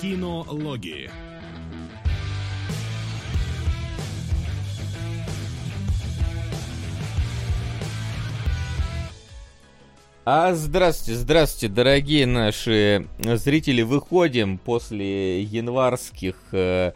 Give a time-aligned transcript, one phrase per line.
[0.00, 1.10] Кинологии.
[10.26, 13.82] А здравствуйте, здравствуйте, дорогие наши зрители.
[13.82, 16.92] Выходим после январских э,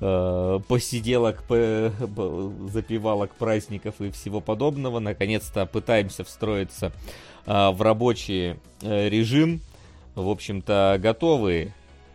[0.00, 1.92] э, посиделок, по,
[2.72, 4.98] запивалок, праздников и всего подобного.
[4.98, 6.92] Наконец-то пытаемся встроиться
[7.46, 9.62] э, в рабочий э, режим.
[10.14, 11.72] В общем-то, готовы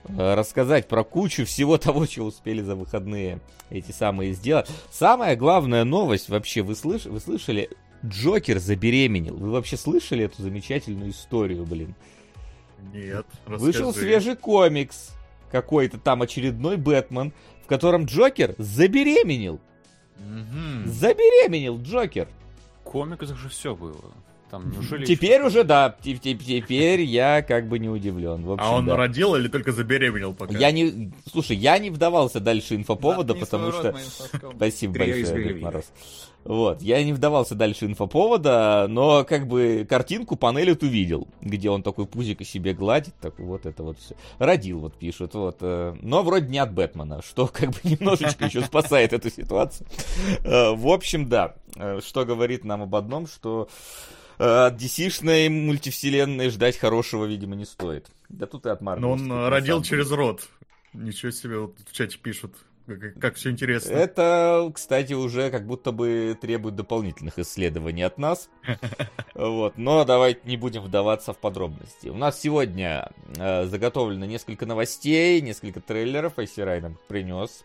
[0.07, 4.67] рассказать про кучу всего того, что успели за выходные эти самые сделать.
[4.91, 7.69] Самая главная новость вообще, вы, слыш, вы слышали,
[8.05, 9.35] Джокер забеременел.
[9.35, 11.95] Вы вообще слышали эту замечательную историю, блин?
[12.93, 13.25] Нет.
[13.45, 13.65] Расскажи.
[13.65, 15.11] Вышел свежий комикс.
[15.51, 19.59] Какой-то там очередной Бэтмен, в котором Джокер забеременел.
[20.17, 20.85] Угу.
[20.85, 22.27] Забеременел Джокер.
[22.81, 24.13] В комиксах же все было.
[24.49, 28.43] Там, неужели теперь уже, да, теперь я как бы не удивлен.
[28.43, 28.95] В общем, а он да.
[28.95, 30.57] родил или только забеременел пока?
[30.57, 33.95] Я не, слушай, я не вдавался дальше инфоповода, да, потому что...
[34.55, 35.85] Спасибо большое, Олег Мороз.
[36.45, 41.83] Вот, я не вдавался дальше инфоповода, но как бы картинку панель эту видел, где он
[41.83, 44.15] такой пузик себе гладит, так вот это вот все.
[44.39, 45.57] Родил, вот пишут, вот.
[45.59, 49.85] Э, но вроде не от Бэтмена, что как бы немножечко еще спасает эту ситуацию.
[50.43, 53.67] Э, в общем, да, э, что говорит нам об одном, что
[54.39, 58.07] от DC-шной мультивселенной ждать хорошего, видимо, не стоит.
[58.29, 59.15] Да тут и от Марвел.
[59.15, 60.47] Но он родил через рот.
[60.93, 62.55] Ничего себе, вот в чате пишут.
[62.87, 63.91] Как, как все интересно.
[63.91, 68.49] Это, кстати, уже как будто бы требует дополнительных исследований от нас.
[69.35, 69.77] Вот.
[69.77, 72.09] Но давайте не будем вдаваться в подробности.
[72.09, 76.37] У нас сегодня э, заготовлено несколько новостей, несколько трейлеров.
[76.39, 77.63] Айсирай нам принес.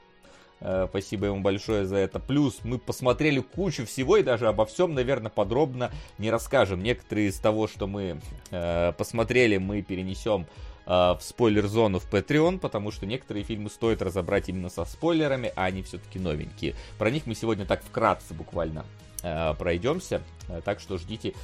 [0.65, 2.19] Э, спасибо ему большое за это.
[2.19, 6.83] Плюс мы посмотрели кучу всего и даже обо всем, наверное, подробно не расскажем.
[6.83, 8.21] Некоторые из того, что мы
[8.51, 10.47] э, посмотрели, мы перенесем
[10.87, 15.65] Э, в спойлер-зону в Patreon, потому что некоторые фильмы стоит разобрать именно со спойлерами, а
[15.65, 16.75] они все-таки новенькие.
[16.99, 18.85] Про них мы сегодня так вкратце буквально
[19.23, 21.35] э, пройдемся, э, так что ждите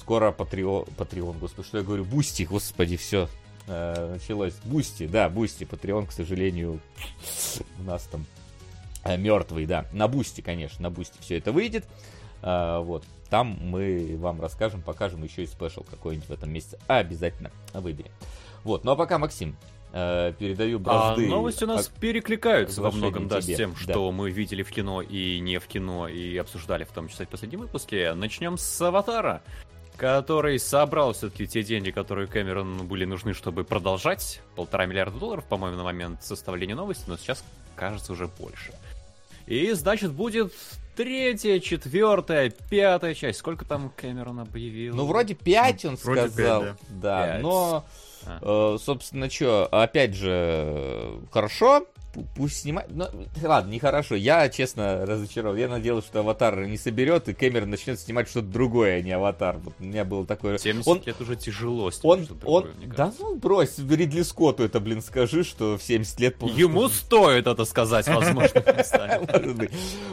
[0.00, 3.28] скоро Patreon, Patreon, господи, что я говорю, Бусти, господи, все,
[3.66, 4.54] э, началось.
[4.64, 6.80] Бусти, да, Бусти, Patreon, к сожалению,
[7.78, 8.24] у нас там
[9.16, 9.86] мертвый, да.
[9.92, 11.84] На Бусти, конечно, на Бусти все это выйдет.
[12.42, 16.78] Э, вот, там мы вам расскажем, покажем еще и special какой-нибудь в этом месяце.
[16.86, 18.10] Обязательно выберем.
[18.64, 19.56] Вот, ну а пока, Максим,
[19.92, 21.26] э, передаю бразды.
[21.26, 22.00] А новости у нас а...
[22.00, 24.16] перекликаются во многом, да, с тем, что да.
[24.16, 27.60] мы видели в кино и не в кино, и обсуждали в том числе в последнем
[27.60, 28.12] выпуске.
[28.14, 29.42] Начнем с «Аватара»,
[29.96, 34.42] который собрал все-таки те деньги, которые Кэмерону были нужны, чтобы продолжать.
[34.54, 37.44] Полтора миллиарда долларов, по-моему, на момент составления новости, но сейчас,
[37.74, 38.72] кажется, уже больше.
[39.46, 40.52] И, значит, будет
[40.96, 43.38] третья, четвертая, пятая часть.
[43.38, 44.96] Сколько там Кэмерон объявил?
[44.96, 46.62] Ну, вроде пять он вроде сказал.
[46.62, 47.42] 5, да, да 5.
[47.42, 47.86] но
[48.26, 48.76] а.
[48.78, 51.86] собственно, что, опять же, хорошо,
[52.36, 52.88] пусть снимает.
[52.90, 53.08] Но,
[53.42, 54.14] ладно, нехорошо.
[54.14, 55.58] Я, честно, разочарован.
[55.58, 59.58] Я надеялся, что Аватар не соберет, и Кэмерон начнет снимать что-то другое, а не Аватар.
[59.58, 60.58] Вот у меня было такое...
[60.58, 61.02] 70 он...
[61.04, 62.24] лет уже тяжело он, он...
[62.26, 66.42] Другое, Да ну брось, Ридли Скотту это, блин, скажи, что в 70 лет...
[66.42, 68.62] Ему стоит это сказать, возможно.
[69.32, 69.70] Может быть.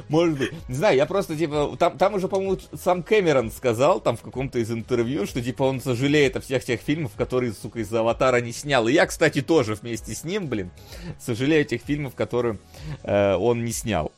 [0.09, 0.51] Может быть.
[0.67, 4.59] Не знаю, я просто, типа, там, там уже, по-моему, сам Кэмерон сказал, там в каком-то
[4.59, 8.51] из интервью, что, типа, он сожалеет о всех тех фильмах, которые, сука, из-за Аватара не
[8.51, 8.87] снял.
[8.87, 10.71] И я, кстати, тоже вместе с ним, блин,
[11.19, 12.57] сожалею о тех фильмах, фильмов, которые
[13.03, 14.11] э, он не снял.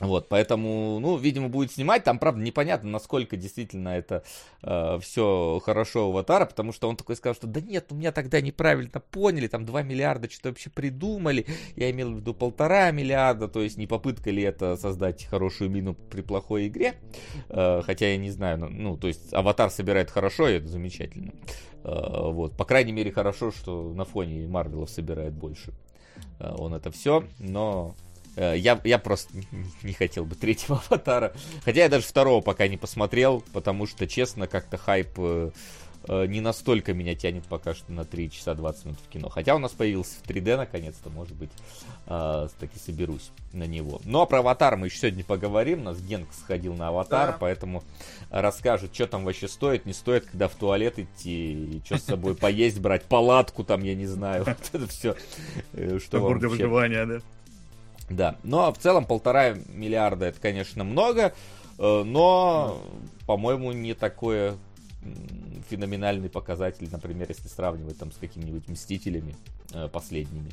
[0.00, 2.02] Вот, поэтому, ну, видимо, будет снимать.
[2.02, 4.24] Там, правда, непонятно, насколько действительно это
[4.62, 8.10] э, все хорошо у Аватара, потому что он такой сказал, что да нет, у меня
[8.10, 11.46] тогда неправильно поняли, там 2 миллиарда что-то вообще придумали.
[11.76, 15.94] Я имел в виду полтора миллиарда, то есть не попытка ли это создать хорошую мину
[15.94, 16.94] при плохой игре.
[17.48, 21.32] Э, хотя я не знаю, ну, ну, то есть Аватар собирает хорошо, и это замечательно.
[21.84, 25.72] Э, вот, по крайней мере, хорошо, что на фоне Марвелов собирает больше.
[26.42, 27.94] Э, он это все, но
[28.36, 29.32] э, я, я просто
[29.82, 31.32] не хотел бы третьего аватара.
[31.64, 35.50] Хотя я даже второго пока не посмотрел, потому что, честно, как-то хайп э,
[36.08, 39.28] не настолько меня тянет пока что на 3 часа 20 минут в кино.
[39.28, 41.50] Хотя у нас появился в 3D наконец-то, может быть,
[42.06, 44.00] э, таки соберусь на него.
[44.04, 45.80] Ну а про Аватар мы еще сегодня поговорим.
[45.80, 47.36] У нас Генк сходил на Аватар, да.
[47.38, 47.82] поэтому
[48.30, 52.34] расскажет, что там вообще стоит, не стоит, когда в туалет идти, и что с собой
[52.34, 54.44] поесть брать, палатку там, я не знаю.
[54.44, 55.16] Вот это все.
[55.72, 57.20] Э, что для выживания, да?
[58.10, 61.32] Да, но ну, а в целом полтора миллиарда это, конечно, много,
[61.78, 62.82] э, но,
[63.26, 64.56] по-моему, не такое
[65.68, 69.36] феноменальный показатель, например, если сравнивать там с какими-нибудь Мстителями
[69.72, 70.50] э, последними,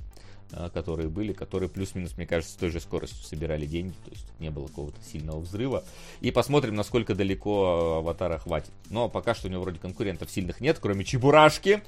[0.51, 4.25] э, которые были, которые плюс-минус, мне кажется, с той же скоростью собирали деньги, то есть
[4.39, 5.83] не было какого-то сильного взрыва.
[6.21, 8.71] И посмотрим, насколько далеко Аватара хватит.
[8.89, 11.81] Но пока что у него вроде конкурентов сильных нет, кроме Чебурашки.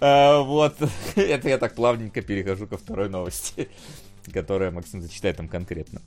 [0.00, 0.76] Э, вот,
[1.16, 3.68] это я так плавненько перехожу ко второй новости,
[4.32, 6.00] которая Максим зачитает там конкретно.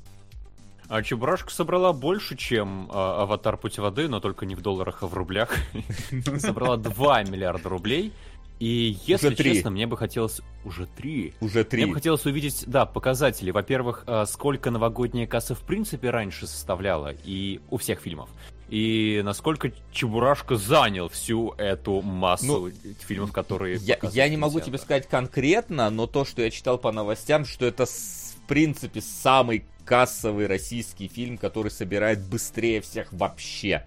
[0.88, 5.08] А Чебурашка собрала больше, чем а, Аватар Путь воды, но только не в долларах, а
[5.08, 5.56] в рублях.
[6.40, 8.14] Собрала 2 миллиарда рублей.
[8.60, 10.42] И если уже честно, мне бы хотелось...
[10.64, 11.34] Уже три.
[11.42, 11.84] Уже три.
[11.84, 13.52] Мне бы хотелось увидеть, да, показатели.
[13.52, 18.30] Во-первых, а, сколько новогодняя касса в принципе раньше составляла, и у всех фильмов.
[18.70, 23.78] И насколько Чебурашка занял всю эту массу ну, фильмов, которые...
[23.78, 27.66] Я, я не могу тебе сказать конкретно, но то, что я читал по новостям, что
[27.66, 33.86] это в принципе самый кассовый российский фильм, который собирает быстрее всех вообще.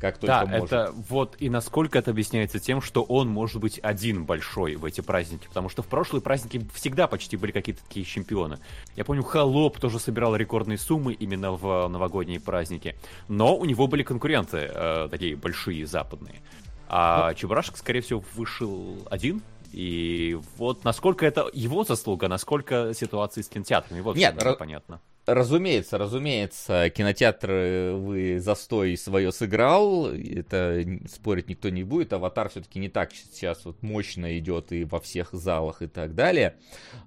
[0.00, 0.66] Как только да, может.
[0.66, 5.00] это вот и насколько это объясняется тем, что он может быть один большой в эти
[5.00, 8.58] праздники, потому что в прошлые праздники всегда почти были какие-то такие чемпионы.
[8.96, 12.96] Я помню, Холоп тоже собирал рекордные суммы именно в новогодние праздники,
[13.28, 16.42] но у него были конкуренты э, такие большие западные.
[16.88, 19.42] А ну, Чебурашка, скорее всего, вышел один,
[19.72, 25.00] и вот насколько это его заслуга, насколько ситуация с кинотеатрами, вот Нет, р- понятно.
[25.26, 32.78] Разумеется, разумеется, кинотеатр э, вы застой свое сыграл, это спорить никто не будет, Аватар все-таки
[32.78, 36.56] не так сейчас вот мощно идет и во всех залах и так далее,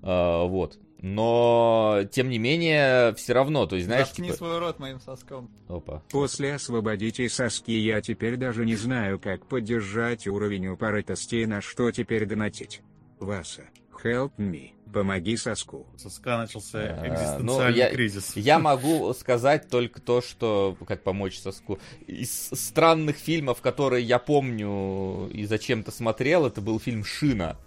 [0.02, 0.80] а, вот.
[1.00, 4.08] Но, тем не менее, все равно, то есть, знаешь...
[4.08, 4.38] Заткни типа...
[4.38, 5.52] свой рот моим соском.
[5.68, 6.02] Опа.
[6.10, 12.26] После «Освободите соски» я теперь даже не знаю, как поддержать уровень упоротости на что теперь
[12.26, 12.82] донатить.
[13.20, 13.66] Васа,
[14.04, 14.77] help me.
[14.94, 15.86] Помоги соску.
[15.98, 18.36] Соска начался а, экзистенциальный ну, я, кризис.
[18.36, 21.80] Я могу сказать только то, что как помочь соску.
[22.08, 27.58] Из странных фильмов, которые я помню и зачем-то смотрел, это был фильм Шина.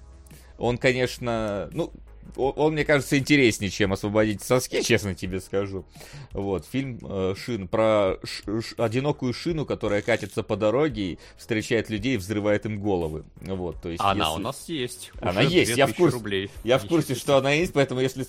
[0.59, 1.93] Он, конечно, ну,
[2.37, 5.85] он, мне кажется, интереснее, чем «Освободить соски», честно тебе скажу.
[6.33, 12.15] Вот, фильм э, «Шин» про ш, ш, одинокую шину, которая катится по дороге встречает людей
[12.15, 13.25] и взрывает им головы.
[13.41, 14.41] Вот, то есть, она если...
[14.41, 15.13] у нас есть.
[15.21, 16.51] Она есть, я в курсе, рублей.
[16.65, 18.25] я в курсе, что она есть, поэтому если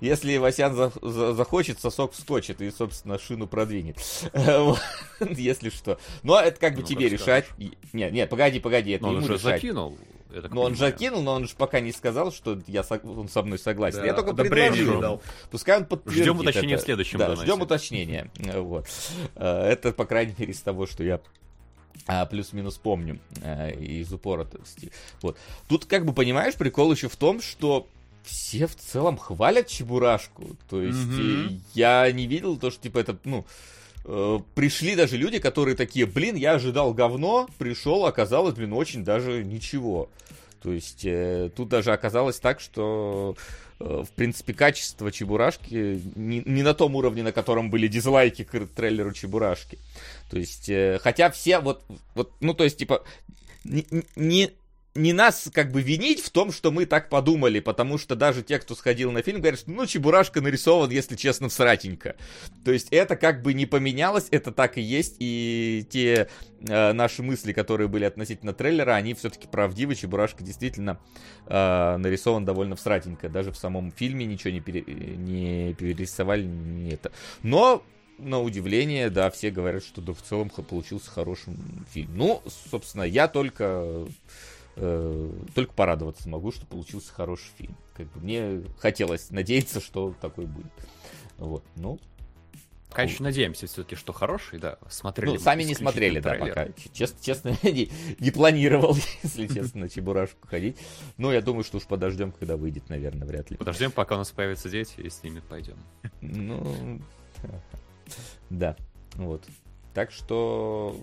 [0.00, 3.98] если Васян за, за, захочет, сосок вскочит и, собственно, шину продвинет.
[5.20, 5.98] Если что.
[6.22, 7.46] Но это как бы ну, тебе решать.
[7.92, 9.24] Нет, нет, погоди, погоди, это ему он
[10.30, 10.62] уже закинул.
[10.62, 13.58] Но он же кинул, но он же пока не сказал, что я он со мной
[13.58, 14.00] согласен.
[14.00, 15.00] Да, я только предложил.
[15.00, 15.22] Дал.
[15.50, 16.82] Пускай он подтвердит Ждем уточнения это.
[16.82, 18.30] в следующем Да, ждем уточнения.
[18.36, 18.86] Вот.
[19.36, 21.20] Э, это, по крайней мере, из того, что я
[22.06, 24.90] а, плюс-минус помню а, из упоротости.
[25.22, 25.36] Вот.
[25.68, 27.86] Тут, как бы, понимаешь, прикол еще в том, что
[28.22, 30.56] все в целом хвалят Чебурашку.
[30.68, 31.60] То есть mm-hmm.
[31.74, 33.46] я не видел то, что, типа, это, ну,
[34.04, 39.44] Э, пришли даже люди, которые такие, блин, я ожидал говно, пришел, оказалось, блин, очень даже
[39.44, 40.08] ничего.
[40.62, 43.36] То есть э, тут даже оказалось так, что
[43.78, 48.66] э, в принципе качество Чебурашки не, не на том уровне, на котором были дизлайки к
[48.66, 49.78] трейлеру Чебурашки.
[50.30, 51.82] То есть, э, хотя все вот,
[52.14, 53.02] вот, ну то есть типа
[53.64, 53.86] не,
[54.16, 54.50] не
[54.94, 58.58] не нас как бы винить в том, что мы так подумали, потому что даже те,
[58.58, 62.16] кто сходил на фильм, говорят, что ну Чебурашка нарисован, если честно, всратенько.
[62.64, 66.28] То есть это как бы не поменялось, это так и есть, и те
[66.60, 70.98] э, наши мысли, которые были относительно трейлера, они все-таки правдивы, Чебурашка действительно
[71.46, 77.12] э, нарисован довольно всратенько, даже в самом фильме ничего не, пере, не перерисовали, не это.
[77.44, 77.84] Но
[78.18, 81.54] на удивление, да, все говорят, что да, в целом получился хороший
[81.90, 82.10] фильм.
[82.16, 84.06] Ну, собственно, я только
[84.80, 87.76] э, только порадоваться могу, что получился хороший фильм.
[87.94, 90.72] Как бы мне хотелось надеяться, что такой будет.
[91.38, 91.98] Вот, ну.
[92.92, 94.78] Конечно, надеемся все-таки, что хороший, да.
[94.88, 95.34] Смотрели.
[95.34, 96.68] Ну, сами не смотрели, да, пока.
[96.92, 100.76] Честно, честно не, не планировал, если честно, на Чебурашку ходить.
[101.16, 103.56] Но я думаю, что уж подождем, когда выйдет, наверное, вряд ли.
[103.56, 105.76] Подождем, пока у нас появятся дети, и с ними пойдем.
[106.20, 107.00] Ну,
[108.50, 108.76] да,
[109.14, 109.44] вот.
[109.94, 110.96] Так что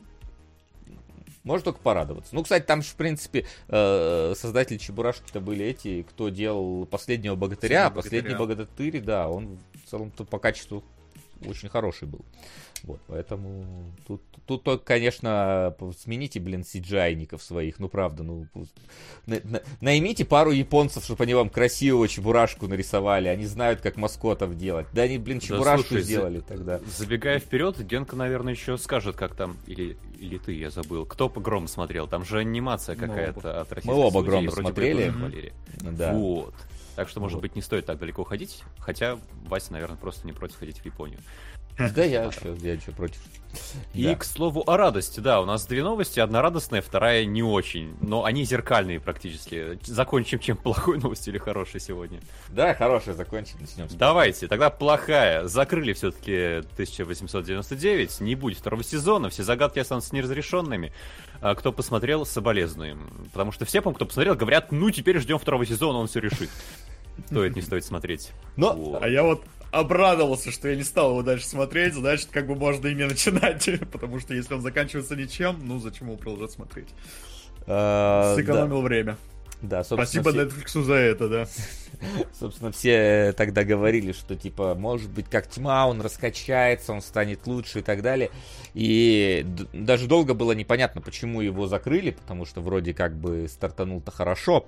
[1.48, 2.36] можно только порадоваться.
[2.36, 7.90] Ну, кстати, там же, в принципе, э, создатели Чебурашки-то были эти, кто делал последнего богатыря.
[7.90, 10.84] Последний богатырь, да, он в целом-то по качеству
[11.46, 12.26] очень хороший был.
[12.84, 18.48] Вот, поэтому тут, тут только, конечно, смените, блин, сиджайников своих, ну правда, ну
[19.26, 24.58] на, на, наймите пару японцев, чтобы они вам красивого чебурашку нарисовали, они знают, как маскотов
[24.58, 24.88] делать.
[24.94, 26.80] Да они, блин, чебурашку да, слушай, сделали за, тогда.
[26.98, 31.68] Забегая вперед, Генка, наверное, еще скажет, как там, или, или ты, я забыл, кто погром
[31.68, 35.14] смотрел, там же анимация какая-то от российской Мы оба Гром смотрели.
[35.82, 36.14] Да.
[36.14, 36.54] Вот.
[36.96, 37.42] Так что, может вот.
[37.42, 38.64] быть, не стоит так далеко ходить.
[38.80, 41.20] Хотя Вася, наверное, просто не против ходить в Японию.
[41.96, 42.32] Да, я,
[42.62, 43.20] я что против.
[43.94, 44.16] И, да.
[44.16, 48.24] к слову, о радости, да, у нас две новости, одна радостная, вторая не очень, но
[48.26, 49.80] они зеркальные практически.
[49.84, 52.20] Закончим чем плохой новостью или хорошей сегодня?
[52.50, 53.88] Да, хорошая закончим, начнем.
[53.98, 55.48] Давайте, тогда плохая.
[55.48, 60.94] Закрыли все-таки 1899, не будет второго сезона, все загадки останутся неразрешенными.
[61.40, 63.30] А кто посмотрел, соболезнуем.
[63.32, 66.50] Потому что все, кто посмотрел, говорят, ну теперь ждем второго сезона, он все решит.
[67.28, 68.32] Стоит, не стоит смотреть.
[68.56, 68.74] Но...
[68.74, 69.02] Вот.
[69.02, 72.88] А я вот обрадовался, что я не стал его дальше смотреть, значит, как бы можно
[72.88, 76.90] ими начинать, потому что если он заканчивается ничем, ну зачем его продолжать смотреть?
[77.66, 79.18] А, Сэкономил время.
[79.62, 80.44] Да, Спасибо все...
[80.44, 81.48] Netflix за это, да.
[82.40, 87.80] Собственно, все тогда говорили, что, типа, может быть, как тьма, он раскачается, он станет лучше
[87.80, 88.30] и так далее.
[88.76, 94.68] И даже долго было непонятно, почему его закрыли, потому что вроде как бы стартанул-то хорошо.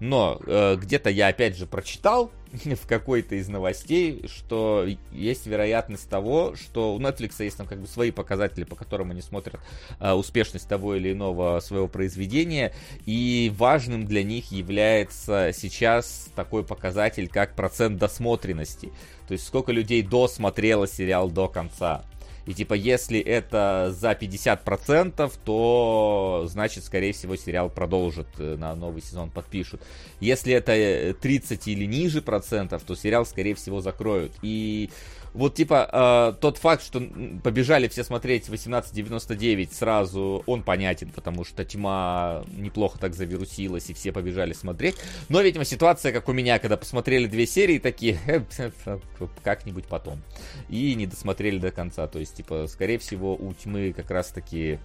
[0.00, 6.56] Но э, где-то я опять же прочитал в какой-то из новостей, что есть вероятность того,
[6.56, 9.60] что у Netflix есть там как бы свои показатели, по которым они смотрят
[10.00, 12.72] э, успешность того или иного своего произведения,
[13.04, 18.90] и важным для них является сейчас такой показатель, как процент досмотренности.
[19.28, 22.04] То есть сколько людей досмотрело сериал до конца.
[22.46, 29.02] И типа, если это за 50%, то значит, скорее всего, сериал продолжит э, на новый
[29.02, 29.82] сезон, подпишут.
[30.20, 34.32] Если это 30 э, или ниже процентов, то сериал, скорее всего, закроют.
[34.42, 34.90] И
[35.32, 37.00] вот типа э, тот факт, что
[37.42, 44.12] побежали все смотреть 1899 сразу, он понятен, потому что тьма неплохо так завирусилась, и все
[44.12, 44.96] побежали смотреть.
[45.28, 48.98] Но, видимо, ситуация, как у меня, когда посмотрели две серии, такие, «Э,
[49.42, 50.20] как-нибудь потом.
[50.68, 52.06] И не досмотрели до конца.
[52.08, 54.78] То есть, типа, скорее всего, у тьмы как раз-таки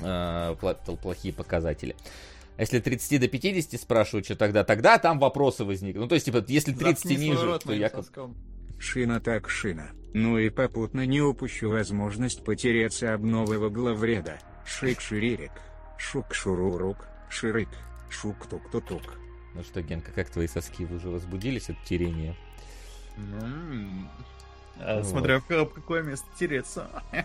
[0.00, 0.54] э,
[1.02, 1.96] плохие показатели.
[2.56, 6.04] А если 30 до 50 спрашивают, что тогда, тогда там вопросы возникнут.
[6.04, 7.90] Ну, то есть, типа, если 30 ниже, то я...
[8.78, 9.90] Шина так шина.
[10.12, 14.38] Ну и попутно не упущу возможность потереться об нового главреда.
[14.64, 15.52] Шик-ширирик.
[15.98, 17.06] Шук-шурурук.
[17.28, 17.68] Ширик.
[18.10, 19.18] Шук-тук-тутук.
[19.54, 22.36] Ну что, Генка, как твои соски уже возбудились от терения?
[24.80, 25.06] А, вот.
[25.06, 26.88] Смотря в какое место тереться.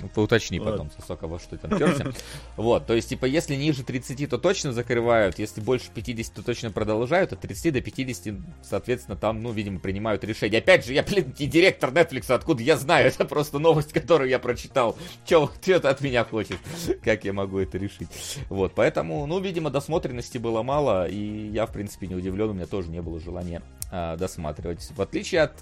[0.00, 0.70] Ну, поуточни вот.
[0.70, 2.12] потом, сосок, во что там терся.
[2.56, 6.70] Вот, то есть, типа, если ниже 30, то точно закрывают, если больше 50, то точно
[6.70, 10.60] продолжают, от 30 до 50, соответственно, там, ну, видимо, принимают решение.
[10.60, 14.38] Опять же, я, блин, не директор Netflix, откуда я знаю, это просто новость, которую я
[14.38, 14.96] прочитал.
[15.24, 16.58] Че это от меня хочешь?
[17.02, 18.08] Как я могу это решить?
[18.48, 22.66] Вот, поэтому, ну, видимо, досмотренности было мало, и я, в принципе, не удивлен, у меня
[22.66, 24.90] тоже не было желания а, досматривать.
[24.94, 25.52] В отличие от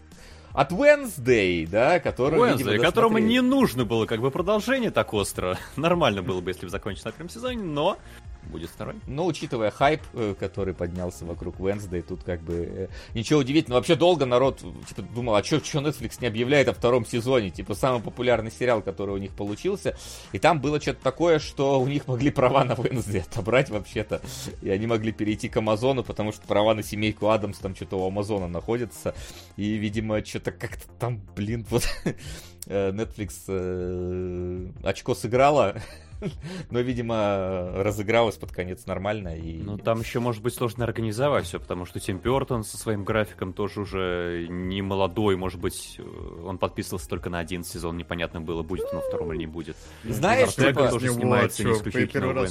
[0.56, 5.58] от Wednesday, да, который, Wednesday, видимо, которому не нужно было как бы продолжение так остро.
[5.76, 7.98] Нормально было бы, если бы закончить на первом сезоне, но
[8.46, 8.96] будет второй.
[9.06, 13.80] Но учитывая хайп, э, который поднялся вокруг Wednesday, тут как бы э, ничего удивительного.
[13.80, 17.50] Вообще долго народ типа, думал, а что Netflix не объявляет о втором сезоне?
[17.50, 19.96] Типа самый популярный сериал, который у них получился.
[20.32, 24.20] И там было что-то такое, что у них могли права на Wednesday отобрать вообще-то.
[24.62, 28.06] И они могли перейти к Амазону, потому что права на семейку Адамс там что-то у
[28.06, 29.14] Амазона находятся.
[29.56, 31.88] И, видимо, что-то как-то там, блин, вот
[32.66, 35.76] э, Netflix очко сыграла
[36.70, 39.36] Но, видимо, разыгралось под конец нормально.
[39.36, 39.58] И...
[39.62, 43.52] Ну, там еще, может быть, сложно организовать все, потому что Тим Бертон со своим графиком
[43.52, 46.00] тоже уже не молодой, может быть,
[46.44, 49.76] он подписывался только на один сезон, непонятно было, будет он на втором или не будет.
[50.04, 50.88] Знаешь, типа...
[50.90, 52.46] тоже снимается не исключительно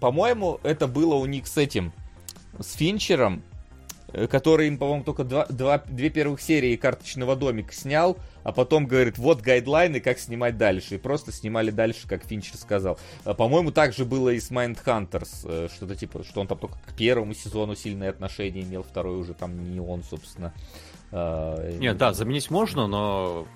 [0.00, 1.92] По-моему, это было у них с этим,
[2.58, 3.55] с Финчером, э,
[4.30, 9.18] который им, по-моему, только два, два, две первых серии карточного домика снял, а потом говорит,
[9.18, 10.94] вот гайдлайны, как снимать дальше.
[10.94, 12.98] И просто снимали дальше, как Финчер сказал.
[13.24, 15.44] А, по-моему, так же было и с Mindhunters.
[15.44, 19.34] Э, что-то типа, что он там только к первому сезону сильные отношения имел, второй уже
[19.34, 20.52] там не он, собственно.
[21.12, 23.46] Нет, да, заменить можно, но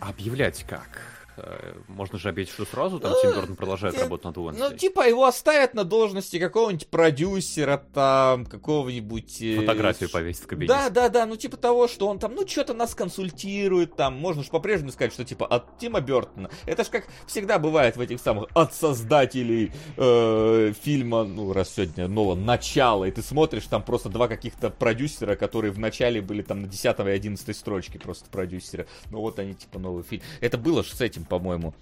[0.00, 1.21] объявлять как?
[1.44, 4.68] Э, можно же объявить, что сразу там Тим Бёртон продолжает работать над Уэнсдей.
[4.68, 9.42] Ну, типа, его оставят на должности какого-нибудь продюсера, там, какого-нибудь...
[9.42, 10.72] Э, Фотографию повесить в кабинете.
[10.72, 14.44] Да, да, да, ну, типа того, что он там, ну, что-то нас консультирует, там, можно
[14.44, 16.48] же по-прежнему сказать, что, типа, от Тима Бёртона.
[16.64, 22.06] Это ж как всегда бывает в этих самых, от создателей э, фильма, ну, раз сегодня
[22.06, 26.62] Нолан, начало, и ты смотришь, там просто два каких-то продюсера, которые в начале были там
[26.62, 28.86] на 10 и 11 строчке просто продюсера.
[29.10, 30.22] Ну, вот они, типа, новый фильм.
[30.40, 31.72] Это было же с этим по-моему.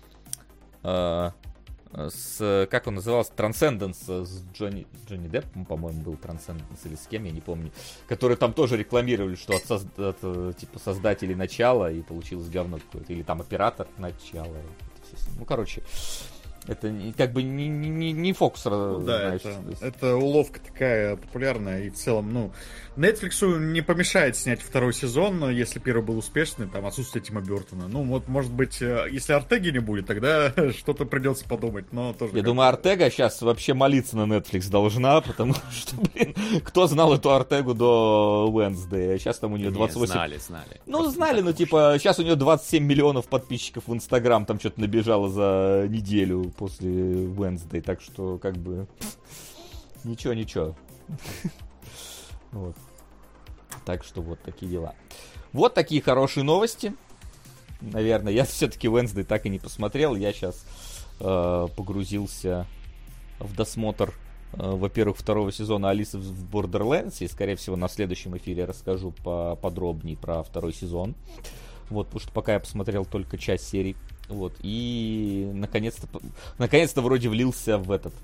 [0.85, 1.33] Э,
[1.92, 7.25] с, как он назывался, Transcendence с Джонни, Джонни Деппом, по-моему, был Transcendence или с кем,
[7.25, 7.73] я не помню,
[8.07, 12.78] которые там тоже рекламировали, что от, соз, от э, типа создателей начала и получилось говно
[12.78, 14.57] какое-то, или там оператор начала.
[15.37, 15.83] Ну, короче,
[16.70, 21.90] Это как бы не, не, не Фокус, ну, да, это, это уловка такая популярная, и
[21.90, 22.52] в целом, ну,
[22.96, 27.88] Netflix не помешает снять второй сезон, но если первый был успешный, там отсутствие Тима Бертона.
[27.88, 32.36] Ну, вот, может быть, э, если Артеги не будет, тогда что-то придется подумать, но тоже...
[32.36, 37.32] Я думаю, Артега сейчас вообще молиться на Netflix должна, потому что, блин, кто знал эту
[37.32, 40.00] Артегу до Wednesday, а сейчас там у нее 28...
[40.00, 40.80] Не, знали, знали.
[40.86, 44.80] Ну, Просто знали, но, типа, сейчас у нее 27 миллионов подписчиков в Инстаграм, там что-то
[44.80, 48.86] набежало за неделю после Wednesday, так что как бы
[50.04, 50.76] ничего, ничего.
[52.52, 52.74] Вот.
[53.84, 54.94] Так что вот такие дела.
[55.52, 56.92] Вот такие хорошие новости.
[57.80, 60.16] Наверное, я все-таки Wednesday так и не посмотрел.
[60.16, 60.66] Я сейчас
[61.20, 62.66] э, погрузился
[63.38, 64.12] в досмотр,
[64.52, 67.18] э, во-первых, второго сезона Алисы в Borderlands.
[67.20, 71.14] И, скорее всего, на следующем эфире расскажу поподробнее про второй сезон.
[71.88, 73.96] Вот, потому что пока я посмотрел только часть серии
[74.30, 76.06] вот, и наконец-то,
[76.58, 78.14] наконец-то вроде влился в этот,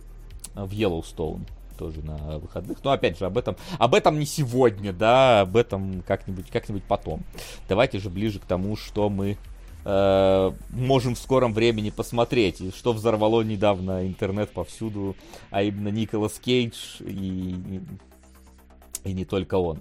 [0.55, 1.43] в Yellowstone
[1.77, 2.83] тоже на выходных.
[2.83, 7.23] Но опять же, об этом, об этом не сегодня, да, об этом как-нибудь, как-нибудь потом.
[7.69, 9.37] Давайте же ближе к тому, что мы
[9.85, 12.61] э, можем в скором времени посмотреть.
[12.61, 15.17] И что взорвало недавно интернет повсюду,
[15.51, 17.81] а именно Николас Кейдж и,
[19.05, 19.81] и не только он.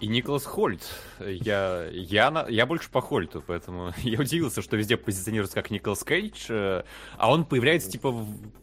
[0.00, 0.82] И Николас Хольт.
[1.18, 6.46] Я, я, я больше по Хольту, поэтому я удивился, что везде позиционируется как Николас Кейдж,
[6.48, 6.84] э,
[7.16, 8.14] а он появляется, типа,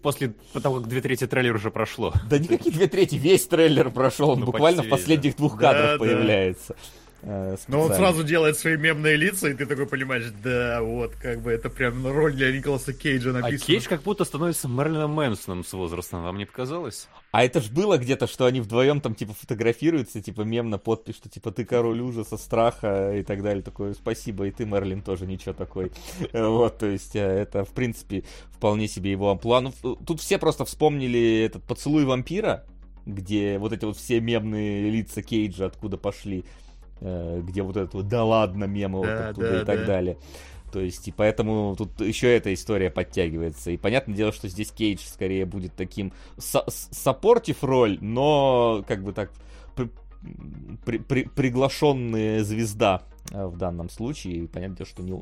[0.02, 2.14] после того, как две трети трейлера уже прошло.
[2.30, 5.98] Да никакие две трети, весь трейлер прошел, он ну, буквально в последних двух кадрах да,
[5.98, 6.74] появляется.
[6.74, 7.05] Да.
[7.28, 11.42] Э, Но он сразу делает свои мемные лица, и ты такой понимаешь, да, вот, как
[11.42, 13.56] бы это прям роль для Николаса Кейджа написана.
[13.56, 17.08] А Кейдж как будто становится Мерлином Мэнсоном с возрастом, вам не показалось?
[17.32, 21.16] А это ж было где-то, что они вдвоем там типа фотографируются, типа мем на подпись,
[21.16, 23.64] что типа ты король ужаса, страха и так далее.
[23.64, 25.92] Такое спасибо, и ты, Мерлин, тоже ничего такой.
[26.32, 29.62] Вот, то есть э, это, в принципе, вполне себе его амплуа.
[29.62, 32.66] Ну, тут все просто вспомнили этот поцелуй вампира,
[33.06, 36.46] где вот эти вот все мемные лица Кейджа откуда пошли.
[37.02, 39.86] Э, где вот это вот «да ладно» мемы да, вот оттуда да, и так да.
[39.86, 40.18] далее.
[40.72, 43.72] То есть, и поэтому тут еще эта история подтягивается.
[43.72, 49.32] И понятное дело, что здесь Кейдж скорее будет таким саппортив роль, но как бы так
[49.76, 49.90] при,
[50.86, 54.36] при, при, приглашенная звезда э, в данном случае.
[54.36, 55.18] И понятное дело, что не,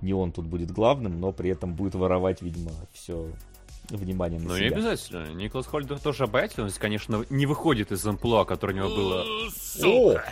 [0.00, 3.28] не он тут будет главным, но при этом будет воровать, видимо, все
[3.90, 4.70] внимание на ну, себя.
[4.70, 5.34] Ну, не обязательно.
[5.34, 9.50] Николас Хольд тоже обаятельность, конечно, не выходит из амплуа, который у него было...
[9.50, 10.24] Сука!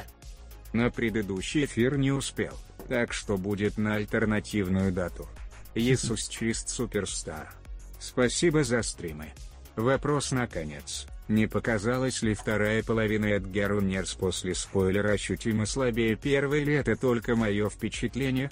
[0.73, 5.29] На предыдущий эфир не успел, так что будет на альтернативную дату.
[5.75, 7.53] Иисус Чист Суперстар.
[7.99, 9.33] Спасибо за стримы.
[9.77, 11.07] Вопрос наконец.
[11.29, 17.37] Не показалась ли вторая половина Эдгару Нерс после спойлера ощутимо слабее первой или это только
[17.37, 18.51] мое впечатление?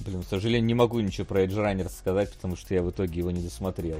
[0.00, 3.18] Блин, к сожалению, не могу ничего про Edge Runner сказать, потому что я в итоге
[3.18, 3.98] его не досмотрел.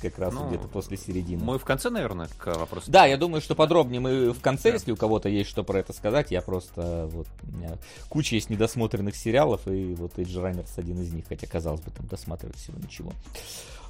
[0.00, 1.42] Как раз ну, где-то после середины.
[1.42, 2.90] Мы в конце, наверное, к вопросу.
[2.90, 4.74] Да, я думаю, что подробнее мы в конце, да.
[4.74, 6.30] если у кого-то есть что про это сказать.
[6.30, 7.78] Я просто вот у меня
[8.08, 12.06] куча есть недосмотренных сериалов, и вот Edge Runners один из них, хотя казалось бы, там
[12.06, 13.12] досматривать всего ничего.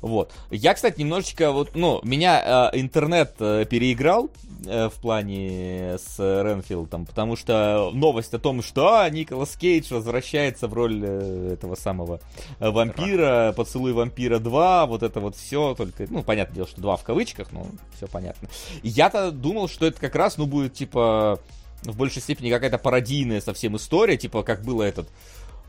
[0.00, 0.32] Вот.
[0.50, 4.30] Я, кстати, немножечко вот, ну, меня э, интернет э, переиграл
[4.64, 10.68] э, в плане с Ренфилдом, потому что новость о том, что а, Николас Кейдж возвращается
[10.68, 12.20] в роль э, этого самого
[12.58, 16.96] э, вампира, поцелуй вампира 2, вот это вот все, только, ну, понятное дело, что 2
[16.96, 18.48] в кавычках, но все понятно.
[18.82, 21.40] Я-то думал, что это как раз, ну, будет, типа,
[21.82, 25.08] в большей степени какая-то пародийная совсем история, типа, как было этот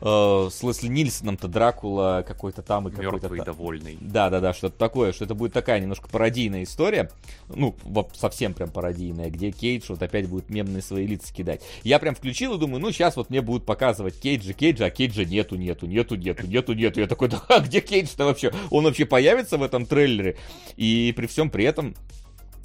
[0.00, 3.28] э, с Лесли Нильсоном-то Дракула какой-то там и какой-то...
[3.28, 3.98] Мертвый, довольный.
[4.00, 7.10] Да-да-да, что-то такое, что это будет такая немножко пародийная история,
[7.48, 7.74] ну,
[8.14, 11.62] совсем прям пародийная, где Кейдж вот опять будет мемные свои лица кидать.
[11.82, 15.24] Я прям включил и думаю, ну, сейчас вот мне будут показывать Кейджа, Кейджа, а Кейджа
[15.24, 17.00] нету, нету, нету, нету, нету, нету.
[17.00, 18.52] Я такой, да, а где Кейдж-то вообще?
[18.70, 20.36] Он вообще появится в этом трейлере?
[20.76, 21.94] И при всем при этом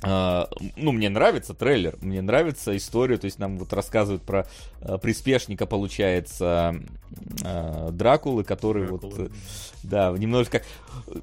[0.03, 4.45] Uh, ну, мне нравится трейлер, мне нравится история, то есть нам вот рассказывают про
[5.01, 6.75] приспешника, получается,
[7.43, 9.15] uh, Дракулы, который Дракула.
[9.15, 9.31] вот,
[9.83, 10.63] да, немножко...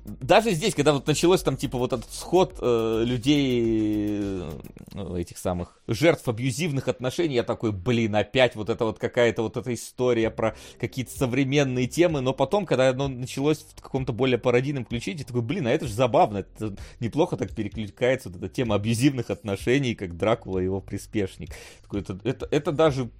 [0.04, 4.42] Даже здесь, когда вот началось там, типа, вот этот сход э, людей,
[4.94, 9.56] э, этих самых, жертв абьюзивных отношений, я такой, блин, опять вот это вот какая-то вот
[9.56, 14.84] эта история про какие-то современные темы, но потом, когда оно началось в каком-то более пародийном
[14.84, 18.74] ключе, я такой, блин, а это же забавно, это неплохо так перекликается вот эта тема
[18.74, 21.54] абьюзивных отношений, как Дракула и его приспешник.
[21.82, 23.10] Такой, это, это, это даже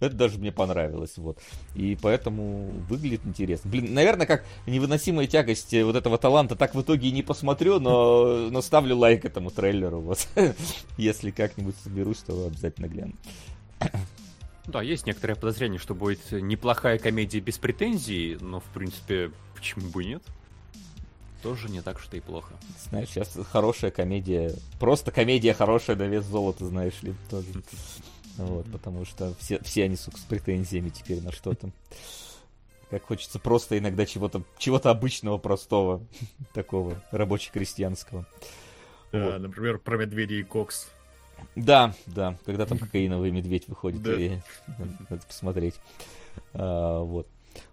[0.00, 1.38] это даже мне понравилось, вот.
[1.74, 3.70] И поэтому выглядит интересно.
[3.70, 8.24] Блин, наверное, как невыносимая тягость вот этого таланта так в итоге и не посмотрю, но,
[8.50, 10.26] но ставлю лайк этому трейлеру, вот.
[10.96, 13.12] Если как-нибудь соберусь, то обязательно гляну.
[14.66, 20.04] Да, есть некоторое подозрение, что будет неплохая комедия без претензий, но, в принципе, почему бы
[20.04, 20.22] и нет?
[21.42, 22.54] тоже не так что и плохо.
[22.88, 27.46] Знаешь, сейчас хорошая комедия, просто комедия хорошая на вес золота, знаешь ли, тоже.
[28.44, 31.70] Вот, потому что все, все они, сука, с претензиями теперь на что-то.
[32.90, 36.02] Как хочется просто иногда чего-то чего обычного, простого,
[36.54, 38.26] такого рабоче-крестьянского.
[39.12, 39.40] Да, вот.
[39.40, 40.88] например, про медведя и кокс.
[41.56, 44.14] Да, да, когда там кокаиновый медведь выходит, да.
[44.14, 44.38] и
[45.08, 45.74] надо посмотреть.
[46.52, 47.26] А, вот.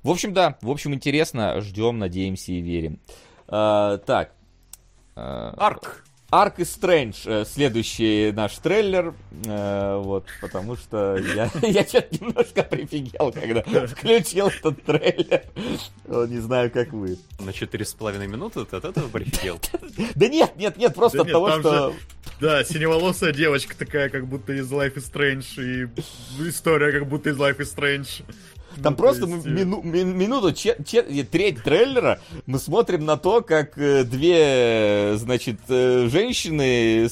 [0.04, 3.00] В общем, да, в общем, интересно, ждем, надеемся и верим.
[3.48, 4.34] А, так.
[5.16, 6.07] А, Арк.
[6.30, 9.14] Арк и Стрэндж, э, следующий наш трейлер,
[9.46, 15.44] э, вот, потому что я, я что-то немножко прифигел, когда включил этот трейлер.
[16.06, 17.18] Не знаю, как вы.
[17.40, 19.60] На четыре с половиной минуты ты от этого прифигел?
[20.16, 21.94] Да нет, нет, нет, просто от того, что...
[22.42, 27.38] Да, синеволосая девочка такая, как будто из Life is Strange, и история, как будто из
[27.38, 28.24] Life is Strange.
[28.84, 29.46] Там ну, просто есть...
[29.46, 36.08] мину, минуту, че, че, треть трейлера мы смотрим на то, как э, две, значит, э,
[36.12, 37.10] женщины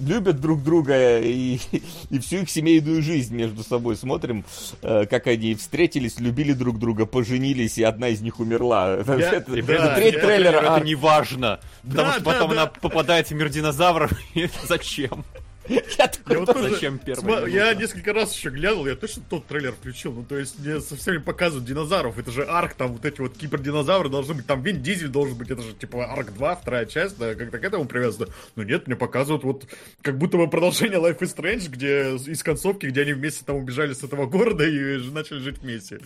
[0.00, 1.58] любят друг друга и,
[2.10, 4.44] и всю их семейную жизнь между собой смотрим,
[4.82, 8.96] э, как они встретились, любили друг друга, поженились, и одна из них умерла.
[9.06, 10.58] Я, это, да, это треть я, трейлера.
[10.58, 10.80] Это а...
[10.80, 12.62] не важно, потому да, что потом да.
[12.62, 14.12] она попадает в мир динозавров.
[14.68, 15.24] Зачем?
[16.70, 17.52] Зачем первый?
[17.52, 20.12] Я несколько раз еще глянул, я точно тот трейлер включил.
[20.12, 22.18] Ну, то есть, мне совсем показывают динозавров.
[22.18, 24.46] Это же арк, там вот эти вот кибердинозавры должны быть.
[24.46, 25.50] Там Вин Дизель должен быть.
[25.50, 28.28] Это же типа арк 2, вторая часть, да, как-то к этому привязано.
[28.56, 29.66] Но нет, мне показывают вот
[30.02, 33.92] как будто бы продолжение Life is Strange, где из концовки, где они вместе там убежали
[33.92, 36.00] с этого города и начали жить вместе.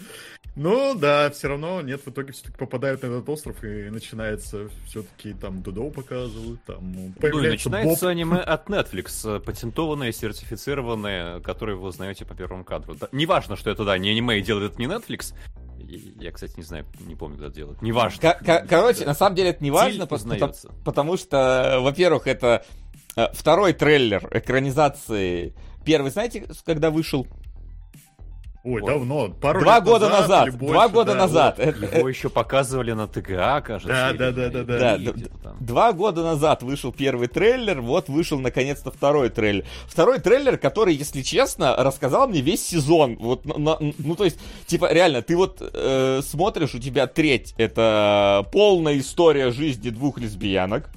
[0.54, 5.32] Но да, все равно нет, в итоге все-таки попадают на этот остров и начинается все-таки
[5.32, 8.10] там Дудоу показывают, там Ну и начинается Боб.
[8.10, 12.94] аниме от Netflix, патентованное, сертифицированное, которое вы узнаете по первому кадру.
[12.94, 15.34] Да, неважно, что это, да, не аниме и делает это не Netflix,
[16.20, 17.80] я, кстати, не знаю, не помню, это делать.
[17.82, 18.34] Неважно.
[18.34, 20.52] К- короче, на самом деле это не важно, потому,
[20.84, 22.64] потому что, во-первых, это
[23.16, 25.54] э, второй трейлер экранизации.
[25.84, 27.26] Первый, знаете, когда вышел?
[28.64, 28.86] Ой, вот.
[28.86, 31.58] давно, пару Два лет года назад, назад больше, два года да, назад.
[31.58, 31.94] Вот.
[31.94, 34.14] Его еще показывали на ТГА, кажется.
[34.16, 34.98] Да, да, да, да, да.
[34.98, 39.64] да два года назад вышел первый трейлер, вот вышел наконец-то второй трейлер.
[39.86, 43.16] Второй трейлер, который, если честно, рассказал мне весь сезон.
[43.18, 48.46] Вот, на, ну то есть, типа, реально, ты вот э, смотришь, у тебя треть это
[48.52, 50.88] полная история жизни двух лесбиянок.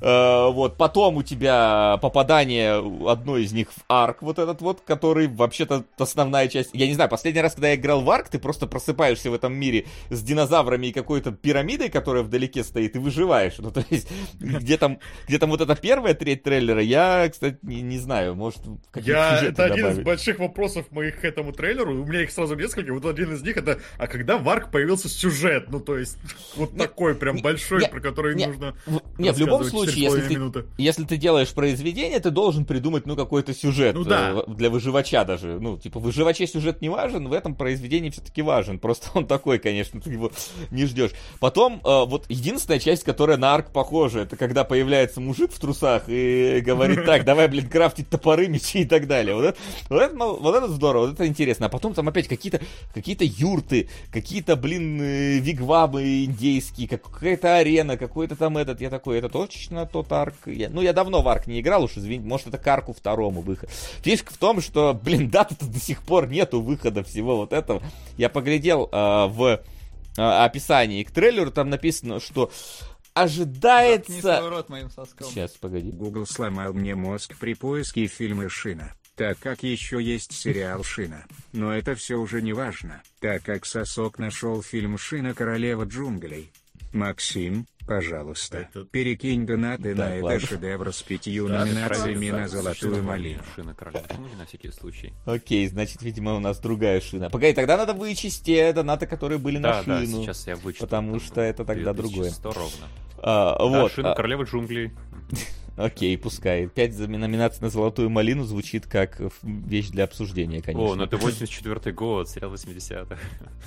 [0.00, 5.26] Э, вот, потом у тебя попадание одной из них в арк, вот этот вот, который
[5.26, 6.70] вообще-то основная часть.
[6.72, 9.54] Я не знаю, последний раз, когда я играл в арк, ты просто просыпаешься в этом
[9.54, 13.54] мире с динозаврами и какой-то пирамидой, которая вдалеке стоит, и выживаешь.
[13.58, 14.08] Ну, то есть,
[14.38, 18.60] где там, где там вот эта первая треть трейлера, я, кстати, не, не знаю, может,
[18.94, 19.98] Я, это один добавить.
[19.98, 23.42] из больших вопросов моих к этому трейлеру, у меня их сразу несколько, вот один из
[23.42, 26.18] них это, а когда в арк появился сюжет, ну, то есть,
[26.56, 28.76] вот не, такой прям не, большой, не, про который не, нужно
[29.18, 33.54] Нет, в любом случае, если ты, если ты делаешь произведение, ты должен придумать, ну, какой-то
[33.54, 34.42] сюжет ну, да.
[34.46, 35.58] Э, для выживача даже.
[35.60, 38.78] Ну, типа, выживаче сюжет не важен, в этом произведении все-таки важен.
[38.78, 40.30] Просто он такой, конечно, ты его
[40.70, 41.12] не ждешь.
[41.40, 46.04] Потом, э, вот, единственная часть, которая на арк похожа, это когда появляется мужик в трусах
[46.08, 49.34] и говорит, так, давай, блин, крафтить топоры, мечи и так далее.
[49.34, 51.66] Вот это, вот это, вот это здорово, вот это интересно.
[51.66, 52.60] А потом там опять какие-то
[52.94, 58.80] какие юрты, какие-то, блин, э, вигвамы индейские, какая-то арена, какой-то там этот.
[58.80, 60.34] Я такой, это точно тот арк?
[60.46, 63.40] Я, ну, я давно в арк не играл, уж извините, может, это к арку второму
[63.40, 63.70] выход.
[64.02, 67.82] Фишка в том, что, блин, даты-то до сих пор нету выхода всего вот этого.
[68.16, 69.60] Я поглядел э, в
[70.16, 72.50] э, описании к трейлеру, там написано, что
[73.14, 74.48] ожидается...
[74.48, 75.90] Рот моим Сейчас, погоди.
[75.90, 81.24] Google сломал мне мозг при поиске фильма «Шина», так как еще есть сериал «Шина».
[81.52, 85.34] Но это все уже не важно, так как сосок нашел фильм «Шина.
[85.34, 86.50] Королева джунглей».
[86.92, 93.42] Максим, Пожалуйста, перекинь донаты да, на это шедевр с пятью да, номинациями на золотую малину.
[93.56, 94.02] Шина короля
[94.38, 95.14] на всякий случай.
[95.24, 97.30] Окей, значит, видимо, у нас другая шина.
[97.30, 100.18] Погоди, тогда надо вычесть те донаты, которые были да, на шину.
[100.18, 100.84] Да, сейчас я вычту.
[100.84, 102.30] Потому что это тогда другое.
[102.30, 102.86] 100 ровно.
[103.20, 103.92] А, да, вот.
[103.92, 104.14] шина а...
[104.14, 104.92] королева джунглей.
[105.78, 106.66] Окей, пускай.
[106.66, 110.92] Пять номинаций на золотую малину звучит как вещь для обсуждения, конечно.
[110.92, 113.16] О, ну это 84 год, сериал 80-х.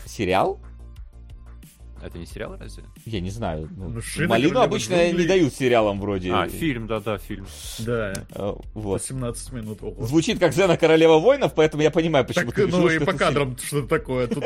[0.06, 0.60] Сериал?
[2.04, 2.84] Это не сериал разве?
[3.06, 3.70] Я не знаю.
[3.76, 5.22] Ну, ну, Малину обычно джунгли...
[5.22, 6.32] не дают сериалам вроде.
[6.32, 7.46] А, фильм, да-да, фильм.
[7.80, 8.14] Да.
[8.32, 9.02] Uh, вот.
[9.02, 9.84] 18 минут.
[9.84, 10.06] Ого.
[10.06, 13.14] Звучит как Зена Королева Воинов, поэтому я понимаю, почему так, ты решил, Ну и по
[13.14, 14.28] кадрам что-то такое.
[14.28, 14.44] Тут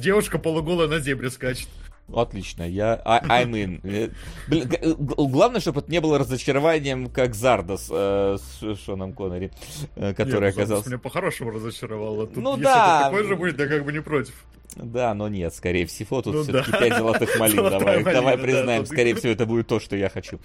[0.00, 1.68] девушка полуголая на зебре скачет.
[2.14, 3.80] Отлично, я I'm in.
[3.82, 4.10] Э,
[4.46, 9.50] блин, э, главное, чтобы это не было разочарованием, как Зардос э, с Шоном Коннери,
[9.96, 10.88] э, который Нет, оказался...
[10.88, 12.28] меня по-хорошему разочаровало.
[12.28, 13.04] Тут, ну если да.
[13.04, 14.34] такой же будет, я как бы не против.
[14.76, 16.78] Да, но нет, скорее всего, тут ну, все-таки да.
[16.78, 17.56] 5 золотых малин.
[17.56, 20.38] давай, малина, давай признаем, да, скорее всего, это будет то, что я хочу.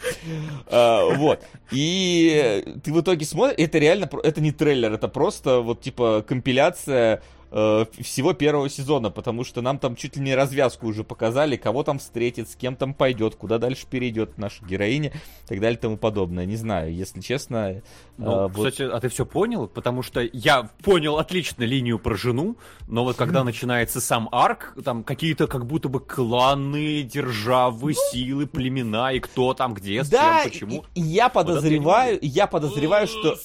[0.67, 1.44] а, вот.
[1.72, 7.22] И ты в итоге смотришь, это реально, это не трейлер, это просто вот типа компиляция
[7.52, 11.84] э, всего первого сезона, потому что нам там чуть ли не развязку уже показали, кого
[11.84, 15.82] там встретит, с кем там пойдет, куда дальше перейдет наша героиня и так далее и
[15.82, 16.46] тому подобное.
[16.46, 17.72] Не знаю, если честно.
[17.72, 17.82] Э,
[18.18, 18.72] ну, вот...
[18.72, 19.68] Кстати, а ты все понял?
[19.68, 25.04] Потому что я понял отлично линию про жену, но вот когда начинается сам арк, там
[25.04, 30.44] какие-то как будто бы кланы, державы, ну, силы, племена, и кто там где, с да,
[30.44, 30.86] кем, почему.
[30.96, 33.38] И, и я подозреваю, вот я подозреваю, что...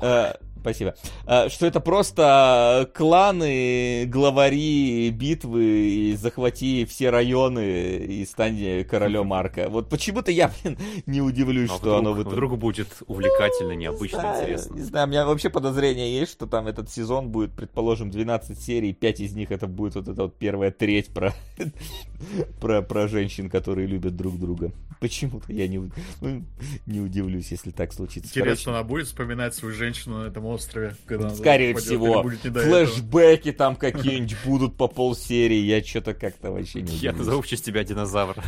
[0.00, 0.94] Э, Спасибо.
[1.26, 9.68] А, что это просто кланы, главари битвы, и захвати все районы и стань королем Марка.
[9.68, 12.12] Вот почему-то я, блин, не удивлюсь, а что вдруг, оно...
[12.12, 14.74] Вдруг, вдруг будет увлекательно, необычно, не знаю, интересно.
[14.74, 18.92] Не знаю, у меня вообще подозрение есть, что там этот сезон будет, предположим, 12 серий,
[18.92, 21.34] 5 из них это будет вот эта вот первая треть про,
[22.60, 24.70] про, про женщин, которые любят друг друга.
[25.00, 26.44] Почему-то я не, ну,
[26.86, 28.28] не удивлюсь, если так случится.
[28.28, 30.94] Интересно, Короче, она будет вспоминать свою женщину на этом острове.
[31.06, 32.22] Когда Скорее всего.
[32.22, 33.58] Флэшбэки этого.
[33.58, 35.60] там какие-нибудь будут по полсерии.
[35.60, 38.36] Я что-то как-то вообще не Я назову в честь тебя динозавр.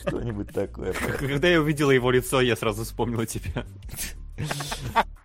[0.00, 0.92] Что-нибудь такое.
[0.92, 3.64] Когда я увидела его лицо, я сразу вспомнила тебя.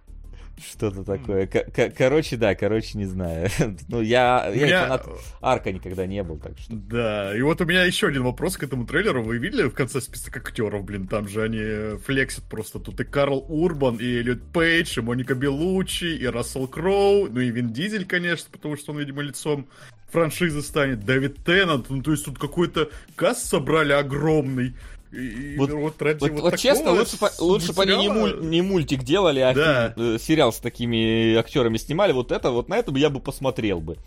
[0.60, 1.48] Что-то такое.
[1.48, 3.50] К- короче, да, короче, не знаю.
[3.88, 4.82] ну, я, я меня...
[4.84, 5.08] фанат
[5.42, 6.74] Арка никогда не был, так что.
[6.74, 9.24] Да, и вот у меня еще один вопрос к этому трейлеру.
[9.24, 11.08] Вы видели в конце список актеров, блин?
[11.08, 12.80] Там же они флексят просто.
[12.80, 17.50] Тут и Карл Урбан, и Эллиот Пейдж, и Моника Белучи, и Рассел Кроу, ну и
[17.50, 19.68] Вин Дизель, конечно, потому что он, видимо, лицом
[20.12, 21.06] франшизы станет.
[21.06, 24.76] Дэвид Теннант, ну то есть тут какой-то касс собрали огромный.
[25.12, 28.40] И, вот, вот, ради вот, вот, вот честно, лучше, по, лучше бы они не, муль,
[28.42, 29.94] не мультик делали, а да.
[29.96, 32.12] фильм, э, сериал с такими актерами снимали.
[32.12, 33.98] Вот это, вот на этом я бы посмотрел бы.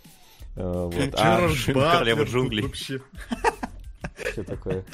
[0.55, 1.15] Э, вот.
[1.15, 2.73] А, Королева джунглей.
[2.75, 4.85] Что такое?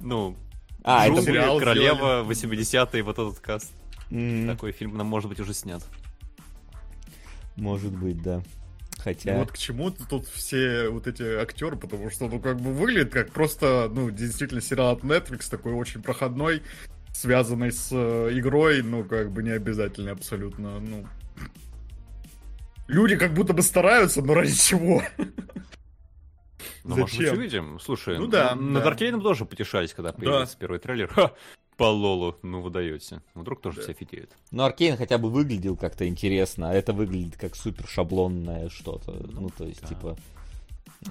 [0.00, 0.36] Ну,
[0.84, 3.72] а, это сериал Королева, 80-е, вот этот каст.
[4.10, 5.82] Такой фильм нам может быть уже снят.
[7.56, 8.42] Может быть, да.
[9.04, 9.34] Хотя...
[9.34, 13.12] И вот к чему тут все вот эти актеры, потому что, ну, как бы выглядит
[13.12, 16.62] как просто, ну, действительно сериал от Netflix, такой очень проходной,
[17.12, 21.06] связанный с э, игрой, ну, как бы не обязательно абсолютно, ну...
[22.86, 25.02] Люди как будто бы стараются, но ради чего?
[26.84, 27.00] Ну, Зачем?
[27.00, 27.80] может быть, увидим.
[27.80, 28.90] Слушай, ну, да, над да.
[28.90, 30.58] Аркейном тоже потешались, когда появился да.
[30.60, 31.08] первый трейлер.
[31.08, 31.32] Ха,
[31.76, 33.20] по Лолу, ну вы даете.
[33.34, 33.82] Вдруг тоже да.
[33.82, 34.30] все офигеют.
[34.50, 39.12] Ну, Аркейн хотя бы выглядел как-то интересно, а это выглядит как супер шаблонное что-то.
[39.12, 39.88] Ну, ну то есть, да.
[39.88, 40.16] типа,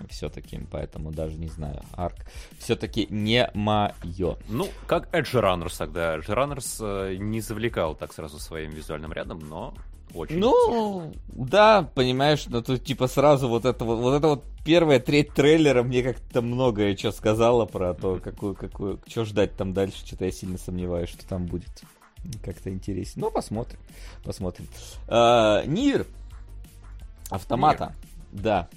[0.10, 1.82] все-таки, поэтому даже не знаю.
[1.94, 2.16] Арк
[2.60, 4.38] все-таки не мое.
[4.50, 6.18] Ну, как Edge Runners тогда.
[6.18, 9.74] Edge Runners э, не завлекал так сразу своим визуальным рядом, но
[10.14, 10.38] очень.
[10.40, 15.34] Ну, да, понимаешь, но тут типа сразу вот это вот, вот это вот первая треть
[15.34, 20.06] трейлера мне как-то многое что сказала про то, какую, какую, что ждать там дальше.
[20.06, 21.84] Что-то я сильно сомневаюсь, что там будет
[22.44, 23.26] как-то интереснее.
[23.26, 23.80] Ну, посмотрим,
[24.24, 24.68] посмотрим.
[25.08, 26.06] А, Нир.
[27.30, 27.94] Автомата.
[28.32, 28.42] Нир.
[28.44, 28.70] Да.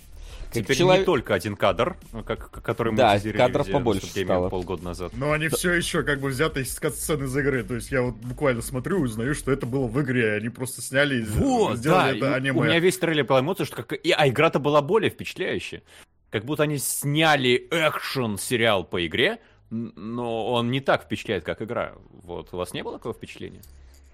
[0.53, 1.01] Теперь человек...
[1.01, 4.49] не только один кадр, ну, как, который мы да, кадров побольше стало.
[4.49, 5.13] полгода назад.
[5.17, 7.63] Но они все еще как бы взяты из сцены из игры.
[7.65, 10.35] То есть я вот буквально смотрю и узнаю, что это было в игре.
[10.35, 12.61] Они просто сняли и вот, сделали да, это аниме.
[12.61, 13.93] У меня весь трейлер была эмоция, что как...
[13.93, 15.83] И, а игра-то была более впечатляющая.
[16.31, 19.39] Как будто они сняли экшен-сериал по игре,
[19.71, 21.95] но он не так впечатляет, как игра.
[22.11, 23.63] Вот, у вас не было такого впечатления?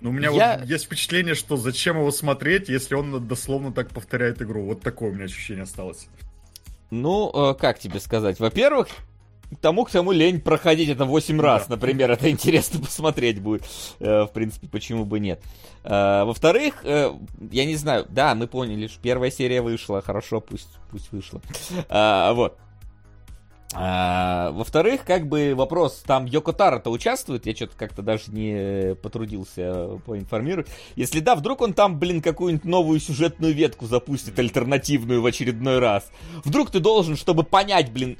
[0.02, 0.58] Ну, у меня я...
[0.58, 4.64] вот есть впечатление, что зачем его смотреть, если он дословно так повторяет игру.
[4.64, 6.08] Вот такое у меня ощущение осталось.
[6.90, 8.40] Ну, э, как тебе сказать?
[8.40, 8.88] Во-первых,
[9.60, 11.76] тому, к тому лень проходить это 8 раз, да.
[11.76, 13.62] например, это интересно посмотреть будет.
[14.00, 15.40] Э, в принципе, почему бы нет.
[15.84, 21.12] Э, во-вторых, я не знаю, да, мы поняли, что первая серия вышла, хорошо, пусть, пусть
[21.12, 21.40] вышла.
[21.88, 22.58] Вот.
[23.74, 30.68] А, во-вторых, как бы вопрос, там Йокотара-то участвует, я что-то как-то даже не потрудился поинформировать.
[30.94, 36.10] Если да, вдруг он там, блин, какую-нибудь новую сюжетную ветку запустит, альтернативную в очередной раз.
[36.44, 38.18] Вдруг ты должен, чтобы понять, блин,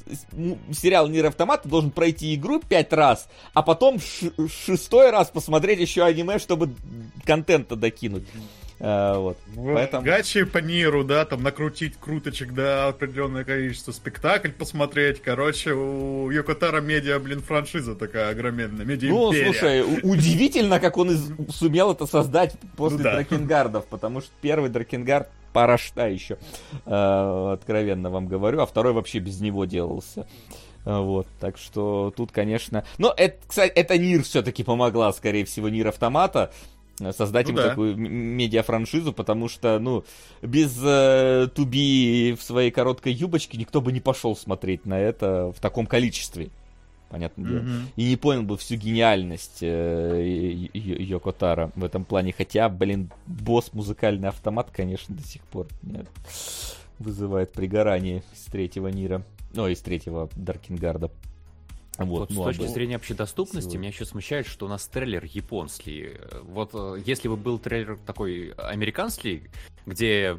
[0.72, 6.02] сериал Нир Автомат, ты должен пройти игру пять раз, а потом шестой раз посмотреть еще
[6.02, 6.74] аниме, чтобы
[7.24, 8.24] контента докинуть.
[8.84, 9.38] А, вот.
[9.54, 9.74] вот.
[9.74, 10.02] Поэтому...
[10.02, 15.22] Гачи по Ниру, да, там накрутить круточек до определенное количество, спектакль посмотреть.
[15.22, 18.84] Короче, у Йокотара медиа, блин, франшиза такая огроменная.
[18.84, 21.30] Медиа Ну, слушай, удивительно, как он из...
[21.54, 23.12] сумел это создать после ну, да.
[23.12, 26.38] Дракенгардов, потому что первый Дракенгард парашта еще,
[26.84, 30.26] э, откровенно вам говорю, а второй вообще без него делался.
[30.84, 32.84] А, вот, так что тут, конечно...
[32.98, 36.52] Но, это, кстати, это Нир все-таки помогла, скорее всего, Нир Автомата,
[37.12, 37.68] создать ну, ему да.
[37.70, 40.04] такую медиафраншизу, потому что, ну,
[40.40, 45.60] без э, Туби в своей короткой юбочке никто бы не пошел смотреть на это в
[45.60, 46.50] таком количестве.
[47.08, 47.60] Понятное дело.
[47.60, 47.82] Mm-hmm.
[47.96, 52.32] И не понял бы всю гениальность э, Йокотара в этом плане.
[52.32, 56.06] Хотя, блин, босс музыкальный автомат, конечно, до сих пор нет,
[56.98, 59.22] вызывает пригорание из третьего Нира.
[59.52, 61.10] Ну, из третьего Даркингарда.
[61.98, 63.80] Вот, вот ну, с точки зрения общедоступности всего.
[63.80, 66.12] меня еще смущает, что у нас трейлер японский.
[66.42, 69.42] Вот э, если бы был трейлер такой американский,
[69.84, 70.38] где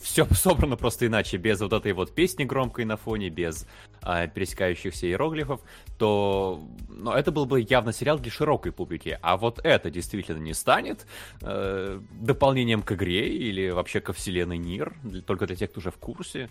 [0.00, 3.66] все собрано просто иначе, без вот этой вот песни громкой на фоне, без
[4.02, 5.60] а, пересекающихся иероглифов,
[5.98, 9.18] то ну, это был бы явно сериал для широкой публики.
[9.22, 11.06] А вот это действительно не станет
[11.42, 14.94] э, дополнением к игре или вообще ко вселенной Нир,
[15.26, 16.48] только для тех, кто уже в курсе.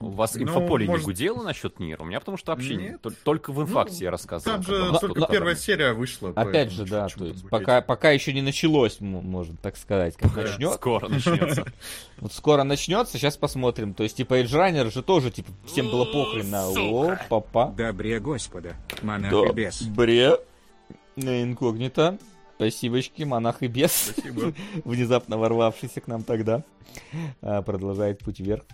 [0.00, 1.06] У вас ну, инфополе может...
[1.06, 2.00] не гудело насчет Нир?
[2.00, 3.04] У меня потому что вообще Нет.
[3.24, 4.56] только в инфакте ну, я рассказывал.
[4.56, 6.32] Там же но, только но, первая серия вышла.
[6.36, 10.16] Опять же, да, то есть пока, пока еще не началось, можно так сказать.
[10.16, 10.74] Как начнет.
[10.74, 11.64] Скоро начнется.
[12.18, 13.94] Вот скоро начнется, сейчас посмотрим.
[13.94, 17.72] То есть, типа, Эйджранер же тоже, типа, всем было похрен на о, папа.
[17.76, 19.82] Добре, господа, монах и бес.
[19.82, 20.38] Добре,
[21.16, 22.18] инкогнито.
[22.58, 24.10] Спасибочки, монах и бес.
[24.12, 24.52] Спасибо.
[24.84, 26.64] Внезапно ворвавшийся к нам тогда.
[27.40, 28.64] А, продолжает путь вверх.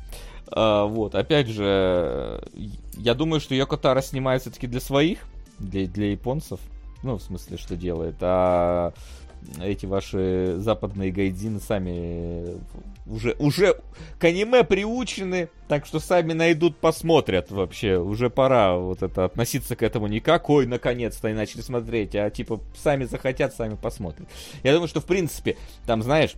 [0.47, 2.43] А, вот, опять же,
[2.97, 5.19] я думаю, что Йокотара снимает все-таки для своих,
[5.59, 6.61] для, для японцев.
[7.03, 8.15] Ну, в смысле, что делает.
[8.23, 8.95] А
[9.61, 12.59] эти ваши западные гайдины сами
[13.07, 13.81] уже, уже
[14.19, 17.99] к аниме приучены, так что сами найдут, посмотрят вообще.
[17.99, 22.31] Уже пора вот это относиться к этому не как, ой, наконец-то и начали смотреть, а
[22.31, 24.29] типа сами захотят, сами посмотрят.
[24.63, 26.35] Я думаю, что в принципе, там, знаешь,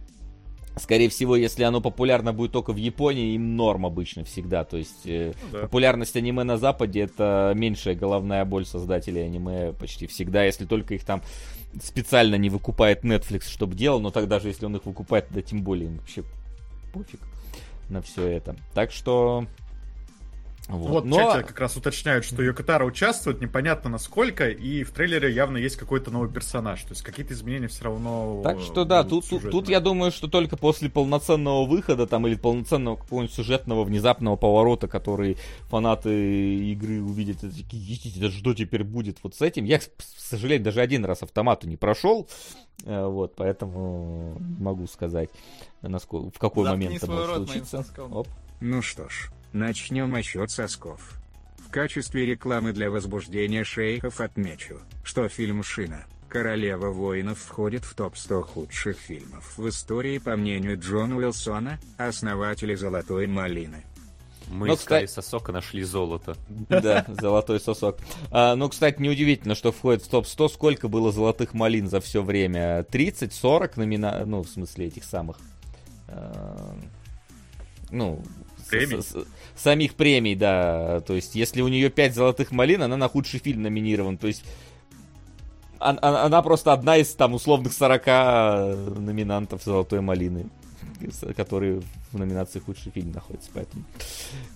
[0.78, 4.62] Скорее всего, если оно популярно будет только в Японии, им норм обычно всегда.
[4.64, 5.58] То есть э, ну, да.
[5.62, 11.04] популярность аниме на Западе это меньшая головная боль создателей аниме почти всегда, если только их
[11.04, 11.22] там
[11.82, 15.62] специально не выкупает Netflix, чтобы делал, но тогда же, если он их выкупает, тогда тем
[15.62, 16.22] более им вообще
[16.92, 17.20] пофиг
[17.88, 18.56] на все это.
[18.74, 19.46] Так что
[20.68, 21.16] вот, вот Но...
[21.16, 26.10] чате как раз уточняют, что Йокотара участвует, непонятно насколько, и в трейлере явно есть какой-то
[26.10, 28.40] новый персонаж, то есть какие-то изменения все равно...
[28.42, 32.34] Так что да, тут, тут, тут я думаю, что только после полноценного выхода там или
[32.34, 35.36] полноценного какого-нибудь сюжетного внезапного поворота, который
[35.68, 39.64] фанаты игры увидят, и такие, что теперь будет вот с этим.
[39.64, 39.84] Я, к
[40.18, 42.28] сожалению, даже один раз автомату не прошел,
[42.84, 45.30] э, вот, поэтому могу сказать,
[45.80, 47.86] насколько, в какой Заткни момент это может случиться.
[47.98, 48.26] Оп.
[48.60, 51.18] Ну что ж, Начнем отсчет сосков.
[51.66, 56.04] В качестве рекламы для возбуждения шейхов отмечу, что фильм «Шина.
[56.28, 63.26] Королева воинов» входит в топ-100 худших фильмов в истории по мнению Джона Уилсона, основателя «Золотой
[63.26, 63.82] малины».
[64.48, 65.26] Мы Но, искали кстати...
[65.26, 66.36] сосок и нашли золото.
[66.50, 67.96] Да, золотой сосок.
[68.30, 70.50] А, ну, кстати, неудивительно, что входит в топ-100.
[70.50, 72.82] Сколько было золотых малин за все время?
[72.82, 74.22] 30, 40 номина...
[74.26, 75.38] Ну, в смысле, этих самых...
[76.08, 76.76] А,
[77.90, 78.22] ну,
[78.68, 79.02] премий?
[79.02, 79.26] С, с,
[79.56, 81.00] самих премий, да.
[81.00, 84.18] То есть, если у нее 5 золотых малин, она на худший фильм номинирован.
[84.18, 84.44] То есть,
[85.78, 88.06] она, она просто одна из там условных 40
[88.98, 90.46] номинантов золотой малины,
[91.36, 93.50] которые в номинации худший фильм находятся.
[93.52, 93.84] Поэтому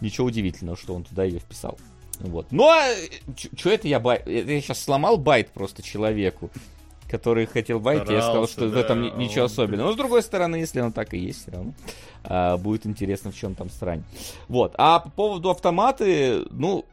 [0.00, 1.78] ничего удивительного, что он туда ее вписал.
[2.20, 2.48] Вот.
[2.50, 2.86] Ну а
[3.56, 4.26] что это я bait?
[4.26, 6.50] Я сейчас сломал bait просто человеку
[7.10, 9.88] который хотел bait, я сказал, что да, в этом ничего особенного.
[9.88, 11.72] Но с другой стороны, если оно так и есть, все равно
[12.24, 14.04] а, будет интересно, в чем там срань.
[14.48, 14.74] Вот.
[14.78, 16.84] А по поводу автоматы, ну,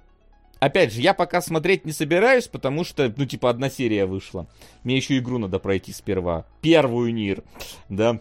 [0.59, 4.47] опять же, я пока смотреть не собираюсь, потому что, ну, типа, одна серия вышла.
[4.83, 6.45] Мне еще игру надо пройти сперва.
[6.61, 7.43] Первую NieR,
[7.89, 8.19] да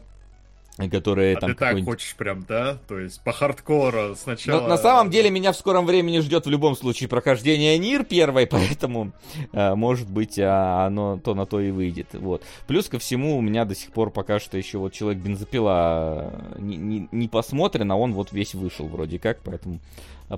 [0.90, 2.78] которые а там ты так хочешь прям, да?
[2.86, 4.60] То есть по хардкору сначала...
[4.60, 8.46] Но, на самом деле меня в скором времени ждет в любом случае прохождение Нир первой,
[8.50, 9.12] поэтому,
[9.52, 12.08] э, может быть, а, оно то на то и выйдет.
[12.12, 12.42] Вот.
[12.66, 16.60] Плюс ко всему у меня до сих пор пока что еще вот человек бензопила э,
[16.60, 19.80] не, не, не посмотрен, а он вот весь вышел вроде как, поэтому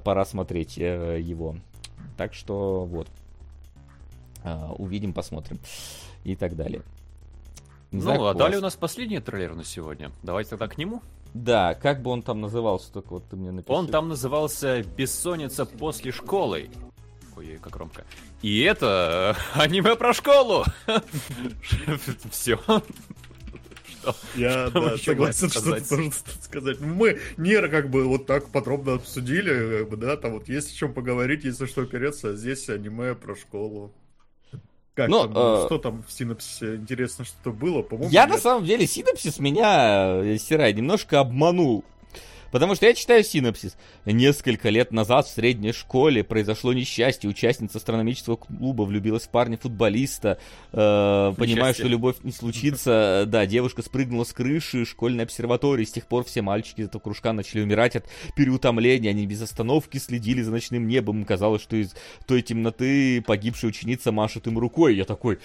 [0.05, 1.57] пора смотреть э, его.
[2.17, 3.09] Так что вот.
[4.45, 5.59] Э, увидим, посмотрим
[6.25, 6.83] и так далее.
[7.91, 10.11] Не ну, знаю, а далее у нас последний трейлер на сегодня.
[10.23, 11.03] Давайте тогда к нему.
[11.35, 13.73] Да, как бы он там назывался, только вот ты мне напиши.
[13.73, 16.71] Он там назывался «Бессонница после школы».
[17.37, 18.05] Ой, как громко.
[18.43, 20.65] И это э, аниме про школу!
[22.31, 22.59] Все.
[24.35, 26.81] Я да, согласен, что тоже сказать.
[26.81, 30.73] Ну, мы Нера как бы вот так подробно обсудили, как бы, да, там вот есть
[30.73, 33.93] о чем поговорить, если что опереться, а здесь аниме про школу.
[34.99, 35.67] Как Но, там, э...
[35.67, 36.75] что там в синапсисе?
[36.75, 38.11] Интересно, что было, по-моему.
[38.11, 38.31] Я нет.
[38.35, 41.85] на самом деле синапсис меня, Сирай, немножко обманул.
[42.51, 43.77] Потому что я читаю синопсис.
[44.05, 47.29] Несколько лет назад в средней школе произошло несчастье.
[47.29, 50.39] Участница астрономического клуба влюбилась в парня-футболиста.
[50.73, 55.85] Э, понимая, что любовь не случится, да, девушка спрыгнула с крыши школьной обсерватории.
[55.85, 59.11] С тех пор все мальчики из этого кружка начали умирать от переутомления.
[59.11, 61.25] Они без остановки следили за ночным небом.
[61.25, 61.95] Казалось, что из
[62.27, 64.97] той темноты погибшая ученица машет им рукой.
[64.97, 65.39] Я такой,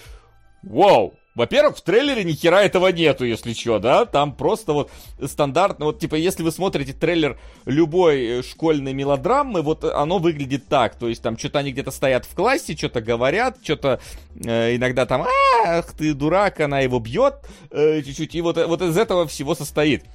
[0.62, 4.06] вау, во-первых, в трейлере ни хера этого нету, если что, да?
[4.06, 4.92] Там просто вот
[5.24, 10.96] стандартно, вот типа, если вы смотрите трейлер любой э, школьной мелодрамы, вот оно выглядит так.
[10.96, 14.00] То есть там что-то они где-то стоят в классе, что-то говорят, что-то
[14.46, 15.26] э, иногда там,
[15.66, 17.36] ах ты дурак, она его бьет
[17.72, 18.36] э, чуть-чуть.
[18.36, 20.06] И вот, вот из этого всего состоит.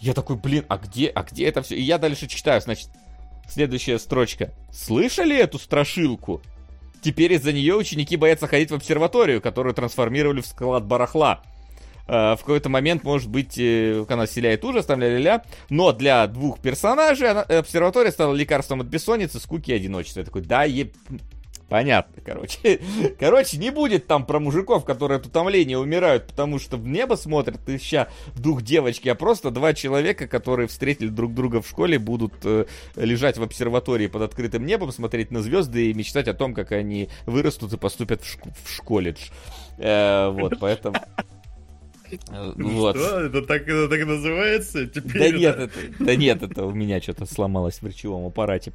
[0.00, 1.76] Я такой, блин, а где, а где это все?
[1.76, 2.88] И я дальше читаю, значит,
[3.46, 4.50] следующая строчка.
[4.72, 6.40] Слышали эту страшилку?
[7.02, 11.42] Теперь из-за нее ученики боятся ходить в обсерваторию, которую трансформировали в склад барахла.
[12.08, 15.44] Uh, в какой-то момент, может быть, uh, она вселяет ужас, там ля-ля-ля.
[15.70, 20.20] Но для двух персонажей она, обсерватория стала лекарством от бессонницы, скуки и одиночества.
[20.20, 20.94] Я такой, да, еб...
[21.72, 22.80] Понятно, короче.
[23.18, 27.66] Короче, не будет там про мужиков, которые от утомления умирают, потому что в небо смотрят
[27.66, 32.66] ища дух девочки, а просто два человека, которые встретили друг друга в школе, будут э,
[32.96, 37.08] лежать в обсерватории под открытым небом, смотреть на звезды и мечтать о том, как они
[37.24, 39.30] вырастут и поступят в, шк- в колледж.
[39.78, 40.96] Э, вот, поэтому...
[42.30, 42.96] Э, вот.
[42.96, 43.20] Что?
[43.20, 44.86] Это так, это так называется?
[44.86, 45.38] Теперь да, это...
[45.38, 48.72] нет, это, да нет, это у меня что-то сломалось в речевом аппарате.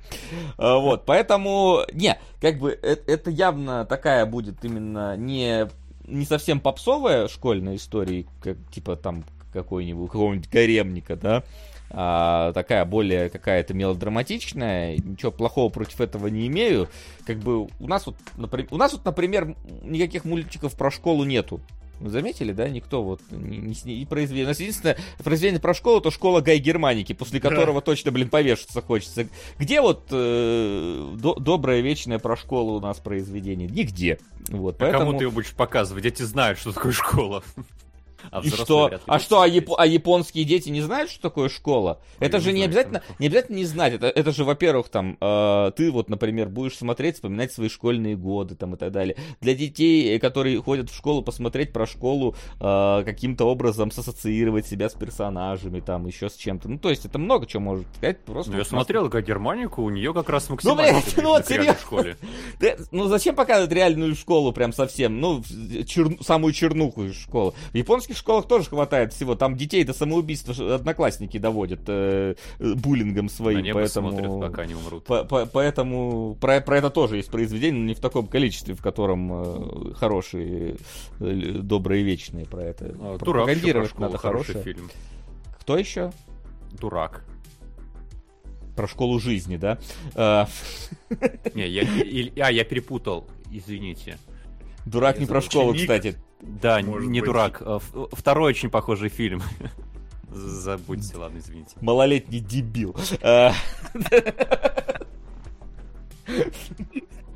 [0.58, 5.68] А, вот, поэтому, не, как бы это, это явно такая будет именно не,
[6.08, 9.24] не совсем попсовая школьная история, как типа там
[9.54, 11.44] какой-нибудь, какого-нибудь гаремника, да,
[11.90, 16.90] а, такая более какая-то мелодраматичная, ничего плохого против этого не имею.
[17.26, 21.62] Как бы у нас вот, например, у нас вот, например, никаких мультиков про школу нету.
[22.00, 22.70] Вы заметили, да?
[22.70, 24.52] Никто вот не, не, не произведение.
[24.58, 27.86] Единственное произведение про школу, то школа Гай Германики, после которого да.
[27.86, 29.28] точно, блин, повешаться хочется.
[29.58, 33.68] Где вот э, до, доброе вечное про школу у нас произведение?
[33.68, 34.20] Нигде.
[34.50, 35.06] Вот, а поэтому...
[35.06, 36.04] кому ты его будешь показывать?
[36.04, 37.44] Дети знают, что такое школа.
[38.32, 38.92] А и что?
[39.06, 39.70] А что, а, яп...
[39.78, 42.02] а японские дети не знают, что такое школа?
[42.20, 43.94] Я это же не, обязательно, не обязательно не знать.
[43.94, 48.56] Это, это же, во-первых, там, э, ты вот, например, будешь смотреть, вспоминать свои школьные годы
[48.56, 49.16] там и так далее.
[49.42, 54.94] Для детей, которые ходят в школу, посмотреть про школу, э, каким-то образом сассоциировать себя с
[54.94, 56.70] персонажами, там, еще с чем-то.
[56.70, 58.24] Ну, то есть, это много чего может сказать.
[58.26, 61.78] Просто ну, я смотрел, как Германику, у нее как раз максимально ну, ну, вот, серьезно.
[62.92, 65.20] ну, зачем показывать реальную школу прям совсем?
[65.20, 65.44] Ну,
[65.86, 66.18] чер...
[66.22, 67.54] самую чернуху из школы.
[67.72, 69.36] В японских школах тоже хватает всего.
[69.36, 73.66] Там детей до самоубийства одноклассники доводят э, буллингом своим.
[73.66, 75.06] На поэтому, смотрят, пока не умрут.
[75.06, 78.82] По -по поэтому про, про это тоже есть произведение, но не в таком количестве, в
[78.82, 80.78] котором э, хорошие,
[81.20, 82.96] э, добрые, вечные про это.
[83.00, 84.76] А, Пропагандировать надо хороший хорошее.
[84.76, 84.90] фильм.
[85.60, 86.12] Кто еще?
[86.80, 87.24] Дурак
[88.78, 89.80] про школу жизни, да?
[90.14, 90.48] А.
[91.56, 91.84] Не, я,
[92.46, 94.18] а, я перепутал, извините.
[94.86, 96.16] Дурак не про школу, кстати.
[96.42, 97.28] Да, Может не быть.
[97.28, 97.62] дурак.
[97.66, 97.80] А,
[98.12, 99.42] второй очень похожий фильм.
[100.32, 101.76] Забудьте, ладно, извините.
[101.82, 102.96] Малолетний дебил.
[103.22, 103.54] А.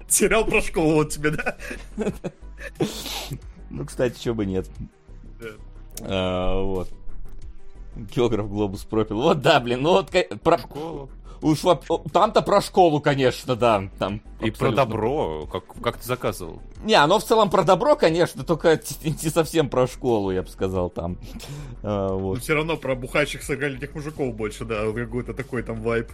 [0.07, 1.57] Сериал про школу вот тебе, да?
[3.69, 4.69] Ну, кстати, чего бы нет.
[5.99, 6.89] Вот.
[7.95, 9.21] Географ Глобус пропил.
[9.21, 10.11] Вот да, блин, ну вот
[10.43, 11.09] про школу.
[11.41, 11.59] Уж
[12.13, 13.89] там-то про школу, конечно, да.
[13.97, 14.59] Там и абсолютно.
[14.59, 16.61] про добро, как, как ты заказывал.
[16.83, 20.89] Не, оно в целом про добро, конечно, только не совсем про школу, я бы сказал,
[20.89, 21.17] там.
[21.83, 22.35] А, вот.
[22.35, 26.11] Но все равно про бухающих сорокалетних мужиков больше, да, какой-то такой там вайп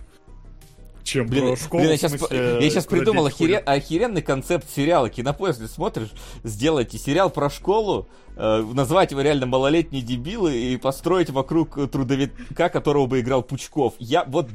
[1.07, 1.81] чем блин, про школу.
[1.81, 5.09] Блин, я сейчас, смысле, я сейчас придумал охерен, охеренный концепт сериала.
[5.09, 6.11] Кинопоиск, смотришь,
[6.43, 13.07] сделайте сериал про школу, э, назвать его реально малолетние дебилы и построить вокруг трудовика, которого
[13.07, 13.95] бы играл Пучков.
[13.99, 14.49] Я вот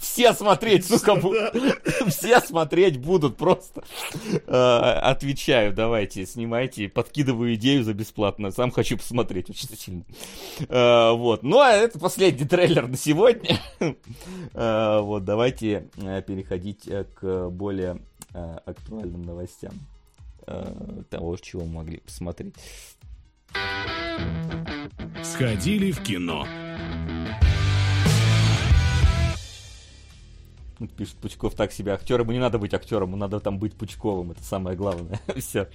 [0.00, 1.16] все смотреть, сука,
[2.08, 3.84] все смотреть будут просто.
[4.46, 8.50] Э, отвечаю, давайте, снимайте, подкидываю идею за бесплатно.
[8.50, 10.04] Сам хочу посмотреть очень сильно.
[10.68, 11.42] Э, вот.
[11.42, 13.58] Ну, а это последний трейлер на сегодня.
[14.54, 18.00] Э, вот, давайте э, переходить э, к более
[18.32, 19.72] э, актуальным новостям.
[20.46, 22.54] Э, того, чего мы могли посмотреть.
[25.22, 26.46] Сходили в кино.
[30.96, 32.20] Пишет Пучков так себе актер.
[32.20, 34.32] Ему не надо быть актером, ему надо там быть Пучковым.
[34.32, 35.18] Это самое главное.
[35.36, 35.68] Все.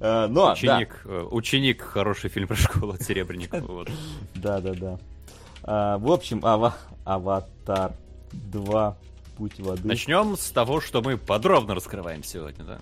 [0.00, 1.10] Э, Но, ученик, да.
[1.10, 3.66] Э, ученик, хороший фильм про школу от Серебренникова.
[3.66, 3.90] Вот.
[4.34, 4.98] Да, да, да.
[5.62, 7.92] А, в общем, ава Аватар
[8.32, 8.96] 2
[9.40, 9.88] Путь воды.
[9.88, 12.78] Начнем с того, что мы подробно раскрываем сегодня, да?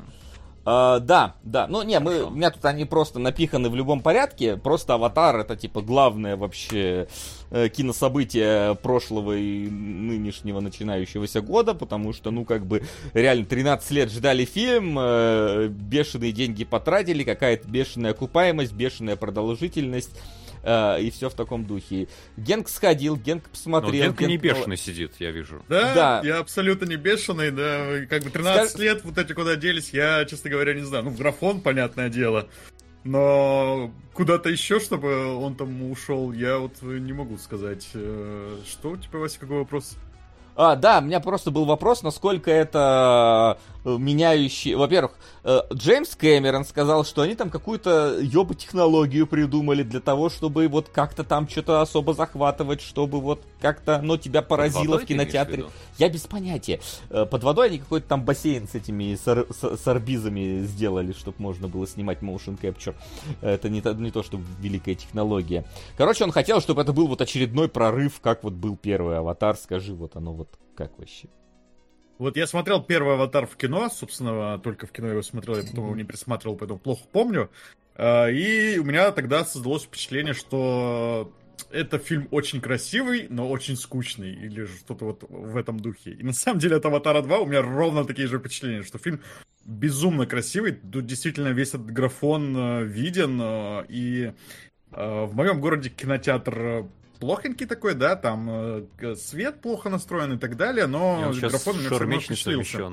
[0.64, 1.68] Uh, да, да.
[1.68, 4.56] Ну, не, мы, у меня тут они просто напиханы в любом порядке.
[4.56, 7.06] Просто аватар это типа главное вообще
[7.52, 12.82] э, кинособытие прошлого и нынешнего начинающегося года, потому что, ну, как бы,
[13.14, 20.10] реально 13 лет ждали фильм, э, бешеные деньги потратили, какая-то бешеная окупаемость, бешеная продолжительность.
[20.62, 22.08] Э, и все в таком духе.
[22.36, 23.92] Генк сходил, Генк посмотрел.
[23.92, 25.62] Но Генк, Генк не бешеный сидит, я вижу.
[25.68, 28.80] Да, да, я абсолютно не бешеный, да, как бы 13 Скаж...
[28.80, 31.04] лет вот эти куда делись, я, честно говоря, не знаю.
[31.04, 32.48] Ну, графон, понятное дело.
[33.04, 37.88] Но куда-то еще, чтобы он там ушел, я вот не могу сказать.
[37.94, 39.96] Э, что у тебя, Вася, какой вопрос?
[40.60, 43.60] А, да, у меня просто был вопрос, насколько это
[43.94, 44.74] э, меняющий...
[44.74, 45.12] Во-первых,
[45.44, 51.24] э, Джеймс Кэмерон сказал, что они там какую-то ёба-технологию придумали для того, чтобы вот как-то
[51.24, 55.66] там что-то особо захватывать, чтобы вот как-то оно тебя поразило в кинотеатре.
[55.98, 56.80] Я без понятия.
[57.10, 61.36] Э, под водой они какой-то там бассейн с этими с, с, с арбизами сделали, чтобы
[61.38, 62.94] можно было снимать motion capture.
[63.40, 65.64] Это не то, не то, что великая технология.
[65.96, 69.56] Короче, он хотел, чтобы это был вот очередной прорыв, как вот был первый аватар.
[69.56, 71.28] Скажи, вот оно вот как вообще?
[72.18, 75.84] Вот я смотрел первый «Аватар» в кино, собственно, только в кино его смотрел, я потом
[75.84, 77.48] его не пересматривал, поэтому плохо помню.
[77.94, 81.32] А, и у меня тогда создалось впечатление, что
[81.70, 86.10] это фильм очень красивый, но очень скучный, или что-то вот в этом духе.
[86.10, 89.20] И на самом деле от «Аватара 2» у меня ровно такие же впечатления, что фильм
[89.64, 94.32] безумно красивый, тут действительно весь этот графон э, виден, э, и
[94.90, 96.86] э, в моем городе кинотеатр
[97.18, 98.48] плохонький такой, да, там
[99.00, 102.92] э, свет плохо настроен и так далее, но графон меня все равно впечатлился.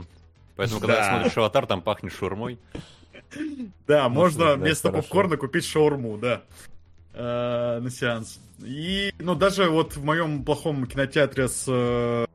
[0.55, 1.09] Поэтому, когда да.
[1.09, 2.59] смотришь аватар, там пахнет шаурмой.
[3.85, 6.43] Да, можно вместо попкорна купить шаурму, да.
[7.13, 8.39] Э, на сеанс.
[8.59, 12.25] И, ну, даже вот в моем плохом кинотеатре с э,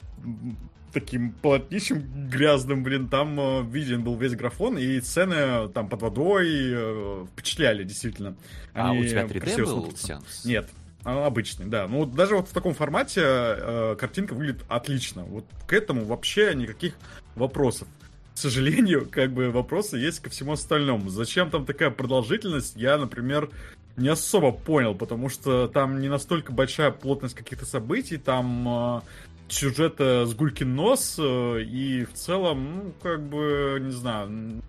[0.93, 7.84] таким полотнищем грязным, блин, там виден был весь графон, и сцены там под водой впечатляли,
[7.84, 8.36] действительно.
[8.74, 10.45] а у тебя 3D был сеанс?
[10.45, 10.68] Нет,
[11.05, 11.87] обычный, да.
[11.89, 15.25] Ну вот даже вот в таком формате э, картинка выглядит отлично.
[15.25, 16.95] Вот к этому вообще никаких
[17.35, 17.89] вопросов.
[18.35, 21.09] К сожалению, как бы вопросы есть ко всему остальному.
[21.09, 23.51] Зачем там такая продолжительность, я, например,
[23.97, 29.01] не особо понял, потому что там не настолько большая плотность каких-то событий, там э,
[29.49, 34.63] сюжета с гулькин нос, э, и в целом, ну, как бы, не знаю,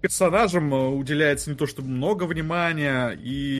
[0.00, 3.59] персонажам э, уделяется не то чтобы много внимания, и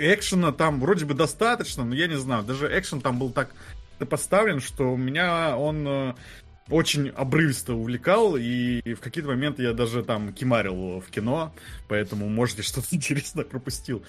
[0.00, 3.50] экшена там вроде бы достаточно, но я не знаю, даже экшен там был так
[4.08, 6.14] поставлен, что у меня он э,
[6.68, 11.54] очень обрывисто увлекал, и в какие-то моменты я даже там кимарил в кино,
[11.88, 14.02] поэтому, может, я что-то интересное пропустил.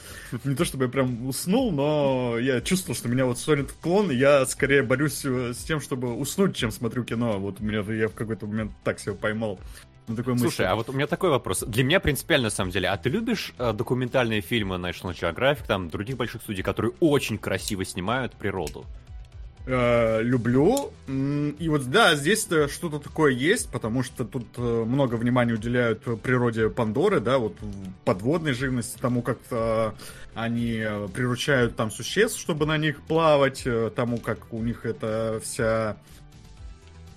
[0.44, 4.16] Не то чтобы я прям уснул, но я чувствовал, что меня вот ссорит клон, и
[4.16, 7.40] я скорее борюсь э, с тем, чтобы уснуть, чем смотрю кино.
[7.40, 9.60] Вот у меня я в какой-то момент так себя поймал
[10.08, 11.64] на такой Слушай, а вот у меня такой вопрос.
[11.68, 15.90] Для меня принципиально, на самом деле, а ты любишь э, документальные фильмы National Geographic, там,
[15.90, 18.86] других больших студий, которые очень красиво снимают природу?
[19.70, 20.94] Э, люблю.
[21.08, 26.70] И вот да, здесь что-то такое есть, потому что тут э, много внимания уделяют природе
[26.70, 27.54] Пандоры, да, вот
[28.06, 29.92] подводной живности, тому, как э,
[30.36, 35.98] они приручают там существ, чтобы на них плавать, тому, как у них это вся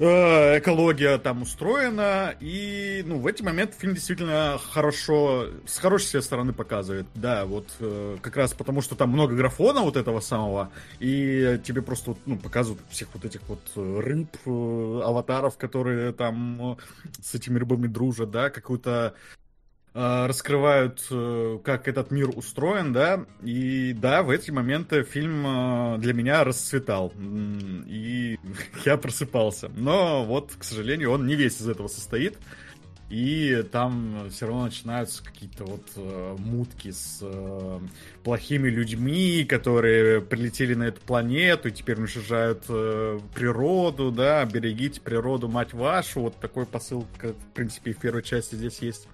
[0.03, 6.25] Э, экология там устроена, и, ну, в эти моменты фильм действительно хорошо, с хорошей своей
[6.25, 10.71] стороны показывает, да, вот, э, как раз потому, что там много графона вот этого самого,
[11.01, 16.79] и тебе просто, ну, показывают всех вот этих вот рыб, э, аватаров, которые там
[17.23, 19.40] с этими рыбами дружат, да, какую-то Э,
[19.93, 26.13] раскрывают, э, как этот мир устроен, да, и да, в эти моменты фильм э, для
[26.13, 27.13] меня расцветал,
[27.87, 28.39] и
[28.85, 29.69] я просыпался.
[29.77, 32.39] Но вот, к сожалению, он не весь из этого состоит,
[33.11, 37.81] и там все равно начинаются какие-то вот э, мутки с э,
[38.23, 45.49] плохими людьми, которые прилетели на эту планету и теперь уничтожают э, природу, да, берегите природу,
[45.49, 49.09] мать вашу, вот такой посыл, как, в принципе, в первой части здесь есть.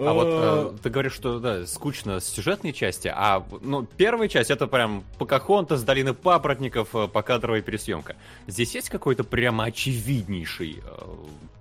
[0.00, 4.50] А вот э, ты говоришь, что да, скучно с сюжетной части, а ну, первая часть
[4.50, 8.16] это прям Покахонтас, Долины Папоротников, э, покадровая пересъемка.
[8.46, 11.02] Здесь есть какой-то прямо очевиднейший э,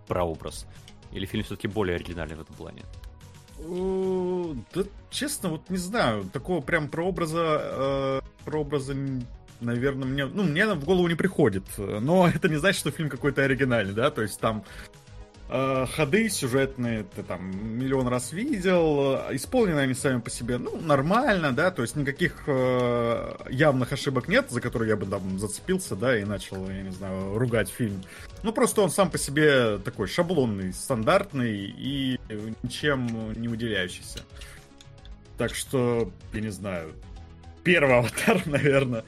[0.08, 0.66] прообраз?
[1.12, 2.84] Или фильм все-таки более оригинальный в этом плане?
[4.74, 8.96] Да, честно, вот не знаю, такого прям прообраза, э, прообраза
[9.62, 11.64] наверное, мне, ну, мне в голову не приходит.
[11.78, 14.64] Но это не значит, что фильм какой-то оригинальный, да, то есть там
[15.52, 21.54] Э, ходы сюжетные ты там миллион раз видел, исполнены они сами по себе, ну, нормально,
[21.54, 26.20] да, то есть никаких э, явных ошибок нет, за которые я бы там зацепился, да,
[26.20, 28.04] и начал, я не знаю, ругать фильм.
[28.44, 32.20] Ну, просто он сам по себе такой шаблонный, стандартный и
[32.62, 34.20] ничем не выделяющийся.
[35.40, 36.94] Так что, я не знаю,
[37.64, 39.04] первый аватар, наверное,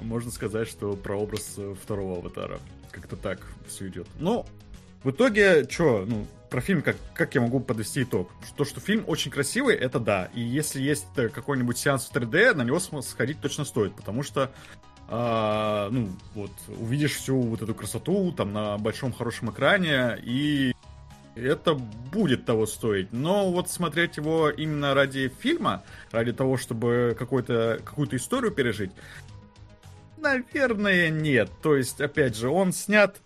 [0.00, 2.58] можно сказать, что про образ второго аватара.
[2.90, 4.06] Как-то так все идет.
[4.18, 4.46] Ну,
[5.04, 8.30] в итоге, что, ну, про фильм, как, как я могу подвести итог?
[8.56, 10.30] То, что фильм очень красивый, это да.
[10.34, 14.50] И если есть э, какой-нибудь сеанс в 3D, на него сходить точно стоит, потому что
[15.08, 20.72] а, ну, вот, увидишь всю вот эту красоту там на большом хорошем экране, и
[21.34, 23.12] это будет того стоить.
[23.12, 28.92] Но вот смотреть его именно ради фильма, ради того, чтобы какую-то какую-то историю пережить,
[30.16, 31.50] наверное, нет.
[31.62, 33.20] То есть, опять же, он снят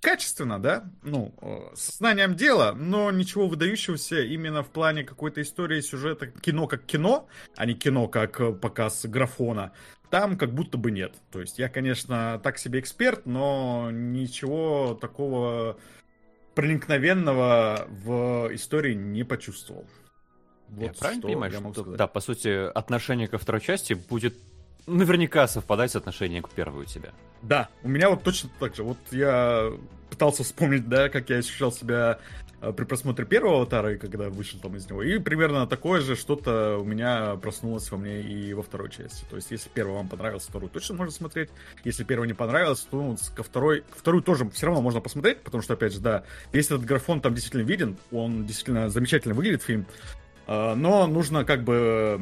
[0.00, 5.80] качественно, да, ну, э, с знанием дела, но ничего выдающегося именно в плане какой-то истории,
[5.80, 9.72] сюжета, кино как кино, а не кино как э, показ графона,
[10.10, 11.14] там как будто бы нет.
[11.30, 15.78] То есть я, конечно, так себе эксперт, но ничего такого
[16.54, 19.86] проникновенного в истории не почувствовал.
[20.68, 21.96] Вот я правильно понимаю, что, сказать.
[21.96, 24.34] да, по сути, отношение ко второй части будет
[24.86, 27.10] наверняка совпадать с отношением к первой у тебя.
[27.42, 28.82] Да, у меня вот точно так же.
[28.82, 29.72] Вот я
[30.10, 32.18] пытался вспомнить, да, как я ощущал себя
[32.60, 35.02] э, при просмотре первого аватара, когда вышел там из него.
[35.02, 39.24] И примерно такое же что-то у меня проснулось во мне и во второй части.
[39.30, 41.48] То есть, если первый вам понравился, вторую точно можно смотреть.
[41.84, 45.40] Если первый не понравился, то ну, ко второй, ко вторую тоже все равно можно посмотреть,
[45.40, 49.62] потому что, опять же, да, весь этот графон там действительно виден, он действительно замечательно выглядит
[49.62, 49.86] фильм.
[50.50, 52.20] Э, но нужно как бы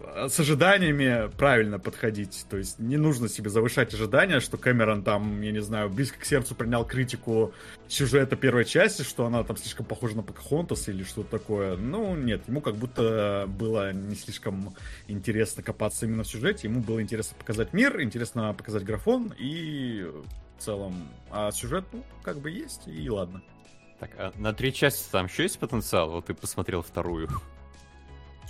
[0.00, 2.44] э, с ожиданиями правильно подходить.
[2.50, 6.24] То есть не нужно себе завышать ожидания, что Кэмерон там, я не знаю, близко к
[6.24, 7.54] сердцу принял критику
[7.86, 11.76] сюжета первой части, что она там слишком похожа на Покахонтас или что-то такое.
[11.76, 14.74] Ну, нет, ему как будто было не слишком
[15.06, 16.66] интересно копаться именно в сюжете.
[16.66, 20.04] Ему было интересно показать мир, интересно показать графон и
[20.58, 21.08] в целом.
[21.30, 23.42] А сюжет, ну, как бы есть, и ладно.
[23.98, 26.10] Так, а на три части там еще есть потенциал?
[26.10, 27.28] Вот ты посмотрел вторую.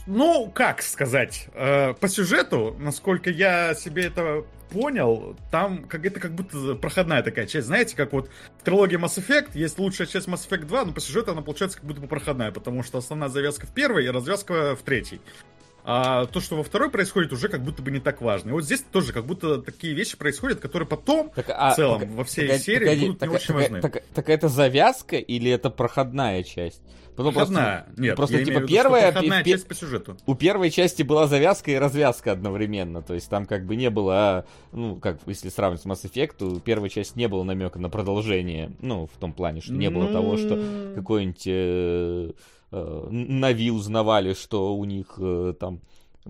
[0.06, 6.34] Ну, как сказать, э, по сюжету, насколько я себе это понял, там как это как
[6.34, 7.68] будто проходная такая часть.
[7.68, 8.28] Знаете, как вот
[8.58, 11.78] в трилогии Mass Effect есть лучшая часть Mass Effect 2, но по сюжету она получается
[11.78, 15.20] как будто бы проходная, потому что основная завязка в первой и развязка в третьей.
[15.86, 18.50] А то, что во второй происходит, уже как будто бы не так важно.
[18.50, 22.00] И вот здесь тоже как будто такие вещи происходят, которые потом, так, а, в целом,
[22.00, 23.80] так, во всей так, серии погоди, будут так, не так, очень так, важны.
[23.82, 26.80] Так, так, так это завязка или это проходная часть?
[27.16, 27.82] Потом проходная.
[27.84, 30.16] Просто, Нет, просто типа виду, первая проходная часть по сюжету.
[30.26, 34.14] У первой части была завязка и развязка одновременно, то есть там как бы не было,
[34.16, 37.88] а, ну как если сравнивать с Mass Effect, у первой части не было намека на
[37.88, 40.12] продолжение, ну в том плане, что не было ну...
[40.12, 42.32] того, что какой-нибудь э, э,
[43.10, 45.80] Нави узнавали, что у них э, там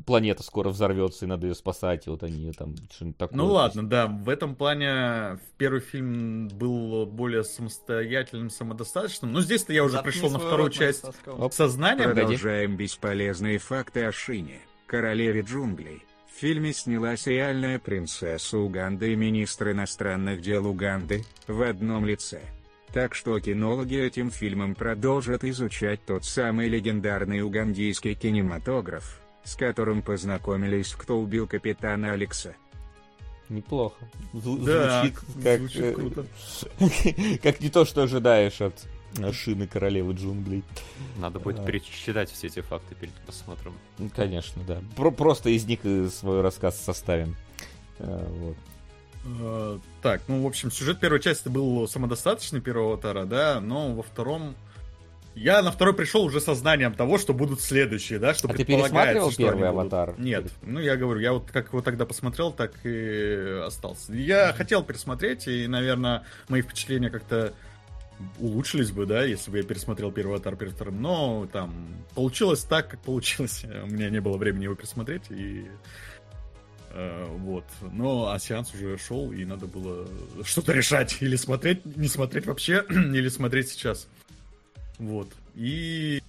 [0.07, 3.36] планета скоро взорвется и надо ее спасать, и вот они там что-нибудь такое.
[3.36, 9.84] Ну ладно, да, в этом плане первый фильм был более самостоятельным, самодостаточным, но здесь-то я
[9.84, 11.53] уже пришел на вторую часть Оп.
[11.53, 12.12] сознанием.
[12.12, 16.03] Продолжаем бесполезные факты о Шине, королеве джунглей.
[16.30, 22.40] В фильме снялась реальная принцесса Уганды и министр иностранных дел Уганды, в одном лице.
[22.95, 30.95] Так что кинологи этим фильмом продолжат изучать тот самый легендарный угандийский кинематограф, с которым познакомились
[30.95, 32.55] «Кто убил капитана Алекса».
[33.49, 33.97] Неплохо.
[34.32, 36.26] Зв- да, звучит как, звучит э, круто.
[37.42, 38.86] как не то, что ожидаешь от
[39.32, 40.62] шины королевы джунглей.
[41.18, 41.64] Надо будет а.
[41.64, 43.74] перечитать все эти факты перед просмотром.
[44.14, 44.80] Конечно, да.
[44.95, 45.80] Про просто из них
[46.12, 47.34] свой рассказ составим.
[47.99, 48.57] А, вот.
[49.25, 54.03] А, так, ну, в общем, сюжет первой части был самодостаточный первого аватара, да, но во
[54.03, 54.55] втором...
[55.35, 58.64] Я на второй пришел уже со знанием того, что будут следующие, да, что а ты
[58.64, 60.14] пересматривал первый аватар?
[60.16, 64.12] Нет, ну я говорю, я вот как его тогда посмотрел, так и остался.
[64.12, 64.53] Я mm-hmm.
[64.53, 67.53] хотел пересмотреть, и, наверное, мои впечатления как-то
[68.39, 71.75] улучшились бы, да, если бы я пересмотрел первый аватар перед вторым, но там
[72.14, 73.64] получилось так, как получилось.
[73.85, 76.14] У меня не было времени его пересмотреть, и Э,
[77.38, 77.64] вот.
[77.92, 80.07] Но а сеанс уже шел, и надо было
[80.45, 81.18] что-то решать.
[81.20, 84.09] Или смотреть, не смотреть вообще, или смотреть сейчас.
[84.99, 85.28] Вот.
[85.55, 86.22] И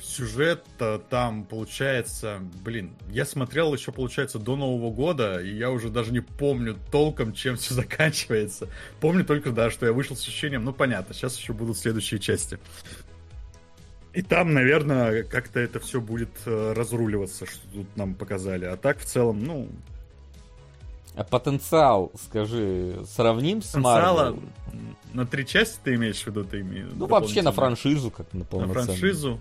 [0.00, 0.64] сюжет
[1.08, 6.20] там получается, блин, я смотрел еще, получается, до Нового года, и я уже даже не
[6.20, 8.68] помню толком, чем все заканчивается.
[9.00, 12.58] Помню только, да, что я вышел с ощущением, ну понятно, сейчас еще будут следующие части.
[14.12, 18.66] И там, наверное, как-то это все будет э, разруливаться, что тут нам показали.
[18.66, 19.68] А так, в целом, ну...
[21.14, 24.38] А потенциал, скажи, сравним с Марвел?
[25.12, 26.44] На три части ты имеешь в виду?
[26.44, 28.78] Ты имеешь, ну, вообще на франшизу, как на полноценную.
[28.78, 29.40] На франшизу?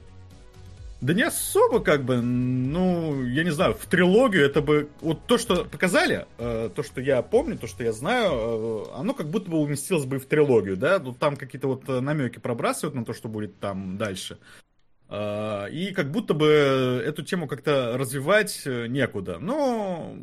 [1.02, 4.88] Да не особо, как бы, ну, я не знаю, в трилогию это бы...
[5.02, 9.16] Вот то, что показали, э, то, что я помню, то, что я знаю, э, оно
[9.16, 11.00] как будто бы уместилось бы в трилогию, да?
[11.00, 14.38] Ну, там какие-то вот э, намеки пробрасывают на то, что будет там дальше.
[15.10, 19.40] Э, и как будто бы эту тему как-то развивать э, некуда.
[19.40, 20.16] Но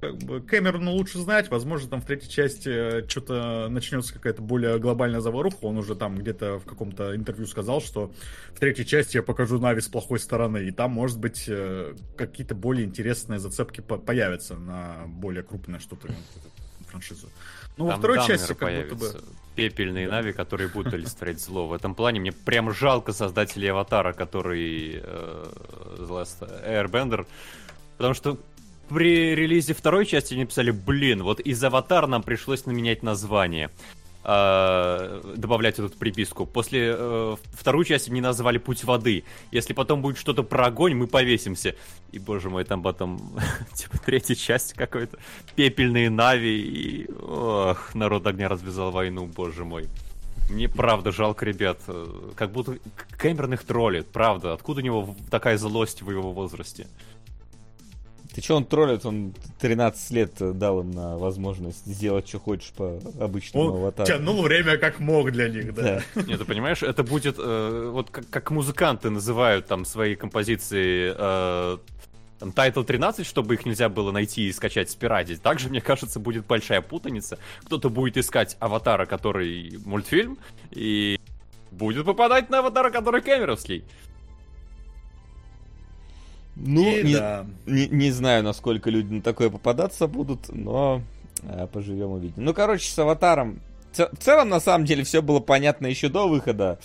[0.00, 4.78] как бы Кэмерону лучше знать, возможно, там в третьей части э, что-то начнется какая-то более
[4.78, 5.58] глобальная заваруха.
[5.62, 8.12] Он уже там где-то в каком-то интервью сказал, что
[8.54, 12.54] в третьей части я покажу Нави с плохой стороны, и там, может быть, э, какие-то
[12.54, 16.08] более интересные зацепки появятся на более крупное что-то
[16.88, 17.28] франшизу.
[17.76, 19.20] Ну, во второй части как будто бы...
[19.54, 20.16] Пепельные да.
[20.16, 21.66] Нави, которые будут олицетворять зло.
[21.66, 25.44] В этом плане мне прям жалко создателей Аватара, который э,
[25.98, 27.26] Airbender,
[27.96, 28.38] потому что
[28.88, 33.70] при релизе второй части они написали, блин, вот из Аватар нам пришлось наменять название.
[34.30, 36.44] Э, добавлять эту приписку.
[36.44, 39.24] После э, второй части мне назвали Путь воды.
[39.52, 41.74] Если потом будет что-то про огонь, мы повесимся.
[42.12, 43.38] И, боже мой, там потом,
[43.74, 45.18] типа, третья часть какой-то.
[45.56, 46.60] Пепельные Нави.
[46.60, 49.86] И, ох, народ огня развязал войну, боже мой.
[50.50, 51.80] Мне правда жалко ребят.
[52.34, 52.76] Как будто
[53.16, 54.52] Кэмерон троллит, правда.
[54.52, 56.86] Откуда у него такая злость в его возрасте?
[58.38, 63.00] Ты что, он троллит, он 13 лет дал им на возможность сделать, что хочешь по
[63.18, 64.06] обычному он аватару.
[64.06, 66.04] тянул время как мог для них, да.
[66.14, 66.22] да.
[66.22, 71.78] Нет, ты понимаешь, это будет, э, вот как, как музыканты называют там свои композиции э,
[72.38, 75.34] там, Title 13, чтобы их нельзя было найти и скачать с пирати.
[75.34, 77.40] Также, мне кажется, будет большая путаница.
[77.64, 80.38] Кто-то будет искать аватара, который мультфильм,
[80.70, 81.18] и
[81.72, 83.82] будет попадать на аватара, который Кэмеровский.
[86.58, 87.46] Ну, не, да.
[87.66, 91.02] не, не знаю, насколько люди на такое попадаться будут, но
[91.42, 92.44] э, поживем увидим.
[92.44, 93.60] Ну, короче, с аватаром.
[93.92, 96.78] В целом, на самом деле, все было понятно еще до выхода.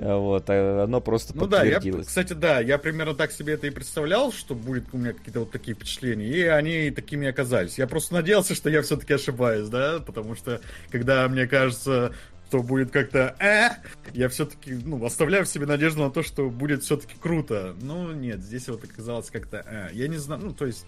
[0.00, 1.46] Э, вот, а оно просто ну.
[1.46, 5.12] Да, я, кстати, да, я примерно так себе это и представлял, что будет у меня
[5.12, 7.76] какие-то вот такие впечатления, и они такими оказались.
[7.76, 12.14] Я просто надеялся, что я все-таки ошибаюсь, да, потому что, когда мне кажется,
[12.50, 13.70] что будет как-то э,
[14.12, 17.76] я все-таки ну, оставляю в себе надежду на то, что будет все-таки круто.
[17.80, 19.90] Ну, нет, здесь вот оказалось как-то э.
[19.92, 20.84] Я не знаю, ну, то есть,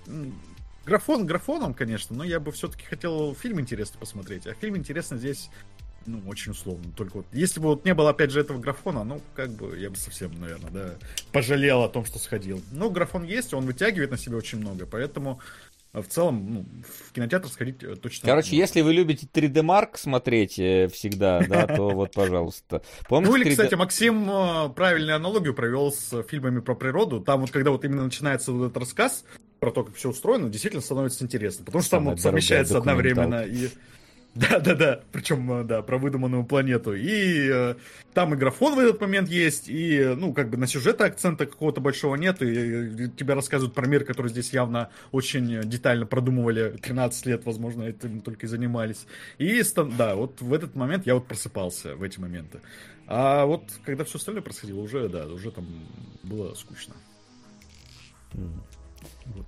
[0.84, 4.48] графон графоном, конечно, но я бы все-таки хотел фильм интересно посмотреть.
[4.48, 5.50] А фильм интересно здесь
[6.04, 6.90] ну, очень условно.
[6.96, 9.88] Только вот, если бы вот не было, опять же, этого графона, ну, как бы, я
[9.88, 10.94] бы совсем, наверное, да,
[11.30, 12.60] пожалел о том, что сходил.
[12.72, 15.40] Ну, графон есть, он вытягивает на себе очень много, поэтому
[16.00, 18.26] в целом, ну, в кинотеатр сходить э, точно.
[18.26, 22.82] Короче, если вы любите 3D Mark смотреть э, всегда, да, то вот, пожалуйста.
[23.08, 23.50] Помните ну или, 3D...
[23.50, 27.20] кстати, Максим э, правильную аналогию провел с фильмами про природу.
[27.20, 29.24] Там вот, когда вот именно начинается вот этот рассказ
[29.60, 31.66] про то, как все устроено, действительно становится интересно.
[31.66, 33.68] Потому что там вот совмещается одновременно и
[34.34, 36.94] да-да-да, причем, э, да, про выдуманную планету.
[36.94, 37.74] И э,
[38.14, 41.82] там и графон в этот момент есть, и, ну, как бы на сюжета акцента какого-то
[41.82, 47.26] большого нет, и, и тебе рассказывают про мир, который здесь явно очень детально продумывали 13
[47.26, 49.06] лет, возможно, этим только и занимались.
[49.36, 49.62] И,
[49.98, 52.60] да, вот в этот момент я вот просыпался в эти моменты.
[53.06, 55.66] А вот когда все остальное происходило, уже, да, уже там
[56.22, 56.94] было скучно.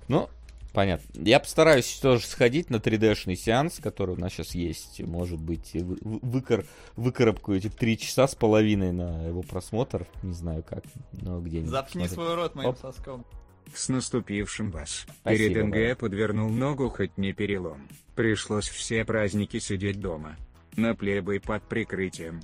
[0.07, 0.29] Ну,
[0.75, 1.05] Понятно.
[1.23, 4.99] Я постараюсь тоже сходить на 3D-шный сеанс, который у нас сейчас есть.
[4.99, 6.65] Может быть, выкор,
[6.97, 10.05] выкарабкаю эти три часа с половиной на его просмотр.
[10.21, 11.71] Не знаю как, но где-нибудь.
[11.71, 12.77] Заткни свой рот моим Оп.
[12.77, 13.25] соском.
[13.73, 15.07] С наступившим вас.
[15.21, 15.95] Спасибо, Перед НГ да.
[15.95, 17.87] подвернул ногу, хоть не перелом.
[18.15, 20.35] Пришлось все праздники сидеть дома.
[20.75, 22.41] На плебой под прикрытием.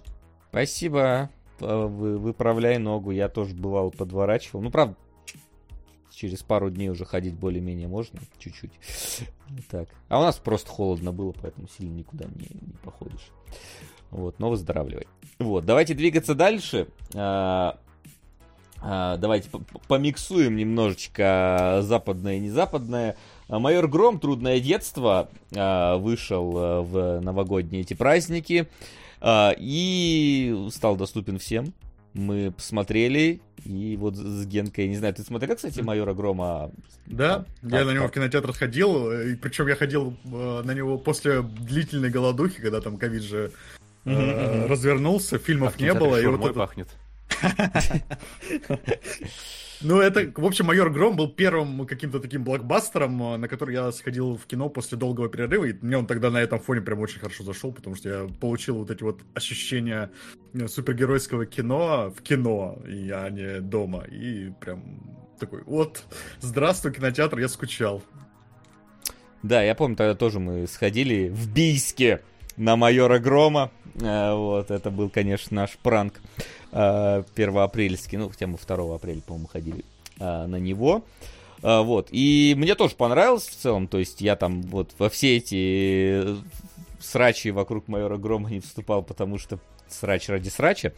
[0.50, 1.30] Спасибо.
[1.60, 3.12] Вы, выправляй ногу.
[3.12, 4.62] Я тоже бывал подворачивал.
[4.62, 4.96] Ну, правда,
[6.14, 8.72] через пару дней уже ходить более-менее можно, чуть-чуть.
[9.70, 9.90] Так.
[10.10, 13.32] А у нас просто холодно было, поэтому сильно никуда не, не походишь.
[14.12, 15.08] Вот, но выздоравливай.
[15.40, 16.88] Вот, давайте двигаться дальше.
[17.16, 17.80] А,
[18.82, 19.50] а, давайте
[19.88, 23.16] помиксуем немножечко западное и незападное.
[23.48, 28.70] А, Майор Гром «Трудное детство» вышел в новогодние эти праздники
[29.24, 31.74] и стал доступен всем
[32.14, 36.72] мы посмотрели, и вот с Генкой, не знаю, ты смотрел, кстати, «Майора Грома»?
[37.06, 40.98] Да, а, я на него в кинотеатр ходил, и причем я ходил э, на него
[40.98, 43.52] после длительной голодухи, когда там ковид же
[44.06, 46.20] э, развернулся, фильмов не было.
[46.20, 46.88] И вот пахнет.
[49.84, 53.92] Ну, это, в общем, «Майор Гром» был первым каким-то таким блокбастером, э, на который я
[53.92, 57.20] сходил в кино после долгого перерыва, и мне он тогда на этом фоне прям очень
[57.20, 60.12] хорошо зашел, потому что я получил вот эти вот ощущения
[60.54, 65.02] э, супергеройского кино в кино, а не дома, и прям
[65.40, 66.04] такой, вот,
[66.42, 68.04] здравствуй, кинотеатр, я скучал.
[69.42, 72.22] Да, я помню, тогда тоже мы сходили в Бийске
[72.56, 73.72] на майора Грома.
[73.96, 76.22] Э, вот, это был, конечно, наш пранк
[76.72, 78.18] первоапрельский.
[78.18, 79.86] Ну, хотя мы 2 апреля, по-моему, ходили
[80.20, 81.04] э, на него.
[81.62, 82.08] Вот.
[82.10, 83.88] И мне тоже понравилось в целом.
[83.88, 86.26] То есть я там вот во все эти
[87.00, 89.60] срачи вокруг майора Грома не вступал, потому что
[89.94, 90.94] срач ради срача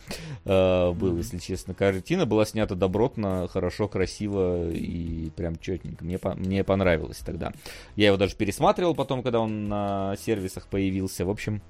[0.45, 1.73] э, был, если честно.
[1.73, 6.05] Картина была снята добротно, хорошо, красиво и прям четненько.
[6.05, 7.51] Мне, мне понравилось тогда.
[7.95, 11.25] Я его даже пересматривал потом, когда он на сервисах появился.
[11.25, 11.61] В общем,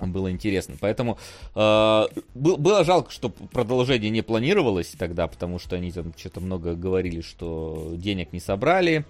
[0.00, 0.74] было интересно.
[0.80, 1.18] Поэтому
[1.54, 7.20] э, было жалко, что продолжение не планировалось тогда, потому что они там что-то много говорили,
[7.20, 9.04] что денег не собрали.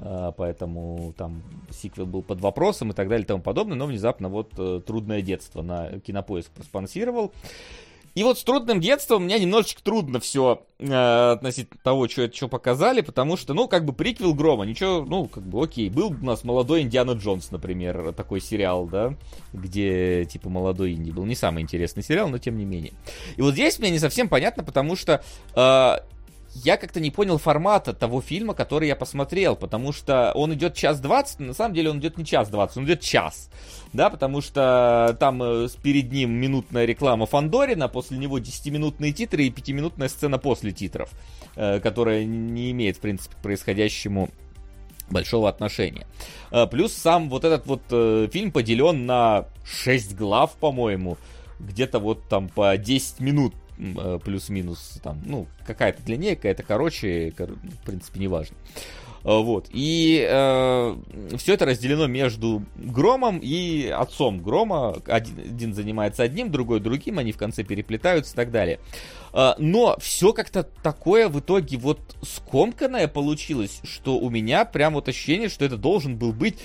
[0.00, 4.28] А, поэтому там сиквел был под вопросом и так далее и тому подобное, но внезапно
[4.28, 7.32] вот э, «Трудное детство» на Кинопоиск проспонсировал.
[8.14, 12.36] И вот с трудным детством у меня немножечко трудно все э, относительно того, что это
[12.36, 15.90] что показали, потому что, ну, как бы приквел Грома, ничего, ну, как бы окей.
[15.90, 19.14] Был у нас молодой Индиана Джонс, например, такой сериал, да,
[19.52, 21.24] где, типа, молодой Инди был.
[21.24, 22.92] Не самый интересный сериал, но тем не менее.
[23.36, 25.22] И вот здесь мне не совсем понятно, потому что
[25.56, 26.13] э,
[26.54, 31.00] я как-то не понял формата того фильма, который я посмотрел, потому что он идет час
[31.00, 33.50] двадцать, на самом деле он идет не час двадцать, он идет час,
[33.92, 39.50] да, потому что там э, перед ним минутная реклама Фандорина, после него 10-минутные титры и
[39.50, 41.10] 5-минутная сцена после титров,
[41.56, 44.30] э, которая не имеет, в принципе, к происходящему
[45.10, 46.06] большого отношения.
[46.52, 47.82] Э, плюс сам вот этот вот
[48.32, 51.18] фильм поделен на 6 глав, по-моему,
[51.58, 53.54] где-то вот там по 10 минут
[54.24, 58.56] плюс-минус там, ну, какая-то длиннее, какая-то короче, в принципе, неважно.
[59.24, 59.68] Э, вот.
[59.72, 60.96] И э,
[61.38, 64.96] все это разделено между Громом и отцом Грома.
[65.06, 68.78] Один, один занимается одним, другой другим, они в конце переплетаются и так далее.
[69.32, 75.08] Э, но все как-то такое в итоге вот скомканное получилось, что у меня прям вот
[75.08, 76.58] ощущение, что это должен был быть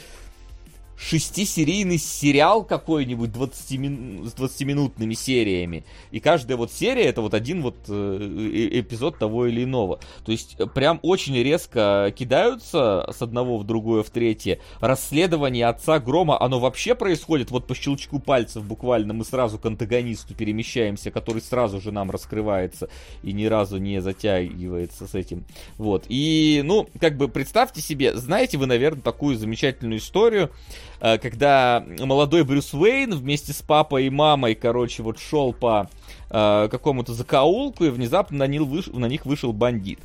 [0.99, 4.29] шестисерийный сериал какой-нибудь 20 мин...
[4.29, 5.85] с 20-минутными сериями.
[6.11, 9.99] И каждая вот серия это вот один вот э, э, эпизод того или иного.
[10.25, 14.59] То есть э, прям очень резко кидаются с одного в другое в третье.
[14.81, 19.13] Расследование отца Грома, оно вообще происходит вот по щелчку пальцев буквально.
[19.13, 22.89] Мы сразу к антагонисту перемещаемся, который сразу же нам раскрывается
[23.23, 25.45] и ни разу не затягивается с этим.
[25.77, 26.03] Вот.
[26.09, 30.51] И, ну, как бы представьте себе, знаете вы, наверное, такую замечательную историю,
[30.88, 35.89] Э, когда молодой Брюс Уэйн вместе с папой и мамой, короче, вот шел по
[36.29, 38.87] э, какому-то закоулку, и внезапно на, них выш...
[38.87, 39.99] на них вышел бандит.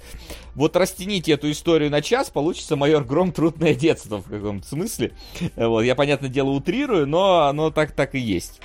[0.54, 5.12] Вот растяните эту историю на час, получится майор Гром трудное детство в каком-то смысле.
[5.56, 8.60] Вот, я, понятное дело, утрирую, но оно так, так и есть.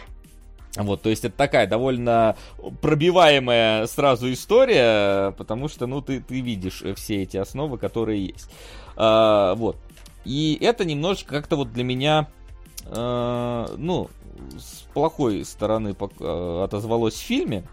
[0.75, 2.35] Вот, то есть это такая довольно
[2.81, 8.49] пробиваемая сразу история, потому что, ну, ты, ты видишь все эти основы, которые есть.
[8.95, 9.77] А, вот.
[10.25, 12.27] И это немножечко как-то вот для меня,
[12.85, 14.09] э, ну,
[14.57, 17.63] с плохой стороны э, отозвалось в фильме,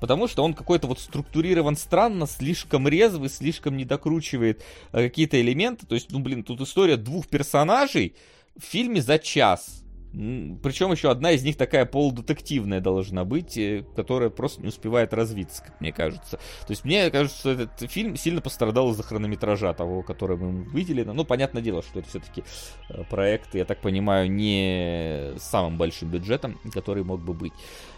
[0.00, 4.62] потому что он какой-то вот структурирован странно, слишком резвый, слишком не докручивает
[4.92, 5.86] э, какие-то элементы.
[5.86, 8.14] То есть, ну, блин, тут история двух персонажей
[8.56, 9.81] в фильме за час
[10.12, 15.62] причем еще одна из них такая полудетективная должна быть, э, которая просто не успевает развиться,
[15.64, 16.36] как мне кажется.
[16.36, 21.02] То есть мне кажется, что этот фильм сильно пострадал из-за хронометража того, который мы видели.
[21.02, 22.44] Ну, понятное дело, что это все-таки
[22.90, 27.54] э, проект, я так понимаю, не самым большим бюджетом, который мог бы быть.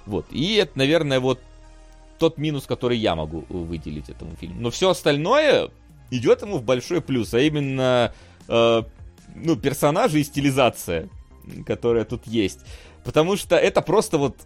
[0.07, 0.27] Вот.
[0.31, 1.41] И это, наверное, вот
[2.21, 4.61] тот минус, который я могу выделить этому фильму.
[4.61, 5.71] Но все остальное
[6.13, 8.15] идет ему в большой плюс, а именно
[8.47, 8.83] э,
[9.35, 11.09] ну, персонажи и стилизация
[11.67, 12.61] которая тут есть.
[13.05, 14.37] Потому что это просто вот...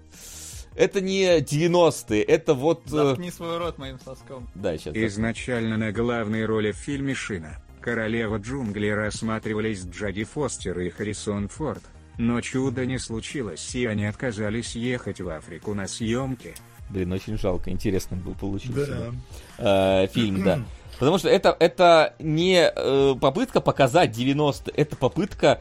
[0.74, 2.86] Это не 90-е, это вот...
[2.86, 4.48] Э, Заткни свой рот моим соском.
[4.54, 4.94] Да, сейчас.
[4.94, 11.82] Изначально на главной роли в фильме «Шина» королева джунглей рассматривались Джади Фостер и Харрисон Форд.
[12.18, 16.54] Но чудо не случилось, и они отказались ехать в Африку на съемки.
[16.90, 19.12] Блин, очень жалко, интересно был получился.
[19.58, 20.02] Да.
[20.02, 20.64] Э, фильм, да.
[20.98, 25.60] Потому что это, это не э, попытка показать 90 это попытка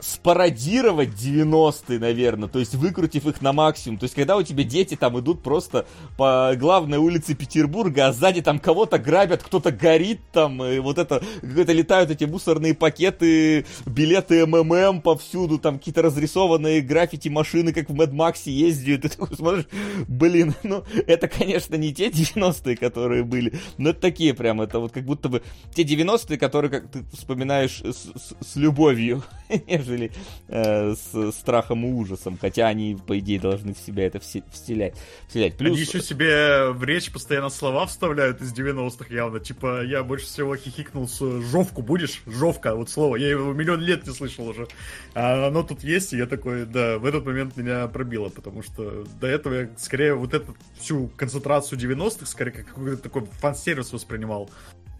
[0.00, 3.98] спародировать 90-е, наверное, то есть выкрутив их на максимум.
[3.98, 5.86] То есть, когда у тебя дети там идут просто
[6.16, 11.22] по главной улице Петербурга, а сзади там кого-то грабят, кто-то горит там, и вот это,
[11.42, 17.94] это летают эти мусорные пакеты, билеты МММ повсюду, там какие-то разрисованные граффити машины, как в
[17.94, 19.66] Мэд Максе ездят, и ты такой смотришь,
[20.08, 24.92] блин, ну, это, конечно, не те 90-е, которые были, но это такие прям, это вот
[24.92, 25.42] как будто бы
[25.74, 29.22] те 90-е, которые, как ты вспоминаешь с, с, с любовью,
[29.90, 30.12] нежели
[30.48, 34.94] э, с страхом и ужасом, хотя они, по идее, должны в себя это вселять.
[35.28, 35.56] вселять.
[35.56, 35.72] Плюс...
[35.72, 40.56] Они еще себе в речь постоянно слова вставляют из 90-х явно, типа, я больше всего
[40.56, 44.68] хихикнул с «жовку будешь?» Жовка, вот слово, я его миллион лет не слышал уже.
[45.14, 49.04] А оно тут есть, и я такой, да, в этот момент меня пробило, потому что
[49.20, 54.50] до этого я скорее вот эту всю концентрацию 90-х, скорее как какой-то такой фан-сервис воспринимал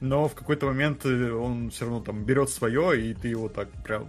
[0.01, 3.71] но в какой-то момент э, он все равно там берет свое, и ты его так
[3.85, 4.09] прям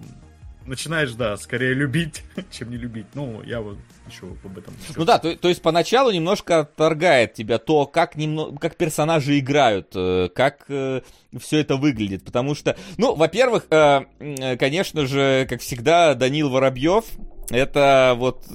[0.66, 3.08] начинаешь, да, скорее любить, чем не любить.
[3.14, 4.74] Ну, я вот еще об этом.
[4.96, 9.92] Ну да, то, то есть поначалу немножко отторгает тебя то, как, немного, как персонажи играют,
[9.96, 11.02] э, как э,
[11.40, 12.24] все это выглядит.
[12.24, 17.06] Потому что, ну, во-первых, э, конечно же, как всегда, Данил Воробьев,
[17.50, 18.46] это вот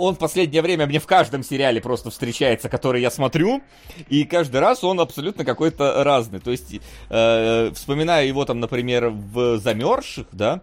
[0.00, 3.62] он в последнее время мне в каждом сериале просто встречается, который я смотрю,
[4.08, 6.40] и каждый раз он абсолютно какой-то разный.
[6.40, 6.80] То есть,
[7.10, 10.60] э, вспоминая его там, например, в «Замерзших», да,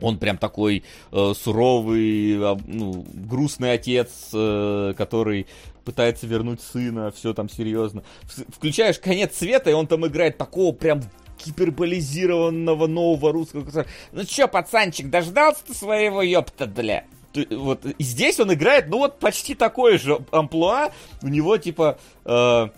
[0.00, 5.46] он прям такой э, суровый, э, ну, грустный отец, э, который
[5.84, 8.04] пытается вернуть сына, все там серьезно.
[8.48, 11.02] Включаешь конец света, и он там играет такого прям
[11.44, 13.86] гиперболизированного нового русского.
[14.12, 17.04] Ну чё, пацанчик, дождался ты своего ёпта, бля?
[17.50, 20.90] Вот и здесь он играет, ну вот почти такое же амплуа.
[21.22, 22.68] У него типа э,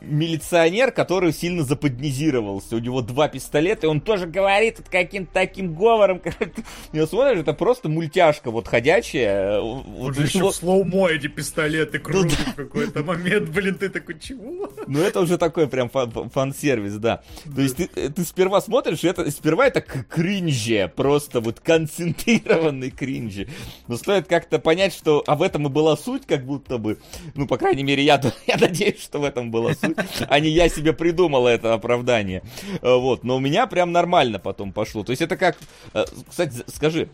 [0.00, 2.76] милиционер, который сильно западнизировался.
[2.76, 6.20] У него два пистолета, и он тоже говорит каким-то таким говором.
[6.92, 9.60] Не смотришь, это просто мультяшка вот ходячая.
[9.60, 13.48] Он вот же еще в слоумо эти пистолеты крутят ну, в какой-то момент.
[13.50, 14.70] Блин, ты такой, чего?
[14.86, 17.22] Ну это уже такой прям фан-сервис, да.
[17.54, 23.48] То есть ты, ты сперва смотришь, это сперва это кринжи, просто вот концентрированный кринжи.
[23.88, 26.98] Но стоит как-то понять, что об этом и была суть, как будто бы,
[27.34, 29.96] ну, по крайней мере, я, я надеюсь, что в этом была суть,
[30.28, 32.42] а не я себе придумала это оправдание.
[32.82, 35.04] Э, вот, но у меня прям нормально потом пошло.
[35.04, 35.56] То есть это как...
[35.94, 37.08] Э, кстати, скажи,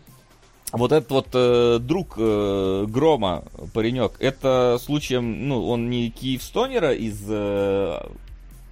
[0.71, 6.93] вот этот вот э, друг э, Грома, паренек, это случаем, ну, он не Киев Стонера
[6.93, 7.99] из э,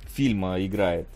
[0.07, 1.07] фильма играет?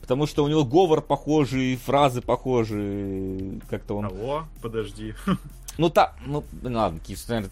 [0.00, 4.06] Потому что у него говор похожий, фразы похожие, как-то он...
[4.06, 5.14] Алло, подожди.
[5.78, 7.00] Ну там, ну, ладно,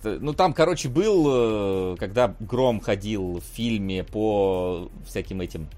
[0.05, 5.69] ну там, короче, был, э, когда Гром ходил в фильме по всяким этим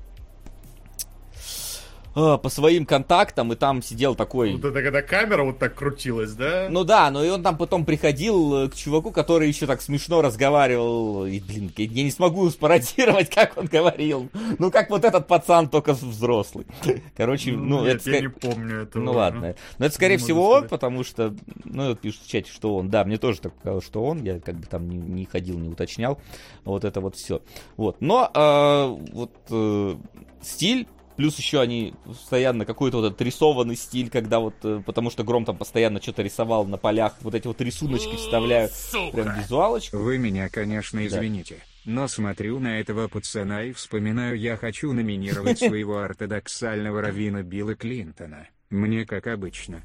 [2.19, 4.55] а, по своим контактам, и там сидел такой...
[4.55, 6.69] Вот это когда камера вот так крутилась, да?
[6.71, 10.23] Ну да, но и он там потом приходил э, к чуваку, который еще так смешно
[10.23, 14.31] разговаривал, и, блин, я не смогу спародировать, как он говорил.
[14.59, 16.67] Ну, как вот этот пацан, только взрослый.
[17.19, 18.11] Короче, ну, Нет, это...
[18.11, 19.03] я не помню этого.
[19.03, 19.55] Ну, ладно.
[19.77, 22.89] Но это, скорее всего, он, потому что, ну, пишут в чате, что он.
[22.89, 24.23] Да, мне тоже так показалось, что он.
[24.23, 26.19] Я как бы там не, не ходил, не уточнял.
[26.64, 27.43] Вот это вот все.
[27.77, 27.99] Вот.
[28.01, 29.97] Но э, вот э,
[30.41, 35.25] стиль Плюс еще они постоянно какой-то вот этот рисованный стиль, когда вот, э, потому что
[35.25, 39.23] Гром там постоянно что-то рисовал на полях, вот эти вот рисуночки вставляют, Сука.
[39.23, 39.97] прям визуалочку.
[39.97, 41.93] Вы меня, конечно, извините, да.
[41.93, 48.49] но смотрю на этого пацана и вспоминаю, я хочу номинировать своего ортодоксального равина Билла Клинтона.
[48.69, 49.83] Мне как обычно.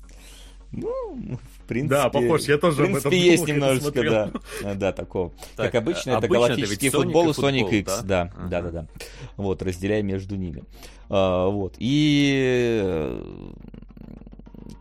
[0.72, 1.96] Ну, в принципе...
[1.96, 4.74] Да, похож, я тоже в принципе, об этом есть немножечко, да.
[4.76, 5.32] Да, такого.
[5.56, 8.32] Так, как обычно, это галактический это футбол и Sonic X, да?
[8.50, 8.88] Да, да, да.
[9.36, 10.64] Вот, разделяя между ними.
[11.10, 11.76] А, вот.
[11.78, 13.20] И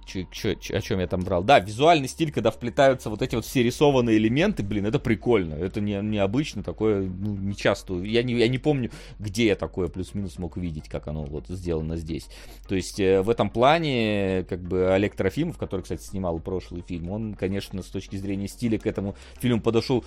[0.07, 1.43] Чё, чё, чё, о чем я там брал?
[1.43, 5.55] Да, визуальный стиль, когда вплетаются вот эти вот все рисованные элементы, блин, это прикольно.
[5.55, 7.95] Это не, необычно, такое, ну, не часто.
[8.01, 11.97] Я не, я не помню, где я такое плюс-минус мог увидеть, как оно вот сделано
[11.97, 12.28] здесь.
[12.68, 17.11] То есть э, в этом плане, как бы, Олег Трофимов, который, кстати, снимал прошлый фильм,
[17.11, 20.05] он, конечно, с точки зрения стиля к этому фильму подошел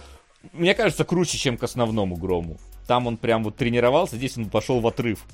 [0.51, 2.57] мне кажется, круче, чем к основному Грому.
[2.85, 5.25] Там он прям вот тренировался, здесь он пошел в отрыв.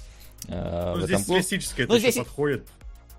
[0.47, 2.15] Э, ну, здесь стилистически это ну, здесь...
[2.15, 2.67] подходит.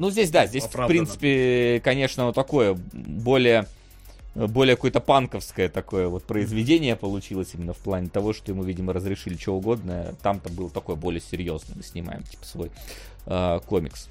[0.00, 0.86] Ну, здесь, да, здесь, Оправданно.
[0.86, 3.66] в принципе, конечно, вот такое более
[4.34, 9.36] более какое-то панковское такое вот произведение получилось именно в плане того, что ему, видимо, разрешили
[9.36, 10.14] что угодно.
[10.22, 12.70] Там-то был такой более серьезный, мы снимаем, типа, свой
[13.26, 14.08] э, комикс.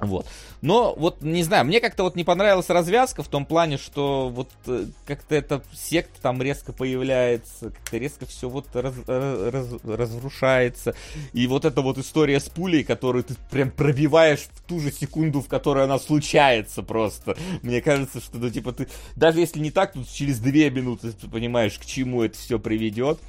[0.00, 0.26] Вот.
[0.66, 4.50] Но вот, не знаю, мне как-то вот не понравилась развязка в том плане, что вот
[4.66, 10.96] э, как-то эта секта там резко появляется, как-то резко все вот раз, раз, разрушается.
[11.32, 15.40] И вот эта вот история с пулей, которую ты прям пробиваешь в ту же секунду,
[15.40, 17.36] в которой она случается просто.
[17.62, 21.28] Мне кажется, что, ну, типа, ты, даже если не так, то через две минуты ты
[21.28, 23.20] понимаешь, к чему это все приведет.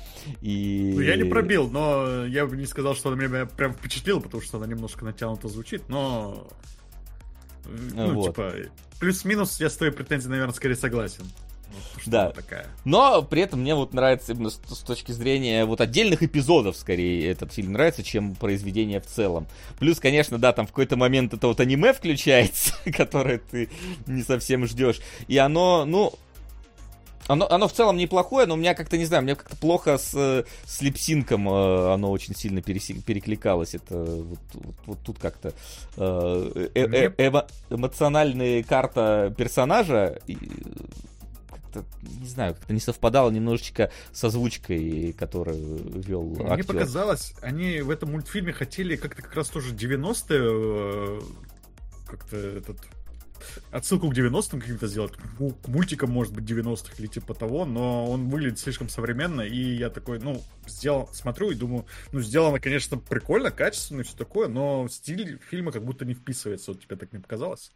[0.42, 0.92] И...
[0.96, 4.42] Ну, я не пробил, но я бы не сказал, что она меня прям впечатлила, потому
[4.42, 6.48] что она немножко натянуто звучит, но
[7.94, 8.28] ну, вот.
[8.28, 8.54] типа,
[9.00, 11.24] плюс-минус я с твоей претензией, наверное, скорее согласен.
[12.06, 12.32] да.
[12.32, 12.68] Такая.
[12.86, 17.30] Но при этом мне вот нравится именно с, с точки зрения вот отдельных эпизодов, скорее,
[17.30, 19.48] этот фильм нравится, чем произведение в целом.
[19.80, 23.70] Плюс, конечно, да, там в какой-то момент это вот аниме включается, которое ты
[24.06, 25.00] не совсем ждешь.
[25.28, 26.14] И оно, ну,
[27.28, 30.46] оно, оно в целом неплохое, но у меня как-то, не знаю, мне как-то плохо с,
[30.66, 33.76] с липсинком э, оно очень сильно пересек, перекликалось.
[33.76, 35.54] Это вот, вот, вот тут как-то
[35.98, 40.38] э, э, э, эмо, эмоциональная карта персонажа и,
[41.50, 41.84] как-то,
[42.22, 46.66] не знаю, как-то не совпадало немножечко с озвучкой, которую вел Мне актер.
[46.66, 51.22] показалось, они в этом мультфильме хотели как-то как раз тоже 90-е э,
[52.08, 52.80] как-то этот
[53.72, 58.30] отсылку к 90-м каким-то сделать, к мультикам, может быть, 90-х или типа того, но он
[58.30, 63.52] выглядит слишком современно, и я такой, ну, сделал, смотрю и думаю, ну, сделано, конечно, прикольно,
[63.52, 67.20] качественно и все такое, но стиль фильма как будто не вписывается, вот тебе так не
[67.20, 67.72] показалось?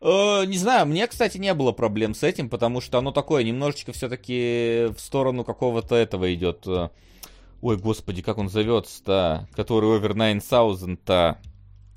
[0.00, 3.92] Э, не знаю, мне, кстати, не было проблем с этим, потому что оно такое немножечко
[3.92, 6.66] все-таки в сторону какого-то этого идет.
[6.66, 6.90] Э,
[7.60, 9.48] ой, господи, как он зовется-то?
[9.54, 11.38] Который Over 9000-то.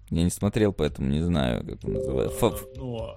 [0.10, 2.46] Я не смотрел, поэтому не знаю, как он называется.
[2.46, 2.66] Ф...
[2.76, 3.10] Ну,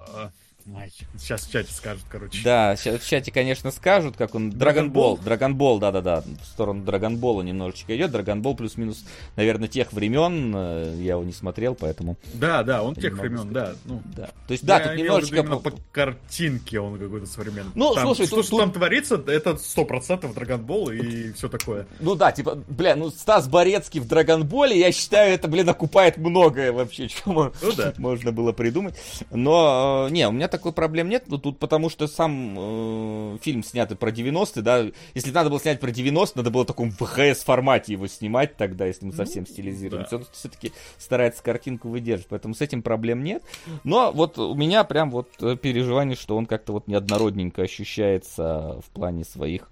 [0.75, 2.41] а, сейчас в чате скажут, короче.
[2.43, 4.51] Да, сейчас в чате, конечно, скажут, как он...
[4.51, 8.11] Драгонбол, Драгонбол, да-да-да, в сторону Драгонбола немножечко идет.
[8.11, 9.05] Драгонбол плюс-минус,
[9.35, 10.53] наверное, тех времен.
[10.55, 12.17] Э, я его не смотрел, поэтому...
[12.33, 13.73] Да, да, он тех времен, да.
[13.85, 14.27] Ну, да.
[14.47, 15.43] То есть, да, тут немножечко...
[15.43, 17.71] По картинке он какой-то современный.
[17.75, 21.87] Ну, там, слушай, что, тут, что там творится, это сто процентов Драгонбол и все такое.
[21.99, 26.71] Ну да, типа, бля, ну Стас Борецкий в Драгонболе, я считаю, это, блин, окупает многое
[26.71, 27.93] вообще, чего ну, да.
[27.97, 28.95] можно было придумать.
[29.31, 33.37] Но, э, не, у меня так такой проблем нет, но тут потому что сам э,
[33.41, 36.91] фильм снятый про 90-е, да, если надо было снять про 90 надо было в таком
[36.91, 40.05] ВХС формате его снимать тогда, если мы совсем ну, стилизируем.
[40.11, 40.19] Да.
[40.33, 43.41] Все-таки старается картинку выдерживать, поэтому с этим проблем нет.
[43.83, 48.89] Но вот у меня прям вот э, переживание, что он как-то вот неоднородненько ощущается в
[48.91, 49.69] плане своих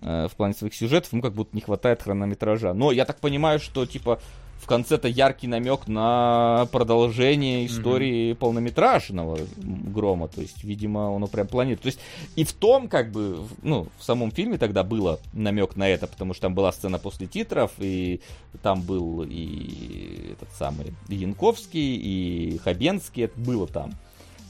[0.00, 2.72] э, в плане своих сюжетов, ему как будто не хватает хронометража.
[2.74, 4.20] Но я так понимаю, что типа
[4.58, 8.36] в конце-то яркий намек на продолжение истории mm-hmm.
[8.36, 10.28] полнометражного грома.
[10.28, 11.82] То есть, видимо, он прям планирует.
[11.82, 12.00] То есть,
[12.36, 16.34] и в том, как бы, ну, в самом фильме тогда было намек на это, потому
[16.34, 18.20] что там была сцена после титров, и
[18.62, 23.94] там был и этот самый и Янковский, и Хабенский, это было там.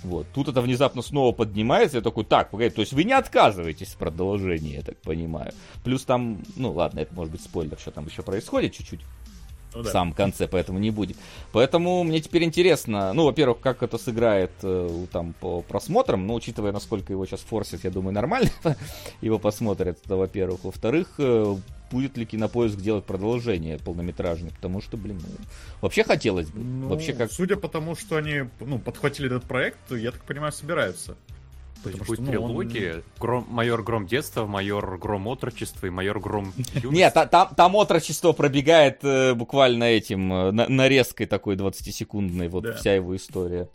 [0.05, 0.27] Вот.
[0.33, 3.97] Тут это внезапно снова поднимается, я такой, так, погоди, то есть вы не отказываетесь в
[3.97, 5.53] продолжении, я так понимаю.
[5.83, 9.01] Плюс там, ну ладно, это может быть спойлер, что там еще происходит чуть-чуть
[9.75, 9.89] ну, да.
[9.89, 11.17] в самом конце, поэтому не будет.
[11.53, 16.73] Поэтому мне теперь интересно, ну, во-первых, как это сыграет э, там по просмотрам, ну, учитывая,
[16.73, 18.51] насколько его сейчас форсят, я думаю, нормально
[19.21, 20.65] его посмотрят, это во-первых.
[20.65, 21.57] Во-вторых, э,
[21.91, 25.35] будет ли кинопоиск делать продолжение полнометражное, потому что, блин, ну,
[25.81, 26.61] вообще хотелось бы.
[26.61, 27.33] Ну, вообще как...
[27.33, 31.17] Судя по тому, что они ну, подхватили этот проект, я так понимаю, собираются.
[31.83, 33.03] То есть будет ну, трилогия, он...
[33.21, 36.53] гром, майор Гром детства, майор Гром отрочества и майор Гром
[36.85, 42.73] Нет, там, там отрочество пробегает э, буквально этим, э, нарезкой такой 20-секундной, вот да.
[42.75, 43.69] вся его история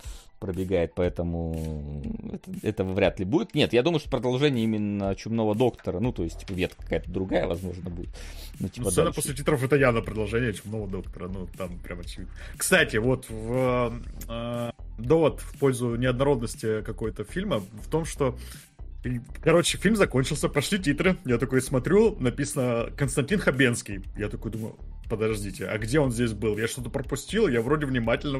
[0.43, 3.55] пробегает, поэтому это, это вряд ли будет.
[3.55, 7.47] Нет, я думаю, что продолжение именно Чумного Доктора, ну, то есть, типа, ветка какая-то другая,
[7.47, 8.09] возможно, будет.
[8.59, 9.15] Ну, типа, ну сцена дальше.
[9.15, 12.33] после титров это явно продолжение Чумного Доктора, ну, там прям очевидно.
[12.57, 13.93] Кстати, вот в,
[14.27, 18.37] э, довод в пользу неоднородности какой-то фильма в том, что
[19.41, 21.17] Короче, фильм закончился, прошли титры.
[21.25, 24.01] Я такой смотрю, написано Константин Хабенский.
[24.17, 24.77] Я такой думаю,
[25.09, 26.57] подождите, а где он здесь был?
[26.57, 28.39] Я что-то пропустил, я вроде внимательно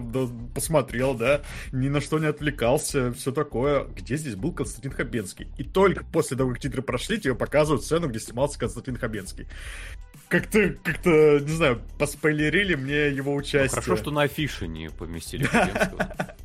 [0.56, 1.42] посмотрел, да,
[1.74, 3.84] ни на что не отвлекался, все такое.
[3.86, 5.50] Где здесь был Константин Хабенский?
[5.58, 9.48] И только после того, как титры прошли, тебе показывают сцену, где снимался Константин Хабенский
[10.34, 13.70] как-то, как-то, не знаю, поспойлерили мне его участие.
[13.76, 16.36] Ну, хорошо, что на афише не поместили Хабенского.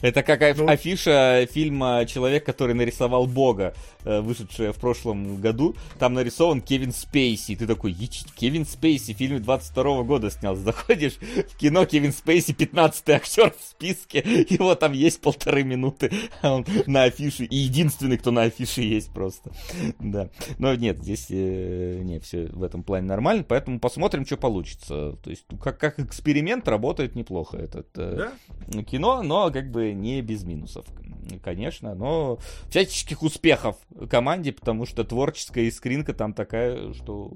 [0.00, 0.68] Это как ну...
[0.68, 5.74] афиша фильма «Человек, который нарисовал Бога», э, вышедшая в прошлом году.
[5.98, 7.56] Там нарисован Кевин Спейси.
[7.56, 10.56] ты такой, Кевин Спейси, фильм 22 года снял.
[10.56, 14.18] Заходишь в кино, Кевин Спейси 15 актер в списке.
[14.48, 16.12] Его там есть полторы минуты.
[16.42, 17.44] А он на афише.
[17.44, 19.52] И единственный, кто на афише есть просто.
[19.98, 20.28] Да.
[20.58, 23.44] Но нет, здесь э, не, все в этом плане нормально.
[23.46, 25.16] Поэтому посмотрим, что получится.
[25.22, 28.30] То есть, как, как эксперимент работает неплохо этот э,
[28.68, 28.82] да?
[28.82, 30.86] кино, но как бы не без минусов,
[31.42, 32.38] конечно, но
[32.68, 33.76] всяческих успехов
[34.10, 37.32] команде, потому что творческая искринка там такая, что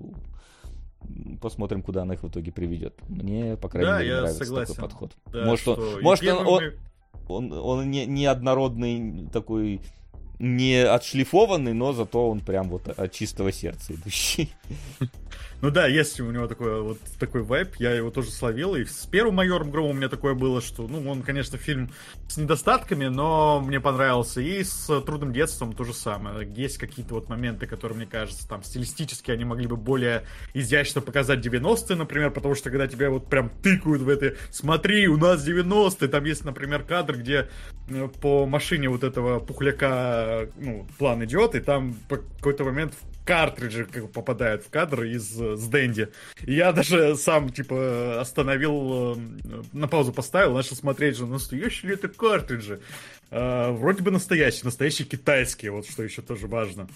[1.41, 2.95] посмотрим, куда она их в итоге приведет.
[3.09, 4.75] Мне, по крайней да, мере, нравится согласен.
[4.75, 5.13] такой подход.
[5.27, 6.63] Да, может, он, может он, он,
[7.29, 9.81] он, он не, неоднородный такой
[10.39, 14.53] не отшлифованный, но зато он прям вот от чистого сердца идущий.
[15.61, 19.07] Ну да, есть у него такой вот такой вайп, я его тоже словил, и с
[19.07, 21.91] первым майором Громом у меня такое было, что, ну, он, конечно, фильм
[22.29, 26.49] с недостатками, но мне понравился, и с Трудным детством то же самое.
[26.55, 31.45] Есть какие-то вот моменты, которые, мне кажется, там, стилистически они могли бы более изящно показать
[31.45, 36.07] 90-е, например, потому что когда тебя вот прям тыкают в это, смотри, у нас 90-е,
[36.07, 37.49] там есть, например, кадр, где
[37.89, 42.95] э, по машине вот этого пухляка, ну, план идет, и там по какой-то момент
[43.29, 46.09] картриджи как попадают в кадр из э, с Дэнди.
[46.47, 52.09] Я даже сам, типа, остановил, э, на паузу поставил, начал смотреть же, настоящие ли это
[52.09, 52.81] картриджи.
[53.31, 56.89] Э, вроде бы настоящие, настоящие китайские, вот что еще тоже важно.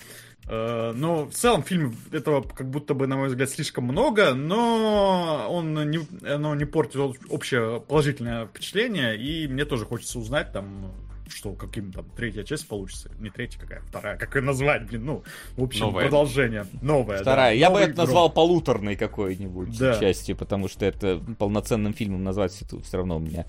[0.48, 5.48] Э, но в целом фильм этого как будто бы, на мой взгляд, слишком много, но
[5.50, 6.96] он не, оно не портит
[7.28, 10.92] общее положительное впечатление, и мне тоже хочется узнать там
[11.32, 13.10] что каким там третья часть получится.
[13.18, 14.16] Не третья какая, вторая.
[14.16, 15.22] Как ее назвать, блин, ну,
[15.56, 16.04] в общем, Новое.
[16.04, 16.66] продолжение.
[16.80, 17.52] Новое, Вторая.
[17.52, 17.58] Да.
[17.58, 18.34] Я Новый бы это назвал гром.
[18.34, 19.98] полуторной какой-нибудь да.
[19.98, 23.46] частью, потому что это полноценным фильмом назвать все, все равно у меня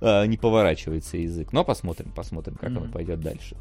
[0.00, 1.52] э, не поворачивается язык.
[1.52, 2.76] Но посмотрим, посмотрим, как mm-hmm.
[2.76, 3.56] оно пойдет дальше.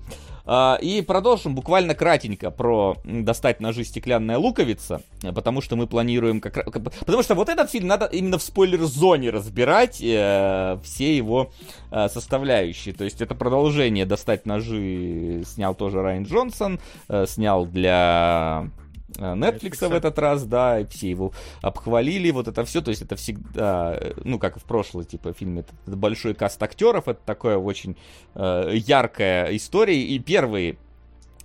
[0.45, 6.57] А, и продолжим буквально кратенько про достать ножи стеклянная луковица, потому что мы планируем как
[6.57, 6.67] раз...
[6.99, 11.51] Потому что вот этот фильм надо именно в спойлер-зоне разбирать э, все его
[11.91, 12.93] э, составляющие.
[12.93, 18.69] То есть это продолжение достать ножи снял тоже Райан Джонсон, э, снял для
[19.17, 21.31] Э, Netflix в этот раз, да, и все его
[21.61, 25.61] обхвалили, вот это все, то есть это всегда, ну, как и в прошлом, типа, фильме,
[25.61, 27.97] это, это большой каст актеров, это такая очень
[28.35, 30.77] э, яркая история, и первые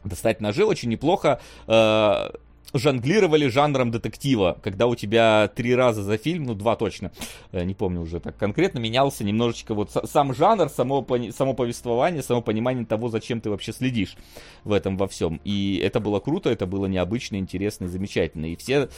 [0.04, 2.30] достать ножи очень неплохо э,
[2.74, 7.12] жонглировали жанром детектива, когда у тебя три раза за фильм, ну два точно,
[7.52, 12.42] э, не помню уже так конкретно, менялся немножечко вот сам жанр, само, само повествование, само
[12.42, 14.16] понимание того, зачем ты вообще следишь
[14.64, 15.40] в этом во всем.
[15.44, 18.46] И это было круто, это было необычно, интересно и замечательно.
[18.46, 18.88] И все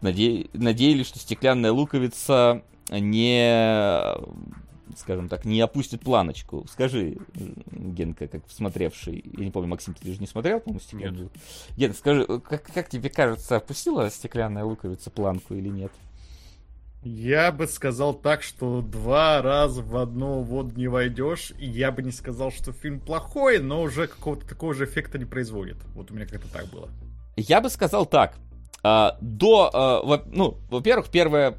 [0.00, 0.46] наде...
[0.52, 3.94] надеялись, что стеклянная луковица не
[4.98, 6.66] скажем так, не опустит планочку.
[6.70, 11.30] Скажи, Генка, как смотревший, я не помню, Максим, ты же не смотрел, по-моему, стеклянную?
[11.76, 15.92] Ген, скажи, как, как тебе кажется, опустила стеклянная луковица планку или нет?
[17.02, 21.52] Я бы сказал так, что два раза в одну воду не войдешь.
[21.58, 25.76] Я бы не сказал, что фильм плохой, но уже какого-то такого же эффекта не производит.
[25.94, 26.88] Вот у меня как-то так было.
[27.36, 28.36] Я бы сказал так.
[28.86, 31.56] А, до, а, ну, во-первых, первая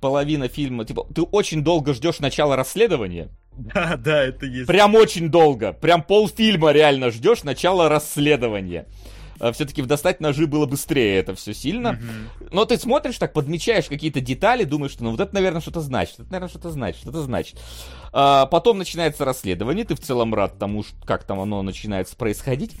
[0.00, 3.28] половина фильма, типа, ты очень долго ждешь начала расследования.
[3.74, 4.68] Да, да, это есть.
[4.68, 5.72] Прям очень долго.
[5.72, 8.86] Прям полфильма реально ждешь начала расследования.
[9.40, 11.88] А, Все-таки в достать ножи было быстрее это все сильно.
[11.88, 12.48] Mm-hmm.
[12.52, 16.20] Но ты смотришь так, подмечаешь какие-то детали, думаешь, что ну вот это, наверное, что-то значит,
[16.20, 17.60] это, наверное, что-то значит, что-то значит.
[18.12, 22.76] А, потом начинается расследование, ты в целом рад тому, как там оно начинается происходить.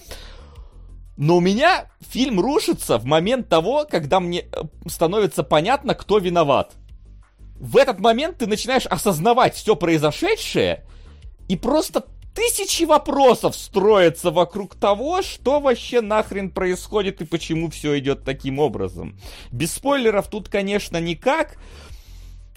[1.18, 6.76] Но у меня фильм рушится в момент того, когда мне э, становится понятно, кто виноват.
[7.56, 10.86] В этот момент ты начинаешь осознавать все произошедшее,
[11.48, 12.04] и просто
[12.36, 19.18] тысячи вопросов строятся вокруг того, что вообще нахрен происходит и почему все идет таким образом.
[19.50, 21.56] Без спойлеров тут, конечно, никак,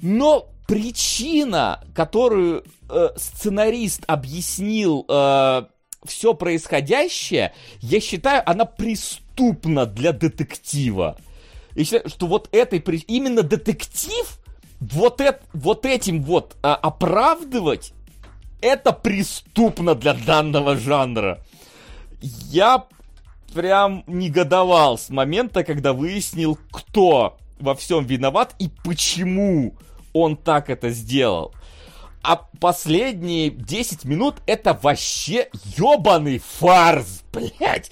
[0.02, 5.64] но причина, которую э, сценарист объяснил э,
[6.06, 11.18] все происходящее, я считаю, она преступна для детектива.
[11.76, 14.40] Я считаю, что вот этой, именно детектив,
[14.80, 17.94] вот, это, вот этим вот а, оправдывать,
[18.62, 21.40] это преступно для данного жанра.
[22.22, 22.86] Я
[23.54, 29.76] прям негодовал с момента, когда выяснил, кто во всем виноват и почему
[30.14, 31.54] он так это сделал.
[32.24, 37.92] А последние 10 минут это вообще ебаный фарс, блядь.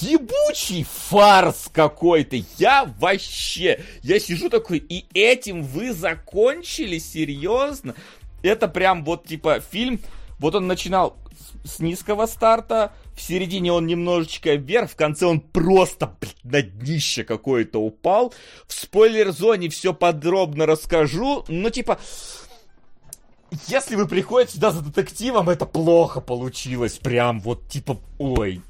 [0.00, 2.36] Ебучий фарс какой-то.
[2.58, 3.82] Я вообще...
[4.02, 6.98] Я сижу такой, и этим вы закончили?
[6.98, 7.94] Серьезно?
[8.42, 10.00] Это прям вот типа фильм...
[10.38, 11.16] Вот он начинал
[11.64, 17.24] с низкого старта, в середине он немножечко вверх, в конце он просто блядь, на днище
[17.24, 18.34] какое-то упал.
[18.66, 21.98] В спойлер-зоне все подробно расскажу, но типа
[23.68, 26.98] если вы приходите сюда за детективом, это плохо получилось.
[26.98, 28.62] Прям вот типа, ой.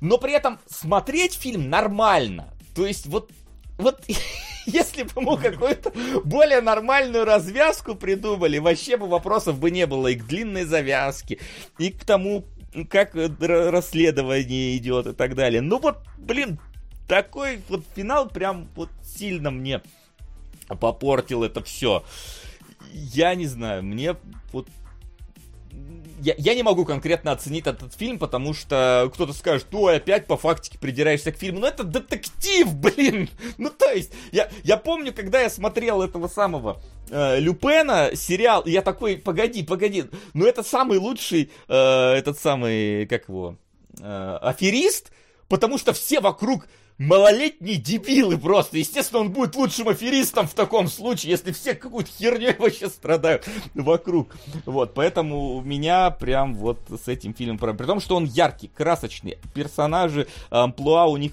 [0.00, 2.52] Но при этом смотреть фильм нормально.
[2.74, 3.30] То есть вот,
[3.78, 4.04] вот
[4.66, 5.92] если бы ему какую-то
[6.24, 11.38] более нормальную развязку придумали, вообще бы вопросов бы не было и к длинной завязке,
[11.78, 12.44] и к тому,
[12.90, 15.60] как расследование идет и так далее.
[15.60, 16.58] Ну вот, блин,
[17.08, 19.82] такой вот финал прям вот сильно мне
[20.68, 22.02] попортил это все
[22.92, 24.16] я не знаю, мне
[24.52, 24.68] вот
[26.22, 30.36] я, я не могу конкретно оценить этот фильм, потому что кто-то скажет, ой, опять по
[30.36, 31.60] фактике придираешься к фильму.
[31.60, 33.28] Ну это детектив, блин!
[33.58, 38.82] Ну то есть, я, я помню, когда я смотрел этого самого э, Люпена сериал, я
[38.82, 43.56] такой, погоди, погоди, ну это самый лучший, э, этот самый, как его,
[43.98, 45.10] э, аферист,
[45.48, 46.66] потому что все вокруг
[47.02, 48.78] малолетние дебилы просто.
[48.78, 54.36] Естественно, он будет лучшим аферистом в таком случае, если все какую-то херню вообще страдают вокруг.
[54.64, 57.58] Вот, поэтому у меня прям вот с этим фильмом...
[57.58, 61.32] При том, что он яркий, красочный, персонажи, амплуа у них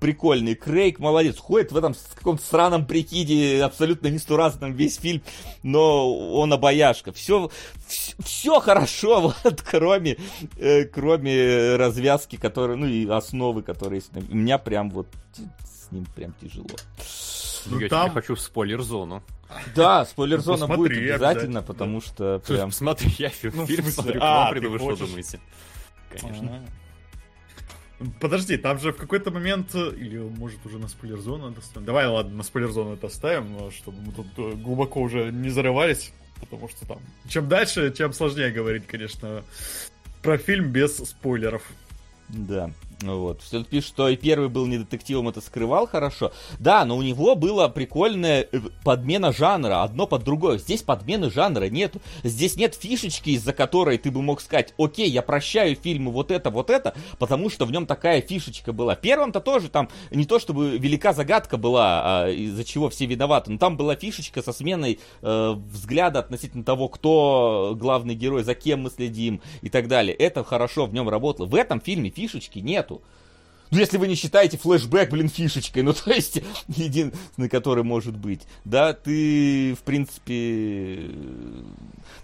[0.00, 0.54] прикольный.
[0.54, 1.38] Крейг молодец.
[1.38, 5.22] Ходит в этом каком-то сраном прикиде, абсолютно нестуразном весь фильм,
[5.62, 7.12] но он обаяшка.
[7.12, 7.50] Все,
[7.86, 10.16] все, все хорошо, вот, кроме,
[10.56, 14.10] э, кроме развязки, которые, ну и основы, которые есть.
[14.30, 16.68] У меня прям вот с ним прям тяжело.
[17.66, 18.10] Ну, я там...
[18.10, 19.22] хочу в спойлер-зону.
[19.74, 22.70] Да, спойлер-зона ну, будет обязательно, обязательно, потому что прям...
[22.70, 25.40] Смотри, я ну, фильм смотрю, а, к вам приду, вы что думаете?
[26.10, 26.66] Конечно.
[28.20, 31.86] Подожди, там же в какой-то момент, э, или может уже на спойлер-зону это оставим?
[31.86, 36.68] Давай, ладно, на спойлер-зону это оставим, чтобы мы тут э, глубоко уже не зарывались, потому
[36.68, 36.98] что там...
[37.28, 39.42] Чем дальше, тем сложнее говорить, конечно,
[40.22, 41.62] про фильм без спойлеров.
[42.28, 42.70] Да.
[43.02, 43.42] Вот.
[43.42, 46.32] Все пишет, что и первый был не детективом, это скрывал хорошо.
[46.58, 50.58] Да, но у него была прикольная э, подмена жанра, одно под другое.
[50.58, 52.00] Здесь подмены жанра нету.
[52.24, 56.50] Здесь нет фишечки, из-за которой ты бы мог сказать, окей, я прощаю фильму вот это,
[56.50, 58.96] вот это, потому что в нем такая фишечка была.
[58.96, 63.58] Первым-то тоже там не то чтобы велика загадка была, а из-за чего все виноваты, но
[63.58, 68.90] там была фишечка со сменой э, взгляда относительно того, кто главный герой, за кем мы
[68.90, 70.16] следим и так далее.
[70.16, 71.46] Это хорошо в нем работало.
[71.46, 73.02] В этом фильме фишечки нет нету.
[73.70, 78.42] Ну, если вы не считаете флешбэк, блин, фишечкой, ну, то есть, единственный, который может быть.
[78.64, 81.10] Да, ты, в принципе...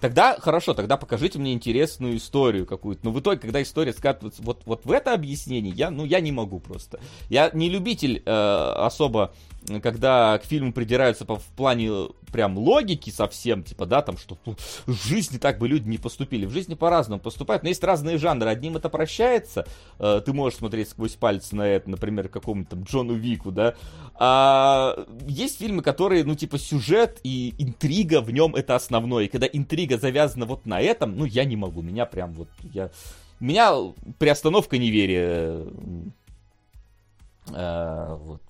[0.00, 3.04] Тогда, хорошо, тогда покажите мне интересную историю какую-то.
[3.04, 6.32] Но в итоге, когда история скатывается вот, вот в это объяснение, я, ну, я не
[6.32, 6.98] могу просто.
[7.28, 9.34] Я не любитель э, особо
[9.82, 14.56] когда к фильму придираются по, в плане прям логики совсем, типа, да, там, что ну,
[14.86, 16.46] в жизни так бы люди не поступили.
[16.46, 18.50] В жизни по-разному поступают, но есть разные жанры.
[18.50, 19.66] Одним это прощается,
[19.98, 23.74] э, ты можешь смотреть сквозь пальцы на это, например, какому-то там Джону Вику, да.
[24.16, 29.24] А есть фильмы, которые, ну, типа, сюжет и интрига в нем это основное.
[29.24, 32.90] И когда интрига завязана вот на этом, ну, я не могу, меня прям вот, я...
[33.40, 33.74] Меня
[34.18, 35.66] приостановка неверия
[37.52, 38.42] э, вот,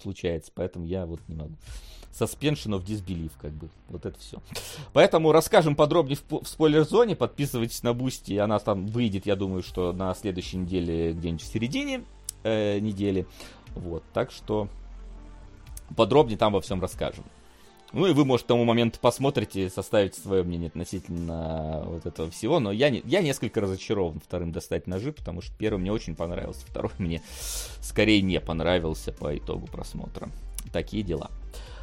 [0.00, 1.54] случается, поэтому я вот не могу.
[2.18, 4.38] Suspension of Disbelief, как бы, вот это все.
[4.92, 9.92] Поэтому расскажем подробнее в, в спойлер-зоне, подписывайтесь на Boosty, она там выйдет, я думаю, что
[9.92, 12.04] на следующей неделе, где-нибудь в середине
[12.42, 13.26] э, недели,
[13.74, 14.68] вот, так что
[15.94, 17.24] подробнее там во всем расскажем.
[17.92, 22.60] Ну и вы, может, к тому моменту посмотрите, составите свое мнение относительно вот этого всего.
[22.60, 26.66] Но я, не, я несколько разочарован вторым достать ножи, потому что первый мне очень понравился,
[26.66, 27.22] второй мне
[27.80, 30.28] скорее не понравился по итогу просмотра.
[30.72, 31.30] Такие дела.
[31.30, 31.75] Uh,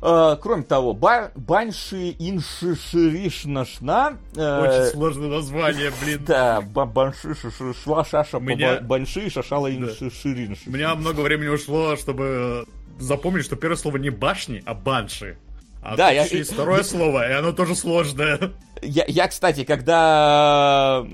[0.00, 4.18] кроме того, ба Банши Иншиширишнашна...
[4.32, 6.24] Uh, Очень сложное название, блин.
[6.26, 10.60] Да, Банши Шаша Банши Шашала Иншиширинш.
[10.66, 12.66] У меня много времени ушло, чтобы
[12.98, 15.36] запомнить, что первое слово не башни, а банши.
[15.82, 16.24] А да, я...
[16.24, 18.52] есть второе слово, и оно тоже сложное.
[18.82, 21.04] Я, я, кстати, когда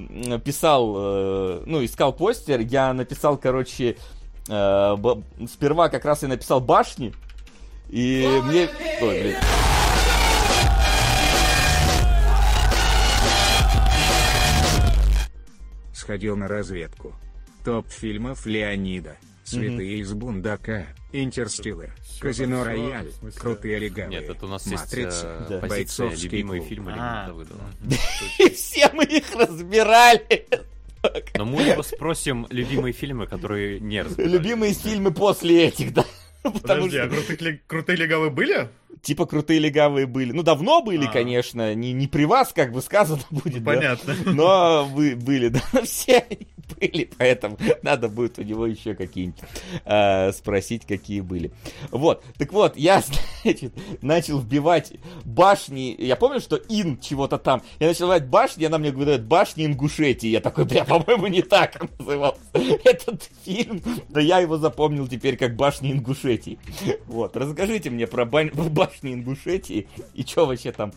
[0.45, 3.97] писал, э, ну, искал постер, я написал, короче,
[4.49, 4.97] э,
[5.53, 7.13] сперва как раз и написал башни,
[7.89, 8.69] и мне...
[9.01, 9.37] Ой, блин.
[15.93, 17.15] Сходил на разведку.
[17.65, 19.17] Топ фильмов Леонида.
[19.45, 26.11] Святые из Бундака, Интерстиллер, Казино Рояль, Крутые легавые, Нет, это у нас Матрица, есть позиция
[26.11, 27.35] любимые фильмы Леонида
[28.51, 30.49] все мы их разбирали.
[31.37, 34.33] Но мы его спросим любимые фильмы, которые не разбирали.
[34.33, 36.05] Любимые фильмы после этих, да.
[36.52, 37.09] Подожди, а
[37.66, 38.68] крутые легавые были?
[39.02, 40.32] Типа крутые легавые были.
[40.32, 41.10] Ну, давно были, а.
[41.10, 41.74] конечно.
[41.74, 43.64] Не, не при вас, как бы сказано будет.
[43.64, 44.14] Понятно.
[44.24, 44.32] Да?
[44.32, 46.24] Но вы были, да, все
[46.81, 49.40] были, поэтому надо будет у него еще какие-нибудь
[49.85, 51.52] э, спросить, какие были.
[51.90, 53.02] Вот, так вот, я,
[53.43, 54.93] значит, начал вбивать
[55.24, 59.66] башни, я помню, что ин чего-то там, я начал вбивать башни, она мне говорит, башни
[59.66, 62.40] Ингушетии, я такой, бля, по-моему, не так назывался
[62.85, 66.59] этот фильм, но я его запомнил теперь как башни Ингушетии.
[67.06, 68.51] Вот, расскажите мне про бань,
[68.87, 70.93] башни Ингушетии и что вообще там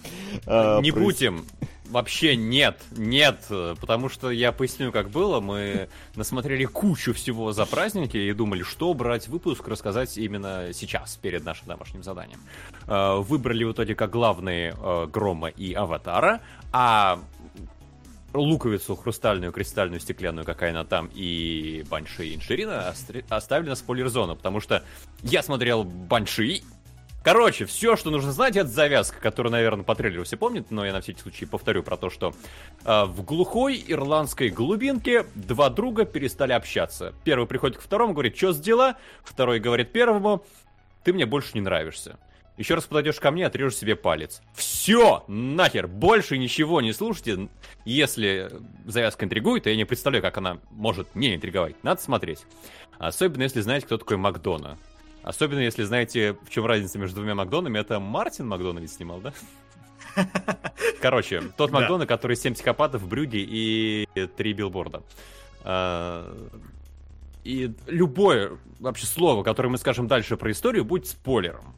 [0.46, 1.04] э, Не происходит.
[1.04, 1.46] будем,
[1.90, 5.40] Вообще нет, нет, потому что я поясню, как было.
[5.40, 11.44] Мы насмотрели кучу всего за праздники и думали, что брать выпуск, рассказать именно сейчас, перед
[11.44, 12.40] нашим домашним заданием.
[12.86, 16.42] Э, выбрали в итоге как главные э, Грома и Аватара,
[16.72, 17.20] а
[18.34, 22.94] луковицу хрустальную, кристальную, стеклянную, какая она там, и Банши и Инширина
[23.30, 24.84] оставили на спойлер-зону, потому что
[25.24, 26.62] я смотрел Банши,
[27.24, 30.94] Короче, все, что нужно знать, это завязка, которую, наверное, по трейлеру все помнят, но я
[30.94, 32.34] на всякий случай повторю про то, что
[32.86, 37.14] э, в глухой ирландской глубинке два друга перестали общаться.
[37.26, 38.96] Первый приходит к второму, говорит, что с дела?
[39.24, 40.46] Второй говорит первому,
[41.04, 42.18] ты мне больше не нравишься.
[42.58, 44.42] Еще раз подойдешь ко мне, отрежешь себе палец.
[44.54, 45.24] Все!
[45.28, 45.88] Нахер!
[45.88, 47.48] Больше ничего не слушайте.
[47.86, 48.50] Если
[48.86, 51.82] завязка интригует, я не представляю, как она может не интриговать.
[51.84, 52.46] Надо смотреть.
[52.98, 54.78] Особенно, если знаете, кто такой Макдона.
[55.24, 57.78] Особенно, если знаете, в чем разница между двумя Макдонами.
[57.80, 59.34] Это Мартин Макдона ведь снимал, да?
[61.02, 65.04] Короче, тот Макдона, который «Семь психопатов», «Брюги» и «Три билборда».
[65.64, 66.50] А,
[67.44, 71.76] и любое вообще слово, которое мы скажем дальше про историю, будет спойлером.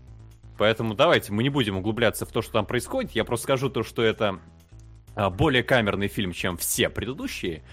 [0.58, 3.12] Поэтому давайте мы не будем углубляться в то, что там происходит.
[3.12, 4.40] Я просто скажу то, что это
[5.16, 7.64] а, более камерный фильм, чем все предыдущие.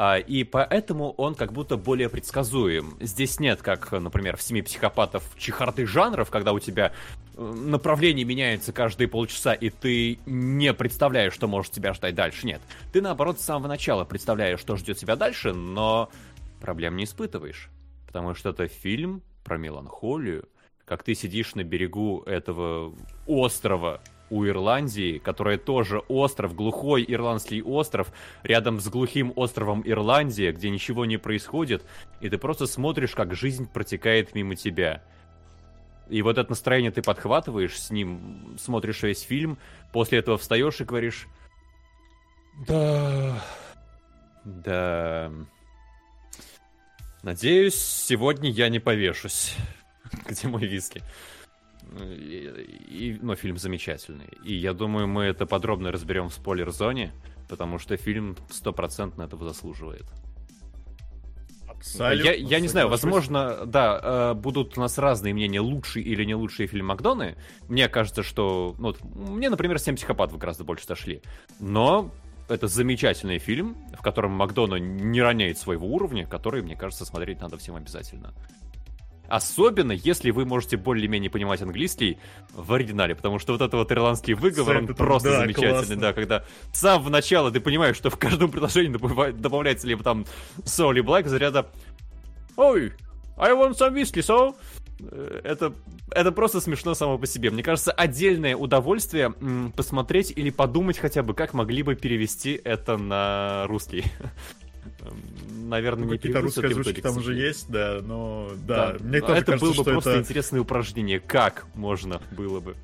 [0.00, 2.96] А, и поэтому он как будто более предсказуем.
[3.00, 6.92] Здесь нет, как, например, в «Семи психопатов» чехарты жанров, когда у тебя
[7.34, 12.46] э, направление меняется каждые полчаса, и ты не представляешь, что может тебя ждать дальше.
[12.46, 12.60] Нет.
[12.92, 16.10] Ты, наоборот, с самого начала представляешь, что ждет тебя дальше, но
[16.60, 17.68] проблем не испытываешь.
[18.06, 20.48] Потому что это фильм про меланхолию,
[20.84, 22.94] как ты сидишь на берегу этого
[23.26, 24.00] острова
[24.30, 31.04] у Ирландии, которая тоже остров, глухой ирландский остров, рядом с глухим островом Ирландия, где ничего
[31.04, 31.84] не происходит,
[32.20, 35.02] и ты просто смотришь, как жизнь протекает мимо тебя.
[36.08, 39.58] И вот это настроение ты подхватываешь с ним, смотришь весь фильм,
[39.92, 41.26] после этого встаешь и говоришь...
[42.66, 43.42] Да...
[44.44, 45.30] Да...
[47.22, 49.56] Надеюсь, сегодня я не повешусь.
[50.28, 51.02] где мой виски.
[51.96, 52.50] И,
[52.88, 54.28] и, но фильм замечательный.
[54.44, 57.12] И я думаю, мы это подробно разберем в спойлер-зоне,
[57.48, 60.06] потому что фильм стопроцентно этого заслуживает.
[61.68, 62.30] Абсолютно.
[62.30, 66.34] Я, я не знаю, возможно, да, э, будут у нас разные мнения, лучший или не
[66.34, 67.36] лучший фильм Макдоны.
[67.68, 68.74] Мне кажется, что...
[68.78, 71.22] Ну, вот, мне, например, «Семь психопатов» гораздо больше сошли.
[71.60, 72.12] Но
[72.48, 77.58] это замечательный фильм, в котором Макдона не роняет своего уровня, который, мне кажется, смотреть надо
[77.58, 78.34] всем обязательно.
[79.28, 82.18] Особенно, если вы можете более-менее понимать английский
[82.52, 85.96] в оригинале, потому что вот этот вот ирландский выговор, он просто да, замечательный, классно.
[85.96, 88.90] да, когда с самого начала ты понимаешь, что в каждом предложении
[89.32, 91.68] добавляется либо там или black заряда
[92.56, 92.92] «Ой,
[93.36, 94.56] I want some whiskey, so...»
[95.00, 95.72] э, это,
[96.10, 97.50] это просто смешно само по себе.
[97.50, 99.32] Мне кажется, отдельное удовольствие
[99.76, 104.04] посмотреть или подумать хотя бы, как могли бы перевести это на русский.
[105.50, 109.04] Наверное, ну, не Какие-то русские озвучки там уже есть, да, но да, да.
[109.04, 110.20] мне тоже это кажется, было бы просто это...
[110.20, 112.76] интересное упражнение, как можно было бы.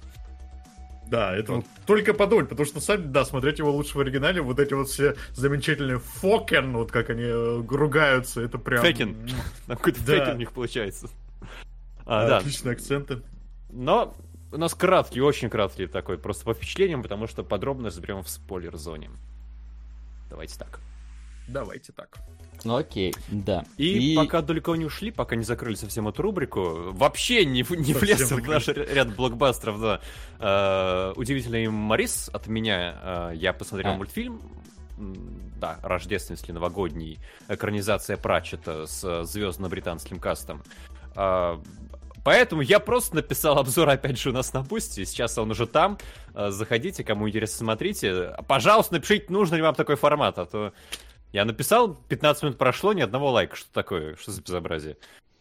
[1.06, 1.66] Да, это вот.
[1.86, 5.16] только подумать, потому что сами, да, смотреть его лучше в оригинале, вот эти вот все
[5.32, 8.82] замечательные фокен, вот как они э, ругаются, это прям...
[8.82, 9.14] Фекен.
[9.66, 10.12] Там какой-то да.
[10.14, 11.08] фекен у них получается.
[12.06, 12.38] А, да.
[12.38, 13.22] Отличные акценты.
[13.70, 14.16] Но
[14.50, 19.10] у нас краткий, очень краткий такой, просто по впечатлениям, потому что подробно разберем в спойлер-зоне.
[20.30, 20.80] Давайте так.
[21.48, 22.18] Давайте так.
[22.64, 23.64] Окей, да.
[23.76, 27.92] И, и пока далеко не ушли, пока не закрыли совсем эту рубрику, вообще не, не
[27.92, 30.00] влез в наш ряд блокбастеров, да.
[30.38, 33.96] Э, удивительный Морис от меня, э, я посмотрел а.
[33.96, 34.40] мультфильм,
[35.60, 37.18] да, рождественский, новогодний,
[37.48, 40.62] экранизация Пратчетта с звездно-британским кастом.
[41.16, 41.58] Э,
[42.24, 45.05] Поэтому я просто написал обзор, опять же, у нас на Boosty.
[45.04, 45.98] Сейчас он уже там.
[46.34, 48.34] Э, заходите, кому интересно, смотрите.
[48.48, 50.72] Пожалуйста, напишите, нужно ли вам такой формат, а то
[51.35, 53.56] я написал, 15 минут прошло, ни одного лайка.
[53.56, 54.15] Что такое?
[54.15, 54.97] Что за безобразие?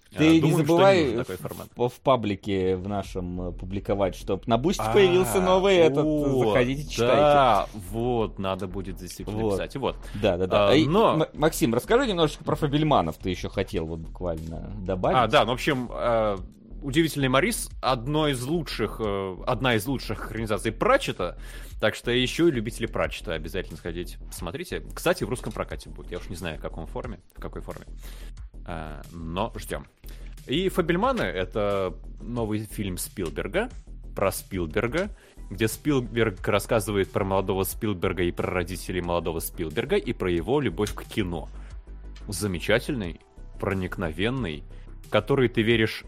[0.10, 4.84] Ты Думаю, не забывай не в, в паблике в нашем э, публиковать, что на Boosty
[4.92, 7.16] появился новый этот, заходите, читайте.
[7.16, 9.54] Да, вот, надо будет действительно вот.
[9.54, 9.76] писать.
[9.76, 9.96] Вот.
[10.20, 10.72] Да, да, да.
[10.72, 11.28] А, но...
[11.34, 15.18] Максим, расскажи немножечко про Фабельманов, ты еще хотел вот буквально добавить.
[15.18, 16.38] А, да, ну, в общем, э,
[16.84, 21.38] Удивительный Морис одно из лучших, э, одна из лучших экранизаций Пратчетта,
[21.84, 24.82] так что еще и любители Пратчета обязательно сходить посмотрите.
[24.96, 27.86] Кстати, в русском прокате будет, я уж не знаю, в каком форме, в какой форме,
[28.66, 29.86] э, но ждем.
[30.48, 33.70] И Фабельманы— это новый фильм Спилберга,
[34.16, 35.10] про Спилберга,
[35.50, 40.94] где Спилберг рассказывает про молодого Спилберга и про родителей молодого Спилберга и про его любовь
[40.94, 41.50] к кино.
[42.30, 43.20] Замечательный,
[43.60, 44.64] проникновенный,
[45.10, 46.06] который ты веришь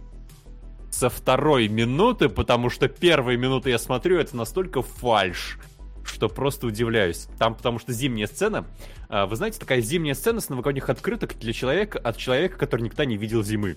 [0.95, 5.59] со второй минуты, потому что первые минуты я смотрю, это настолько фальш,
[6.05, 7.27] что просто удивляюсь.
[7.37, 8.65] Там, потому что зимняя сцена,
[9.09, 13.03] а, вы знаете, такая зимняя сцена с новогодних открыток для человека, от человека, который никогда
[13.03, 13.75] не видел зимы.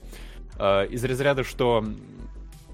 [0.58, 1.84] А, из разряда, что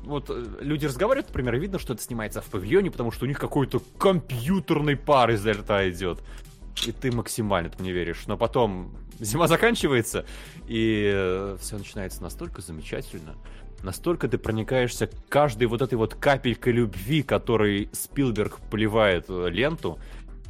[0.03, 3.39] вот э, люди разговаривают, например, видно, что это снимается в павильоне, потому что у них
[3.39, 6.23] какой-то компьютерный пар изо рта идет.
[6.87, 8.25] и ты максимально этому не веришь.
[8.27, 10.27] Но потом зима заканчивается,
[10.69, 13.37] и э, все начинается настолько замечательно.
[13.85, 19.99] Настолько ты проникаешься каждой вот этой вот капелькой любви, которой Спилберг поливает э, ленту,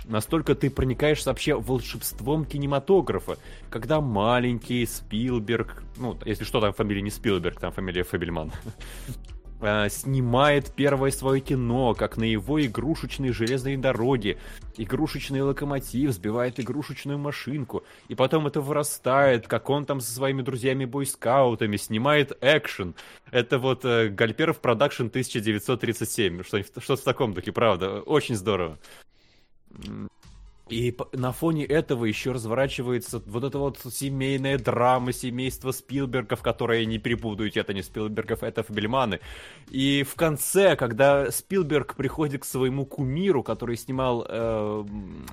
[0.04, 3.36] настолько ты проникаешься вообще волшебством кинематографа,
[3.70, 8.52] когда маленький Спилберг, ну, если что, там фамилия не Спилберг, там фамилия Фабельман,
[9.64, 14.38] э, снимает первое свое кино, как на его игрушечной железной дороге.
[14.76, 17.84] Игрушечный локомотив сбивает игрушечную машинку.
[18.08, 22.94] И потом это вырастает, как он там со своими друзьями-бойскаутами снимает экшен.
[23.30, 26.42] Это вот э, Гальперов Production 1937.
[26.42, 28.00] Что-то что в таком духе, правда.
[28.00, 28.78] Очень здорово.
[30.70, 36.98] И на фоне этого еще разворачивается вот эта вот семейная драма семейства Спилбергов, которые не
[36.98, 39.20] перепутают, это не Спилбергов, это Фабельманы.
[39.70, 44.84] И в конце, когда Спилберг приходит к своему кумиру, который снимал э,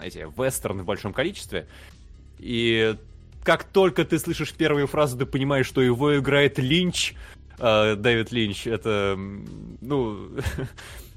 [0.01, 1.65] эти вестерны в большом количестве,
[2.37, 2.97] и
[3.45, 7.15] как только ты слышишь первую фразу, ты понимаешь, что его играет Линч,
[7.57, 9.17] э, Дэвид Линч, это,
[9.79, 10.29] ну,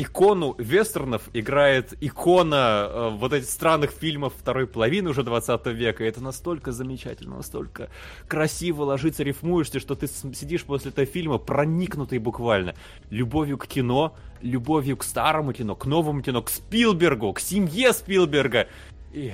[0.00, 6.04] икону вестернов играет икона э, вот этих странных фильмов второй половины уже 20 века.
[6.04, 7.90] И это настолько замечательно, настолько
[8.28, 12.76] красиво ложится, рифмуешься, что ты сидишь после этого фильма проникнутый буквально
[13.10, 18.68] любовью к кино, любовью к старому кино, к новому кино, к Спилбергу, к семье Спилберга.
[19.12, 19.32] И...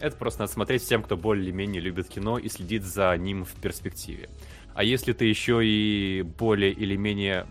[0.00, 4.28] Это просто надо смотреть всем, кто более-менее любит кино и следит за ним в перспективе.
[4.74, 7.46] А если ты еще и более или менее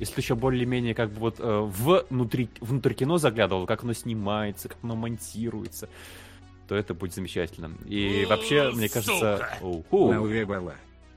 [0.00, 1.70] если ты еще более-менее как бы вот э,
[2.08, 5.90] внутри, внутрь кино заглядывал, как оно снимается, как оно монтируется,
[6.66, 7.76] то это будет замечательно.
[7.84, 9.46] И вообще, мне кажется...
[9.90, 10.74] Наувебала.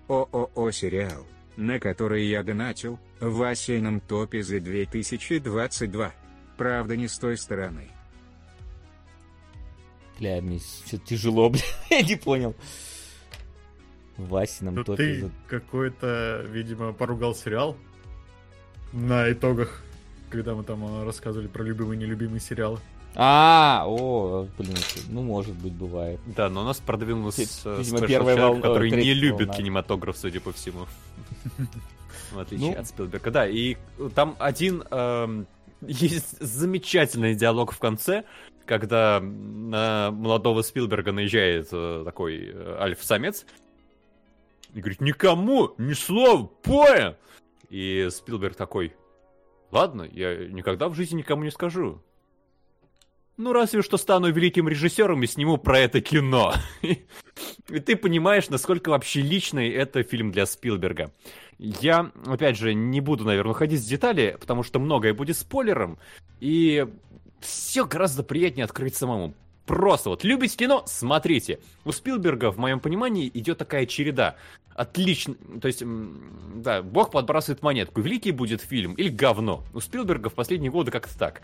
[0.10, 6.14] ООО сериал, на который я донатил, в осеннем топе за 2022.
[6.58, 7.90] Правда, не с той стороны.
[10.20, 12.54] Бля, мне что-то тяжело, бля, я не понял.
[14.18, 14.98] В осеннем ну, топе...
[14.98, 15.32] ты за...
[15.48, 17.78] какой-то, видимо, поругал сериал?
[18.94, 19.84] На итогах,
[20.30, 22.80] когда мы там э, рассказывали про любимые и нелюбимые сериалы.
[23.16, 24.76] А, о, блин,
[25.10, 26.20] ну может быть бывает.
[26.26, 27.42] Да, но у нас продвинулся
[27.78, 29.54] Видимо, первая волна, который не любит волна.
[29.54, 30.88] кинематограф, судя по всему.
[32.32, 32.80] В отличие ну...
[32.80, 33.32] от Спилберга.
[33.32, 33.78] Да, и
[34.16, 35.46] там один эм,
[35.82, 38.24] есть замечательный диалог в конце,
[38.66, 43.46] когда на молодого Спилберга наезжает э, такой э, альф-самец
[44.74, 47.16] и говорит, никому ни слова, понял?
[47.74, 48.94] И Спилберг такой,
[49.72, 52.04] ладно, я никогда в жизни никому не скажу.
[53.36, 56.54] Ну, разве что стану великим режиссером и сниму про это кино.
[56.84, 61.12] И ты понимаешь, насколько вообще личный это фильм для Спилберга.
[61.58, 65.98] Я, опять же, не буду, наверное, ходить в детали, потому что многое будет спойлером.
[66.42, 66.86] И
[67.40, 69.34] все гораздо приятнее открыть самому.
[69.66, 71.60] Просто вот любите кино, смотрите.
[71.86, 74.36] У Спилберга, в моем понимании, идет такая череда.
[74.76, 75.84] Отлично, то есть,
[76.56, 78.02] да, Бог подбрасывает монетку.
[78.02, 79.64] Великий будет фильм или говно.
[79.74, 81.42] У Спилберга в последние годы как-то так.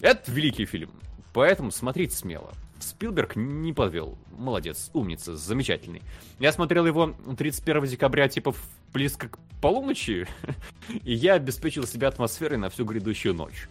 [0.00, 0.90] Это великий фильм,
[1.32, 2.52] поэтому смотрите смело.
[2.78, 4.16] Спилберг не подвел.
[4.30, 6.02] Молодец, умница, замечательный.
[6.38, 8.54] Я смотрел его 31 декабря, типа,
[8.92, 10.26] близко к полуночи,
[11.04, 13.68] и я обеспечил себя атмосферой на всю грядущую ночь.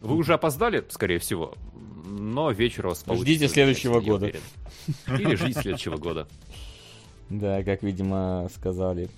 [0.00, 1.54] Вы уже опоздали, скорее всего,
[2.04, 4.32] но вечер у вас Ждите следующего года.
[5.08, 6.28] Или ждите следующего года.
[7.40, 9.08] Да, как, видимо, сказали.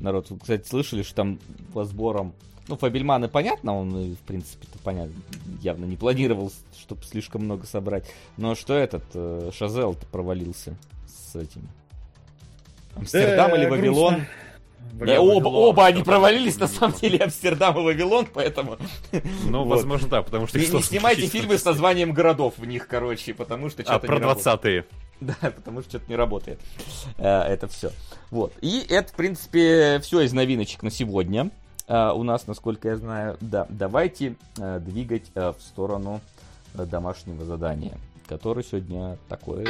[0.00, 1.38] Народ, вы, кстати, слышали, что там
[1.72, 2.32] по сборам...
[2.68, 5.14] Ну, Фабельманы, понятно, он, в принципе, -то понятно,
[5.60, 8.04] явно не планировал, чтобы слишком много собрать.
[8.36, 10.76] Но что этот, э, Шазел-то провалился
[11.06, 11.68] с этим?
[12.94, 14.22] Амстердам или Вавилон?
[14.92, 18.76] Да, оба, оба они провалились, на самом деле, Амстердам и Вавилон, поэтому...
[19.44, 19.68] Ну, вот.
[19.76, 20.58] возможно, да, потому что...
[20.58, 24.18] Не, не снимайте фильмы с названием городов в них, короче, потому что что-то А, про
[24.18, 24.86] 20-е.
[25.42, 26.58] Да, потому что что-то не работает.
[27.18, 27.90] Э, это все.
[28.30, 28.52] Вот.
[28.62, 31.50] И это, в принципе, все из новиночек на сегодня.
[31.86, 36.20] Э, у нас, насколько я знаю, да, давайте э, двигать в сторону
[36.74, 37.98] домашнего задания
[38.28, 39.66] который сегодня такое...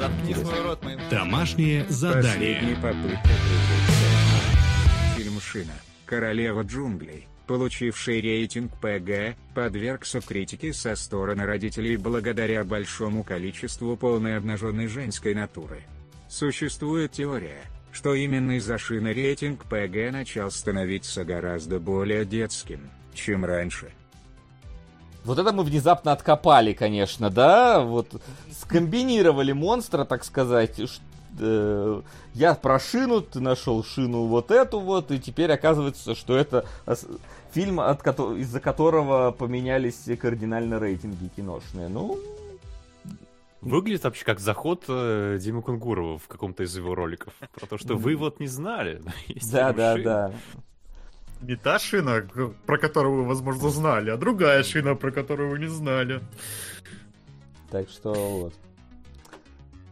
[0.00, 2.56] Заткни свой рот, Домашнее задание.
[2.56, 3.28] Последняя попытка
[5.16, 5.74] Фильм «Шина.
[6.04, 14.86] Королева джунглей» получивший рейтинг ПГ, подвергся критике со стороны родителей благодаря большому количеству полной обнаженной
[14.86, 15.82] женской натуры.
[16.28, 17.62] Существует теория,
[17.92, 23.92] что именно из-за шины рейтинг ПГ начал становиться гораздо более детским, чем раньше.
[25.24, 27.80] Вот это мы внезапно откопали, конечно, да?
[27.80, 28.20] Вот
[28.50, 30.80] скомбинировали монстра, так сказать.
[31.38, 32.02] Э,
[32.34, 36.64] я про шину, ты нашел шину вот эту вот, и теперь оказывается, что это
[37.52, 41.88] фильм, от, из-за которого поменялись кардинально рейтинги киношные.
[41.88, 42.18] Ну,
[43.62, 47.32] Выглядит вообще как заход э, Димы Кунгурова в каком-то из его роликов.
[47.54, 49.00] Про то, что вы вот не знали.
[49.52, 50.32] Да, да, да.
[51.42, 52.28] Не та шина,
[52.66, 56.20] про которую вы, возможно, знали, а другая шина, про которую вы не знали.
[57.70, 58.54] Так что вот.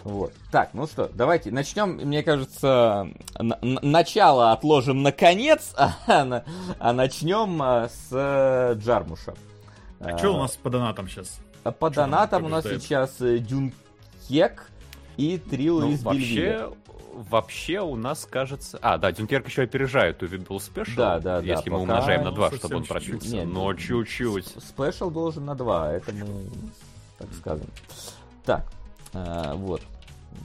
[0.05, 0.33] Вот.
[0.51, 1.97] Так, ну что, давайте начнем.
[1.97, 3.09] Мне кажется,
[3.39, 6.43] начало отложим на конец, а,
[6.79, 9.35] а начнем а, с э, Джармуша.
[10.01, 11.41] А, а что у нас по донатам сейчас?
[11.63, 14.71] По что донатам у нас сейчас э, Дюнкек
[15.19, 16.71] и Трил ну, из вообще,
[17.13, 18.79] вообще у нас кажется...
[18.81, 20.97] А, да, Дюнкерк еще опережает Увидел Special.
[20.97, 21.93] Да, да, Если да, мы пока...
[21.93, 23.37] умножаем на 2, чтобы он прочился.
[23.37, 24.47] Нет, но чуть-чуть.
[24.47, 26.25] Спешл должен на 2, это мы
[27.19, 27.67] так скажем.
[28.45, 28.65] Так,
[29.13, 29.83] а, вот.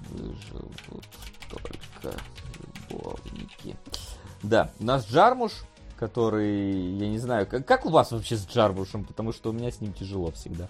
[0.10, 1.06] Выживут
[1.50, 2.16] только
[2.90, 3.76] любовники.
[4.44, 5.52] Да, у нас Джармуш,
[5.98, 9.72] который, я не знаю, как, как у вас вообще с Джармушем, потому что у меня
[9.72, 10.68] с ним тяжело всегда.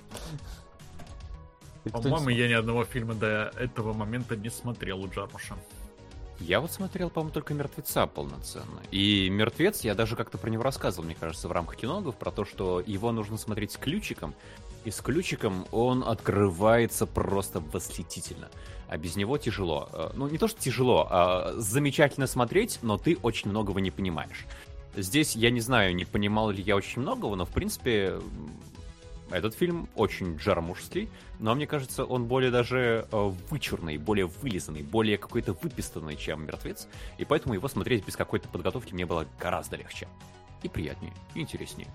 [1.91, 5.55] По-моему, я ни одного фильма до этого момента не смотрел у Джармуша.
[6.39, 8.81] Я вот смотрел, по-моему, только «Мертвеца» полноценно.
[8.91, 12.45] И «Мертвец», я даже как-то про него рассказывал, мне кажется, в рамках кинологов, про то,
[12.45, 14.35] что его нужно смотреть с ключиком,
[14.83, 18.49] и с ключиком он открывается просто восхитительно.
[18.87, 19.89] А без него тяжело.
[19.91, 24.45] Э, ну, не то, что тяжело, а замечательно смотреть, но ты очень многого не понимаешь.
[24.95, 28.19] Здесь я не знаю, не понимал ли я очень многого, но в принципе
[29.29, 35.17] этот фильм очень джармужский, но мне кажется, он более даже э, вычурный, более вылизанный, более
[35.17, 36.87] какой-то выпистанный, чем «Мертвец»,
[37.17, 40.07] и поэтому его смотреть без какой-то подготовки мне было гораздо легче.
[40.63, 41.87] И приятнее, и интереснее.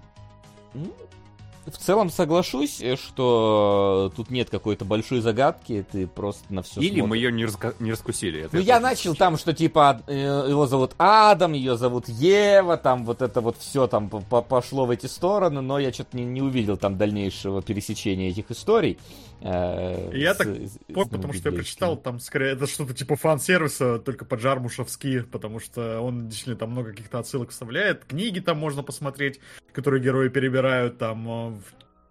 [1.73, 7.01] В целом соглашусь, э, что тут нет какой-то большой загадки, ты просто на все Или
[7.01, 7.09] смотришь.
[7.09, 8.43] мы ее не, раска- не раскусили.
[8.43, 13.05] Это ну, я начал там, что типа э, его зовут Адам, ее зовут Ева, там
[13.05, 16.77] вот это вот все там пошло в эти стороны, но я что-то не, не увидел
[16.77, 18.99] там дальнейшего пересечения этих историй.
[19.43, 20.49] Э, я с, так
[20.93, 25.61] понял, потому что я прочитал, там скорее это что-то типа фан-сервиса, только по Джармушевски, потому
[25.61, 28.05] что он действительно там много каких-то отсылок вставляет.
[28.05, 29.41] Книги там можно посмотреть,
[29.73, 31.60] которые герои перебирают, там э,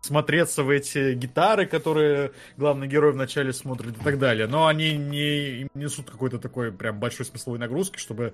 [0.01, 4.47] смотреться в эти гитары, которые главный герой вначале смотрит и так далее.
[4.47, 8.33] Но они не несут какой-то такой прям большой смысловой нагрузки, чтобы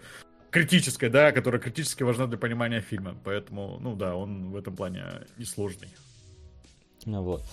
[0.51, 3.15] критической, да, которая критически важна для понимания фильма.
[3.23, 5.03] Поэтому, ну да, он в этом плане
[5.37, 5.89] несложный.
[7.05, 7.43] Ну вот.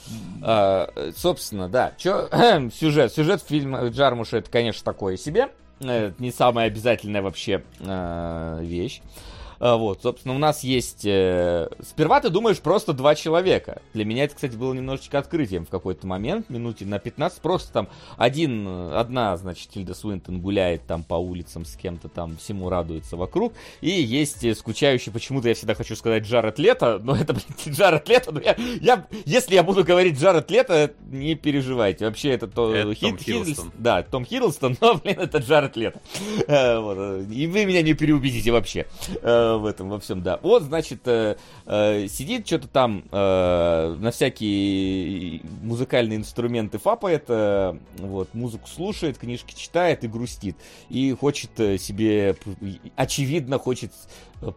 [0.42, 1.94] А, собственно, да.
[1.98, 2.28] Чё,
[2.72, 3.12] сюжет.
[3.12, 5.48] Сюжет фильма Джармуша это, конечно, такое себе.
[5.80, 9.02] Это не самая обязательная вообще э, вещь.
[9.62, 11.02] А, вот, собственно, у нас есть...
[11.04, 13.80] Э, сперва ты думаешь просто два человека.
[13.94, 17.40] Для меня это, кстати, было немножечко открытием в какой-то момент, минуте на 15.
[17.40, 22.70] Просто там один, одна, значит, Тильда Суинтон гуляет там по улицам с кем-то там, всему
[22.70, 23.52] радуется вокруг.
[23.80, 28.08] И есть э, скучающий, почему-то я всегда хочу сказать Джаред Лето, но это, блин, Джаред
[28.08, 32.06] Лето, но я, я, если я буду говорить Джаред Лето, не переживайте.
[32.06, 32.74] Вообще это то...
[32.74, 33.72] Это Хит, Том Хиддлстон.
[33.78, 36.00] Да, Том Хиддлстон, но, блин, это Джаред Лето.
[36.48, 37.30] Э, вот.
[37.30, 38.88] И вы меня не переубедите вообще
[39.58, 40.38] в этом во всем, да.
[40.42, 48.68] Вот, значит, э, э, сидит что-то там э, на всякие музыкальные инструменты фапает, вот, музыку
[48.68, 50.56] слушает, книжки читает и грустит.
[50.88, 52.36] И хочет себе,
[52.96, 53.92] очевидно, хочет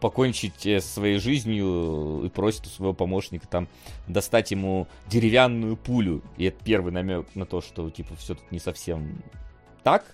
[0.00, 3.68] покончить со своей жизнью и просит у своего помощника там
[4.08, 6.22] достать ему деревянную пулю.
[6.36, 9.22] И это первый намек на то, что, типа, все тут не совсем
[9.82, 10.04] так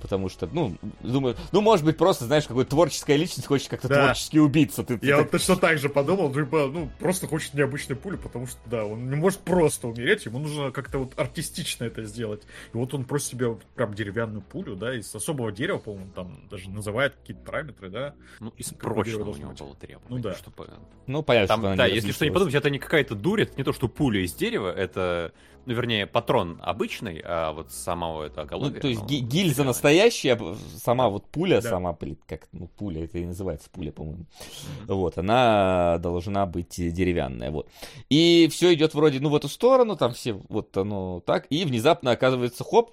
[0.00, 4.04] потому что, ну, думаю, ну, может быть, просто, знаешь, какой творческая личность хочет как-то да.
[4.04, 4.82] творчески убиться.
[4.84, 8.46] Ты, Я ты вот точно так же подумал, типа, ну, просто хочет необычную пулю, потому
[8.46, 12.42] что, да, он не может просто умереть, ему нужно как-то вот артистично это сделать.
[12.72, 16.40] И вот он просит себе вот прям деревянную пулю, да, из особого дерева, по-моему, там
[16.50, 18.14] даже называет какие-то параметры, да.
[18.40, 20.08] Ну, из прочного у него было требование.
[20.08, 20.34] Ну, да.
[20.34, 20.68] Чтобы...
[21.06, 23.64] Ну, понятно, там, что Да, если что не подумать, это не какая-то дурь, это не
[23.64, 25.32] то, что пуля из дерева, это
[25.64, 28.74] ну, вернее, патрон обычный, а вот самого это оголовье.
[28.74, 30.38] Ну, то есть ну, гильза настоящая,
[30.76, 31.70] сама вот пуля, да.
[31.70, 34.24] сама, как, ну, пуля, это и называется пуля, по-моему.
[34.24, 34.94] Mm-hmm.
[34.94, 37.68] Вот, она должна быть деревянная, вот.
[38.10, 42.10] И все идет вроде, ну, в эту сторону, там все, вот оно так, и внезапно
[42.10, 42.92] оказывается, хоп,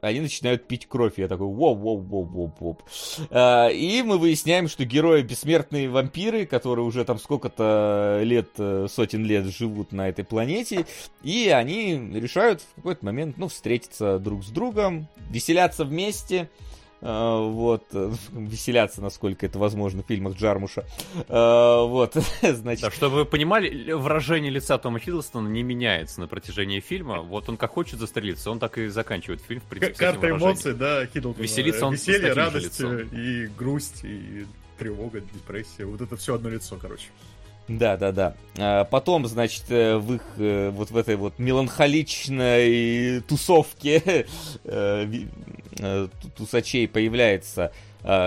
[0.00, 1.14] они начинают пить кровь.
[1.16, 2.78] Я такой, воу, воу, воу, воу, воу.
[3.30, 9.24] А, и мы выясняем, что герои бессмертные вампиры, которые уже там сколько-то лет, э, сотен
[9.24, 10.86] лет живут на этой планете,
[11.22, 16.48] и они решают в какой-то момент, ну, встретиться друг с другом, веселяться вместе,
[17.00, 17.84] вот,
[18.32, 20.84] веселяться, насколько это возможно в фильмах Джармуша.
[21.28, 22.82] Вот, значит...
[22.82, 27.20] Да, чтобы вы понимали, выражение лица Тома Хиддлстона не меняется на протяжении фильма.
[27.20, 31.06] Вот он как хочет застрелиться, он так и заканчивает фильм, в принципе, Карта эмоций, да,
[31.06, 31.42] Хиддлстона.
[31.42, 34.46] Веселится он Веселье, радость и грусть, и
[34.78, 35.84] тревога, депрессия.
[35.84, 37.08] Вот это все одно лицо, короче.
[37.68, 38.34] Да, да, да.
[38.56, 44.26] А потом, значит, э, в их э, вот в этой вот меланхоличной тусовке
[44.64, 47.72] э, тусачей появляется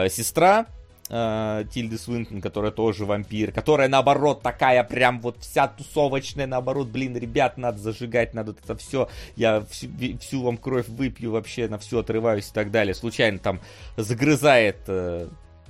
[0.10, 0.68] сестра
[1.08, 7.58] Тильды Свинтон, которая тоже вампир, которая, наоборот, такая прям вот вся тусовочная, наоборот, блин, ребят,
[7.58, 9.90] надо зажигать, надо это все, я всю,
[10.20, 12.94] всю вам кровь выпью, вообще на все отрываюсь и так далее.
[12.94, 13.60] Случайно там
[13.98, 14.90] загрызает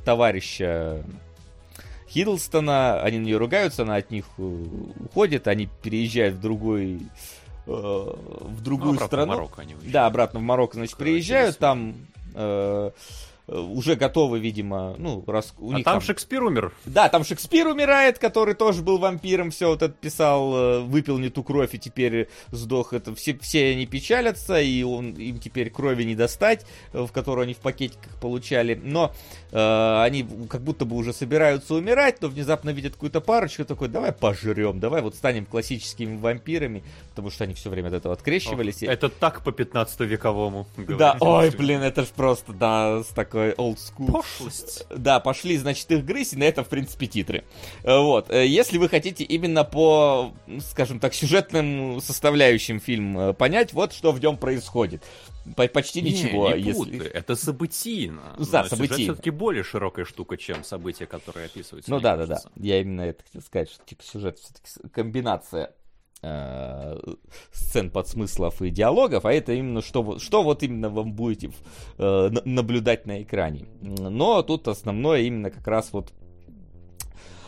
[0.04, 1.04] товарища
[2.12, 4.66] Хиддлстона, они на нее ругаются, она от них э,
[5.06, 7.00] уходит, они переезжают в другой
[7.68, 9.34] э, в другую ну, страну.
[9.34, 12.02] В Марокко они да, обратно в Марокко, значит, приезжают, там э,
[12.34, 12.92] Э,
[13.52, 16.74] уже готовы, видимо, ну, раз у а них там, там Шекспир умер.
[16.86, 21.30] Да, там Шекспир умирает, который тоже был вампиром, все вот это писал, э, выпил не
[21.30, 22.94] ту кровь и теперь сдох.
[22.94, 27.44] Это все, все они печалятся, и он, им теперь крови не достать, э, в которую
[27.44, 28.80] они в пакетиках получали.
[28.82, 29.14] Но
[29.52, 34.14] э, они как будто бы уже собираются умирать, но внезапно видят какую-то парочку, такой, давай
[34.14, 38.82] пожрем, давай вот станем классическими вампирами, потому что они все время от этого открещивались.
[38.84, 40.68] Ох, это так по 15 вековому.
[40.78, 44.12] Да, ой, блин, это ж просто, да, с такой такой old school.
[44.12, 44.86] Пошлость.
[44.90, 47.44] Да, пошли, значит, их грызть, и на это, в принципе, титры.
[47.84, 48.30] Э, вот.
[48.30, 54.12] Э, если вы хотите именно по, скажем так, сюжетным составляющим фильм э, понять, вот что
[54.12, 55.04] в нем происходит.
[55.56, 56.52] Почти не, ничего.
[56.52, 57.08] Не если...
[57.08, 58.36] это событийно.
[58.52, 59.14] Да, событийно.
[59.14, 61.90] все-таки более широкая штука, чем события, которые описываются.
[61.90, 62.42] Ну да, да, да.
[62.58, 65.74] Я именно это хотел сказать, что типа сюжет все-таки комбинация
[67.52, 71.52] сцен подсмыслов и диалогов, а это именно что, что вот именно вам будете
[71.98, 73.66] э, наблюдать на экране.
[73.82, 76.14] Но тут основное именно как раз вот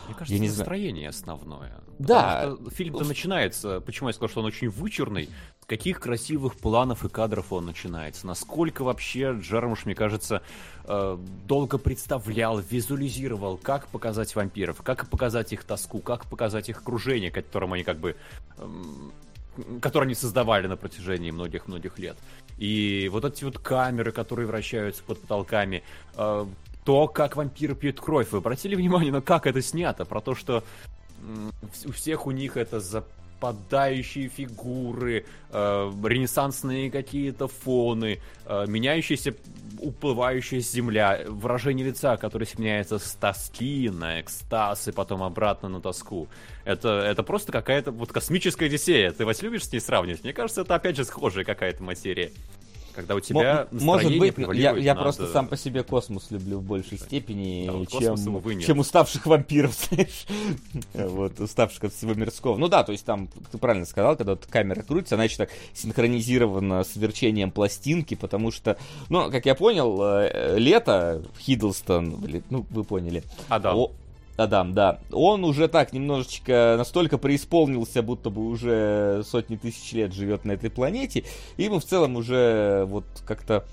[0.06, 1.36] мне кажется, я не настроение знаю.
[1.36, 1.80] основное.
[1.98, 2.56] Да.
[2.72, 5.28] Фильм-то начинается, почему я сказал, что он очень вычурный,
[5.66, 10.42] каких красивых планов и кадров он начинается, насколько вообще Джармуш, мне кажется,
[10.84, 17.30] э, долго представлял, визуализировал, как показать вампиров, как показать их тоску, как показать их окружение,
[17.30, 18.16] которым они как бы
[19.80, 22.16] которые они создавали на протяжении многих-многих лет.
[22.58, 25.84] И вот эти вот камеры, которые вращаются под потолками,
[26.16, 26.46] э,
[26.84, 28.30] то, как вампиры пьют кровь.
[28.30, 30.04] Вы обратили внимание, на как это снято?
[30.04, 30.64] Про то, что
[31.86, 32.80] у всех у них это
[33.44, 39.34] западающие фигуры, э, ренессансные какие-то фоны, э, меняющаяся,
[39.78, 46.28] уплывающая земля, выражение лица, которое сменяется с тоски на экстаз и потом обратно на тоску.
[46.64, 49.10] Это, это просто какая-то вот космическая Одиссея.
[49.10, 50.24] Ты вас любишь с ней сравнивать?
[50.24, 52.30] Мне кажется, это опять же схожая какая-то материя.
[52.94, 56.98] Когда у тебя Может быть, я, я просто сам по себе космос люблю в большей
[56.98, 60.26] степени, да, чем, чем уставших вампиров, знаешь.
[60.92, 62.56] вот, уставших от всего мирского.
[62.56, 65.50] Ну да, то есть там, ты правильно сказал, когда вот камера крутится, она еще так
[65.72, 68.76] синхронизирована с верчением пластинки, потому что,
[69.08, 73.24] ну, как я понял, э, лето, Хиддлстон, ну, вы поняли.
[73.48, 73.74] А, да.
[74.36, 74.98] Адам, да.
[75.12, 80.70] Он уже так немножечко настолько преисполнился, будто бы уже сотни тысяч лет живет на этой
[80.70, 81.24] планете.
[81.56, 83.64] Ему в целом уже вот как-то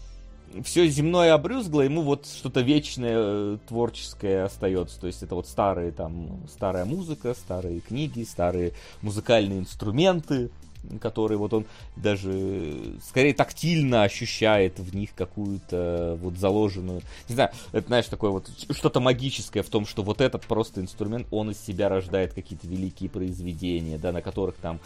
[0.63, 4.99] все земное обрюзгло, ему вот что-то вечное э, творческое остается.
[4.99, 10.51] То есть это вот старые там, старая музыка, старые книги, старые музыкальные инструменты,
[10.99, 17.87] который вот он даже скорее тактильно ощущает в них какую-то вот заложенную, не знаю, это
[17.87, 21.89] знаешь такое вот что-то магическое в том, что вот этот просто инструмент, он из себя
[21.89, 24.79] рождает какие-то великие произведения, да, на которых там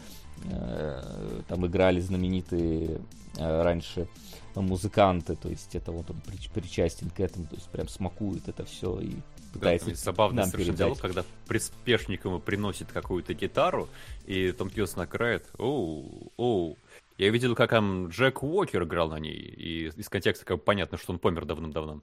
[0.44, 1.02] э,
[1.48, 3.00] там играли знаменитые
[3.38, 4.08] э, раньше
[4.56, 6.22] музыканты, то есть это вот он
[6.54, 9.16] причастен к этому, то есть прям смакует это все и
[9.60, 13.90] пытается да, забавный нам совершенно диалог, когда приспешник ему приносит какую-то гитару,
[14.26, 16.78] и Том Хиддлстон накрывает, оу, оу.
[17.18, 20.98] Я видел, как там Джек Уокер играл на ней, и из контекста как бы понятно,
[20.98, 22.02] что он помер давным-давно.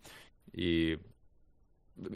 [0.53, 0.99] И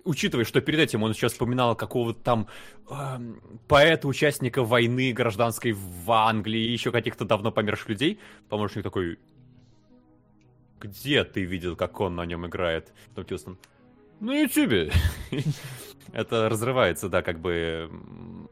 [0.05, 2.49] учитывая, что перед этим он сейчас вспоминал какого-то там
[2.89, 3.19] э,
[3.69, 8.19] поэта, участника войны гражданской в Англии, и еще каких-то давно померших людей,
[8.49, 9.19] помощник такой,
[10.81, 12.93] где ты видел, как он на нем играет?
[13.15, 13.59] Том Хиддлстон,
[14.21, 14.91] на Ютубе.
[16.13, 17.91] Это разрывается, да, как бы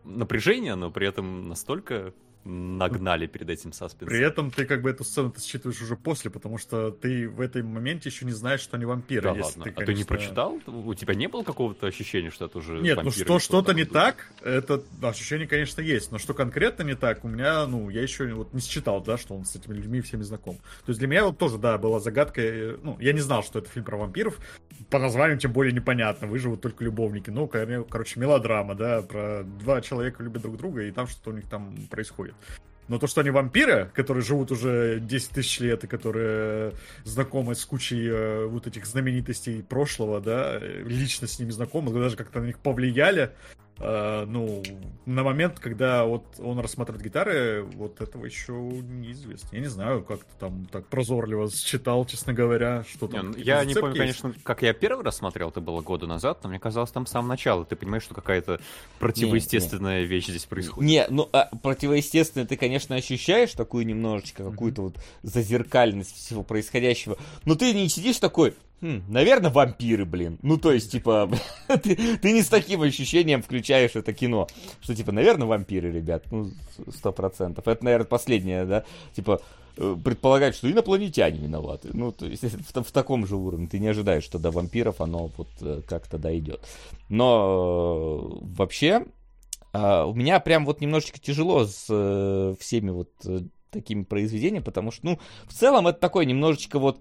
[0.05, 2.13] напряжение, но при этом настолько
[2.45, 4.09] нагнали перед этим саспенсом.
[4.09, 7.41] При этом ты как бы эту сцену ты считываешь уже после, потому что ты в
[7.41, 9.23] этом моменте еще не знаешь, что они вампиры.
[9.23, 9.65] Да ладно.
[9.65, 9.83] Ты, конечно...
[9.83, 10.61] А ты не прочитал?
[10.67, 14.31] У тебя не было какого-то ощущения, что это уже Нет, ну что, что-то не так,
[14.43, 16.13] это ощущение, конечно, есть.
[16.13, 19.35] Но что конкретно не так, у меня, ну, я еще вот не считал, да, что
[19.35, 20.57] он с этими людьми всеми знаком.
[20.85, 23.61] То есть для меня вот тоже, да, была загадка, э, ну, я не знал, что
[23.61, 24.39] это фильм про вампиров,
[24.91, 27.31] по названию тем более непонятно, выживут только любовники.
[27.31, 31.49] Ну, короче, мелодрама, да, про два человека любят друг друга, и там что-то у них
[31.49, 32.34] там происходит.
[32.87, 36.73] Но то, что они вампиры, которые живут уже 10 тысяч лет и которые
[37.05, 42.41] знакомы с кучей э, вот этих знаменитостей прошлого, да, лично с ними знакомы, даже как-то
[42.41, 43.31] на них повлияли,
[43.79, 44.63] Uh, ну,
[45.05, 49.49] на момент, когда вот он рассматривает гитары, вот этого еще неизвестно.
[49.57, 53.33] Я не знаю, как ты там так прозорливо считал, честно говоря, что там.
[53.33, 54.21] Не, я не помню, есть.
[54.21, 57.11] конечно, как я первый раз смотрел, это было года назад, но мне казалось, там с
[57.11, 57.65] самого начала.
[57.65, 58.61] Ты понимаешь, что какая-то
[59.01, 60.09] противоестественная не, не.
[60.09, 60.89] вещь здесь происходит.
[60.89, 64.85] Не, ну, а, противоестественно ты, конечно, ощущаешь такую немножечко, какую-то mm-hmm.
[64.85, 68.55] вот зазеркальность всего происходящего, но ты не сидишь такой,
[68.85, 70.39] Хм, наверное, вампиры, блин.
[70.43, 71.31] Ну, то есть, типа,
[71.83, 74.47] ты, ты не с таким ощущением включаешь это кино.
[74.83, 76.25] Что, типа, наверное, вампиры, ребят.
[76.31, 76.51] Ну,
[76.95, 77.67] сто процентов.
[77.67, 78.85] Это, наверное, последнее, да?
[79.17, 79.41] Типа,
[79.79, 81.89] э, предполагать, что инопланетяне виноваты.
[81.95, 83.69] Ну, то есть, в, в таком же уровне.
[83.69, 86.61] Ты не ожидаешь, что до вампиров оно вот э, как-то дойдет.
[87.09, 89.07] Но э, вообще,
[89.73, 93.09] а, у меня прям вот немножечко тяжело с всеми вот
[93.71, 96.99] такими произведениями, потому что, ну, в целом это такой немножечко вот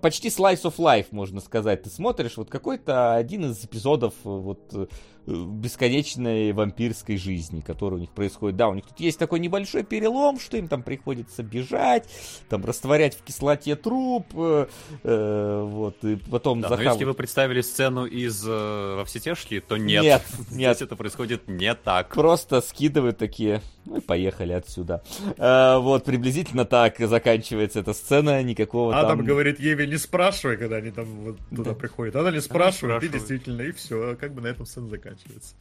[0.00, 1.82] почти slice of life, можно сказать.
[1.82, 4.86] Ты смотришь вот какой-то один из эпизодов э, вот э,
[5.28, 8.56] бесконечной вампирской жизни, которая у них происходит.
[8.56, 12.08] Да, у них тут есть такой небольшой перелом, что им там приходится бежать,
[12.48, 14.66] там растворять в кислоте труп, э,
[15.02, 16.84] э, вот, и потом да, захав...
[16.84, 20.02] но если вы представили сцену из э, «Во все тяжкие», то нет.
[20.02, 20.76] Нет, нет.
[20.76, 22.14] Здесь это происходит не так.
[22.14, 25.02] Просто скидывают такие, ну и поехали отсюда.
[25.36, 29.26] Э, вот, приблизительно так заканчивается эта сцена, никакого Адам там...
[29.26, 31.74] говорит Еве, не спрашивай, когда они там вот туда да.
[31.74, 32.16] приходят.
[32.16, 35.54] Она не спрашивает, и действительно, и все, как бы на этом сцена заканчивается.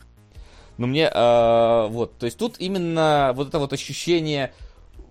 [0.77, 4.53] Но мне, э, вот, то есть тут именно вот это вот ощущение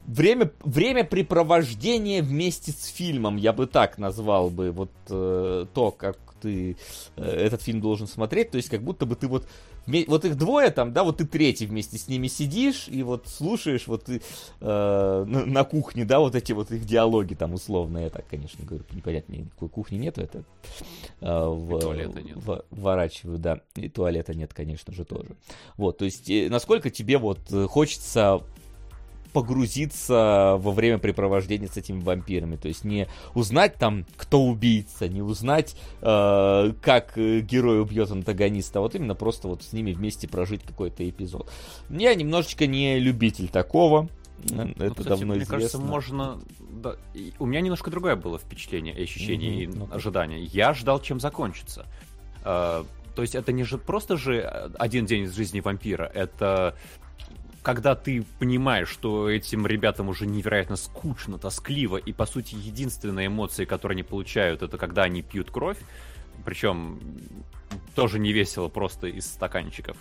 [0.07, 6.77] время, времяпрепровождение вместе с фильмом, я бы так назвал бы вот э, то, как ты
[7.17, 9.49] э, этот фильм должен смотреть, то есть как будто бы ты вот
[10.09, 13.87] вот их двое там, да, вот ты третий вместе с ними сидишь и вот слушаешь
[13.87, 14.23] вот ты,
[14.61, 18.65] э, на, на кухне, да, вот эти вот их диалоги там условно, я так, конечно,
[18.65, 20.45] говорю, непонятно, никакой кухни нету, это
[21.21, 22.37] э, в, туалета нет.
[22.37, 25.37] В, ворачиваю, да, и туалета нет, конечно же, тоже.
[25.77, 28.43] Вот, то есть, э, насколько тебе вот хочется
[29.33, 32.57] погрузиться во время препровождения с этими вампирами.
[32.57, 38.83] То есть не узнать там, кто убийца, не узнать, э, как герой убьет антагониста, а
[38.83, 41.51] вот именно просто вот с ними вместе прожить какой-то эпизод.
[41.91, 44.09] Я немножечко не любитель такого.
[44.45, 45.55] Это ну, кстати, давно мне известно.
[45.55, 46.39] кажется, можно...
[46.61, 46.97] Да,
[47.39, 50.43] у меня немножко другое было впечатление, ощущение и ну ожидание.
[50.45, 51.87] Я ждал, чем закончится.
[52.45, 52.85] Э,
[53.15, 54.43] то есть это не же просто же
[54.79, 56.77] один день из жизни вампира, это
[57.67, 63.67] когда ты понимаешь, что этим ребятам уже невероятно скучно, тоскливо, и, по сути, единственная эмоция,
[63.67, 65.79] которую они получают, это когда они пьют кровь,
[66.45, 67.01] причем
[67.97, 69.97] тоже не весело, просто из стаканчиков.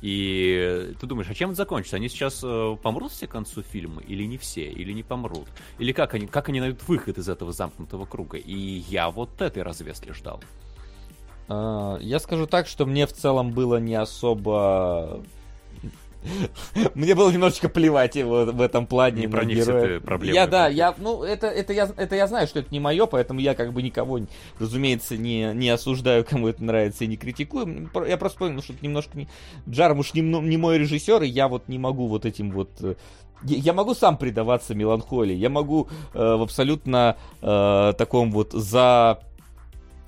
[0.00, 1.96] И ты думаешь, а чем это закончится?
[1.96, 4.02] Они сейчас э, помрут все к концу фильма?
[4.02, 4.70] Или не все?
[4.70, 5.48] Или не помрут?
[5.80, 8.36] Или как они, как они найдут выход из этого замкнутого круга?
[8.36, 8.54] И
[8.88, 10.40] я вот этой развески ждал.
[11.48, 15.24] А, я скажу так, что мне в целом было не особо
[16.94, 19.22] мне было немножечко плевать его в этом плане.
[19.22, 20.34] Не про них все проблемы.
[20.34, 23.40] Я, да, я, ну, это, это, я, это я знаю, что это не мое, поэтому
[23.40, 24.20] я как бы никого,
[24.58, 27.90] разумеется, не, не осуждаю, кому это нравится, и не критикую.
[28.06, 29.28] Я просто понял, что это немножко не...
[29.68, 32.94] Джармуш не, не мой режиссер, и я вот не могу вот этим вот э,
[33.42, 39.20] я могу сам предаваться меланхолии, я могу э, в абсолютно э, таком вот за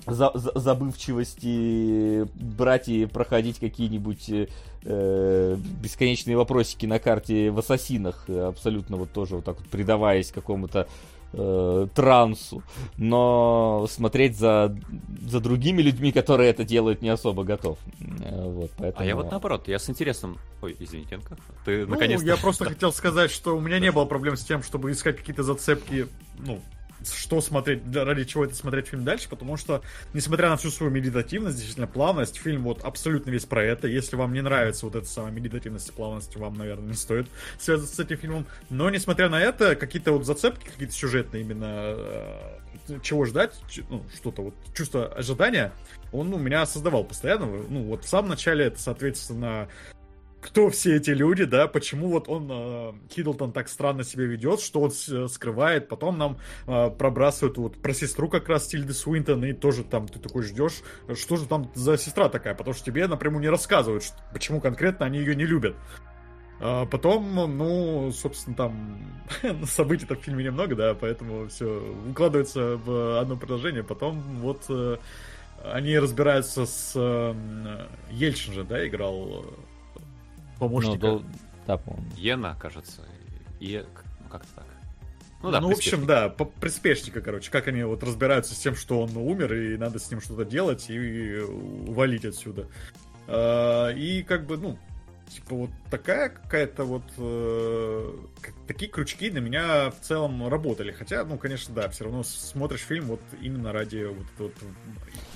[0.07, 4.49] за, за, забывчивости брать и проходить какие-нибудь
[4.85, 10.89] э, бесконечные вопросики на карте в ассасинах, абсолютно вот тоже вот так вот предаваясь какому-то
[11.33, 12.62] э, трансу,
[12.97, 14.77] но смотреть за,
[15.20, 17.79] за другими людьми, которые это делают, не особо готов.
[18.20, 19.03] Э, вот, поэтому...
[19.03, 20.39] А я вот наоборот, я с интересом...
[20.61, 22.27] Ой, извините, Энка, ты ну, наконец-то...
[22.27, 25.43] я просто хотел сказать, что у меня не было проблем с тем, чтобы искать какие-то
[25.43, 26.09] зацепки,
[26.39, 26.61] ну,
[27.09, 31.57] что смотреть, ради чего это смотреть фильм дальше, потому что, несмотря на всю свою медитативность,
[31.57, 33.89] действительно плавность, фильм вот абсолютно весь про это.
[33.89, 37.97] Если вам не нравится вот эта самая медитативность и плавность, вам, наверное, не стоит связываться
[37.97, 38.47] с этим фильмом.
[38.70, 43.55] Но, несмотря на это, какие-то вот зацепки, какие-то сюжетные именно, э, чего ждать,
[43.89, 45.73] ну, что-то вот, чувство ожидания,
[46.12, 47.47] он у меня создавал постоянно.
[47.47, 49.69] Ну, вот в самом начале это, соответственно,
[50.43, 54.81] кто все эти люди, да, почему вот он, э, Хиддлтон так странно себя ведет, что
[54.81, 59.52] он э, скрывает, потом нам э, пробрасывают вот про сестру как раз Тильды Суинтон, и
[59.52, 60.82] тоже там ты такой ждешь,
[61.14, 64.02] что же там за сестра такая, потому что тебе напрямую не рассказывают,
[64.32, 65.77] почему конкретно они ее не любят.
[66.60, 69.01] А потом, ну, собственно, там
[69.64, 73.85] событий-то в фильме немного, да, поэтому все укладывается в одно предложение.
[73.85, 74.69] Потом вот
[75.64, 77.35] они разбираются с э,
[78.10, 79.44] Ельчин же, да, играл
[80.62, 81.06] помощника.
[81.06, 81.22] Ну,
[81.66, 82.06] да, по-моему.
[82.16, 83.02] Ена, кажется.
[83.59, 83.84] И
[84.20, 84.66] ну, как-то так.
[85.43, 89.01] Ну, да, ну в общем, да, приспешника, короче, как они вот разбираются с тем, что
[89.02, 92.68] он умер, и надо с ним что-то делать и увалить отсюда.
[93.26, 94.78] А, и как бы, ну,
[95.28, 98.12] типа вот такая какая-то вот э,
[98.68, 100.93] такие крючки на меня в целом работали.
[100.93, 104.55] Хотя, ну, конечно, да, все равно смотришь фильм вот именно ради вот, вот,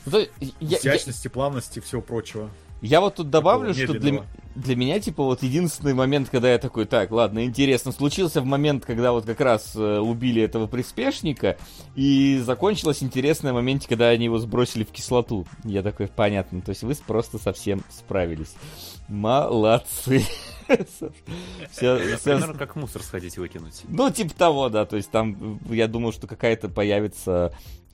[0.04, 0.30] вот
[0.60, 1.30] изящности, я...
[1.32, 2.48] плавности и всего прочего.
[2.80, 4.24] Я вот тут добавлю, что для,
[4.56, 8.84] для меня, типа, вот единственный момент, когда я такой, так, ладно, интересно, случился в момент,
[8.84, 11.56] когда вот как раз э, убили этого приспешника,
[11.94, 15.46] и закончилось интересное в моменте, когда они его сбросили в кислоту.
[15.64, 18.54] Я такой, понятно, то есть вы просто совсем справились.
[19.08, 20.24] Молодцы.
[21.70, 23.82] Все, Примерно как мусор сходить выкинуть.
[23.86, 24.84] Ну, типа того, да.
[24.84, 27.50] То есть там, я думаю, что какая-то появится Э,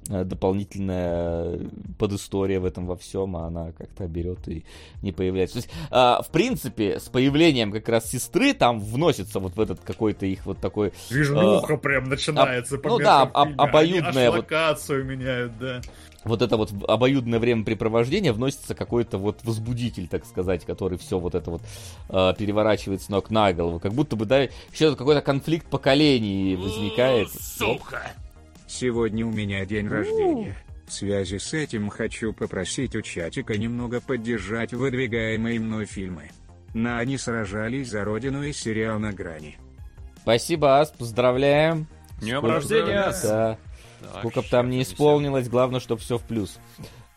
[0.08, 1.60] дополнительная
[1.98, 4.64] подистория в этом во всем, а она как-то берет и
[5.02, 5.54] не появляется.
[5.54, 9.80] То есть, а, в принципе, с появлением как раз сестры там вносится вот в этот
[9.80, 10.92] какой-то их вот такой...
[11.08, 12.76] Движуха а, прям начинается.
[12.76, 14.30] А, по ну да, об, обоюдная...
[14.30, 15.80] вот, локацию меняют, да.
[16.24, 21.50] Вот это вот обоюдное времяпрепровождение вносится какой-то вот возбудитель, так сказать, который все вот это
[21.50, 21.62] вот
[22.10, 23.80] э, переворачивает с ног на голову.
[23.80, 24.42] Как будто бы, да,
[24.72, 27.28] еще какой-то конфликт поколений возникает.
[27.30, 28.12] Сука!
[28.72, 30.56] Сегодня у меня день рождения.
[30.86, 36.30] В связи с этим хочу попросить у чатика немного поддержать выдвигаемые мной фильмы.
[36.72, 39.58] На они сражались за родину и сериал на грани.
[40.22, 41.86] Спасибо, Ас, поздравляем.
[42.22, 43.12] Днем рождения!
[43.22, 43.58] Да.
[44.00, 46.58] Так, Сколько бы там не исполнилось, главное, чтобы все в плюс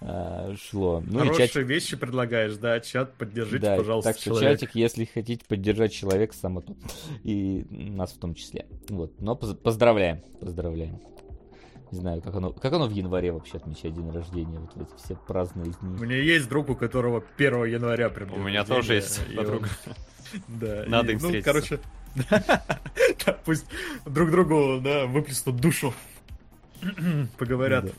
[0.02, 1.02] а, шло.
[1.08, 1.64] Ну, Хорошие и чат...
[1.64, 4.60] вещи предлагаешь, да, чат, поддержите, да, пожалуйста, так что человек.
[4.60, 6.76] чатик, если хотите поддержать человека, само то.
[7.24, 8.68] И нас в том числе.
[8.90, 11.00] Вот, но поздравляем, поздравляем.
[11.92, 15.16] Не знаю, как оно, как оно в январе вообще отмечать день рождения, вот эти все
[15.16, 15.96] праздные дни.
[15.98, 19.70] У меня есть друг, у которого 1 января прям У меня тоже есть подруга.
[20.48, 20.84] Да.
[20.88, 21.54] Надо им ну, встретиться.
[21.54, 21.80] короче,
[23.46, 23.66] пусть
[24.06, 25.94] друг другу, да, выплеснут душу.
[27.38, 27.94] Поговорят.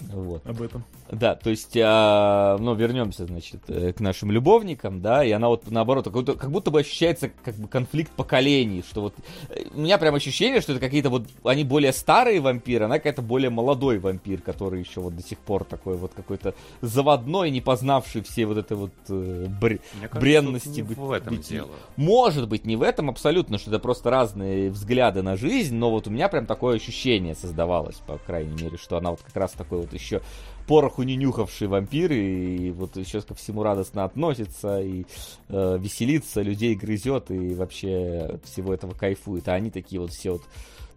[0.00, 0.46] Вот.
[0.46, 0.84] Об этом.
[1.10, 5.70] Да, то есть, а, ну, вернемся, значит, э, к нашим любовникам, да, и она вот,
[5.70, 9.14] наоборот, как будто, как будто бы ощущается как бы конфликт поколений, что вот,
[9.50, 13.20] э, у меня прям ощущение, что это какие-то вот, они более старые вампиры, она какая-то
[13.20, 18.22] более молодой вампир, который еще вот до сих пор такой вот какой-то заводной, не познавший
[18.22, 19.80] все вот это вот э, бр...
[20.00, 20.80] кажется, бренности.
[20.80, 21.48] Быть, в этом быть.
[21.48, 21.68] дело.
[21.96, 26.06] Может быть, не в этом абсолютно, что это просто разные взгляды на жизнь, но вот
[26.06, 29.81] у меня прям такое ощущение создавалось, по крайней мере, что она вот как раз такой
[29.82, 30.22] вот еще
[30.66, 35.04] пороху не нюхавший вампир, и вот сейчас ко всему радостно относится, и
[35.48, 39.48] э, веселится, людей грызет, и вообще всего этого кайфует.
[39.48, 40.42] А они такие вот все вот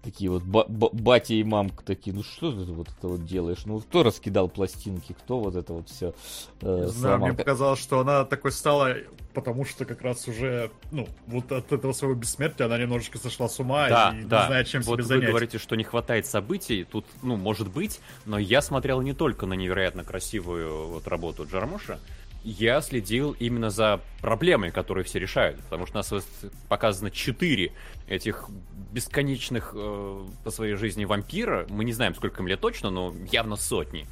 [0.05, 3.65] такие вот батя и мамка такие, ну что ты вот это вот делаешь?
[3.65, 6.13] Ну кто раскидал пластинки, кто вот это вот все
[6.61, 8.95] э, знаю, мне показалось, что она такой стала,
[9.33, 13.59] потому что как раз уже, ну, вот от этого своего бессмертия она немножечко сошла с
[13.59, 14.41] ума да, и да.
[14.41, 15.23] не знает, чем вот себе занять.
[15.23, 19.47] вы говорите, что не хватает событий, тут, ну, может быть, но я смотрел не только
[19.47, 21.99] на невероятно красивую вот работу Джармуша,
[22.45, 25.59] я следил именно за проблемой, которые все решают.
[25.61, 26.27] Потому что у нас
[26.69, 27.73] показано четыре
[28.07, 28.47] этих
[28.91, 31.65] бесконечных э, по своей жизни вампира.
[31.69, 34.05] Мы не знаем, сколько им лет точно, но явно сотни.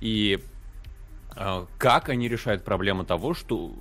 [0.00, 0.40] И
[1.36, 3.72] э, как они решают проблему того, что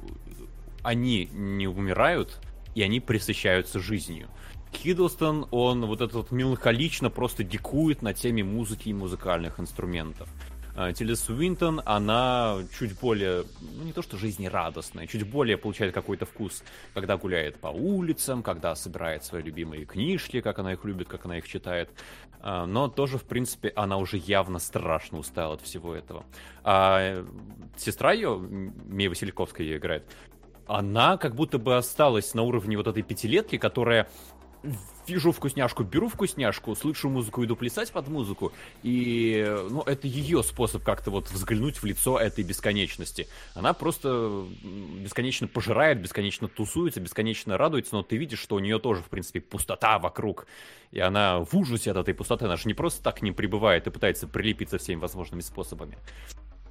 [0.83, 2.39] они не умирают,
[2.75, 4.27] и они присыщаются жизнью.
[4.71, 10.29] Хиддлстон, он вот этот вот меланхолично просто дикует на теме музыки и музыкальных инструментов.
[10.77, 16.25] А, Тильда Свинтон, она чуть более, ну не то что жизнерадостная, чуть более получает какой-то
[16.25, 21.25] вкус, когда гуляет по улицам, когда собирает свои любимые книжки, как она их любит, как
[21.25, 21.89] она их читает.
[22.41, 26.25] А, но тоже, в принципе, она уже явно страшно устала от всего этого.
[26.63, 27.25] А
[27.77, 30.03] сестра ее, Мия Васильковская ее играет,
[30.67, 34.09] она как будто бы осталась на уровне вот этой пятилетки, которая
[35.09, 38.51] вижу вкусняшку, беру вкусняшку, слышу музыку, иду плясать под музыку,
[38.83, 43.27] и, ну, это ее способ как-то вот взглянуть в лицо этой бесконечности.
[43.53, 44.45] Она просто
[45.01, 49.41] бесконечно пожирает, бесконечно тусуется, бесконечно радуется, но ты видишь, что у нее тоже, в принципе,
[49.41, 50.47] пустота вокруг,
[50.91, 53.91] и она в ужасе от этой пустоты, она же не просто так не пребывает и
[53.91, 55.97] пытается прилепиться всеми возможными способами.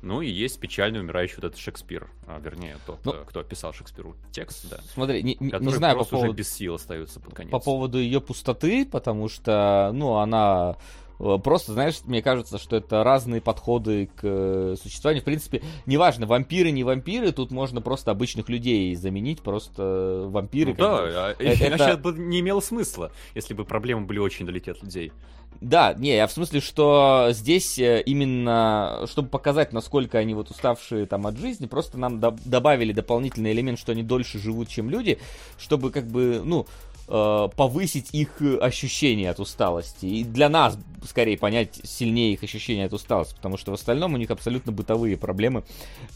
[0.04, 4.16] Ну и есть печально умирающий вот этот Шекспир, а, вернее, тот, ну, кто описал Шекспиру
[4.32, 4.78] текст, да.
[4.92, 6.28] Смотри, не, не, не знаю по поводу...
[6.28, 7.50] уже без сил остается под конец.
[7.50, 13.04] По поводу ее пустоты, потому что, ну, она Э, просто, знаешь, мне кажется, что это
[13.04, 15.22] разные подходы к э, существованию.
[15.22, 20.72] В принципе, неважно, вампиры, не вампиры, тут можно просто обычных людей заменить, просто вампиры.
[20.72, 21.68] Ну, да, а, это...
[21.68, 25.12] иначе бы не имело смысла, если бы проблемы были очень далеки от людей.
[25.60, 31.06] Да, не, я в смысле, что здесь э, именно, чтобы показать, насколько они вот уставшие
[31.06, 35.18] там от жизни, просто нам до- добавили дополнительный элемент, что они дольше живут, чем люди,
[35.56, 36.66] чтобы как бы, ну,
[37.08, 40.06] э, повысить их ощущение от усталости.
[40.06, 44.16] И для нас, скорее, понять сильнее их ощущение от усталости, потому что в остальном у
[44.16, 45.64] них абсолютно бытовые проблемы,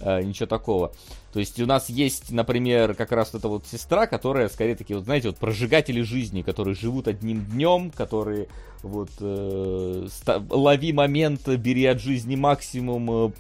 [0.01, 0.93] э, ничего такого.
[1.33, 5.05] То есть у нас есть, например, как раз эта вот сестра, которая, скорее, такие вот,
[5.05, 8.49] знаете, вот прожигатели жизни, которые живут одним днем, которые
[8.83, 10.09] вот э,
[10.51, 13.11] лови момент, бери от жизни максимум.
[13.11, 13.31] Э,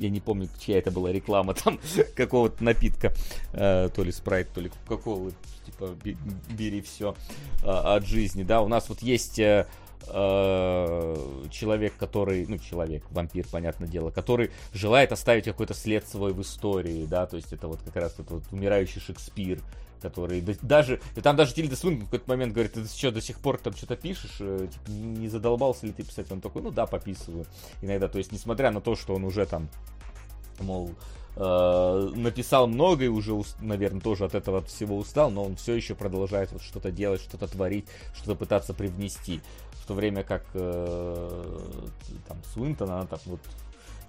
[0.00, 1.78] я не помню, чья это была реклама там
[2.16, 3.12] какого-то напитка,
[3.52, 5.30] э, то ли спрайт, то ли какого
[5.66, 5.94] типа
[6.48, 7.14] бери все
[7.62, 8.62] э, от жизни, да.
[8.62, 9.66] У нас вот есть э,
[10.08, 17.06] человек, который, ну, человек, вампир, понятное дело, который желает оставить какой-то след свой в истории,
[17.06, 19.60] да, то есть это вот как раз этот вот умирающий Шекспир,
[20.00, 23.38] который даже, и там даже Тильда Свинтон в какой-то момент говорит, ты что, до сих
[23.40, 26.30] пор там что-то пишешь, э, типа, не задолбался ли ты писать?
[26.30, 27.46] Он такой, ну да, пописываю
[27.82, 29.68] иногда, то есть несмотря на то, что он уже там,
[30.60, 30.90] мол,
[31.36, 35.94] э, написал много и уже, наверное, тоже от этого всего устал, но он все еще
[35.94, 39.40] продолжает вот что-то делать, что-то творить, что-то пытаться привнести.
[39.86, 41.58] В то время как э,
[42.26, 43.38] там Суинтон, она там вот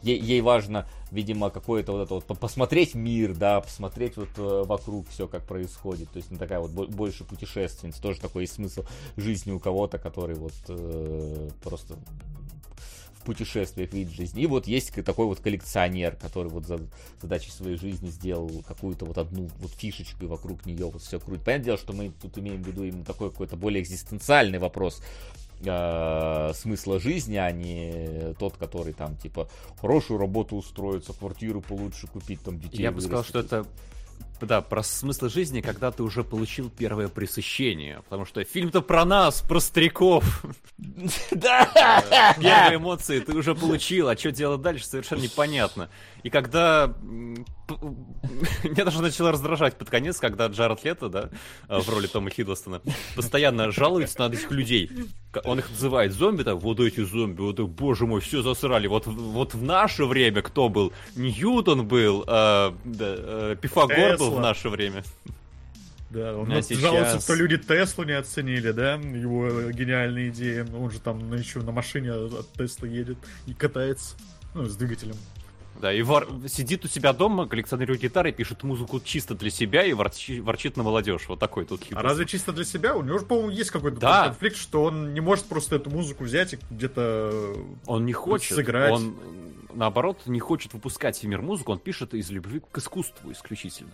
[0.01, 5.07] ей, ей важно, видимо, какое-то вот это вот посмотреть мир, да, посмотреть вот э, вокруг
[5.07, 6.09] все, как происходит.
[6.09, 8.01] То есть, ну, такая вот больше путешественница.
[8.01, 8.85] Тоже такой есть смысл
[9.17, 11.95] жизни у кого-то, который вот э, просто
[13.27, 14.39] путешествиях видит жизнь.
[14.39, 16.79] И вот есть такой вот коллекционер, который вот за
[17.21, 21.43] задачей своей жизни сделал какую-то вот одну вот фишечку и вокруг нее вот все крутит.
[21.43, 25.03] Понятное дело, что мы тут имеем в виду именно такой какой-то более экзистенциальный вопрос
[25.61, 29.49] э, смысла жизни, а не тот, который там типа
[29.81, 32.81] хорошую работу устроиться, квартиру получше купить, там детей.
[32.81, 33.65] Я бы сказал, что это
[34.41, 38.01] да, про смысл жизни, когда ты уже получил первое пресыщение.
[38.03, 40.45] Потому что фильм-то про нас, про стариков.
[41.31, 42.35] Да!
[42.39, 45.89] Первые эмоции ты уже получил, а что делать дальше, совершенно непонятно.
[46.23, 46.93] И когда...
[48.63, 51.29] Меня даже начало раздражать под конец, когда Джаред Лето, да,
[51.67, 52.81] в роли Тома Хиддлстона,
[53.15, 54.89] постоянно жалуется на этих людей.
[55.43, 58.87] Он их называет зомби, так, вот эти зомби, вот, боже мой, все засрали.
[58.87, 60.93] Вот, вот в наше время кто был?
[61.15, 65.03] Ньютон был, э, да, э, Пифагор был в наше время.
[66.09, 66.79] Да, он а сейчас...
[66.79, 70.65] жалуется, что люди Теслу не оценили, да, его гениальные идеи.
[70.73, 74.15] Он же там еще на машине от Тесла едет и катается,
[74.53, 75.15] ну, с двигателем.
[75.81, 76.27] Да, и вор...
[76.47, 80.83] сидит у себя дома, коллекционирует гитары, пишет музыку чисто для себя и ворчит, ворчит на
[80.83, 81.27] молодежь.
[81.27, 81.99] Вот такой тут хитрый.
[81.99, 82.95] А разве чисто для себя?
[82.95, 84.25] У него же, по-моему, есть какой-то да.
[84.25, 87.55] конфликт, что он не может просто эту музыку взять и где-то
[87.85, 88.55] Он не хочет.
[88.55, 88.91] Сыграть.
[88.91, 89.15] Он,
[89.73, 93.93] наоборот, не хочет выпускать в мир музыку, он пишет из любви к искусству исключительно.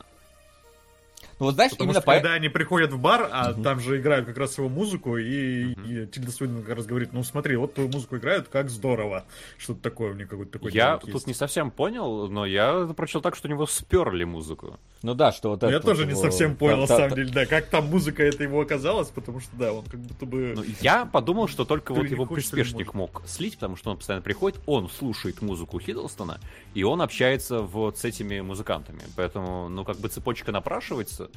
[1.43, 2.13] Ну, вот знаешь, Потому именно что, по...
[2.13, 3.63] когда они приходят в бар, а угу.
[3.63, 5.81] там же играют как раз его музыку, и, угу.
[5.81, 9.25] и Тильда Суинтон как раз говорит, ну смотри, вот твою музыку играют, как здорово.
[9.57, 11.27] Что-то такое у них какой-то такой Я тут есть.
[11.27, 14.79] не совсем понял, но я прочел так, что у него сперли музыку.
[15.01, 15.75] Ну да, что вот ну, это...
[15.75, 16.11] Я тоже его...
[16.11, 19.51] не совсем понял, на самом деле, да, как там музыка это его оказалась, потому что,
[19.57, 20.53] да, он как будто бы...
[20.55, 24.61] Ну, я подумал, что только вот его приспешник мог слить, потому что он постоянно приходит,
[24.65, 26.39] он слушает музыку Хиддлстона,
[26.73, 29.01] и он общается вот с этими музыкантами.
[29.15, 31.29] Поэтому, ну, как бы цепочка напрашивается.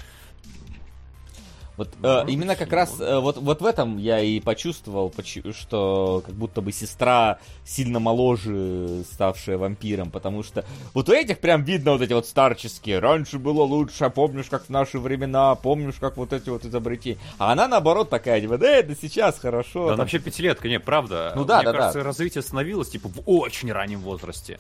[1.77, 5.13] Вот э, именно как раз э, вот, вот в этом я и почувствовал,
[5.53, 10.65] что как будто бы сестра сильно моложе, ставшая вампиром, потому что
[10.95, 12.99] вот у этих прям видно вот эти вот старческие.
[12.99, 17.19] Раньше было лучше, а помнишь, как в наши времена, помнишь, как вот эти вот изобретения.
[17.39, 19.85] А она наоборот такая, типа, да, это сейчас хорошо.
[19.85, 19.99] Да, там...
[20.01, 21.33] вообще пятилетка, не, правда.
[21.37, 22.05] Ну да, Мне да, кажется, да.
[22.05, 24.59] развитие становилось типа в очень раннем возрасте.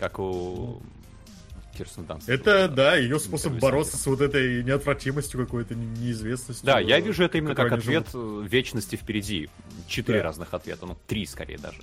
[0.00, 0.80] Как у
[1.76, 2.26] Кирстен Данст.
[2.26, 6.64] Это, да, ее способ бороться с вот этой неотвратимостью какой-то, неизвестностью.
[6.64, 8.50] Да, я вижу это именно как ответ живут.
[8.50, 9.50] вечности впереди.
[9.86, 10.24] Четыре да.
[10.24, 11.80] разных ответа, ну, три скорее даже.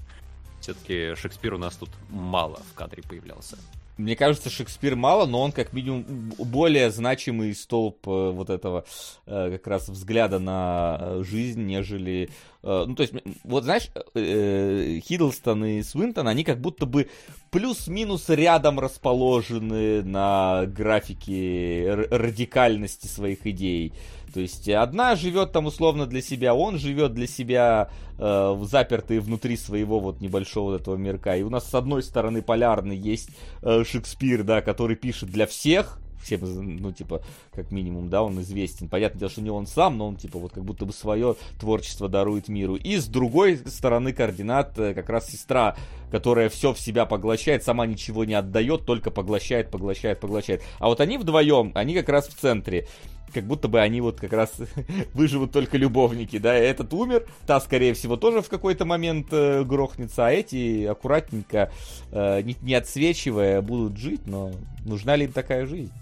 [0.62, 3.60] Все-таки Шекспир у нас тут мало в кадре появлялся.
[3.98, 6.06] Мне кажется, Шекспир мало, но он как минимум
[6.38, 8.86] более значимый столб э, вот этого
[9.26, 12.30] э, как раз взгляда на жизнь, нежели
[12.68, 13.14] Э, ну, то есть,
[13.46, 17.10] вот знаешь, э, Хиддлстон и Свинтон, они как будто бы
[17.50, 23.94] плюс-минус рядом расположены на графике радикальности своих идей.
[24.34, 29.58] То есть одна живет там условно для себя, он живет для себя э, запертый внутри
[29.58, 31.36] своего вот небольшого вот этого мирка.
[31.36, 33.30] И у нас с одной стороны полярный есть
[33.62, 36.42] э, Шекспир, да, который пишет для всех, всем,
[36.80, 37.22] ну, типа,
[37.52, 38.90] как минимум, да, он известен.
[38.90, 42.10] Понятное дело, что не он сам, но он, типа, вот как будто бы свое творчество
[42.10, 42.76] дарует миру.
[42.76, 45.76] И с другой стороны координат э, как раз сестра,
[46.12, 50.64] которая все в себя поглощает, сама ничего не отдает, только поглощает, поглощает, поглощает.
[50.80, 52.88] А вот они вдвоем, они как раз в центре
[53.34, 54.54] как будто бы они вот как раз
[55.14, 60.28] выживут только любовники, да, этот умер, та, скорее всего, тоже в какой-то момент э, грохнется,
[60.28, 61.72] а эти аккуратненько,
[62.12, 64.52] э, не, не отсвечивая, будут жить, но
[64.86, 65.94] нужна ли им такая жизнь?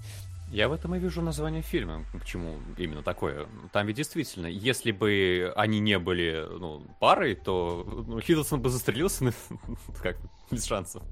[0.52, 2.06] Я в этом и вижу название фильма.
[2.14, 3.48] Почему именно такое?
[3.74, 9.34] Там ведь действительно, если бы они не были ну, парой, то ну, Хиддлсон бы застрелился,
[10.02, 10.18] как
[10.52, 11.04] без шансов.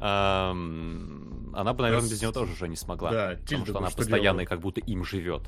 [0.00, 0.52] Она
[1.72, 3.10] бы, наверное, без него тоже уже не смогла.
[3.10, 5.42] Да, потому что она постоянно и как будто им живет.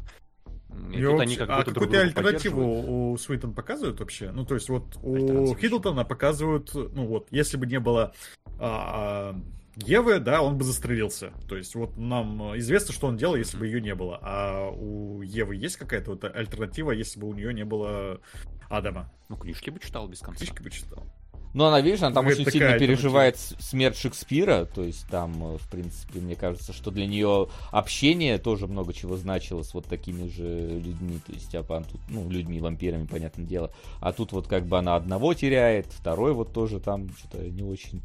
[0.92, 4.30] И тут они как а какую-то альтернативу у Суитон показывают вообще?
[4.30, 8.12] Ну, то есть вот у Хиддлтона показывают, ну вот, если бы не было
[8.58, 9.34] а
[9.76, 11.32] Евы, да, он бы застрелился.
[11.48, 14.18] То есть вот нам известно, что он делал, если бы ее не было.
[14.22, 18.20] А у Евы есть какая-то вот альтернатива, если бы у нее не было
[18.68, 19.12] Адама?
[19.28, 20.44] Ну, книжки бы читал без конца.
[20.44, 21.06] Книжки бы читал.
[21.54, 25.68] Ну, она, видишь, она там очень сильно переживает смерть Шекспира, то есть там, э, в
[25.70, 30.78] принципе, мне кажется, что для нее общение тоже много чего значило с вот такими же
[30.78, 34.78] людьми, то есть, а тут, ну, людьми, вампирами, понятное дело, а тут вот как бы
[34.78, 38.02] она одного теряет, второй вот тоже там что-то не очень,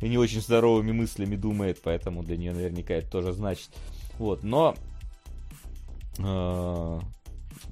[0.00, 3.70] не очень здоровыми мыслями думает, поэтому для нее наверняка это тоже значит.
[4.18, 4.74] Вот, но
[6.18, 7.00] э,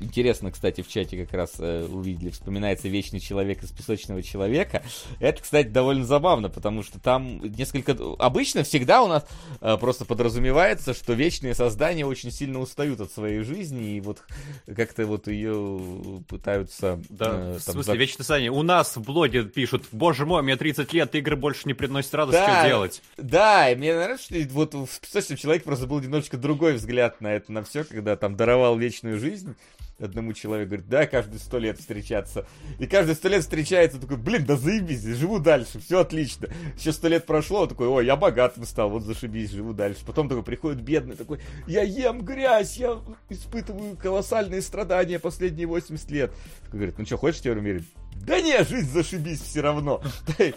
[0.01, 4.83] Интересно, кстати, в чате как раз э, увидели, вспоминается Вечный Человек из Песочного Человека.
[5.19, 7.97] Это, кстати, довольно забавно, потому что там несколько...
[8.19, 9.27] Обычно всегда у нас
[9.61, 14.23] э, просто подразумевается, что вечные создания очень сильно устают от своей жизни, и вот
[14.67, 17.01] как-то вот ее пытаются...
[17.09, 17.95] Да, э, в смысле, за...
[17.95, 18.51] вечные создания?
[18.51, 22.39] У нас в блоге пишут, боже мой, мне 30 лет, игры больше не приносят радость,
[22.39, 23.03] да, что делать?
[23.17, 27.35] Да, и мне нравится, что вот в Песочном Человеке просто был немножечко другой взгляд на
[27.35, 29.57] это, на все, когда там даровал вечную жизнь
[30.01, 32.47] одному человеку, говорит, да, каждые сто лет встречаться.
[32.79, 36.49] И каждые сто лет встречается, такой, блин, да заебись, живу дальше, все отлично.
[36.77, 40.05] Еще сто лет прошло, такой, ой, я богатым стал, вот зашибись, живу дальше.
[40.07, 46.33] Потом такой приходит бедный, такой, я ем грязь, я испытываю колоссальные страдания последние 80 лет.
[46.65, 47.85] Такой говорит, ну что, хочешь теперь умереть?
[48.27, 50.03] Да не, жизнь зашибись все равно.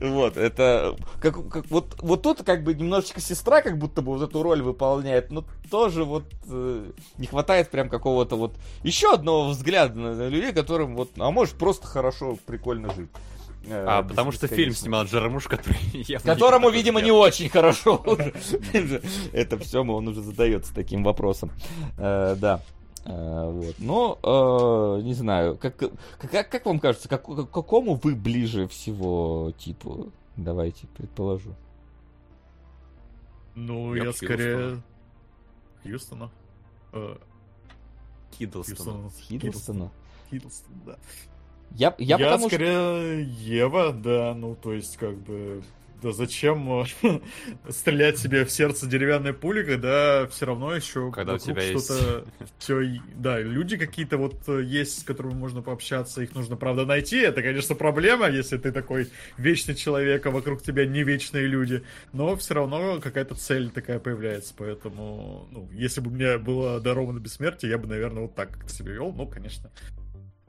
[0.00, 0.96] Вот, это...
[1.20, 4.62] Как, как, вот, вот тут как бы немножечко сестра как будто бы вот эту роль
[4.62, 10.52] выполняет, но тоже вот э, не хватает прям какого-то вот еще одного взгляда на людей,
[10.52, 13.10] которым вот, а может просто хорошо, прикольно жить.
[13.66, 18.02] Э, а, потому что фильм снимал Джарамуш, который Которому, видимо, не очень хорошо
[19.32, 21.52] Это все, он уже задается таким вопросом.
[21.98, 22.62] Э, да.
[23.10, 23.74] Э, вот.
[23.78, 29.52] Но, э, не знаю, как, как, как вам кажется, как, к какому вы ближе всего
[29.58, 30.12] типу?
[30.36, 31.54] Давайте предположу.
[33.54, 34.82] Ну, я, я скорее...
[35.82, 36.30] Хьюстона.
[36.92, 37.16] Э...
[38.38, 39.10] Хиддлстона.
[39.10, 39.90] Хиддлстона?
[40.30, 40.96] Хиддлстон, да.
[41.72, 43.42] Я, я, я скорее что...
[43.42, 45.62] Ева, да, ну, то есть, как бы,
[46.02, 47.20] да зачем э,
[47.68, 51.92] стрелять себе в сердце деревянной пулей, когда все равно еще когда у тебя есть
[52.58, 57.18] все, да, люди какие-то вот э, есть, с которыми можно пообщаться, их нужно, правда, найти.
[57.18, 61.82] Это, конечно, проблема, если ты такой вечный человек, а вокруг тебя не вечные люди.
[62.12, 64.54] Но все равно какая-то цель такая появляется.
[64.56, 69.12] Поэтому, ну, если бы мне было даровано бессмертие, я бы, наверное, вот так себя вел.
[69.12, 69.70] Ну, конечно,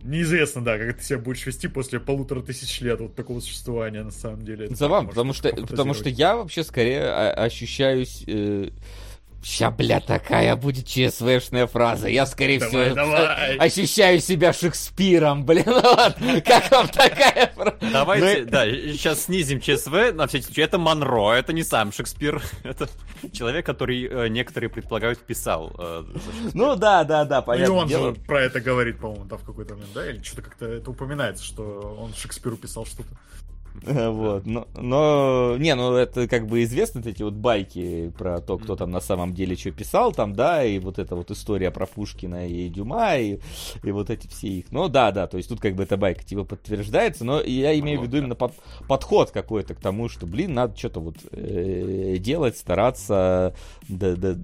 [0.03, 4.11] Неизвестно, да, как ты себя будешь вести после полутора тысяч лет вот такого существования, на
[4.11, 4.68] самом деле.
[4.69, 8.69] Забавно, потому что, потому что я вообще скорее ощущаюсь э,
[9.43, 12.07] Ща, бля, такая будет ЧСВшная фраза.
[12.07, 13.57] Я, скорее давай, всего, давай.
[13.57, 15.65] ощущаю себя Шекспиром, блин.
[15.81, 16.15] Вот.
[16.45, 17.77] Как вам такая фраза?
[17.91, 20.61] Давайте, ну, да, сейчас снизим ЧСВ на всякий случай.
[20.61, 22.41] Это Монро, это не сам Шекспир.
[22.63, 22.88] Это
[23.34, 25.73] человек, который э, некоторые предполагают писал.
[25.77, 26.03] Э,
[26.53, 27.73] ну да, да, да, понятно.
[27.73, 28.13] И он дело.
[28.13, 30.07] же про это говорит, по-моему, да, в какой-то момент, да?
[30.09, 33.09] Или что-то как-то это упоминается, что он Шекспиру писал что-то.
[34.11, 38.76] Вот, но, но, не, ну это как бы известны эти вот байки про то, кто
[38.76, 42.48] там на самом деле что писал там, да, и вот эта вот история про Пушкина
[42.48, 43.39] и Дюма, и,
[43.84, 44.72] и вот эти все их.
[44.72, 48.02] Ну да, да, то есть тут как бы эта байка типа подтверждается, но я имею
[48.02, 48.53] в виду именно под,
[48.88, 53.56] подход какой-то к тому, что, блин, надо что-то вот э, делать, стараться
[53.88, 54.35] да, да,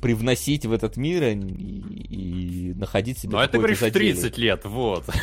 [0.00, 5.04] привносить в этот мир и, и находить себе Ну это говоришь в 30 лет, вот.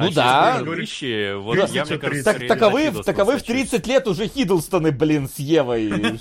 [0.00, 0.60] Ну да.
[0.62, 6.20] Вещи, вот я, мне кажется, таковы, таковы в 30 лет уже Хиддлстоны, блин, с Евой.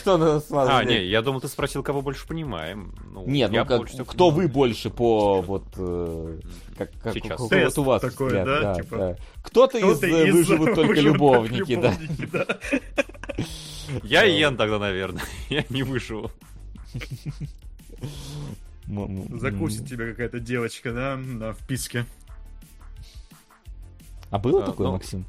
[0.00, 2.94] Что на А, не, я думал, ты спросил, кого больше понимаем.
[3.12, 6.38] Ну, Нет, ну как, кто вы больше по вот э,
[6.76, 7.78] как, как Сейчас.
[7.78, 8.96] у вас такой, взгляд, да, да, типа...
[8.96, 9.16] да.
[9.42, 11.94] Кто-то из, из выживут только любовники, да.
[14.02, 15.22] Я Йен тогда, наверное.
[15.48, 16.30] Я не выживу.
[18.86, 22.04] Закусит тебя какая-то девочка, да, на вписке.
[24.30, 25.24] А было а, такое, ну, Максим?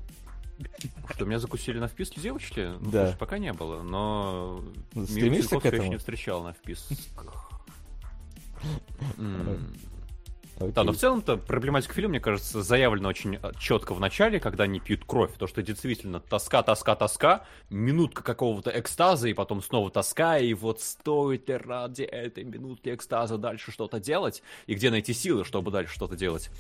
[1.10, 2.72] Что, меня закусили на вписке девочки?
[2.80, 3.16] Ну, да.
[3.20, 4.64] пока не было, но...
[4.92, 5.84] Стремишься к этому?
[5.84, 7.50] Я не встречал на вписках.
[9.18, 10.74] Okay.
[10.76, 14.66] Да, но в целом-то проблематика фильма, мне кажется, заявлена очень а, четко в начале, когда
[14.66, 15.32] они пьют кровь.
[15.38, 20.82] То, что действительно тоска, тоска, тоска, минутка какого-то экстаза, и потом снова тоска, и вот
[20.82, 25.96] стоит ли ради этой минутки экстаза дальше что-то делать, и где найти силы, чтобы дальше
[25.96, 26.52] что-то делать.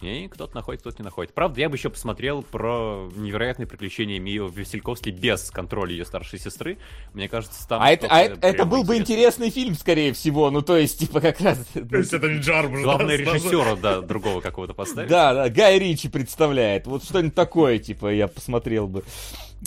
[0.00, 1.34] И кто-то находит, кто-то не находит.
[1.34, 6.78] Правда, я бы еще посмотрел про невероятные приключения Мио Васильковской без контроля ее старшей сестры.
[7.14, 7.82] Мне кажется, там...
[7.82, 10.50] А, это, а это, это был бы интересный фильм, скорее всего.
[10.50, 11.58] Ну, то есть, типа, как раз...
[11.74, 15.10] То есть, это не Джармуш, Главное, да, режиссера, да, другого какого-то поставить.
[15.10, 16.86] Да, да, Гай Ричи представляет.
[16.86, 19.02] Вот что-нибудь такое, типа, я посмотрел бы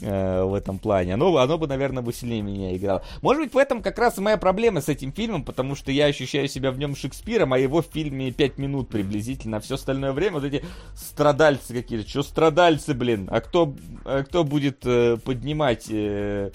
[0.01, 1.15] э, в этом плане.
[1.15, 3.03] Оно, оно бы, наверное, бы сильнее меня играло.
[3.21, 6.05] Может быть, в этом как раз и моя проблема с этим фильмом, потому что я
[6.05, 9.57] ощущаю себя в нем Шекспиром, а его в фильме 5 минут приблизительно.
[9.57, 10.63] А все остальное время вот эти
[10.95, 12.07] страдальцы какие-то.
[12.07, 13.27] Что страдальцы, блин?
[13.31, 13.73] А кто,
[14.05, 16.51] а кто будет э, поднимать э,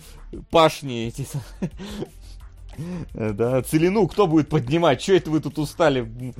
[0.50, 1.26] пашни эти...
[3.14, 5.02] Да, целину кто будет поднимать?
[5.02, 6.34] Что это вы тут устали?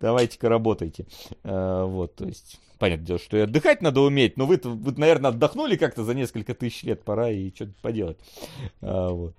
[0.00, 1.06] Давайте-ка работайте.
[1.44, 5.30] Э, вот, то есть понятное дело, что и отдыхать надо уметь, но вы, вы наверное,
[5.30, 8.18] отдохнули как-то за несколько тысяч лет, пора и что-то поделать.
[8.80, 9.36] А, вот.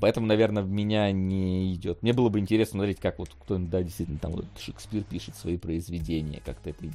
[0.00, 2.02] Поэтому, наверное, в меня не идет.
[2.02, 5.58] Мне было бы интересно смотреть, как вот кто-нибудь, да, действительно, там вот Шекспир пишет свои
[5.58, 6.86] произведения, как-то это,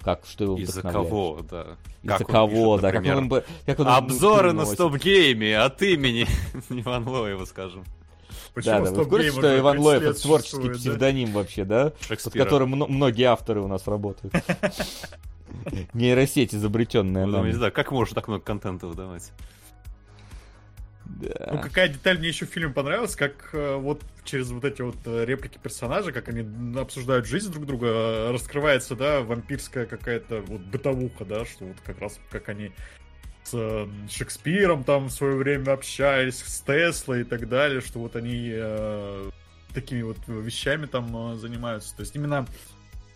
[0.00, 1.76] как, что его Из-за кого, да.
[2.02, 2.92] Из-за кого, пишет, да.
[2.92, 6.26] Как он, как он Обзоры на стоп-гейме от имени
[6.70, 7.84] Иван Лоева, скажем.
[8.54, 8.96] Почему да, да.
[8.96, 10.74] Вы в курсе, что Иван Лоев это творческий да?
[10.74, 11.92] псевдоним вообще, да?
[12.08, 14.32] Под которым многие авторы у нас работают.
[15.92, 17.26] Нейросеть изобретенная.
[17.26, 19.32] Ну, не знаю, как можно так много контента выдавать?
[21.04, 21.50] Да.
[21.52, 24.96] Ну, какая деталь мне еще в фильме понравилась, как э, вот через вот эти вот
[25.04, 26.46] э, реплики персонажа, как они
[26.78, 32.00] обсуждают жизнь друг друга, э, раскрывается, да, вампирская какая-то вот бытовуха, да, что вот как
[32.00, 32.72] раз как они
[33.44, 38.50] с Шекспиром там в свое время общались, с Теслой и так далее, что вот они
[38.52, 39.30] э,
[39.74, 41.94] такими вот вещами там э, занимаются.
[41.94, 42.46] То есть именно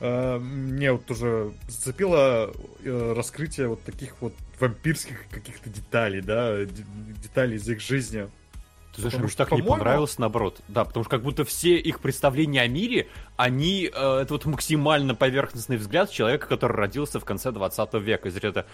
[0.00, 2.52] э, мне вот тоже зацепило
[2.84, 8.28] э, раскрытие вот таких вот вампирских каких-то деталей, да, деталей из их жизни.
[8.98, 10.60] Ты знаешь, мне так не понравилось, наоборот.
[10.66, 15.14] Да, потому что как будто все их представления о мире, они, э, это вот максимально
[15.14, 18.28] поверхностный взгляд человека, который родился в конце 20 века.
[18.28, 18.66] Из ряда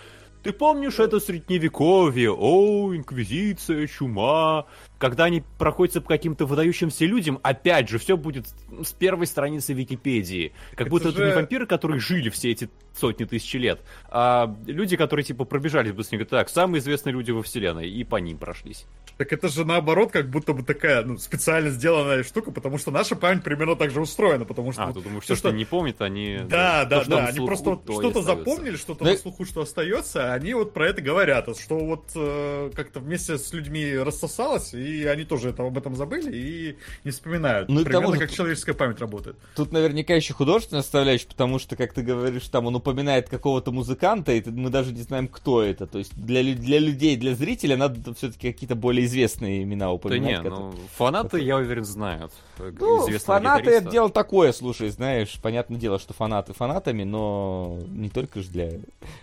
[0.44, 2.30] ты помнишь это средневековье?
[2.30, 4.66] О, инквизиция, чума.
[4.98, 8.46] Когда они проходятся по каким-то выдающимся людям, опять же, все будет
[8.82, 10.52] с первой страницы Википедии.
[10.72, 11.16] Как это будто же...
[11.16, 13.80] это не вампиры, которые жили все эти сотни тысяч лет,
[14.10, 16.26] а люди, которые типа пробежались быстренько.
[16.26, 18.84] Так, самые известные люди во вселенной, и по ним прошлись.
[19.16, 23.14] Так это же наоборот, как будто бы такая, ну, специально сделанная штука, потому что наша
[23.14, 24.84] память примерно так же устроена, потому что...
[24.84, 26.40] А, ты думаешь, все, что, что не помнят, они...
[26.48, 30.72] Да, да, да, они просто что-то запомнили, что-то на слуху, что остается, а они вот
[30.72, 35.64] про это говорят, что вот э, как-то вместе с людьми рассосалось, и они тоже это,
[35.64, 37.68] об этом забыли и не вспоминают.
[37.68, 39.36] Ну, примерно как человеческая память работает.
[39.54, 44.32] Тут наверняка еще художественная составляющая, потому что, как ты говоришь, там он упоминает какого-то музыканта,
[44.32, 45.86] и мы даже не знаем, кто это.
[45.86, 50.42] То есть для, для людей, для зрителя надо все-таки какие-то более известные имена упоминать.
[50.42, 51.46] Да не, ну, фанаты, которые...
[51.46, 52.32] я уверен, знают.
[52.58, 58.42] Ну, фанаты это дело такое, слушай, знаешь, понятное дело, что фанаты фанатами, но не только
[58.42, 58.72] же для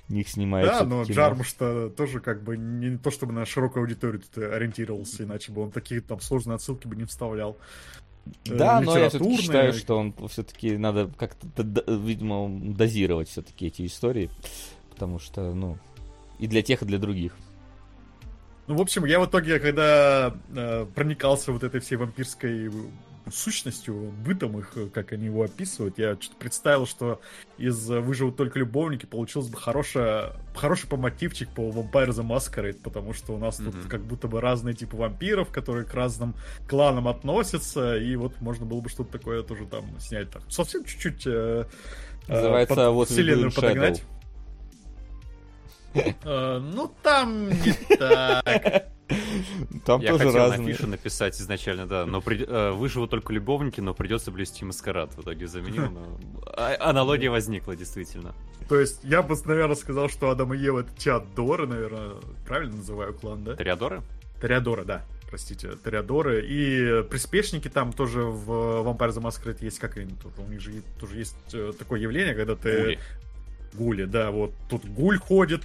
[0.10, 5.24] них снимается Да, но Джармуш-то тоже как бы не то, чтобы на широкую аудиторию ориентировался,
[5.24, 7.58] иначе бы он такие там сложные отсылки бы не вставлял.
[8.46, 11.48] Э, да, но я все-таки считаю, что он все-таки надо как-то,
[11.88, 14.30] видимо, дозировать все-таки эти истории,
[14.92, 15.78] потому что, ну,
[16.40, 17.36] и для тех, и для других.
[18.68, 22.70] Ну, в общем, я в итоге, когда э, проникался вот этой всей вампирской
[23.30, 25.98] сущностью, бытом их, как они его описывают.
[25.98, 27.22] Я что-то представил, что
[27.58, 33.14] из «Выживут только любовники» получилось бы хорошая, хороший по мотивчик по Vampire the Masquerade, потому
[33.14, 33.72] что у нас mm-hmm.
[33.72, 36.36] тут как будто бы разные типы вампиров, которые к разным
[36.68, 40.30] кланам относятся, и вот можно было бы что-то такое тоже там снять.
[40.32, 41.66] Так, совсем чуть-чуть э,
[42.28, 44.00] э Называется под вот вселенную подогнать.
[44.02, 44.21] Э,
[46.24, 48.92] ну, там не так.
[49.86, 50.60] Там Я тоже хотел разные.
[50.60, 52.46] на фише написать изначально, да, но при...
[52.46, 55.14] э, выживут только любовники, но придется блести маскарад.
[55.16, 56.18] В итоге заменил, но
[56.56, 58.34] а- аналогия возникла, действительно.
[58.70, 62.16] То есть я бы, наверное, сказал, что Адам и Ева это Теодоры, наверное,
[62.46, 63.56] правильно называю клан, да?
[63.56, 64.02] Тореадоры?
[64.40, 66.46] Тореадоры, да простите, Тореадоры.
[66.46, 68.52] И приспешники там тоже в
[68.86, 72.36] Vampire the Masquerade есть, как они тут, у них же тоже есть э, такое явление,
[72.36, 72.82] когда ты...
[72.82, 73.00] Гули.
[73.74, 75.64] Гули, да, вот тут гуль ходит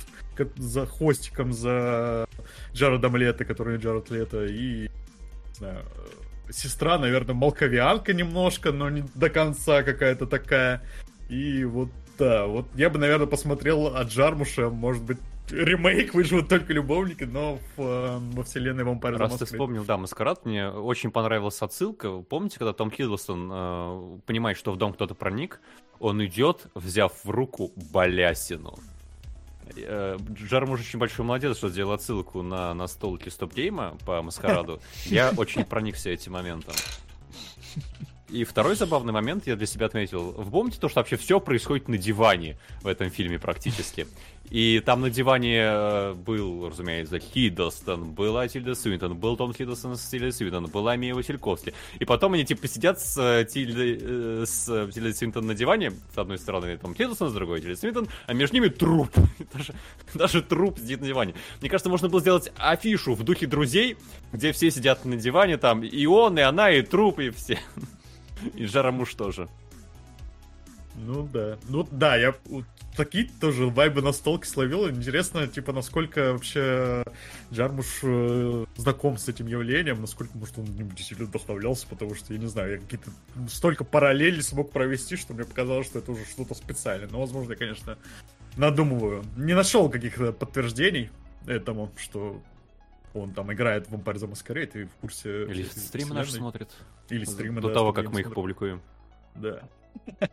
[0.57, 2.27] за хвостиком, за
[2.73, 4.83] Джаредом Лето, который Джаред Лето, и,
[5.49, 5.85] не знаю,
[6.51, 10.83] сестра, наверное, молковианка немножко, но не до конца какая-то такая.
[11.29, 11.89] И вот,
[12.19, 15.19] да, вот я бы, наверное, посмотрел от Джармуша, может быть,
[15.51, 20.45] ремейк выживут только любовники, но в, э, во вселенной Vampire Раз ты вспомнил, да, Маскарад,
[20.45, 22.19] мне очень понравилась отсылка.
[22.23, 25.61] Помните, когда Том Хиддлстон э, понимает, что в дом кто-то проник,
[25.99, 28.79] он идет, взяв в руку балясину.
[29.77, 34.81] Э, Джармуш очень большой молодец, что сделал отсылку на настолки StopGame а по Маскараду.
[35.05, 36.75] Я очень проникся этим моментом.
[38.29, 40.33] И второй забавный момент я для себя отметил.
[40.33, 44.07] Вы помните то, что вообще все происходит на диване в этом фильме практически?
[44.51, 50.07] И там на диване э, был, разумеется, Хиддлстон, была Тильда Свинтон, был Том Хиддлстон с
[50.07, 51.75] Тильдой Свинтон, была Мия Васиковски.
[51.99, 56.19] И потом они типа сидят с э, Тильдой, э, с Тильдой Свинтон на диване, с
[56.19, 59.11] одной стороны Том Хиддлстон, с другой Тильда Свинтон, а между ними труп.
[59.53, 59.75] даже,
[60.15, 61.35] даже труп сидит на диване.
[61.61, 63.97] Мне кажется, можно было сделать афишу в духе друзей,
[64.33, 67.59] где все сидят на диване, там и он, и она, и труп, и все.
[68.55, 69.49] И Жарамуш тоже.
[70.97, 71.59] Ну да.
[71.69, 72.35] Ну да, я
[72.97, 74.89] такие тоже вайбы на столке словил.
[74.89, 77.05] Интересно, типа, насколько вообще
[77.53, 82.47] Джармуш э, знаком с этим явлением, насколько, может, он действительно вдохновлялся, потому что, я не
[82.47, 83.11] знаю, я какие-то
[83.49, 87.09] столько параллелей смог провести, что мне показалось, что это уже что-то специальное.
[87.09, 87.99] Но, возможно, я, конечно,
[88.57, 89.25] надумываю.
[89.37, 91.11] Не нашел каких-то подтверждений
[91.47, 92.41] этому, что
[93.21, 95.45] он там играет в Vampire the Masquerade и в курсе...
[95.45, 96.71] Или стримы наши смотрит.
[97.09, 98.81] Или стримы, До да, того, как мы их публикуем.
[99.35, 99.63] Да.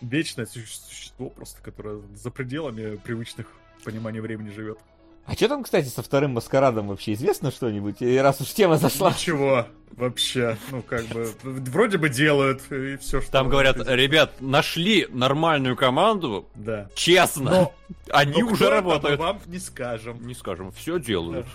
[0.00, 3.46] Вечное существо просто, которое за пределами привычных
[3.84, 4.78] пониманий времени живет.
[5.26, 8.00] А что там, кстати, со вторым маскарадом вообще известно что-нибудь?
[8.00, 9.10] И раз уж тема зашла.
[9.10, 10.56] Ничего, вообще.
[10.70, 13.30] Ну, как бы, вроде бы делают, и все, что...
[13.30, 16.88] Там говорят, ребят, нашли нормальную команду, да.
[16.94, 17.72] честно, но,
[18.10, 19.20] они но уже работают.
[19.20, 20.26] вам не скажем.
[20.26, 21.46] Не скажем, все делают.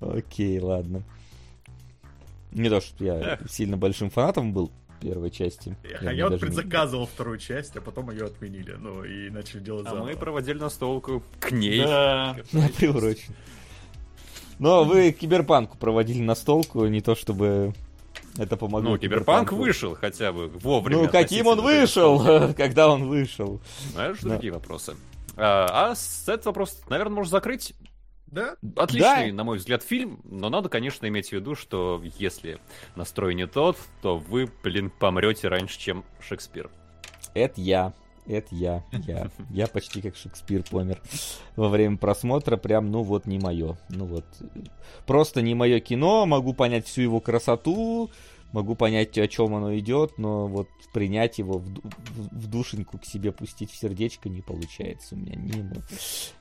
[0.00, 1.02] Окей, ладно.
[2.50, 4.70] Не то, что я сильно большим фанатом был
[5.04, 5.76] первой части.
[6.02, 7.08] Я, я вот предзаказывал не...
[7.08, 8.72] вторую часть, а потом ее отменили.
[8.72, 10.06] Ну, и начали делать а заново.
[10.06, 11.82] мы проводили настолку к ней.
[11.82, 12.36] Да.
[12.78, 13.34] Приурочен.
[14.58, 17.74] Но вы киберпанку проводили настолку, не то чтобы
[18.38, 18.92] это помогло.
[18.92, 21.02] Ну, киберпанк вышел хотя бы вовремя.
[21.02, 23.60] Ну, каким он вышел, когда он вышел.
[23.92, 24.30] Знаешь, да.
[24.30, 24.96] другие вопросы.
[25.36, 27.74] А, а с этот вопрос, наверное, можно закрыть.
[28.26, 28.56] Да?
[28.76, 29.36] Отличный, да.
[29.36, 32.58] на мой взгляд, фильм, но надо, конечно, иметь в виду, что если
[32.96, 36.70] настрой не тот, то вы, блин, помрете раньше, чем Шекспир.
[37.34, 37.92] Это я.
[38.26, 39.28] Это я, я.
[39.50, 41.00] Я почти как Шекспир помер
[41.56, 42.56] во время просмотра.
[42.56, 43.76] Прям, ну вот, не мое.
[43.90, 44.24] Ну вот.
[45.06, 46.24] Просто не мое кино.
[46.24, 48.10] Могу понять всю его красоту
[48.54, 53.04] могу понять, о чем оно идет, но вот принять его в, в, в душеньку к
[53.04, 55.34] себе пустить в сердечко не получается у меня.
[55.34, 55.82] Не мой,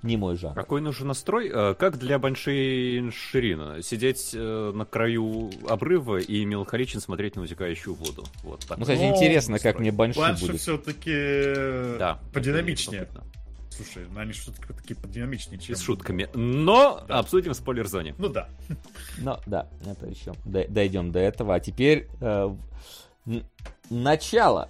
[0.04, 0.54] не мой жанр.
[0.54, 1.50] Какой нужен настрой?
[1.52, 3.82] Э, как для Банши Ширина?
[3.82, 8.26] Сидеть э, на краю обрыва и меланхолично смотреть на утекающую воду.
[8.44, 8.78] Вот так.
[8.78, 10.62] Ну, кстати, интересно, как мне Банши, Банши будет.
[10.62, 13.08] все-таки да, подинамичнее.
[13.76, 15.76] Слушай, ну они что-то такие подинамичнее, чем...
[15.76, 16.30] С шутками.
[16.34, 17.20] Но да.
[17.20, 18.16] обсудим в спойлер-зоне.
[18.18, 18.48] Ну да.
[19.18, 21.56] Ну да, это еще дойдем до этого.
[21.56, 22.56] А теперь э,
[23.90, 24.70] начало.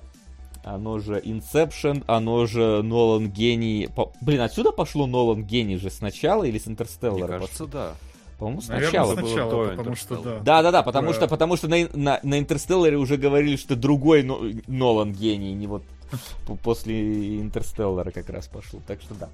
[0.64, 3.90] Оно же Inception, оно же Нолан гений.
[3.94, 4.14] По...
[4.22, 7.28] Блин, отсюда пошло Нолан гений же сначала или с Интерстеллара?
[7.28, 7.68] Мне кажется, пошло?
[7.68, 7.94] да.
[8.40, 9.10] По-моему, сначала.
[9.10, 10.40] Наверное, сначала, было потому что да.
[10.40, 14.24] Да, да, да, потому что, потому что на, на, на Интерстелларе уже говорили, что другой
[14.68, 15.84] Нолан гений, не вот
[16.64, 18.82] после Интерстеллара как раз пошел.
[18.86, 19.30] Так что да.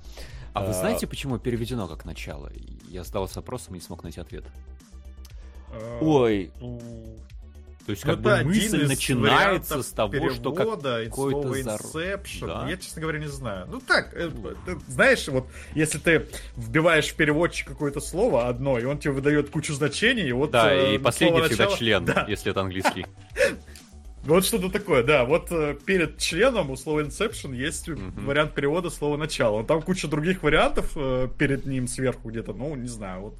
[0.54, 2.52] А вы а, знаете, почему переведено как начало?
[2.88, 4.46] Я задался вопросом и не смог найти ответ.
[6.02, 6.52] Ой.
[7.86, 12.48] То есть, как бы мысль начинается с того, что какой-то Inception.
[12.48, 12.70] Да?
[12.70, 13.66] Я, честно говоря, не знаю.
[13.68, 14.30] Ну так, э,
[14.68, 19.50] э, знаешь, вот если ты вбиваешь в переводчик какое-то слово одно, и он тебе выдает
[19.50, 20.52] кучу значений, и вот...
[20.52, 22.26] Да, э, и последний всегда член, да.
[22.28, 23.08] если это английский.
[24.24, 25.26] Вот что-то такое, да.
[25.26, 28.26] Вот э, перед членом у слова Inception есть mm-hmm.
[28.26, 29.64] вариант перевода слова начало.
[29.64, 33.36] Там куча других вариантов э, перед ним сверху где-то, ну, не знаю, вот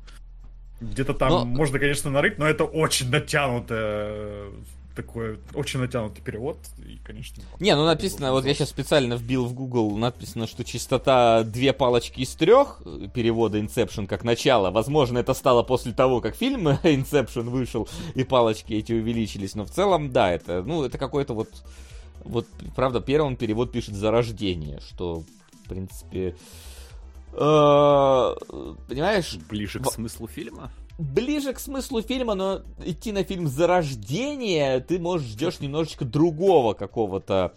[0.82, 1.46] где-то там но...
[1.46, 4.46] можно, конечно, нарыть, но это очень натянутое
[4.96, 7.44] такой очень натянутый перевод, и, конечно...
[7.60, 12.22] Не, ну написано, вот я сейчас специально вбил в Google, написано, что частота две палочки
[12.22, 12.82] из трех
[13.14, 14.72] перевода Inception как начало.
[14.72, 19.72] Возможно, это стало после того, как фильм Inception вышел, и палочки эти увеличились, но в
[19.72, 21.50] целом, да, это, ну, это какой-то вот...
[22.26, 22.46] Вот,
[22.76, 25.24] правда, первым перевод пишет «зарождение», что,
[25.64, 26.36] в принципе,
[27.34, 28.36] Э,
[28.88, 29.38] понимаешь?
[29.50, 30.72] Ближе к смыслу фильма?
[31.00, 37.54] Ближе к смыслу фильма, но идти на фильм «Зарождение» ты можешь ждешь немножечко другого какого-то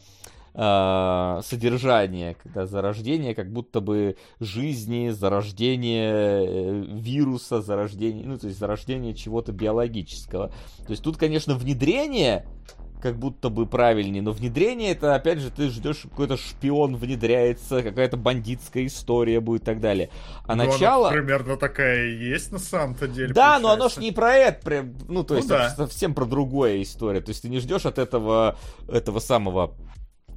[0.55, 8.61] э, содержания, когда зарождение как будто бы жизни, зарождение э, вируса, зарождение, ну то есть
[8.61, 10.53] зарождение чего-то биологического.
[10.87, 12.47] То есть тут, конечно, внедрение
[13.03, 18.17] как будто бы правильнее, но внедрение это, опять же, ты ждешь, какой-то шпион внедряется, какая-то
[18.17, 20.11] бандитская история будет и так далее.
[20.47, 21.11] А ну, начало...
[21.11, 23.35] Примерно такая и есть на самом-то деле.
[23.35, 23.63] Да, получается.
[23.63, 25.71] но оно ж не про это, прям, ну, то ну есть ну, да.
[25.71, 27.21] совсем про другое история.
[27.21, 28.57] То есть ты не ждешь от этого,
[28.89, 29.75] этого самого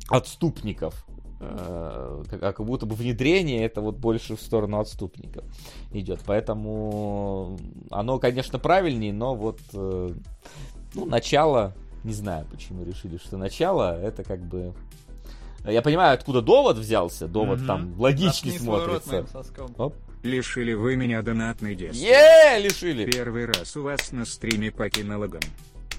[0.10, 1.06] отступников.
[1.40, 5.46] А как будто бы внедрение это вот больше в сторону отступников
[5.92, 6.22] идет.
[6.26, 7.60] Поэтому
[7.92, 10.10] оно, конечно, правильнее, но вот э,
[10.96, 11.76] ну, начало
[12.06, 14.74] не знаю, почему решили, что начало это как бы...
[15.66, 17.28] Я понимаю, откуда довод взялся.
[17.28, 17.68] Довод угу.
[17.68, 19.26] там логичнее смотрится.
[19.78, 19.96] Оп.
[20.22, 21.96] Лишили вы меня донатный деск.
[21.96, 23.10] Е, лишили.
[23.10, 25.42] Первый раз у вас на стриме по кинологам.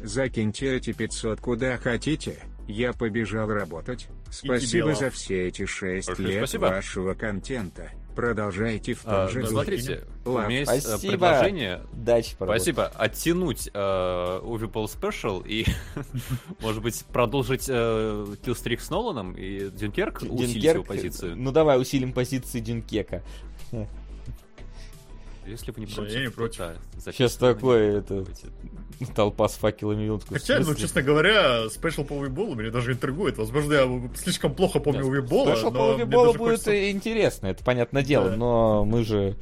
[0.01, 2.39] Закиньте эти 500 куда хотите.
[2.69, 4.09] Я побежал работать.
[4.31, 6.66] Спасибо за все эти 6 Большое лет спасибо.
[6.66, 7.91] вашего контента.
[8.17, 9.53] Продолжайте в том а, же духе.
[9.53, 11.13] Смотрите, у меня есть э, Спасибо.
[11.13, 11.83] предложение.
[11.93, 12.87] Дальше, Спасибо.
[12.97, 15.67] Оттянуть э, Увипол Special и,
[16.61, 21.37] может быть, продолжить э, Киллстрик с Ноланом и Дюнкерк усилить его позицию.
[21.37, 23.23] Ну давай усилим позиции Дюнкека.
[25.47, 26.59] Если вы не против, я не против.
[26.59, 26.74] Да,
[27.12, 28.24] Сейчас такое, это,
[29.14, 30.35] толпа с факелами минутку.
[30.35, 33.39] Хотя, ну, честно говоря, спешл по Уиболу меня даже интригует.
[33.39, 35.55] Возможно, я слишком плохо помню да, Уибола.
[35.55, 36.90] Спешл по Уиболу будет хочется...
[36.90, 38.36] интересно, это понятное дело, да.
[38.36, 39.36] но мы же...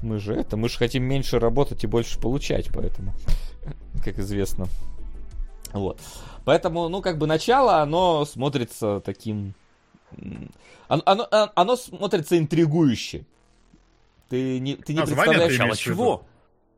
[0.00, 3.14] Мы же это, мы же хотим меньше работать и больше получать, поэтому,
[4.04, 4.68] как известно.
[5.72, 5.98] Вот.
[6.44, 9.54] Поэтому, ну, как бы начало, оно смотрится таким...
[10.86, 13.26] Оно, оно, оно смотрится интригующе.
[14.28, 15.58] Ты не, ты не представляешь...
[15.58, 16.24] Начало чего?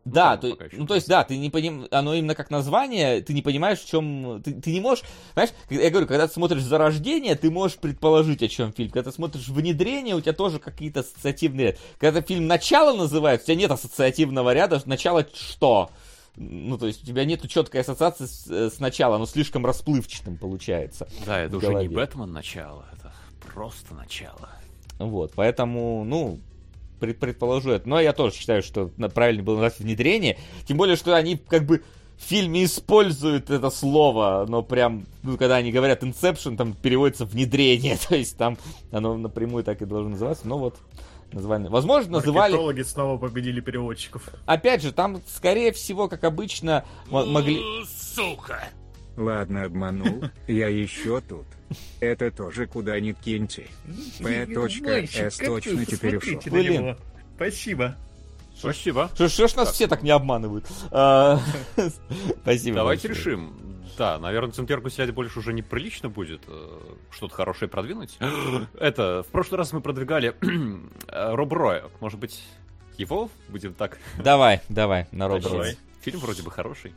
[0.05, 3.35] Да, ну, то, ну то есть, да, ты не понимаешь, оно именно как название, ты
[3.35, 5.05] не понимаешь, в чем, ты, ты не можешь,
[5.35, 9.14] знаешь, я говорю, когда ты смотришь зарождение, ты можешь предположить, о чем фильм, когда ты
[9.14, 11.78] смотришь внедрение, у тебя тоже какие-то ассоциативные ряд.
[11.98, 15.90] Когда фильм начало называется, у тебя нет ассоциативного ряда, начало что?
[16.36, 20.39] Ну, то есть у тебя нет четкой ассоциации с, э, с начала, оно слишком расплывчатым
[20.39, 21.09] получается.
[21.27, 21.89] Да, это уже голове.
[21.89, 23.12] не Бэтмен начало, это
[23.52, 24.48] просто начало.
[24.98, 26.39] Вот, поэтому, ну,
[27.01, 27.89] предположу это.
[27.89, 30.39] Но я тоже считаю, что правильно было назвать внедрение.
[30.66, 31.82] Тем более, что они как бы
[32.18, 37.97] в фильме используют это слово, но прям, ну, когда они говорят Inception, там переводится внедрение,
[38.09, 38.59] то есть там
[38.93, 40.77] оно напрямую так и должно называться, но вот
[41.32, 41.70] название.
[41.70, 42.52] Возможно, называли...
[42.52, 44.28] Маркетологи снова победили переводчиков.
[44.47, 47.60] Опять же, там, скорее всего, как обычно, могли...
[47.86, 48.68] Сука!
[49.16, 50.24] Ладно, обманул.
[50.47, 51.47] Я еще тут.
[52.01, 53.66] Это тоже куда ни киньте.
[54.20, 55.37] П.С.
[55.39, 56.41] точно теперь ушел.
[56.47, 56.97] Блин.
[57.37, 57.97] Спасибо.
[58.55, 59.11] Спасибо.
[59.15, 60.66] Что ж нас все так не обманывают?
[60.91, 61.41] А,
[62.43, 62.77] спасибо.
[62.77, 63.57] Давайте решим.
[63.97, 66.43] Да, наверное, Центерку снять больше уже неприлично будет.
[66.47, 66.81] Э,
[67.11, 68.19] что-то хорошее продвинуть.
[68.78, 70.35] Это, в прошлый раз мы продвигали
[71.09, 71.85] Роб Роя.
[72.01, 72.43] Может быть,
[72.97, 73.99] его будем так?
[74.23, 75.74] Давай, давай, на Роб Роя.
[76.01, 76.95] Фильм вроде бы хороший.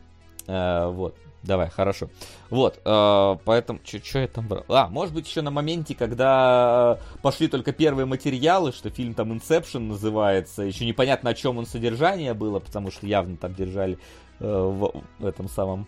[0.48, 1.18] А, вот.
[1.43, 2.09] Давай, хорошо.
[2.49, 4.63] Вот, э, поэтому, что я там брал?
[4.69, 9.79] А, может быть, еще на моменте, когда пошли только первые материалы, что фильм там Inception
[9.79, 13.97] называется, еще непонятно, о чем он содержание было, потому что явно там держали
[14.39, 15.85] э, в, в этом самом,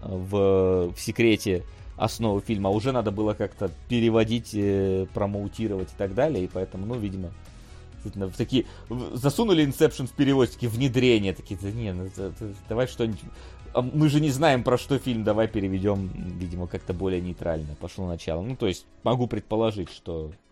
[0.00, 1.64] в, в секрете
[1.96, 6.86] основу фильма, а уже надо было как-то переводить, э, промоутировать и так далее, и поэтому,
[6.86, 7.32] ну, видимо,
[8.04, 8.66] в такие
[9.14, 12.08] засунули Inception в переводчики, внедрение, такие, да не, ну,
[12.68, 13.20] давай что-нибудь
[13.82, 17.74] мы же не знаем, про что фильм, давай переведем, видимо, как-то более нейтрально.
[17.80, 18.42] Пошло начало.
[18.42, 20.43] Ну, то есть, могу предположить, что А,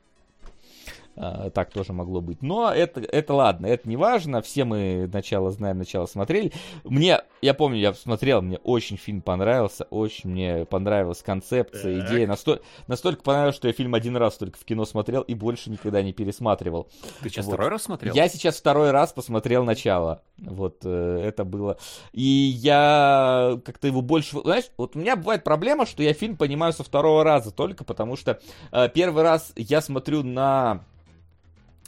[1.15, 2.43] так тоже могло быть.
[2.43, 4.43] Но это, это ладно, это не важно.
[4.43, 6.53] Все мы начало знаем, начало смотрели.
[6.85, 12.11] Мне, я помню, я смотрел, мне очень фильм понравился, очень мне понравилась концепция, так.
[12.11, 12.27] идея.
[12.27, 12.61] Насто...
[12.87, 16.13] Настолько понравилось, что я фильм один раз только в кино смотрел и больше никогда не
[16.13, 16.89] пересматривал.
[17.23, 17.55] Ты сейчас вот.
[17.55, 18.15] второй раз смотрел?
[18.15, 20.23] Я сейчас второй раз посмотрел начало.
[20.39, 21.79] Вот э, это было.
[22.13, 24.41] И я как-то его больше...
[24.41, 28.17] Знаешь, вот у меня бывает проблема, что я фильм понимаю со второго раза только потому,
[28.17, 28.41] что
[28.73, 30.85] э, первый раз я смотрю на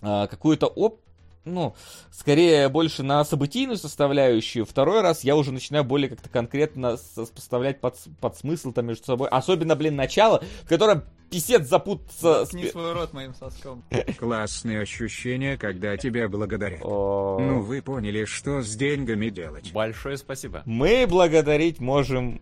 [0.04, 1.00] какую-то оп
[1.44, 1.74] ну,
[2.10, 4.64] скорее больше на событийную составляющую.
[4.64, 9.28] Второй раз я уже начинаю более как-то конкретно поставлять под, под смысл там между собой.
[9.28, 12.46] Особенно, блин, начало, в котором писец запутаться...
[12.52, 13.84] Не свой рот моим соском.
[14.18, 16.80] Классные ощущения, когда тебя благодарят.
[16.82, 19.72] Ну, вы поняли, что с деньгами делать.
[19.72, 20.62] Большое спасибо.
[20.64, 22.40] Мы благодарить можем...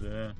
[0.00, 0.34] Да.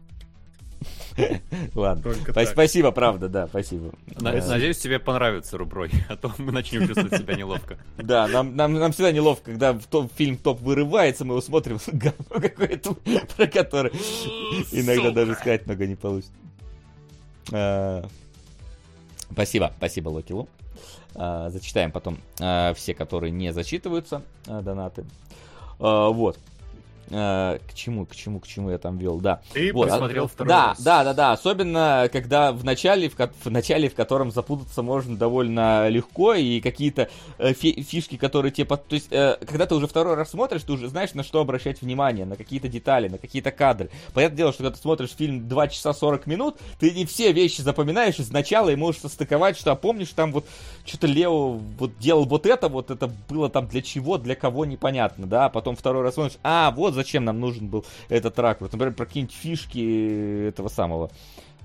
[1.74, 2.14] Ладно.
[2.46, 3.92] Спасибо, правда, да, спасибо.
[4.20, 7.78] Надеюсь, тебе понравится руброй, а то мы начнем чувствовать себя неловко.
[7.96, 11.78] Да, нам, нам, нам всегда неловко, когда в топ, фильм топ вырывается, мы его смотрим,
[11.86, 12.94] говно какое-то,
[13.36, 13.92] про которое
[14.72, 16.32] иногда даже сказать много не получится.
[17.52, 18.04] А,
[19.32, 20.48] спасибо, спасибо, Локилу.
[21.14, 25.04] А, зачитаем потом а, все, которые не зачитываются, донаты.
[25.78, 26.38] Вот.
[27.10, 29.40] Э, к чему, к чему, к чему я там вел, да.
[29.52, 30.80] Ты вот, посмотрел а, второй да, раз.
[30.80, 35.88] Да, да, да, особенно когда в начале, в, в начале, в котором запутаться можно довольно
[35.88, 37.08] легко, и какие-то
[37.38, 38.66] э, фишки, которые тебе...
[38.66, 41.82] То есть, э, когда ты уже второй раз смотришь, ты уже знаешь, на что обращать
[41.82, 43.90] внимание, на какие-то детали, на какие-то кадры.
[44.14, 47.60] Понятное дело, что когда ты смотришь фильм 2 часа 40 минут, ты не все вещи
[47.60, 50.46] запоминаешь из начала и можешь состыковать, что, а помнишь, там вот
[50.84, 55.26] что-то Лео вот делал вот это, вот это было там для чего, для кого, непонятно,
[55.26, 58.72] да, а потом второй раз смотришь, а, вот зачем нам нужен был этот ракурс.
[58.72, 61.10] Например, про какие-нибудь фишки этого самого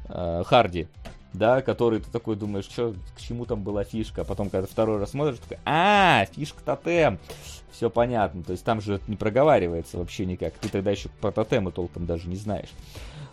[0.08, 0.88] э, Харди,
[1.34, 5.00] да, который ты такой думаешь, что, к чему там была фишка, а потом, когда второй
[5.00, 7.20] раз смотришь, такой, а, фишка тотем,
[7.72, 11.32] все понятно, то есть там же это не проговаривается вообще никак, ты тогда еще про
[11.32, 12.70] тотемы толком даже не знаешь.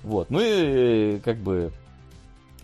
[0.02, 1.70] Вот, ну и как бы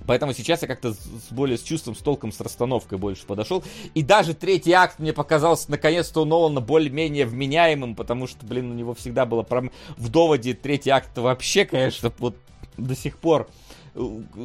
[0.08, 3.62] Поэтому сейчас я как-то с более с чувством, с толком, с расстановкой больше подошел.
[3.92, 8.74] И даже третий акт мне показался наконец-то у Нолана более-менее вменяемым, потому что, блин, у
[8.74, 12.36] него всегда было прям в доводе третий акт вообще, конечно, вот
[12.78, 13.50] до сих пор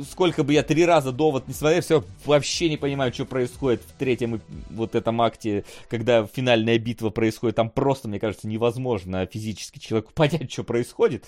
[0.10, 3.98] сколько бы я три раза довод не смотрел, все вообще не понимаю, что происходит в
[3.98, 7.56] третьем вот этом акте, когда финальная битва происходит.
[7.56, 11.26] Там просто, мне кажется, невозможно физически человеку понять, что происходит.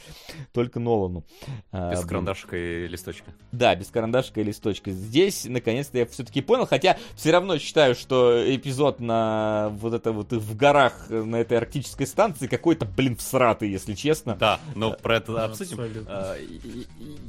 [0.54, 1.24] Только Нолану.
[1.72, 3.34] А, без а, карандашика и листочка.
[3.52, 4.92] Да, без карандашика и листочка.
[4.92, 10.32] Здесь, наконец-то, я все-таки понял, хотя все равно считаю, что эпизод на вот это вот
[10.32, 14.36] в горах на этой арктической станции какой-то, блин, всратый, если честно.
[14.36, 15.80] Да, но про это обсудим.
[16.08, 16.36] А,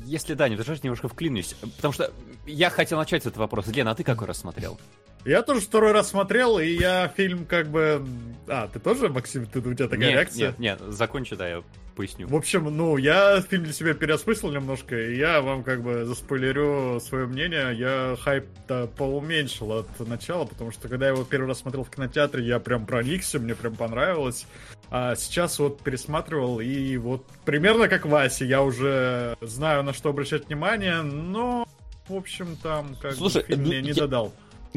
[0.04, 2.12] если да, не держать немножко вклинюсь, потому что
[2.46, 3.70] я хотел начать с этого вопроса.
[3.72, 4.78] Лена, а ты какой раз смотрел?
[5.26, 8.06] Я тоже второй раз смотрел, и я фильм как бы...
[8.46, 10.46] А, ты тоже, Максим, ты, у тебя такая нет, реакция?
[10.50, 11.62] Нет, нет, закончи, да, я
[11.96, 12.28] поясню.
[12.28, 17.00] В общем, ну, я фильм для себя переосмыслил немножко, и я вам как бы заспойлерю
[17.00, 17.76] свое мнение.
[17.76, 22.44] Я хайп-то поуменьшил от начала, потому что когда я его первый раз смотрел в кинотеатре,
[22.44, 24.46] я прям проникся, мне прям понравилось.
[24.90, 30.46] А сейчас вот пересматривал, и вот примерно как Вася, я уже знаю, на что обращать
[30.46, 31.66] внимание, но,
[32.06, 33.94] в общем, там как Слушай, бы фильм мне не я...
[33.94, 34.32] додал.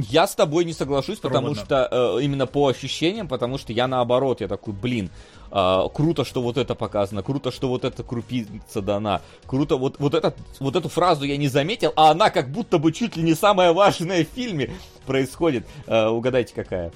[0.08, 1.64] Я с тобой не соглашусь, потому Ровно.
[1.64, 5.10] что э, именно по ощущениям, потому что я наоборот, я такой, блин,
[5.52, 10.14] э, круто, что вот это показано, круто, что вот эта крупица дана, круто, вот, вот,
[10.14, 13.34] этот, вот эту фразу я не заметил, а она как будто бы чуть ли не
[13.34, 14.72] самая важная в фильме
[15.06, 15.68] происходит.
[15.88, 16.92] Э, угадайте, какая?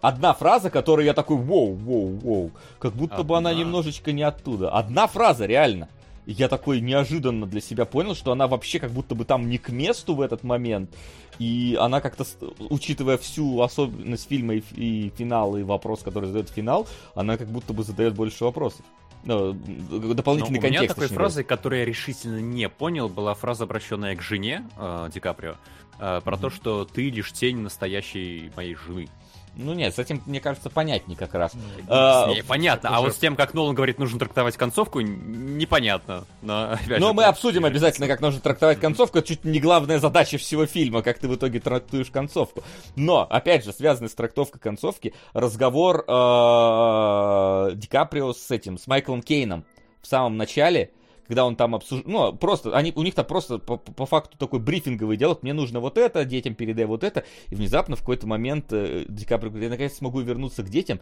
[0.00, 3.24] Одна фраза, которую я такой, воу, воу, воу, как будто Одна.
[3.24, 4.70] бы она немножечко не оттуда.
[4.70, 5.88] Одна фраза, реально.
[6.26, 9.68] Я такой неожиданно для себя понял, что она вообще как будто бы там не к
[9.68, 10.90] месту в этот момент.
[11.38, 12.24] И она как-то,
[12.70, 17.72] учитывая всю особенность фильма и, и финал, и вопрос, который задает финал, она как будто
[17.72, 18.84] бы задает больше вопросов.
[19.24, 20.80] Ну, дополнительный Но контекст.
[20.80, 25.08] У меня такой фразой, которую я решительно не понял, была фраза, обращенная к жене э,
[25.12, 25.56] Ди Каприо,
[25.98, 26.40] э, про mm-hmm.
[26.40, 29.08] то, что ты лишь тень настоящей моей жены.
[29.56, 31.52] Ну нет, с этим, мне кажется, понятнее как раз.
[31.88, 36.24] А, не, понятно, а вот с тем, как Нолан говорит, нужно трактовать концовку, непонятно.
[36.42, 39.18] Но, Но мы обсудим обязательно, как нужно трактовать концовку.
[39.18, 42.64] Это чуть не главная задача всего фильма, как ты в итоге трактуешь концовку.
[42.96, 49.22] Но, опять же, связанный с трактовкой концовки, разговор э, Ди Каприо с этим, с Майклом
[49.22, 49.64] Кейном
[50.02, 50.90] в самом начале,
[51.26, 55.16] когда он там обсуждает, ну, просто, они, у них-то просто по, по факту такой брифинговый
[55.16, 59.04] диалог, мне нужно вот это, детям передай вот это, и внезапно в какой-то момент э,
[59.08, 61.00] Ди Каприо говорит, я наконец смогу вернуться к детям,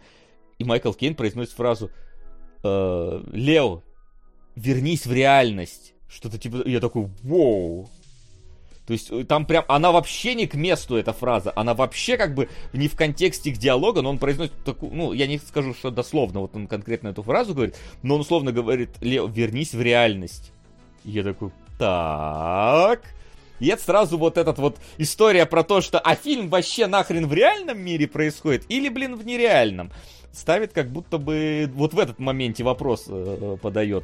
[0.59, 1.91] и Майкл Кейн произносит фразу,
[2.63, 3.83] э, Лео,
[4.55, 7.89] вернись в реальность, что-то типа, я такой, воу,
[8.85, 11.53] То есть э, там прям, она вообще не к месту, эта фраза.
[11.55, 15.27] Она вообще как бы не в контексте к диалога, но он произносит такую, ну, я
[15.27, 19.27] не скажу, что дословно, вот он конкретно эту фразу говорит, но он условно говорит, Лео,
[19.27, 20.51] вернись в реальность.
[21.05, 23.01] И я такой, так...
[23.59, 27.33] И это сразу вот этот вот история про то, что а фильм вообще нахрен в
[27.33, 29.89] реальном мире происходит или, блин, в нереальном.
[30.33, 34.03] Ставит как будто бы вот в этот моменте вопрос э, подает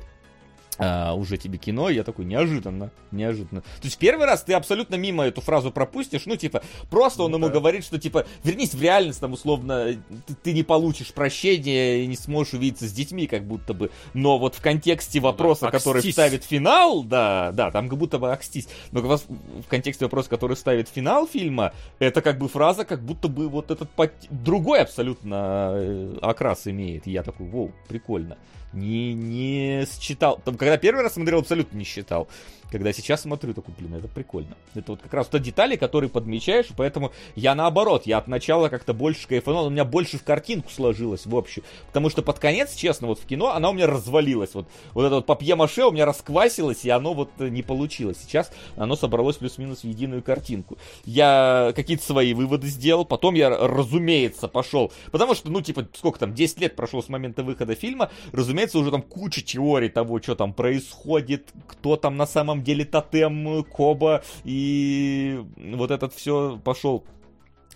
[0.79, 3.61] а, уже тебе кино, и я такой, неожиданно, неожиданно.
[3.61, 7.37] То есть первый раз ты абсолютно мимо эту фразу пропустишь, ну, типа, просто он ну,
[7.37, 7.53] ему да.
[7.53, 12.15] говорит, что, типа, вернись в реальность, там, условно, ты, ты не получишь прощения и не
[12.15, 13.91] сможешь увидеться с детьми, как будто бы.
[14.13, 18.31] Но вот в контексте вопроса, да, который ставит финал, да, да, там как будто бы
[18.31, 23.27] акстись, но в контексте вопроса, который ставит финал фильма, это как бы фраза, как будто
[23.27, 24.13] бы вот этот под...
[24.29, 27.05] другой абсолютно э, окрас имеет.
[27.05, 28.37] И я такой, воу, прикольно
[28.73, 30.39] не, не считал.
[30.43, 32.27] Там, когда первый раз смотрел, абсолютно не считал.
[32.71, 34.55] Когда сейчас смотрю, такой, блин, это прикольно.
[34.75, 38.93] Это вот как раз те детали, которые подмечаешь, поэтому я наоборот, я от начала как-то
[38.93, 41.63] больше кайфанул, у меня больше в картинку сложилось в общем.
[41.87, 44.53] Потому что под конец, честно, вот в кино она у меня развалилась.
[44.53, 48.17] Вот, вот это вот папье-маше у меня расквасилось, и оно вот не получилось.
[48.21, 50.77] Сейчас оно собралось плюс-минус в единую картинку.
[51.05, 54.91] Я какие-то свои выводы сделал, потом я, разумеется, пошел.
[55.11, 58.91] Потому что, ну, типа, сколько там, 10 лет прошло с момента выхода фильма, разумеется, уже
[58.91, 64.23] там куча теорий того, что там происходит, кто там на самом самом деле тотем Коба,
[64.43, 67.05] и вот этот все пошел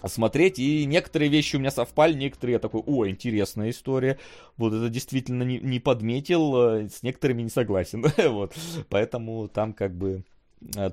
[0.06, 4.20] смотреть, и некоторые вещи у меня совпали, некоторые я такой, о, интересная история,
[4.58, 8.54] вот это действительно не, не подметил, э, с некоторыми не согласен, вот,
[8.90, 10.33] поэтому там как бы Э,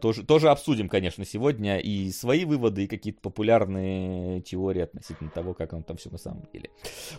[0.00, 5.72] тоже, тоже обсудим, конечно, сегодня и свои выводы, и какие-то популярные теории относительно того, как
[5.72, 6.70] он там все на самом деле.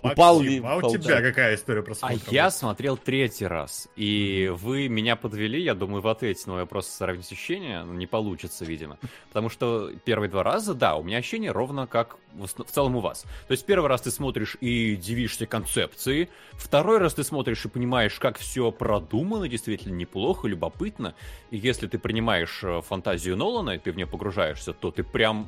[0.02, 0.62] Максим, Упал ли...
[0.64, 2.18] А у тебя какая история просмотра?
[2.28, 6.62] А я смотрел третий раз, и вы меня подвели, я думаю, в ответе на мой
[6.62, 8.98] вопрос сравнить ощущения не получится, видимо.
[9.28, 13.24] Потому что первые два раза, да, у меня ощущение ровно как в, целом у вас.
[13.48, 18.20] То есть первый раз ты смотришь и дивишься концепции, второй раз ты смотришь и понимаешь,
[18.20, 21.16] как все продумано, действительно неплохо, любопытно,
[21.50, 25.48] и если ты принимаешь э, фантазию Нолана, и ты в нее погружаешься, то ты прям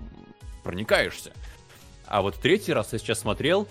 [0.63, 1.33] проникаешься.
[2.05, 3.67] А вот третий раз я сейчас смотрел,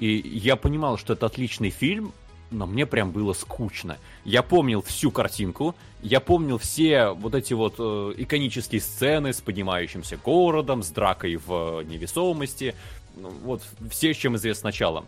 [0.00, 2.12] и я понимал, что это отличный фильм,
[2.50, 3.98] но мне прям было скучно.
[4.24, 10.16] Я помнил всю картинку, я помнил все вот эти вот э, иконические сцены с поднимающимся
[10.16, 12.74] городом, с дракой в невесомости,
[13.16, 15.04] ну, вот все, чем известно сначала.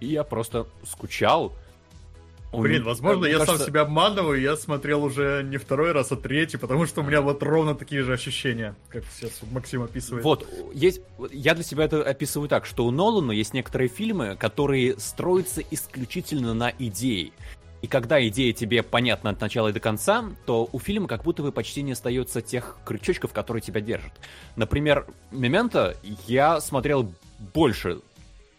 [0.00, 1.52] И я просто скучал,
[2.52, 3.58] Блин, возможно, я кажется...
[3.58, 7.20] сам себя обманываю, я смотрел уже не второй раз, а третий, потому что у меня
[7.20, 10.24] вот ровно такие же ощущения, как сейчас Максим описывает.
[10.24, 14.98] Вот, есть, я для себя это описываю так, что у Нолана есть некоторые фильмы, которые
[14.98, 17.32] строятся исключительно на идее.
[17.82, 21.42] И когда идея тебе понятна от начала и до конца, то у фильма как будто
[21.42, 24.12] бы почти не остается тех крючочков, которые тебя держат.
[24.56, 25.96] Например, «Мементо»
[26.26, 27.10] я смотрел
[27.54, 28.00] больше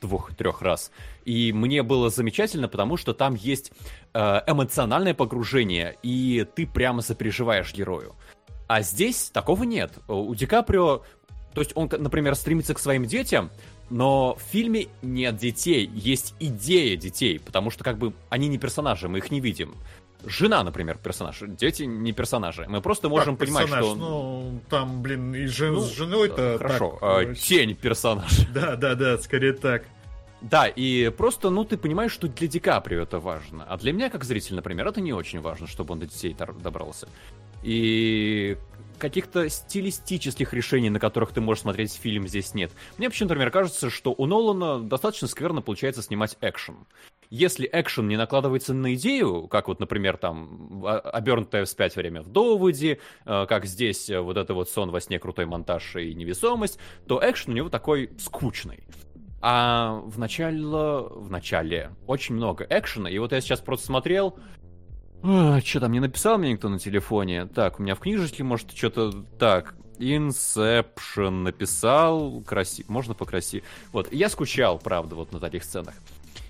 [0.01, 0.91] двух-трех раз.
[1.25, 3.71] И мне было замечательно, потому что там есть
[4.13, 8.15] э, эмоциональное погружение, и ты прямо сопереживаешь герою.
[8.67, 9.93] А здесь такого нет.
[10.07, 11.03] У Ди Каприо,
[11.53, 13.51] то есть он, например, стремится к своим детям,
[13.89, 19.09] но в фильме нет детей, есть идея детей, потому что как бы они не персонажи,
[19.09, 19.75] мы их не видим.
[20.25, 21.39] Жена, например, персонаж.
[21.41, 22.65] Дети не персонажи.
[22.69, 23.85] Мы просто можем как понимать, персонаж?
[23.85, 23.95] что...
[23.95, 25.73] Ну, там, блин, и жен...
[25.73, 26.57] ну, с женой-то...
[26.59, 28.31] Хорошо, так, а, тень персонаж.
[28.53, 29.83] Да, да, да, скорее так.
[30.41, 33.63] Да, и просто, ну, ты понимаешь, что для Ди Каприо это важно.
[33.63, 37.07] А для меня, как зритель, например, это не очень важно, чтобы он до детей добрался.
[37.61, 38.57] И
[38.97, 42.71] каких-то стилистических решений, на которых ты можешь смотреть фильм, здесь нет.
[42.97, 46.85] Мне вообще, например, кажется, что у Нолана достаточно скверно получается снимать экшен.
[47.29, 52.99] Если экшен не накладывается на идею, как вот, например, там, обернутое вспять время в доводе,
[53.25, 57.53] э, как здесь вот это вот сон во сне, крутой монтаж и невесомость, то экшен
[57.53, 58.83] у него такой скучный.
[59.41, 64.37] А в начале, в начале очень много экшена, и вот я сейчас просто смотрел,
[65.23, 67.45] а, что там не написал мне никто на телефоне?
[67.45, 69.11] Так, у меня в книжечке, может, что-то...
[69.37, 73.63] Так, Inception написал, красиво, можно покрасивее.
[73.91, 75.93] Вот, я скучал, правда, вот на таких сценах.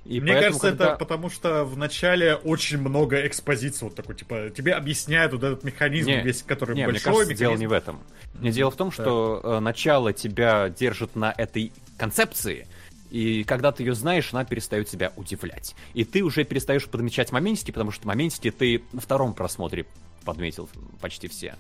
[0.06, 0.86] И Мне поэтому, кажется, когда...
[0.90, 5.64] это потому что в начале очень много экспозиции, вот такой, типа, тебе объясняют вот этот
[5.64, 6.94] механизм не, весь, который не, большой.
[6.94, 7.44] Мне кажется, механизм.
[7.44, 8.00] дело не в этом.
[8.34, 12.68] Мне дело в том, что э, начало тебя держит на этой концепции,
[13.12, 15.76] и когда ты ее знаешь, она перестает тебя удивлять.
[15.94, 19.86] И ты уже перестаешь подмечать моментики, потому что моментики ты на втором просмотре
[20.24, 20.70] подметил
[21.02, 21.56] почти все.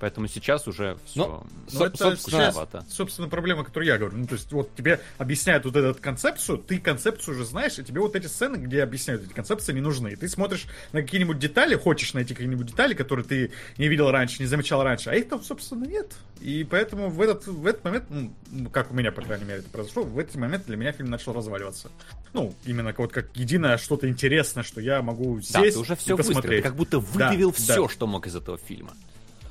[0.00, 1.26] Поэтому сейчас уже все.
[1.26, 4.16] Ну, ну это собственно, сейчас, собственно, проблема, которую я говорю.
[4.16, 8.00] Ну, то есть, вот тебе объясняют вот эту концепцию, ты концепцию уже знаешь, и тебе
[8.00, 10.10] вот эти сцены, где объясняют эти концепции, не нужны.
[10.10, 14.40] И ты смотришь на какие-нибудь детали, хочешь найти какие-нибудь детали, которые ты не видел раньше,
[14.40, 16.14] не замечал раньше, а их там, собственно, нет.
[16.40, 19.68] И поэтому в этот, в этот момент, ну, как у меня, по крайней мере, это
[19.70, 21.90] произошло, в этот момент для меня фильм начал разваливаться.
[22.32, 26.14] Ну, именно вот как единое что-то интересное, что я могу сесть да, ты уже все
[26.14, 26.62] и посмотреть.
[26.62, 27.88] Ты как будто выдавил да, все, да.
[27.88, 28.92] что мог из этого фильма.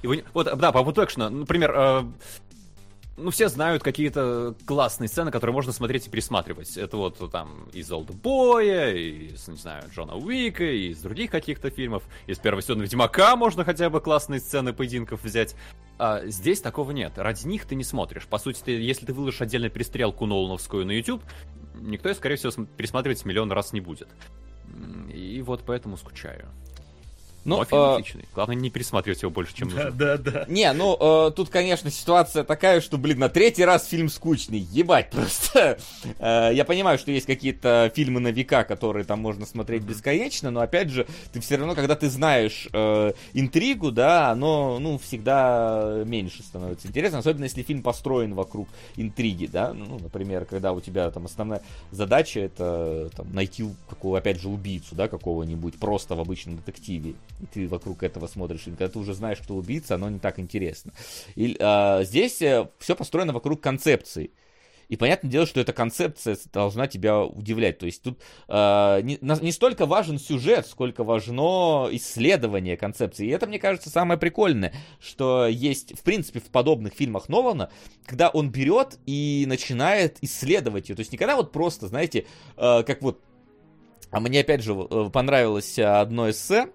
[0.02, 2.04] И вот, да, по поводу экшена, например, э,
[3.18, 6.78] ну, все знают какие-то классные сцены, которые можно смотреть и пересматривать.
[6.78, 12.04] Это вот там из Олдбоя, из, не знаю, Джона Уика, из других каких-то фильмов.
[12.28, 15.56] Из первого сезона Ведьмака можно хотя бы классные сцены поединков взять.
[15.98, 17.14] А здесь такого нет.
[17.18, 18.28] Ради них ты не смотришь.
[18.28, 21.24] По сути, ты, если ты выложишь отдельно перестрелку Нолановскую на YouTube,
[21.80, 24.10] никто, скорее всего, пересматривать миллион раз не будет.
[25.12, 26.50] И вот поэтому скучаю.
[27.48, 27.94] Ну, фильм э...
[27.94, 28.26] отличный.
[28.36, 29.90] Главное, не пересматривать его больше, чем нужно.
[29.92, 30.46] Да, да, да.
[30.50, 34.60] Не, ну, э, тут, конечно, ситуация такая, что, блин, на третий раз фильм скучный.
[34.60, 35.80] Ебать просто.
[36.20, 40.60] э, я понимаю, что есть какие-то фильмы на века, которые там можно смотреть бесконечно, но,
[40.60, 46.44] опять же, ты все равно, когда ты знаешь э, интригу, да, оно, ну, всегда меньше
[46.44, 48.68] становится интересно, особенно если фильм построен вокруг
[48.98, 49.74] интриги, да.
[49.74, 51.62] Ну, например, когда у тебя там основная
[51.92, 57.46] задача это там, найти, какого, опять же, убийцу, да, какого-нибудь просто в обычном детективе и
[57.46, 60.94] ты вокруг этого смотришь, и когда ты уже знаешь, кто убийца, оно не так интересно.
[61.36, 64.32] И, а, здесь э, все построено вокруг концепции.
[64.90, 67.78] И понятное дело, что эта концепция должна тебя удивлять.
[67.78, 73.28] То есть тут э, не, не столько важен сюжет, сколько важно исследование концепции.
[73.28, 77.70] И это, мне кажется, самое прикольное, что есть, в принципе, в подобных фильмах Нолана,
[78.06, 80.96] когда он берет и начинает исследовать ее.
[80.96, 82.26] То есть никогда вот просто, знаете,
[82.56, 83.22] э, как вот...
[84.10, 86.70] А мне, опять же, э, понравилось одно эссе,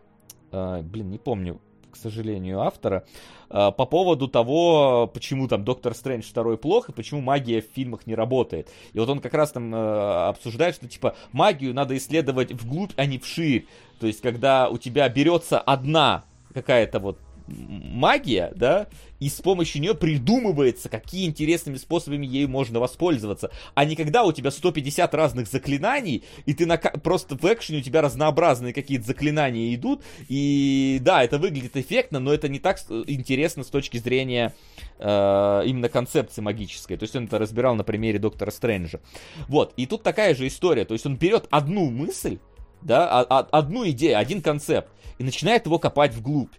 [0.52, 3.05] блин, не помню, к сожалению, автора,
[3.48, 8.06] а, по поводу того, почему там Доктор Стрэндж второй плох, и почему магия в фильмах
[8.06, 8.70] не работает.
[8.94, 13.05] И вот он как раз там э, обсуждает, что типа магию надо исследовать вглубь, а
[13.05, 13.66] не вширь.
[14.00, 16.24] То есть, когда у тебя берется одна
[16.55, 17.18] какая-то вот
[17.52, 18.86] магия, да,
[19.20, 23.50] и с помощью нее придумывается, какие интересными способами ею можно воспользоваться.
[23.74, 26.76] А не когда у тебя 150 разных заклинаний, и ты на...
[26.76, 32.32] просто в экшене у тебя разнообразные какие-то заклинания идут, и да, это выглядит эффектно, но
[32.32, 34.55] это не так интересно с точки зрения
[34.98, 36.97] э, именно концепции магической.
[36.97, 39.00] То есть он это разбирал на примере Доктора Стрэнджа.
[39.48, 40.84] Вот, и тут такая же история.
[40.84, 42.39] То есть он берет одну мысль,
[42.81, 46.52] да, а, а, одну идею, один концепт, и начинает его копать вглубь.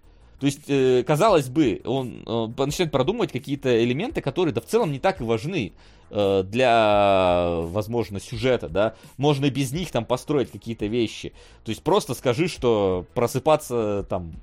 [0.44, 4.92] То есть, э, казалось бы, он э, начинает продумывать какие-то элементы, которые, да, в целом
[4.92, 5.72] не так и важны
[6.10, 8.94] э, для, возможно, сюжета, да.
[9.16, 11.32] Можно и без них там построить какие-то вещи.
[11.64, 14.34] То есть, просто скажи, что просыпаться там...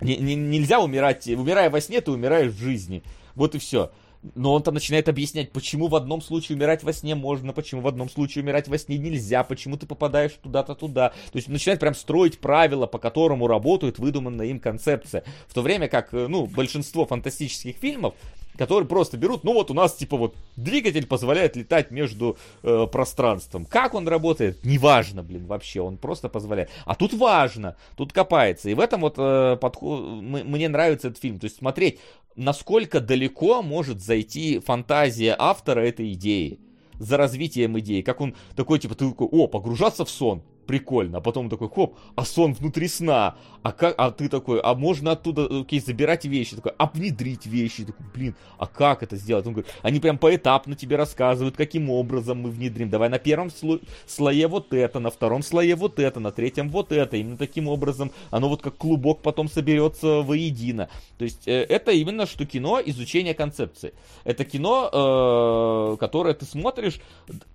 [0.00, 3.02] Не, не, нельзя умирать, умирая во сне, ты умираешь в жизни.
[3.34, 3.90] Вот и все.
[4.34, 7.88] Но он там начинает объяснять, почему в одном случае умирать во сне можно, почему в
[7.88, 11.10] одном случае умирать во сне нельзя, почему ты попадаешь туда-то туда.
[11.32, 15.24] То есть начинает прям строить правила, по которому работает выдуманная им концепция.
[15.48, 18.14] В то время как, э, ну, большинство фантастических фильмов,
[18.56, 23.66] которые просто берут, ну вот у нас типа вот двигатель позволяет летать между э, пространством.
[23.66, 26.70] Как он работает, неважно, блин, вообще, он просто позволяет.
[26.84, 28.70] А тут важно, тут копается.
[28.70, 31.38] И в этом вот э, подход, мне нравится этот фильм.
[31.38, 32.00] То есть смотреть,
[32.36, 36.60] насколько далеко может зайти фантазия автора этой идеи
[36.98, 38.02] за развитием идеи.
[38.02, 41.18] Как он такой, типа, ты такой, о, погружаться в сон прикольно.
[41.18, 43.36] А потом такой, хоп, а сон внутри сна.
[43.66, 46.54] А, как, а ты такой, а можно оттуда, окей, забирать вещи.
[46.54, 47.84] Такой, а внедрить вещи.
[47.84, 49.44] Такой, блин, а как это сделать?
[49.44, 52.90] Он говорит, они прям поэтапно тебе рассказывают, каким образом мы внедрим.
[52.90, 56.92] Давай на первом сло- слое вот это, на втором слое вот это, на третьем вот
[56.92, 57.16] это.
[57.16, 60.88] Именно таким образом оно вот как клубок потом соберется воедино.
[61.18, 63.94] То есть э, это именно что кино изучение концепции.
[64.22, 67.00] Это кино, э, которое ты смотришь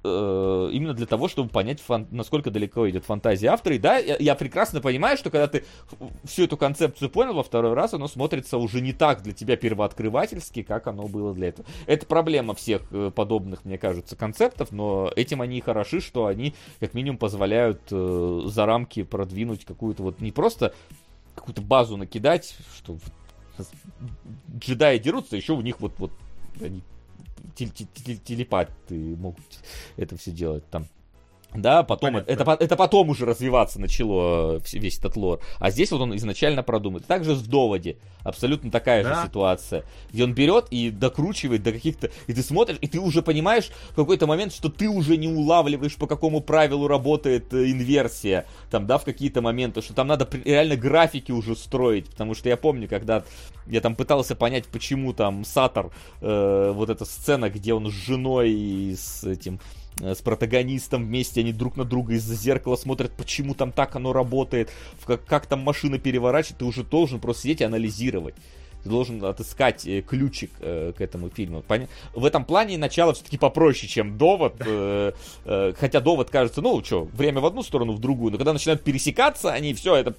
[0.04, 3.76] э, именно для того, чтобы понять, фан- насколько далеко идет фантазии автора.
[3.76, 5.64] И да, я, я прекрасно понимаю, что когда ты
[6.24, 10.64] всю эту концепцию понял во второй раз, оно смотрится уже не так для тебя первооткрывательски,
[10.64, 11.68] как оно было для этого.
[11.86, 16.54] Это проблема всех э, подобных, мне кажется, концептов, но этим они и хороши, что они
[16.80, 20.74] как минимум позволяют э, за рамки продвинуть какую-то вот не просто
[21.36, 22.98] какую-то базу накидать, что
[24.58, 26.12] джедаи дерутся, еще у них вот, вот
[26.60, 26.82] они
[27.56, 29.44] телепаты могут
[29.98, 30.88] это все делать там
[31.54, 35.42] Да, потом это, это, это потом уже развиваться начало э, весь этот лор.
[35.60, 37.02] А здесь вот он изначально продуман.
[37.02, 39.16] Также в доводе абсолютно такая да.
[39.16, 43.22] же ситуация, где он берет и докручивает до каких-то, и ты смотришь, и ты уже
[43.22, 48.46] понимаешь в какой-то момент, что ты уже не улавливаешь, по какому правилу работает э, инверсия,
[48.70, 52.56] там, да, в какие-то моменты, что там надо реально графики уже строить, потому что я
[52.56, 53.24] помню, когда
[53.68, 58.52] я там пытался понять, почему там Сатор, э, вот эта сцена, где он с женой
[58.52, 59.60] и с этим
[60.00, 64.72] с протагонистом вместе, они друг на друга из-за зеркала смотрят, почему там так оно работает,
[65.06, 68.36] как, как там машина переворачивает, ты уже должен просто сидеть и анализировать.
[68.84, 71.64] Ты должен отыскать э, ключик э, к этому фильму.
[72.16, 74.56] В этом плане начало все-таки попроще, чем довод.
[74.66, 75.12] Э,
[75.46, 78.32] э, хотя довод кажется, ну что, время в одну сторону, в другую.
[78.32, 80.16] Но когда начинают пересекаться, они все это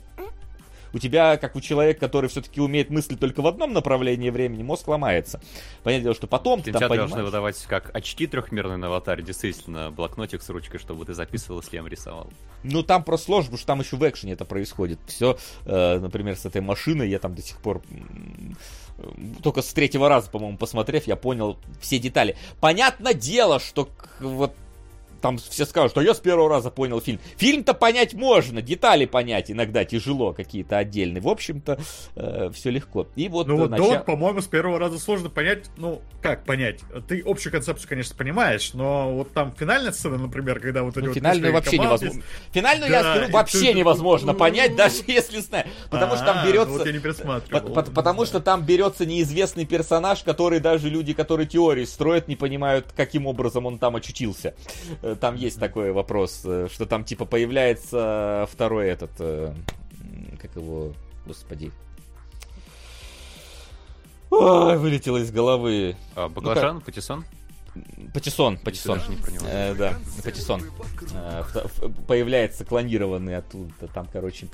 [0.92, 4.88] у тебя, как у человека, который все-таки умеет мыслить только в одном направлении времени, мозг
[4.88, 5.40] ломается.
[5.82, 7.10] Понятное дело, что потом ты там понимаешь...
[7.10, 11.86] должны выдавать как очки трехмерные на аватаре, действительно, блокнотик с ручкой, чтобы ты записывал, слем
[11.86, 12.30] рисовал.
[12.62, 14.98] Ну, там просто сложно, потому что там еще в экшене это происходит.
[15.06, 17.82] Все, э, например, с этой машиной я там до сих пор
[19.42, 22.36] только с третьего раза, по-моему, посмотрев, я понял все детали.
[22.60, 23.88] Понятно дело, что
[24.20, 24.54] вот
[25.22, 27.20] там все скажут, что я с первого раза понял фильм.
[27.36, 31.22] Фильм-то понять можно, детали понять иногда тяжело какие-то отдельные.
[31.22, 31.78] В общем-то,
[32.16, 33.06] э, все легко.
[33.16, 34.02] И вот ну вот начал...
[34.02, 35.70] По-моему, с первого раза сложно понять.
[35.76, 36.80] Ну, как понять?
[37.08, 40.96] Ты общую концепцию, конечно, понимаешь, но вот там финальная сцена, например, когда вот...
[40.96, 42.22] Ну, финальную вообще невозможно.
[42.52, 45.66] Финальную, да, я скажу, вообще невозможно понять, даже если знаю.
[45.90, 46.72] Потому что там а, берется...
[46.72, 52.26] Вот я не Потому что там берется неизвестный персонаж, который даже люди, которые теории строят,
[52.28, 54.54] не понимают, каким образом он там очутился
[55.02, 59.54] э, там есть такой вопрос, э, что там типа появляется второй этот, э,
[60.40, 60.92] как его,
[61.26, 61.72] господи.
[64.30, 65.96] Ой, вылетело из головы.
[66.14, 67.24] А, Баклажан, ну, Патиссон?
[68.12, 69.00] Патиссон, Патиссон.
[69.46, 70.62] Э, да, Патиссон.
[71.14, 71.42] Э,
[72.06, 74.48] появляется клонированный оттуда, там, короче.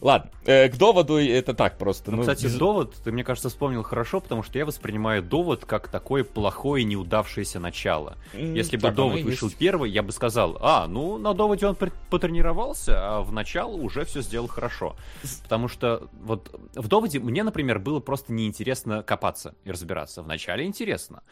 [0.00, 2.10] Ладно, э, к доводу это так просто.
[2.10, 2.54] Ну, ну, кстати, без...
[2.54, 7.58] довод, ты, мне кажется, вспомнил хорошо, потому что я воспринимаю довод как такое плохое неудавшееся
[7.58, 8.16] начало.
[8.32, 9.58] Если бы довод вышел есть.
[9.58, 11.76] первый, я бы сказал, а, ну, на доводе он
[12.10, 14.96] потренировался, а в начало уже все сделал хорошо.
[15.42, 20.22] Потому что вот в доводе мне, например, было просто неинтересно копаться и разбираться.
[20.22, 21.22] В начале интересно.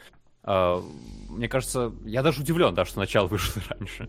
[0.43, 0.83] Uh,
[1.29, 4.09] мне кажется, я даже удивлен, да, что начало вышло раньше.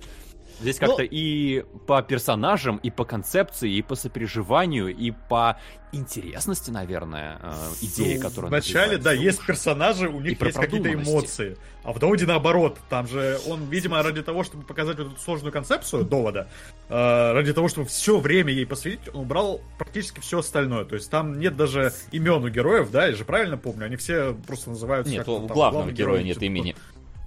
[0.60, 5.58] Здесь как-то ну, и по персонажам, и по концепции, и по сопереживанию, и по
[5.92, 8.50] интересности, наверное, э, идеи, которые...
[8.50, 11.58] Вначале, да, есть персонажи, у них есть какие-то эмоции.
[11.84, 12.78] А в доводе наоборот.
[12.90, 16.48] Там же он, видимо, ради того, чтобы показать вот эту сложную концепцию довода,
[16.90, 20.86] э, ради того, чтобы все время ей посвятить, он убрал практически все остальное.
[20.86, 24.34] То есть там нет даже имен у героев, да, я же правильно помню, они все
[24.48, 25.12] просто называются...
[25.12, 26.76] Нет, у главного героя нет имени.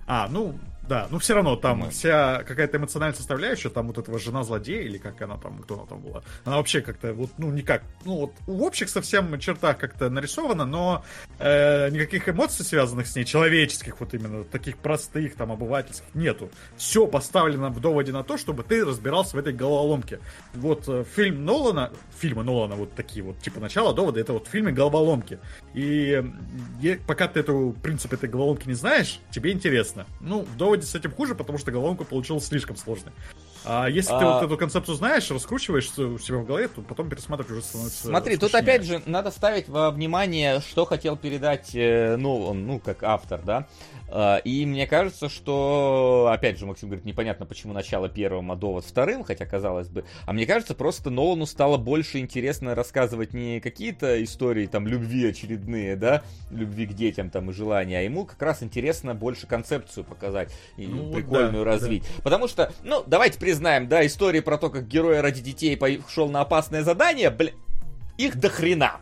[0.06, 0.54] А, ну,
[0.88, 1.90] да, ну все равно там mm.
[1.90, 5.86] вся какая-то эмоциональная составляющая, там вот этого жена злодея, или как она там, кто она
[5.86, 10.10] там была, она вообще как-то вот, ну никак, ну вот в общих совсем чертах как-то
[10.10, 11.04] нарисована, но
[11.38, 16.50] э, никаких эмоций, связанных с ней, человеческих, вот именно таких простых, там, обывательских, нету.
[16.76, 20.20] Все поставлено в доводе на то, чтобы ты разбирался в этой головоломке.
[20.52, 24.72] Вот э, фильм Нолана, фильмы Нолана вот такие вот, типа начало довода, это вот фильмы
[24.72, 25.38] головоломки.
[25.72, 26.22] И
[26.82, 30.06] э, пока ты эту принцип этой головоломки не знаешь, тебе интересно.
[30.20, 33.12] Ну, в доводе доводе с этим хуже, потому что головоломка получилась слишком сложной.
[33.64, 34.18] А если а...
[34.18, 38.06] ты вот эту концепцию знаешь, раскручиваешь у себя в голове, то потом пересматривать уже становится
[38.06, 38.50] Смотри, скучнее.
[38.50, 43.02] тут опять же надо ставить во внимание, что хотел передать, э, ну, он, ну, как
[43.02, 43.66] автор, да.
[44.08, 48.84] А, и мне кажется, что, опять же, Максим говорит, непонятно, почему начало первым, а довод
[48.84, 50.04] вторым, хотя казалось бы.
[50.26, 55.96] А мне кажется, просто Нолану стало больше интересно рассказывать не какие-то истории там любви очередные,
[55.96, 60.52] да, любви к детям там и желания, а ему как раз интересно больше концепцию показать
[60.76, 62.04] и ну, прикольную да, развить.
[62.16, 62.22] Да.
[62.22, 66.40] Потому что, ну, давайте признаем, да, истории про то, как герой ради детей пошел на
[66.40, 67.54] опасное задание, блин,
[68.18, 69.00] их до хрена.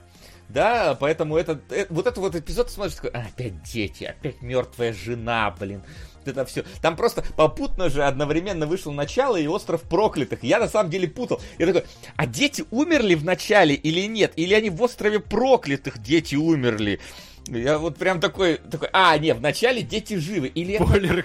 [0.50, 4.92] Да, поэтому этот, э, вот этот вот эпизод смотришь, такой, а, опять дети, опять мертвая
[4.92, 5.82] жена, блин.
[6.26, 6.64] Это все.
[6.82, 10.42] Там просто попутно же одновременно вышло начало и остров проклятых.
[10.42, 11.40] Я на самом деле путал.
[11.58, 11.84] Я такой,
[12.16, 14.34] а дети умерли в начале или нет?
[14.36, 17.00] Или они в острове проклятых дети умерли?
[17.48, 20.48] Я вот прям такой, такой, а, нет, в начале дети живы.
[20.48, 21.24] Или Спойлер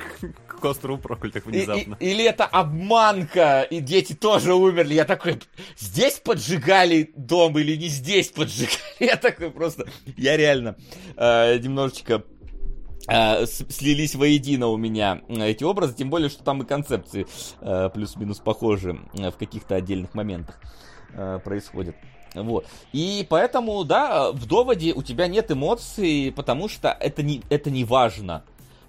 [0.59, 1.95] к острову проклятых внезапно.
[1.99, 4.93] И, и, или это обманка, и дети тоже умерли.
[4.93, 5.39] Я такой,
[5.77, 8.77] здесь поджигали дом или не здесь поджигали?
[8.99, 9.85] Я такой просто,
[10.17, 10.75] я реально
[11.15, 12.23] э, немножечко
[13.07, 17.27] э, слились воедино у меня эти образы, тем более, что там и концепции
[17.61, 20.59] э, плюс-минус похожи э, в каких-то отдельных моментах
[21.13, 21.95] э, происходят.
[22.35, 22.65] Вот.
[22.93, 27.83] И поэтому, да, в доводе у тебя нет эмоций, потому что это не, это не
[27.83, 28.43] важно.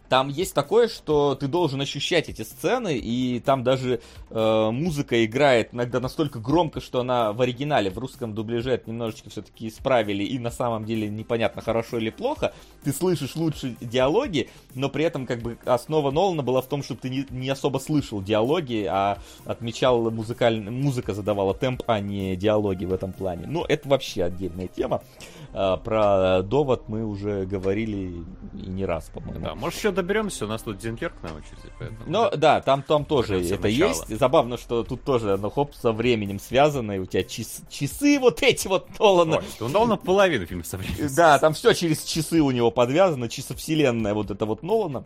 [0.09, 5.73] Там есть такое, что ты должен ощущать эти сцены, и там даже э, музыка играет
[5.73, 10.39] иногда настолько громко, что она в оригинале, в русском дубляже это немножечко все-таки исправили, и
[10.39, 12.53] на самом деле непонятно, хорошо или плохо.
[12.85, 16.95] Ты слышишь лучше диалоги, но при этом как бы основа Нолана была в том, что
[16.95, 22.85] ты не, не особо слышал диалоги, а отмечал музыкальная музыка задавала темп, а не диалоги
[22.85, 23.47] в этом плане.
[23.47, 25.03] Ну, это вообще отдельная тема.
[25.03, 29.45] Э, про довод мы уже говорили и не раз, по-моему.
[29.45, 31.73] Да, может, еще доберемся, у нас тут Динкерк на очереди.
[31.79, 32.01] Поэтому...
[32.07, 33.89] Ну, да, там, там тоже это начало.
[33.89, 34.19] есть.
[34.19, 38.43] Забавно, что тут тоже оно хоп со временем связано, и у тебя час, часы вот
[38.43, 39.39] эти вот Нолана.
[39.39, 41.09] Ой, у Нолана половина фильма со временем.
[41.17, 45.05] Да, там все через часы у него подвязано, часовселенная вот это вот Нолана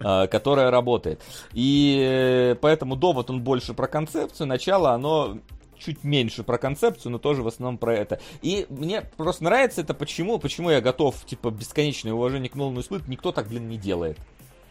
[0.00, 1.20] э, которая работает.
[1.52, 5.38] И э, поэтому довод он больше про концепцию, начало оно
[5.84, 8.20] чуть меньше про концепцию, но тоже в основном про это.
[8.42, 13.08] И мне просто нравится это почему, почему я готов, типа, бесконечное уважение к Нолану испытывать,
[13.08, 14.18] никто так, блин, не делает.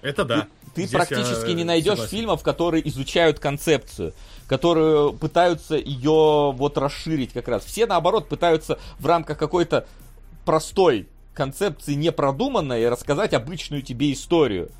[0.01, 0.47] Это да.
[0.75, 2.17] Ты, ты практически не найдешь согласен.
[2.17, 4.13] фильмов, которые изучают концепцию,
[4.47, 7.63] которые пытаются ее вот расширить как раз.
[7.63, 9.87] Все, наоборот, пытаются в рамках какой-то
[10.43, 14.71] простой концепции непродуманной рассказать обычную тебе историю.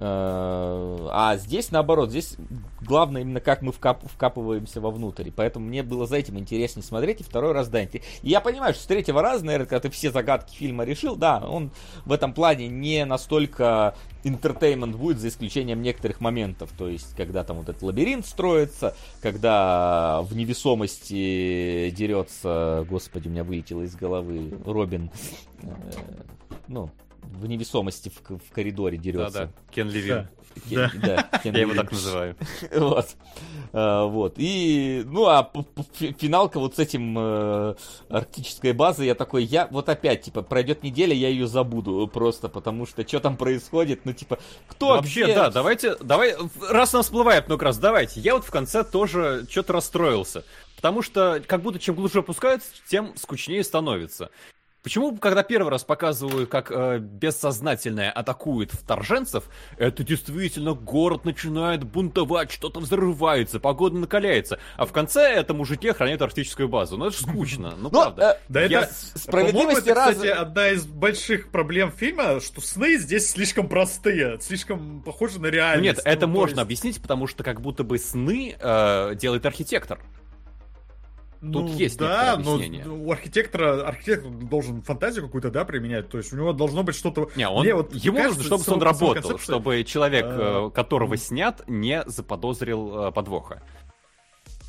[0.00, 2.36] Э, а здесь наоборот, здесь
[2.80, 5.30] главное именно как мы вкап, вкапываемся вовнутрь.
[5.34, 7.82] Поэтому мне было за этим интереснее смотреть, и второй раз да.
[7.82, 11.38] И я понимаю, что с третьего раза, наверное, когда ты все загадки фильма решил, да,
[11.38, 11.72] он
[12.06, 16.70] в этом плане не настолько entertainment будет, за исключением некоторых моментов.
[16.78, 23.42] То есть, когда там вот этот лабиринт строится, когда в невесомости дерется, господи, у меня
[23.42, 25.10] вылетело из головы, Робин,
[25.62, 25.68] э,
[26.68, 26.90] ну,
[27.28, 29.40] в невесомости в, в коридоре дерется.
[29.46, 30.28] Да-да, Кен Левин.
[30.68, 31.28] Кен, да.
[31.42, 32.36] Кен Я его так называю.
[32.74, 33.08] вот.
[33.72, 34.34] А, вот.
[34.36, 35.50] И, ну, а
[35.98, 37.74] финалка вот с этим э,
[38.08, 42.86] арктической базой, я такой, я вот опять, типа, пройдет неделя, я ее забуду просто, потому
[42.86, 45.34] что что там происходит, ну, типа, кто Вообще, где...
[45.34, 46.34] да, давайте, давай,
[46.68, 48.20] раз нам всплывает много раз, давайте.
[48.20, 50.44] Я вот в конце тоже что-то расстроился.
[50.76, 54.30] Потому что как будто чем глубже опускаются, тем скучнее становится.
[54.82, 59.44] Почему, когда первый раз показывают, как э, бессознательное атакует вторженцев,
[59.76, 66.22] это действительно город начинает бунтовать, что-то взрывается, погода накаляется, а в конце это мужики охраняют
[66.22, 66.96] арктическую базу.
[66.96, 68.38] Ну это же скучно, ну правда.
[68.38, 68.82] Э, да Я...
[68.82, 70.14] это справедливости раз...
[70.14, 75.98] кстати, одна из больших проблем фильма, что сны здесь слишком простые, слишком похожи на реальность.
[75.98, 76.62] нет, это ну, можно есть...
[76.62, 79.98] объяснить, потому что как будто бы сны э, делает архитектор.
[81.40, 86.08] Тут ну, есть да, но у архитектора архитектор должен фантазию какую-то, да, применять.
[86.08, 87.28] То есть у него должно быть что-то.
[87.36, 89.54] Не, он, Мне вот ему кажется, нужно, чтобы он работал, концепция...
[89.54, 90.70] чтобы человек, а...
[90.70, 93.62] которого снят, не заподозрил э, подвоха.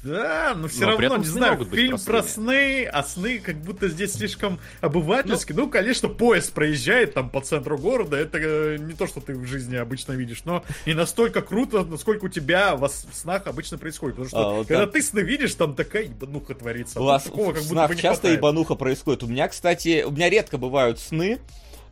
[0.04, 4.14] Да, но все но равно, не знаю, фильм про сны, а сны как будто здесь
[4.14, 5.52] слишком обывательски.
[5.52, 9.34] Ну, ну, конечно, поезд проезжает там по центру города, это э, не то, что ты
[9.34, 14.16] в жизни обычно видишь, но не настолько круто, насколько у тебя в снах обычно происходит.
[14.16, 14.94] Потому что а, вот когда там...
[14.94, 17.02] ты сны видишь, там такая ебануха творится.
[17.02, 19.24] У вас такого, в снах часто ебануха происходит.
[19.24, 21.40] У меня, кстати, у меня редко бывают сны,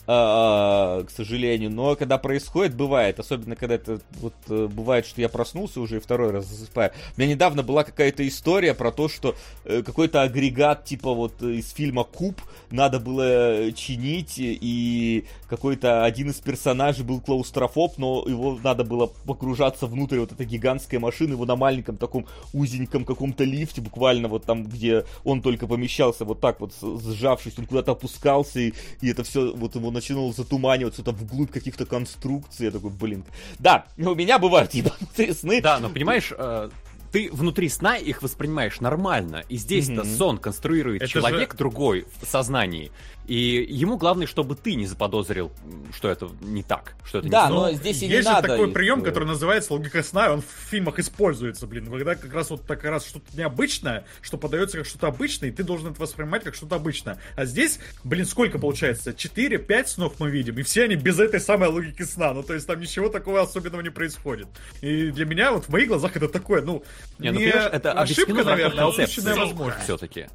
[0.07, 1.69] к сожалению.
[1.69, 3.19] Но когда происходит, бывает.
[3.19, 6.91] Особенно, когда это вот э, бывает, что я проснулся уже и второй раз засыпаю.
[7.17, 11.71] У меня недавно была какая-то история про то, что э, какой-то агрегат типа вот из
[11.71, 12.39] фильма Куб
[12.71, 19.87] надо было чинить, и какой-то один из персонажей был клаустрофоб, но его надо было погружаться
[19.87, 24.63] внутрь вот этой гигантской машины, его на маленьком таком узеньком каком-то лифте, буквально вот там,
[24.63, 29.53] где он только помещался, вот так вот сжавшись, он куда-то опускался, и, и это все
[29.53, 32.67] вот его начинало затуманиваться там вглубь каких-то конструкций.
[32.67, 33.25] Я такой, блин.
[33.59, 35.61] Да, у меня бывают ебанутые сны.
[35.61, 36.69] Да, но понимаешь, э,
[37.17, 39.43] ты внутри сна их воспринимаешь нормально.
[39.49, 40.17] И здесь-то mm-hmm.
[40.17, 41.57] сон конструирует это человек же...
[41.57, 42.91] другой в сознании.
[43.25, 45.51] И ему главное, чтобы ты не заподозрил,
[45.93, 48.47] что это не так, что это да, не но здесь и Есть не же надо
[48.47, 51.87] такой прием, который называется логика сна, и он в фильмах используется, блин.
[51.87, 55.63] Когда как раз вот так раз что-то необычное, что подается как что-то обычное, и ты
[55.63, 57.17] должен это воспринимать как что-то обычное.
[57.35, 59.11] А здесь, блин, сколько получается?
[59.11, 62.33] 4-5 снов мы видим, и все они без этой самой логики сна.
[62.33, 64.47] Ну, то есть там ничего такого особенного не происходит.
[64.79, 66.81] И для меня вот в моих глазах это такое, ну,
[67.19, 69.83] не, ну, не это ошибка, наверное, а упущенная возможность.
[69.83, 70.27] Все-таки.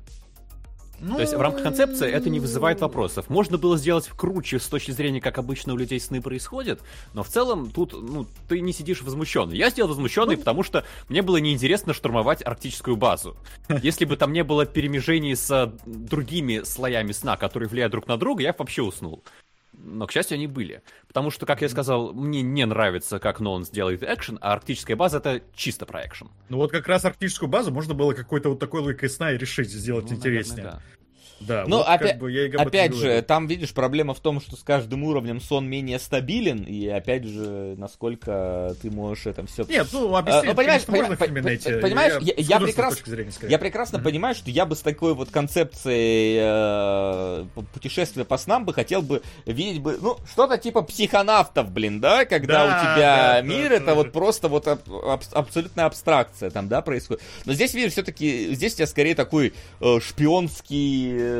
[1.02, 1.16] Ну...
[1.16, 3.28] То есть в рамках концепции это не вызывает вопросов.
[3.28, 6.80] Можно было сделать круче с точки зрения, как обычно у людей сны происходят,
[7.12, 9.56] но в целом тут ну, ты не сидишь возмущенный.
[9.56, 10.40] Я сделал возмущенный, ну...
[10.40, 13.36] потому что мне было неинтересно штурмовать арктическую базу.
[13.82, 18.44] Если бы там не было перемежений с другими слоями сна, которые влияют друг на друга,
[18.44, 19.24] я вообще уснул.
[19.72, 20.82] Но, к счастью, они были.
[21.08, 25.18] Потому что, как я сказал, мне не нравится, как Нолан сделает экшен, а арктическая база
[25.18, 26.30] это чисто про экшен.
[26.48, 29.70] Ну вот как раз арктическую базу можно было какой-то вот такой логикой сна и решить
[29.70, 30.64] сделать ну, интереснее.
[30.64, 31.01] Наверное, да.
[31.46, 34.40] Да, ну, вот опять, как бы я и опять же, там, видишь, проблема в том,
[34.40, 39.64] что с каждым уровнем сон менее стабилен, и опять же, насколько ты можешь это все...
[39.64, 41.72] Нет, ну, объяснить, а, понимаешь, конечно, можно найти.
[41.80, 43.02] Понимаешь, я, я, я, прекрас...
[43.04, 44.02] зрения, я прекрасно mm-hmm.
[44.02, 49.22] понимаю, что я бы с такой вот концепцией э, путешествия по снам бы хотел бы
[49.46, 53.76] видеть бы, ну, что-то типа психонавтов, блин, да, когда да, у тебя да, мир, да,
[53.76, 53.94] это да.
[53.94, 57.22] вот просто вот аб- аб- абсолютная абстракция там, да, происходит.
[57.44, 61.31] Но здесь, видишь, все-таки, здесь у тебя скорее такой э, шпионский э,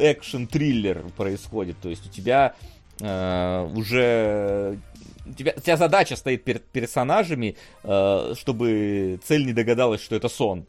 [0.00, 1.76] экшен-триллер происходит.
[1.80, 2.54] То есть у тебя
[3.00, 4.78] э, уже
[5.26, 10.28] у тебя, у тебя задача стоит перед персонажами, э, чтобы цель не догадалась, что это
[10.28, 10.66] сон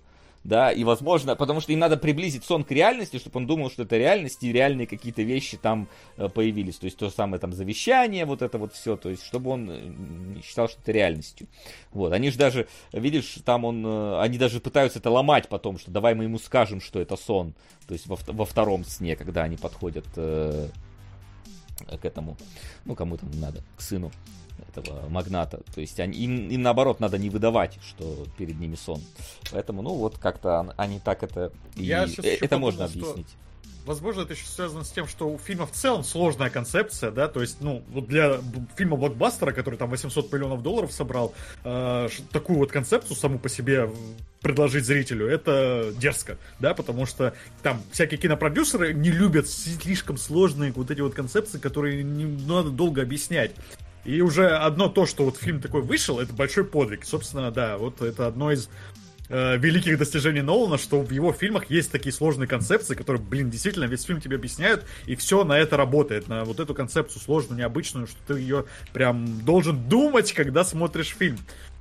[0.47, 3.83] да, и возможно, потому что им надо приблизить сон к реальности, чтобы он думал, что
[3.83, 8.23] это реальность, и реальные какие-то вещи там э, появились, то есть то самое там завещание,
[8.23, 11.47] вот это вот все, то есть чтобы он э, не считал, что это реальностью.
[11.91, 15.91] Вот, они же даже, видишь, там он, э, они даже пытаются это ломать потом, что
[15.91, 17.53] давай мы ему скажем, что это сон,
[17.85, 20.69] то есть во, во втором сне, когда они подходят э,
[22.01, 22.37] к этому,
[22.85, 24.13] ну, кому там надо, к сыну
[24.69, 25.61] этого магната.
[25.73, 29.01] То есть они, им, им наоборот надо не выдавать, что перед ними сон.
[29.51, 31.51] Поэтому, ну вот как-то они так это...
[31.75, 33.27] И Я это подумал, можно объяснить.
[33.27, 33.47] Что
[33.87, 37.41] возможно, это еще связано с тем, что у фильма в целом сложная концепция, да, то
[37.41, 38.39] есть, ну, вот для
[38.75, 43.89] фильма блокбастера, который там 800 миллионов долларов собрал, э, такую вот концепцию саму по себе
[44.41, 50.91] предложить зрителю, это дерзко, да, потому что там всякие кинопродюсеры не любят слишком сложные вот
[50.91, 53.51] эти вот концепции, которые не надо долго объяснять.
[54.07, 57.03] И уже одно то, что вот фильм такой вышел, это большой подвиг.
[57.03, 58.69] Собственно, да, вот это одно из
[59.27, 63.83] э, великих достижений Нолана, что в его фильмах есть такие сложные концепции, которые, блин, действительно
[63.83, 68.07] весь фильм тебе объясняют, и все на это работает, на вот эту концепцию сложную, необычную,
[68.07, 68.63] что ты ее
[68.93, 71.39] прям должен думать, когда смотришь фильм.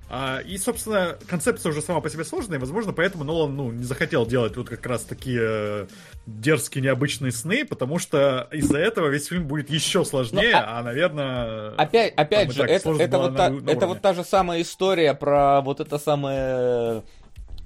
[0.09, 3.83] А, и, собственно, концепция уже сама по себе сложная, и, возможно, поэтому Нолан, ну, не
[3.83, 5.87] захотел делать вот как раз такие э,
[6.27, 10.83] дерзкие, необычные сны, потому что из-за этого весь фильм будет еще сложнее, ну, а, а,
[10.85, 11.71] наверное...
[11.73, 15.61] Опять, опять же, это, это, вот та, на это вот та же самая история про
[15.63, 17.03] вот это самое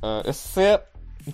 [0.03, 0.81] э, эссе,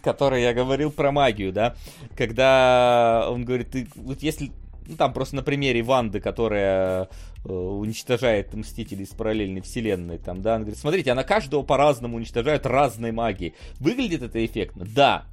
[0.02, 1.76] которое я говорил про магию, да,
[2.17, 4.51] когда он говорит, ты, вот если
[4.86, 7.08] ну, там просто на примере Ванды, которая
[7.44, 12.66] э, уничтожает Мстителей из параллельной вселенной, там, да, он говорит, смотрите, она каждого по-разному уничтожает
[12.66, 13.55] разной магией.
[13.81, 14.86] Выглядит это эффектно?
[14.86, 15.26] Да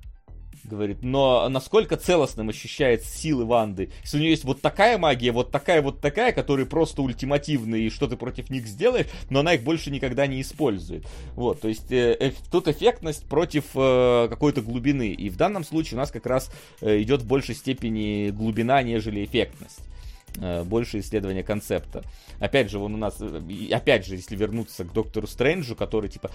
[0.64, 3.92] говорит, но насколько целостным ощущается силы Ванды.
[4.04, 7.90] Если у нее есть вот такая магия, вот такая, вот такая, которые просто ультимативные, и
[7.90, 11.06] что ты против них сделаешь, но она их больше никогда не использует.
[11.36, 15.10] Вот, то есть э, э, тут эффектность против э, какой-то глубины.
[15.10, 16.52] И в данном случае у нас как раз
[16.82, 19.82] э, идет в большей степени глубина, нежели эффектность
[20.38, 22.04] э, больше исследования концепта.
[22.40, 26.32] Опять же, он у нас, э, опять же, если вернуться к Доктору Стрэнджу, который типа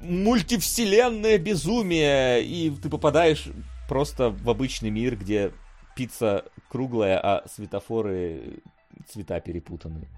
[0.00, 3.48] мультивселенное безумие, и ты попадаешь
[3.88, 5.52] просто в обычный мир, где
[5.96, 8.60] пицца круглая, а светофоры
[9.08, 10.08] цвета перепутаны.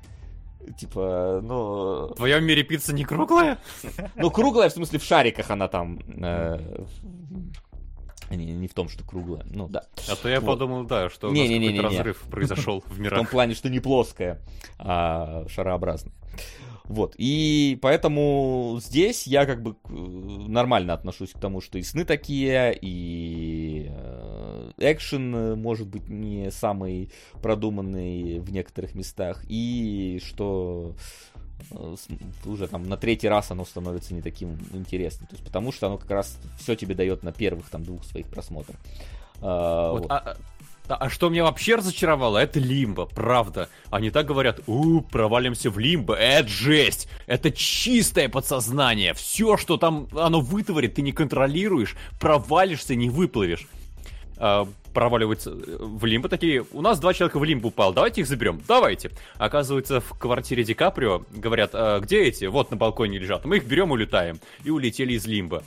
[0.79, 2.09] Типа, ну...
[2.09, 3.59] В твоем мире пицца не круглая?
[4.17, 6.01] Ну, круглая, в смысле, в шариках она там...
[6.23, 6.85] Э,
[8.31, 9.85] не, не в том, что круглая, ну да.
[10.09, 10.47] А то я вот.
[10.47, 12.31] подумал, да, что не, у нас не, не, не, разрыв не.
[12.31, 13.19] произошел в мирах.
[13.19, 14.41] В том плане, что не плоская,
[14.79, 16.15] а шарообразная.
[16.91, 22.05] Вот, и поэтому здесь я как бы э, нормально отношусь к тому, что и сны
[22.05, 27.13] такие, и э, экшен э, может быть не самый
[27.43, 30.97] продуманный в некоторых местах, и что
[32.45, 35.29] уже там на третий раз оно становится не таким интересным.
[35.29, 38.27] То есть потому что оно как раз все тебе дает на первых там двух своих
[38.27, 38.81] просмотрах.
[39.41, 40.11] А, вот, вот.
[40.11, 40.37] А,
[40.97, 43.69] а что меня вообще разочаровало, это лимбо, правда.
[43.91, 49.15] Они так говорят, у, провалимся в лимбо, это жесть, это чистое подсознание.
[49.15, 53.67] Все, что там оно вытворит, ты не контролируешь, провалишься, не выплывешь.
[54.37, 58.61] А, проваливаются в лимбо такие, у нас два человека в лимбо упал, давайте их заберем,
[58.67, 59.11] давайте.
[59.37, 62.47] Оказывается, в квартире Ди Каприо говорят, а, где эти?
[62.47, 64.41] Вот на балконе лежат, мы их берем и улетаем.
[64.65, 65.63] И улетели из лимба.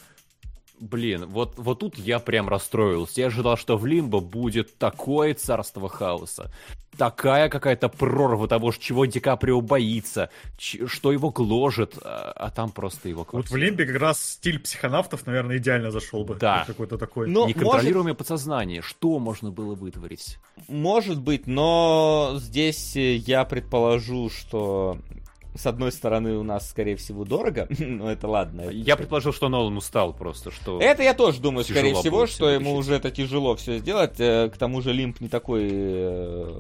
[0.84, 3.22] Блин, вот, вот тут я прям расстроился.
[3.22, 6.52] Я ожидал, что в Лимбо будет такое царство хаоса.
[6.98, 13.08] Такая какая-то прорва того, чего Ди Каприо боится, что его гложет, а, а там просто
[13.08, 13.54] его квартира.
[13.54, 16.36] Вот в Лимбе как раз стиль психонавтов, наверное, идеально зашел бы.
[16.36, 16.66] Да.
[16.68, 17.30] Какой-то такой.
[17.30, 18.18] Но Неконтролируемое может...
[18.18, 18.82] подсознание.
[18.82, 20.38] Что можно было вытворить?
[20.68, 24.98] Может быть, но здесь я предположу, что
[25.56, 28.70] с одной стороны, у нас, скорее всего, дорого, но это ладно.
[28.70, 30.80] Я предположил, что Нолан устал просто, что...
[30.82, 34.20] Это я тоже думаю, скорее всего, что ему уже это тяжело все сделать.
[34.20, 36.60] Э, к тому же Лимп не такой э,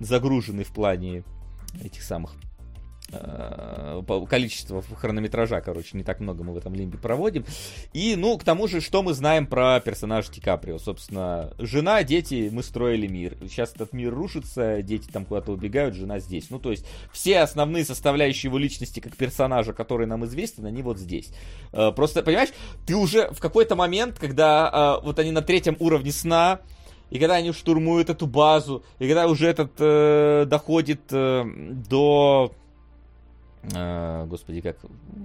[0.00, 1.24] загруженный в плане
[1.82, 2.34] этих самых
[4.28, 7.44] количество хронометража, короче, не так много мы в этом лимбе проводим.
[7.92, 10.78] И, ну, к тому же, что мы знаем про персонажа Ди Каприо?
[10.78, 13.36] Собственно, жена, дети, мы строили мир.
[13.42, 16.50] Сейчас этот мир рушится, дети там куда-то убегают, жена здесь.
[16.50, 20.98] Ну, то есть, все основные составляющие его личности как персонажа, которые нам известны, они вот
[20.98, 21.32] здесь.
[21.72, 22.50] Э, просто, понимаешь,
[22.86, 26.60] ты уже в какой-то момент, когда э, вот они на третьем уровне сна,
[27.12, 31.44] и когда они штурмуют эту базу, и когда уже этот э, доходит э,
[31.90, 32.52] до
[33.62, 34.76] господи, как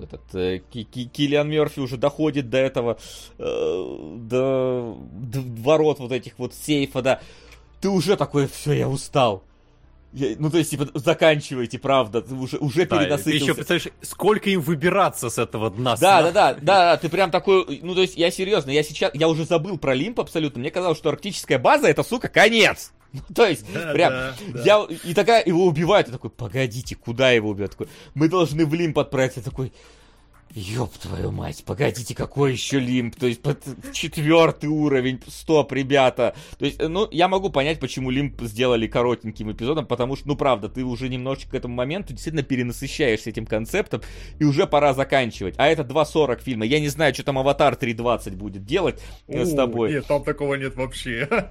[0.02, 2.98] этот uh, Киллиан Мерфи уже доходит до этого,
[3.38, 7.20] до, до ворот вот этих вот сейфа, да,
[7.82, 9.44] ты уже такой, все, я устал.
[10.14, 13.30] Я, ну, то есть, типа, заканчивайте, правда, ты уже, уже да, перенасытился.
[13.30, 15.96] Ты еще представляешь, сколько им выбираться с этого дна?
[15.98, 19.14] Да, да, да, да, да, ты прям такой, ну, то есть, я серьезно, я сейчас,
[19.14, 22.94] я уже забыл про Лимп абсолютно, мне казалось, что арктическая база это, сука, конец.
[23.14, 24.64] Ну, то есть, да, прям, да, да.
[24.64, 27.72] я, и такая, его убивают, я такой, погодите, куда его убьют?
[27.72, 29.72] Такой, мы должны в лимп отправиться, такой,
[30.54, 33.16] Ёб твою мать, погодите, какой еще лимп?
[33.16, 33.42] То есть
[33.94, 36.36] четвертый уровень, стоп, ребята.
[36.58, 40.70] То есть, ну, я могу понять, почему лимп сделали коротеньким эпизодом, потому что, ну, правда,
[40.70, 44.02] ты уже немножечко к этому моменту действительно перенасыщаешься этим концептом,
[44.40, 45.56] и уже пора заканчивать.
[45.58, 46.66] А это 2.40 фильма.
[46.66, 49.92] Я не знаю, что там Аватар 3.20 будет делать У, с тобой.
[49.92, 51.28] Нет, там такого нет вообще.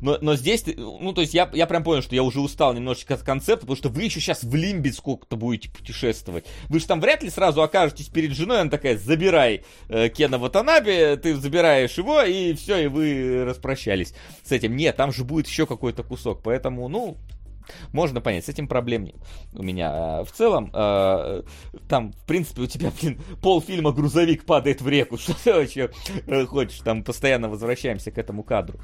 [0.00, 3.14] Но, но здесь, ну, то есть я, я прям понял, что я уже устал немножечко
[3.14, 6.44] от концепта, потому что вы еще сейчас в Лимбе сколько-то будете путешествовать.
[6.68, 11.16] Вы же там вряд ли сразу окажетесь перед женой, она такая, забирай э, Кена Ватанаби,
[11.16, 14.76] ты забираешь его, и все, и вы распрощались с этим.
[14.76, 17.16] Нет, там же будет еще какой-то кусок, поэтому, ну,
[17.92, 19.16] можно понять, с этим проблем нет
[19.54, 19.90] у меня.
[19.92, 21.42] А, в целом, э,
[21.88, 25.18] там, в принципе, у тебя, блин, полфильма грузовик падает в реку.
[25.18, 25.90] Что ты вообще
[26.26, 26.80] э, хочешь?
[26.80, 28.78] Там постоянно возвращаемся к этому кадру.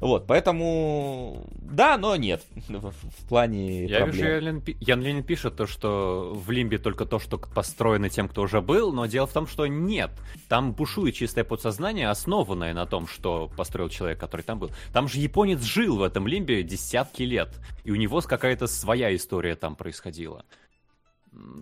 [0.00, 2.42] Вот, поэтому, да, но нет.
[2.68, 4.12] В, в плане Я проблем.
[4.12, 8.42] вижу, Ян, Ян Ленин пишет то, что в Лимбе только то, что построено тем, кто
[8.42, 10.10] уже был, но дело в том, что нет.
[10.48, 14.70] Там бушует чистое подсознание, основанное на том, что построил человек, который там был.
[14.92, 19.56] Там же японец жил в этом Лимбе десятки лет, и у него какая-то своя история
[19.56, 20.44] там происходила.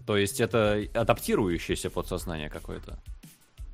[0.06, 2.98] То есть это адаптирующееся подсознание какое-то.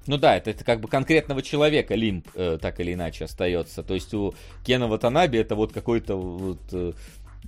[0.06, 3.82] Ну да, это, это как бы конкретного человека лимп э, так или иначе остается.
[3.82, 6.92] То есть у Кена Ватанаби это вот какой-то вот э,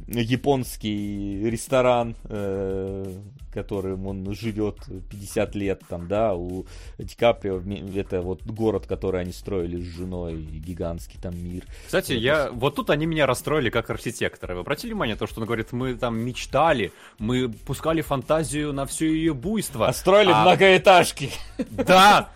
[0.07, 3.13] японский ресторан, э,
[3.53, 4.79] которым он живет
[5.11, 6.67] 50 лет, там, да, у
[6.99, 7.63] Ди Каприо
[7.95, 11.65] это вот город, который они строили с женой, гигантский там мир.
[11.87, 14.55] Кстати, вот я, вот тут они меня расстроили как архитектора.
[14.55, 19.07] Вы обратили внимание то, что он говорит, мы там мечтали, мы пускали фантазию на все
[19.07, 19.87] ее буйство.
[19.89, 20.43] А строили а...
[20.43, 21.31] многоэтажки.
[21.71, 22.31] Да!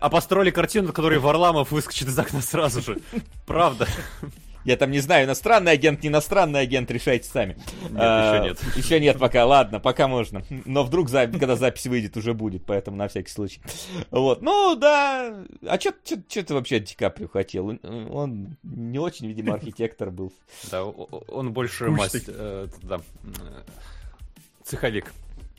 [0.00, 2.98] А построили картину, которой Варламов выскочит из окна сразу же.
[3.46, 3.86] Правда.
[4.64, 7.56] Я там не знаю, иностранный агент, не иностранный агент, решайте сами.
[7.82, 8.76] Нет, а, еще нет.
[8.76, 10.42] Еще нет пока, ладно, пока можно.
[10.64, 13.60] Но вдруг, когда запись выйдет, уже будет, поэтому на всякий случай.
[14.10, 15.34] Вот, ну да.
[15.66, 17.68] А что ты вообще от Ди Каприо хотел?
[17.82, 20.32] Он не очень, видимо, архитектор был.
[20.70, 23.62] Да, он больше мастер, э, да, э,
[24.64, 25.12] цеховик.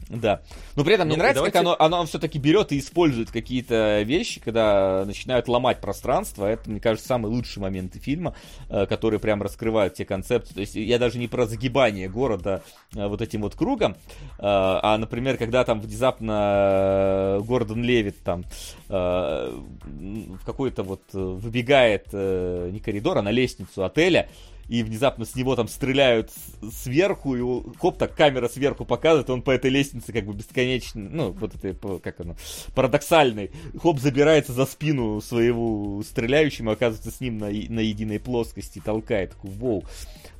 [0.09, 0.41] Да.
[0.75, 1.59] Но при этом ну, мне нравится, давайте...
[1.59, 6.45] как оно, оно все-таки берет и использует какие-то вещи, когда начинают ломать пространство.
[6.45, 8.35] Это, мне кажется, самые лучшие моменты фильма,
[8.69, 10.53] э, которые прям раскрывают те концепции.
[10.53, 12.63] То есть я даже не про загибание города
[12.95, 13.95] э, вот этим вот кругом, э,
[14.39, 18.43] а, например, когда там внезапно Гордон Левит там
[18.87, 24.29] в какой-то вот выбегает не коридор, а на лестницу отеля,
[24.67, 26.31] и внезапно с него там стреляют
[26.71, 31.31] сверху, и хоп, так камера сверху показывает, он по этой лестнице как бы бесконечно, ну,
[31.31, 32.35] вот это, как оно,
[32.75, 33.51] парадоксальный,
[33.81, 39.51] хоп, забирается за спину своего стреляющему, оказывается с ним на, на единой плоскости, толкает, такой,
[39.51, 39.83] воу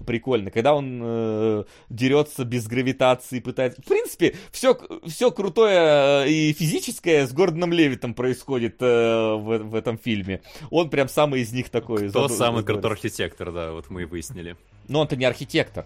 [0.03, 0.51] прикольно.
[0.51, 3.81] Когда он э, дерется без гравитации, пытается...
[3.81, 4.77] В принципе, все,
[5.07, 10.41] все крутое э, и физическое с Гордоном Левитом происходит э, в, в этом фильме.
[10.69, 12.09] Он прям самый из них такой.
[12.09, 14.55] Кто самый крутой архитектор, да, вот мы выяснили.
[14.87, 15.85] Но он-то не архитектор.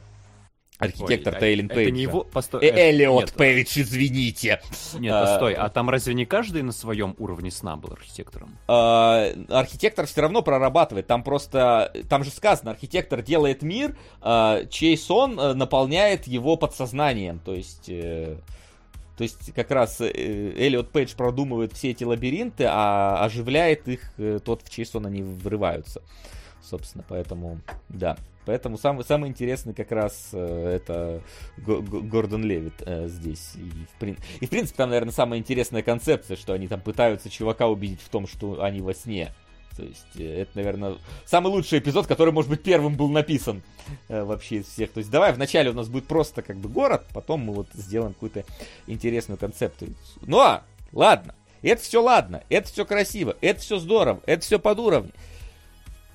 [0.80, 1.88] Архитектор Ой, Тейлин Пейдж.
[1.88, 2.24] Это не его...
[2.24, 3.34] Постой, э, Эллиот.
[3.34, 4.62] Пейдж, извините.
[5.00, 8.56] Нет, а, постой, а там разве не каждый на своем уровне сна был архитектором?
[8.68, 11.08] А, архитектор все равно прорабатывает.
[11.08, 11.92] Там просто...
[12.10, 17.40] Там же сказано, архитектор делает мир, а, чей сон а, наполняет его подсознанием.
[17.40, 17.90] То есть...
[17.90, 18.38] Э,
[19.18, 24.40] то есть как раз э, Эллиот Пейдж продумывает все эти лабиринты, а оживляет их э,
[24.46, 26.04] тот, в чей сон они врываются.
[26.70, 28.18] Собственно, поэтому, да.
[28.46, 31.22] Поэтому самый, самый интересный как раз э, это
[31.58, 33.54] Гордон Левит э, здесь.
[33.56, 34.18] И в, прин...
[34.40, 38.10] и в принципе там, наверное, самая интересная концепция, что они там пытаются чувака убедить в
[38.10, 39.34] том, что они во сне
[39.76, 43.64] То есть э, это, наверное, самый лучший эпизод, который, может быть, первым был написан
[44.08, 44.92] э, вообще из всех.
[44.92, 48.14] То есть давай вначале у нас будет просто как бы город, потом мы вот сделаем
[48.14, 48.46] какую-то
[48.88, 49.94] интересную концепцию.
[50.22, 50.64] Ну а,
[50.94, 55.14] ладно, это все ладно, это все красиво, это все здорово, это все под уровнем.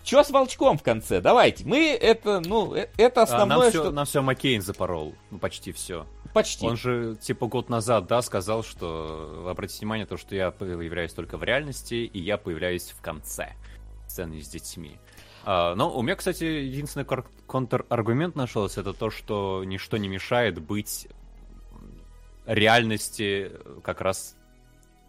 [0.02, 1.20] Че с волчком в конце?
[1.20, 1.64] Давайте.
[1.64, 3.90] Мы это, ну, э, это основное, а нам все, что...
[3.90, 5.14] Нам все Маккейн запорол.
[5.30, 6.06] Ну, почти все.
[6.34, 6.66] Почти.
[6.66, 11.36] Он же, типа, год назад, да, сказал, что, обратите внимание, то, что я появляюсь только
[11.36, 13.52] в реальности, и я появляюсь в конце
[14.08, 14.98] сцены с детьми.
[15.44, 17.06] А, но у меня, кстати, единственный
[17.46, 21.08] контраргумент нашелся, это то, что ничто не мешает быть
[22.46, 24.36] реальности как раз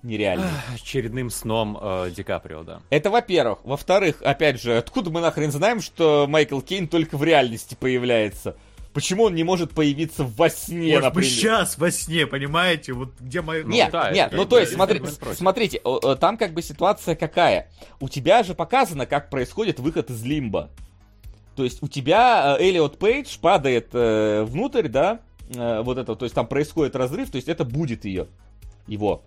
[0.03, 0.47] нереальный.
[0.73, 2.81] Очередным сном э, Ди Каприо, да.
[2.89, 3.59] Это во-первых.
[3.63, 8.55] Во-вторых, опять же, откуда мы нахрен знаем, что Майкл Кейн только в реальности появляется?
[8.93, 11.29] Почему он не может появиться во сне, Может например?
[11.31, 12.93] сейчас во сне, понимаете?
[12.93, 13.63] Вот где мои...
[13.63, 15.01] Нет, ну, да, нет, ну то есть, смотри,
[15.33, 15.81] смотрите,
[16.19, 17.71] там как бы ситуация какая?
[17.99, 20.69] У тебя же показано, как происходит выход из лимба.
[21.55, 26.33] То есть у тебя Элиот Пейдж падает э, внутрь, да, э, вот это, то есть
[26.35, 28.27] там происходит разрыв, то есть это будет ее,
[28.87, 29.23] его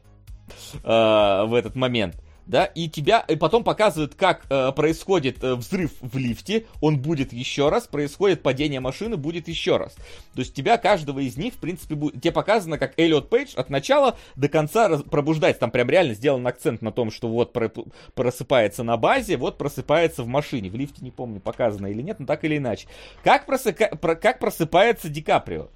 [0.83, 2.16] э, в этот момент
[2.47, 7.33] да, и тебя, и потом показывают, как э, происходит э, взрыв в лифте, он будет
[7.33, 9.94] еще раз, происходит падение машины, будет еще раз.
[10.34, 13.68] То есть тебя, каждого из них, в принципе, будет, тебе показано, как Эллиот Пейдж от
[13.68, 17.70] начала до конца раз, пробуждается, там прям реально сделан акцент на том, что вот про,
[18.15, 22.26] просыпается на базе, вот просыпается в машине, в лифте, не помню, показано или нет, но
[22.26, 22.86] так или иначе.
[23.25, 25.68] Как, просыка, про, как просыпается Ди Каприо?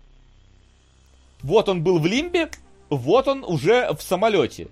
[1.42, 2.50] Вот он был в лимбе,
[2.90, 4.68] вот он уже в самолете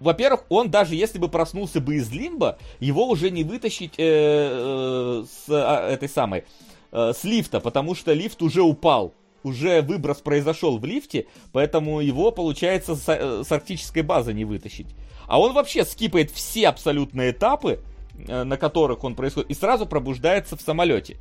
[0.00, 5.24] во-первых, он даже если бы проснулся бы из лимба, его уже не вытащить э, э,
[5.24, 6.44] с э, этой самой,
[6.90, 9.14] э, с лифта, потому что лифт уже упал.
[9.42, 14.88] Уже выброс произошел в лифте, поэтому его, получается, с, э, с арктической базы не вытащить.
[15.26, 17.80] А он вообще скипает все абсолютно этапы,
[18.26, 21.18] э, на которых он происходит, и сразу пробуждается в самолете.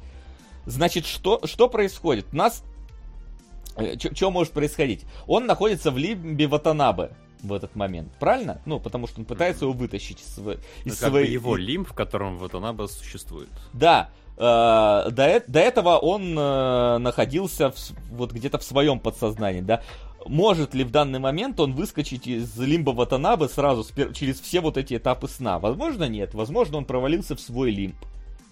[0.66, 2.34] Значит, что, что происходит?
[2.34, 2.64] Нас...
[3.80, 5.06] Э, что может происходить?
[5.28, 8.12] Он находится в лимбе Ватанабе в этот момент.
[8.20, 8.62] Правильно?
[8.66, 11.32] Ну, потому что он пытается его вытащить из, из ну, своей...
[11.32, 13.50] его лимб, в котором Ватанаба существует.
[13.74, 14.10] Да.
[14.38, 17.78] Э, до, до этого он э, находился в,
[18.12, 19.82] вот где-то в своем подсознании, да.
[20.26, 24.98] Может ли в данный момент он выскочить из лимба Ватанабы сразу через все вот эти
[24.98, 25.60] этапы сна?
[25.60, 26.34] Возможно, нет.
[26.34, 27.96] Возможно, он провалился в свой лимб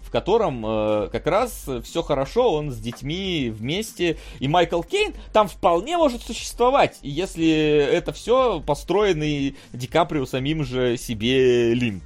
[0.08, 5.48] в котором э, как раз все хорошо, он с детьми вместе, и Майкл Кейн там
[5.48, 12.04] вполне может существовать, если это все построенный Ди Каприо самим же себе лимп.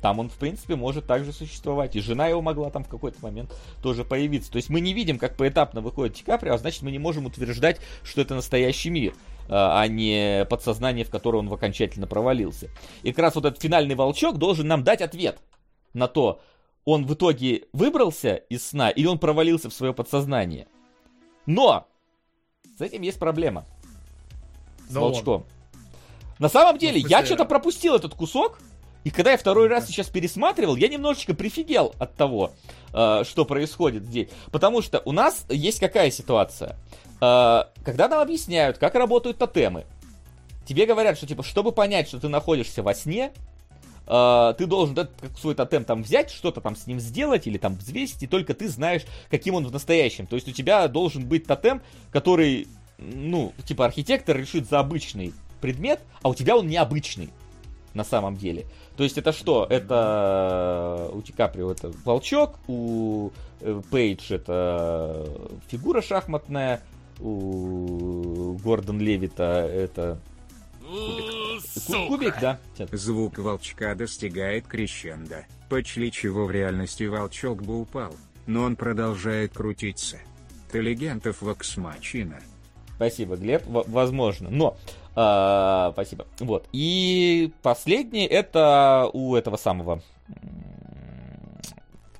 [0.00, 1.96] Там он, в принципе, может также существовать.
[1.96, 4.52] И жена его могла там в какой-то момент тоже появиться.
[4.52, 7.26] То есть мы не видим, как поэтапно выходит Ди Каприо, а значит мы не можем
[7.26, 9.14] утверждать, что это настоящий мир
[9.48, 12.68] а, а не подсознание, в которое он окончательно провалился.
[13.02, 15.38] И как раз вот этот финальный волчок должен нам дать ответ
[15.94, 16.40] на то,
[16.84, 20.66] он в итоге выбрался из сна или он провалился в свое подсознание.
[21.46, 21.86] Но
[22.78, 23.64] с этим есть проблема.
[24.88, 25.34] С Но волчком.
[25.42, 25.44] Он.
[26.38, 28.58] На самом деле, ну, я что-то пропустил этот кусок,
[29.04, 32.52] и когда я второй раз сейчас пересматривал, я немножечко прифигел от того,
[32.92, 34.28] э, что происходит здесь.
[34.50, 36.76] Потому что у нас есть какая ситуация?
[37.20, 39.84] Э, когда нам объясняют, как работают тотемы,
[40.66, 43.32] тебе говорят, что типа, чтобы понять, что ты находишься во сне,
[44.06, 45.08] э, ты должен да,
[45.38, 48.68] свой тотем там взять, что-то там с ним сделать или там взвесить, и только ты
[48.68, 50.26] знаешь, каким он в настоящем.
[50.26, 52.68] То есть у тебя должен быть тотем, который,
[52.98, 57.30] ну, типа архитектор решит за обычный предмет, а у тебя он необычный
[57.94, 58.66] на самом деле.
[58.96, 59.66] То есть это что?
[59.68, 65.26] Это у Ди Каприо это волчок, у э, Пейдж это
[65.68, 66.80] фигура шахматная,
[67.20, 70.18] у Гордон Левита это
[71.86, 72.08] Кубик.
[72.08, 72.58] Кубик, да.
[72.92, 78.14] Звук волчка достигает крещенда, после чего в реальности волчок бы упал,
[78.46, 80.18] но он продолжает крутиться.
[80.70, 82.40] Талигентов воксмачина.
[82.96, 83.64] Спасибо, Глеб.
[83.66, 84.50] В- возможно.
[84.50, 84.76] Но
[85.14, 86.26] а, спасибо.
[86.40, 86.66] Вот.
[86.72, 90.02] И последний это у этого самого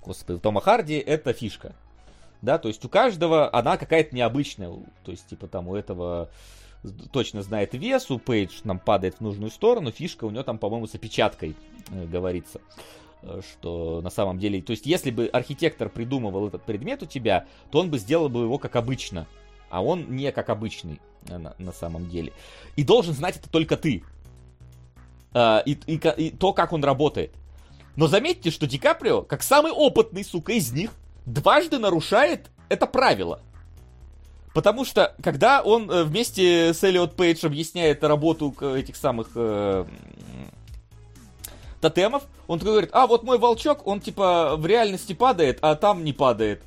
[0.05, 1.73] господи, Тома Харди это фишка.
[2.43, 4.70] Да, то есть у каждого она какая-то необычная.
[5.05, 6.28] То есть, типа там у этого
[7.12, 10.86] точно знает вес, у Пейдж нам падает в нужную сторону, фишка у нее там, по-моему,
[10.86, 11.56] с опечаткой
[11.90, 12.60] э, говорится
[13.22, 17.46] э, что на самом деле, то есть если бы архитектор придумывал этот предмет у тебя,
[17.70, 19.26] то он бы сделал бы его как обычно,
[19.70, 22.32] а он не как обычный э, на, на самом деле.
[22.76, 24.02] И должен знать это только ты.
[25.36, 27.32] И, и, и то, как он работает.
[27.96, 30.92] Но заметьте, что Ди Каприо, как самый опытный, сука, из них,
[31.26, 33.40] дважды нарушает это правило.
[34.55, 39.84] Потому что, когда он э, вместе с Эллиот Пейдж объясняет работу этих самых э,
[41.81, 42.23] тотемов.
[42.47, 46.12] Он такой говорит, а вот мой волчок, он типа в реальности падает, а там не
[46.12, 46.62] падает.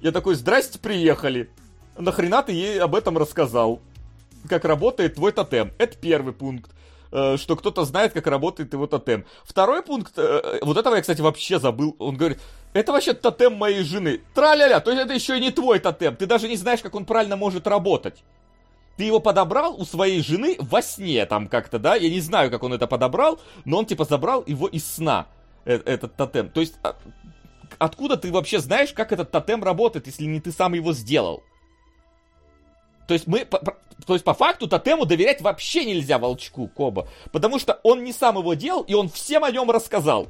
[0.00, 1.50] Я такой, здрасте, приехали.
[1.98, 3.80] Нахрена ты ей об этом рассказал?
[4.48, 5.72] Как работает твой тотем?
[5.78, 6.70] Это первый пункт
[7.36, 9.24] что кто-то знает, как работает его тотем.
[9.44, 11.94] Второй пункт, э, вот этого я, кстати, вообще забыл.
[12.00, 12.40] Он говорит,
[12.72, 14.20] это вообще тотем моей жены.
[14.34, 16.16] Траля-ля, то есть это еще и не твой тотем.
[16.16, 18.24] Ты даже не знаешь, как он правильно может работать.
[18.96, 21.94] Ты его подобрал у своей жены во сне там как-то, да?
[21.94, 25.26] Я не знаю, как он это подобрал, но он типа забрал его из сна,
[25.64, 26.48] э этот тотем.
[26.48, 26.96] То есть, а,
[27.78, 31.42] откуда ты вообще знаешь, как этот тотем работает, если не ты сам его сделал?
[33.06, 37.80] То есть мы, то есть по факту тотему доверять вообще нельзя волчку Коба, потому что
[37.82, 40.28] он не сам его делал, и он всем о нем рассказал.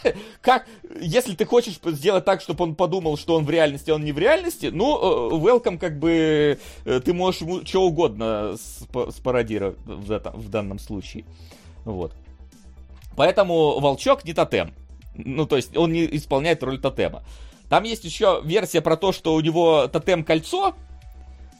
[0.40, 0.66] как,
[1.00, 4.12] если ты хочешь сделать так, чтобы он подумал, что он в реальности, а он не
[4.12, 8.56] в реальности, ну, э, welcome, как бы, э, ты можешь ему что угодно
[9.10, 11.24] спародировать в данном случае.
[11.84, 12.14] Вот.
[13.16, 14.74] Поэтому волчок не тотем.
[15.14, 17.22] Ну, то есть он не исполняет роль тотема.
[17.68, 20.74] Там есть еще версия про то, что у него тотем кольцо,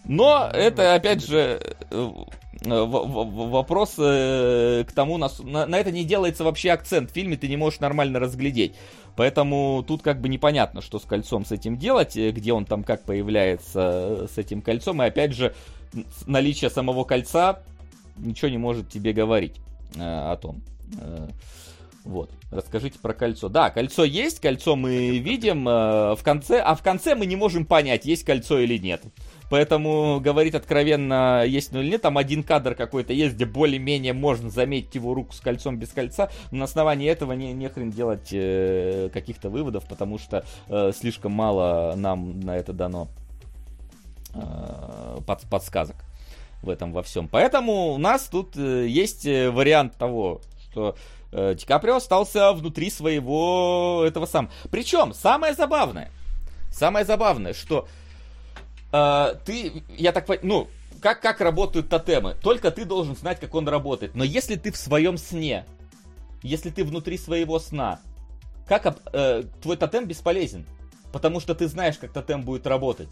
[0.04, 2.10] но это, опять же, э,
[2.64, 7.56] вопрос э, к тому, на, на это не делается вообще акцент в фильме, ты не
[7.56, 8.74] можешь нормально разглядеть.
[9.14, 12.82] Поэтому тут как бы непонятно, что с кольцом с этим делать, э, где он там
[12.82, 15.02] как появляется с этим кольцом.
[15.02, 15.54] И опять же,
[16.26, 17.62] наличие самого кольца
[18.16, 19.56] ничего не может тебе говорить
[19.96, 20.62] о том.
[22.04, 23.48] Вот, расскажите про кольцо.
[23.48, 28.04] Да, кольцо есть, кольцо мы видим в конце, а в конце мы не можем понять,
[28.04, 29.02] есть кольцо или нет.
[29.52, 34.48] Поэтому говорить откровенно, есть ну или нет, там один кадр какой-то есть, где более-менее можно
[34.48, 38.30] заметить его руку с кольцом без кольца, но на основании этого не, не хрен делать
[38.32, 43.08] э, каких-то выводов, потому что э, слишком мало нам на это дано
[44.34, 45.96] э, под, подсказок
[46.62, 47.28] в этом во всем.
[47.28, 50.96] Поэтому у нас тут э, есть э, вариант того, что
[51.30, 54.48] э, Ди Каприо остался внутри своего этого сам.
[54.70, 56.10] Причем, самое забавное,
[56.70, 57.86] самое забавное, что
[58.92, 60.68] ты, я так ну,
[61.00, 62.36] как, как работают тотемы.
[62.42, 64.14] Только ты должен знать, как он работает.
[64.14, 65.66] Но если ты в своем сне,
[66.42, 68.00] если ты внутри своего сна,
[68.66, 70.64] как э, твой тотем бесполезен.
[71.12, 73.08] Потому что ты знаешь, как тотем будет работать.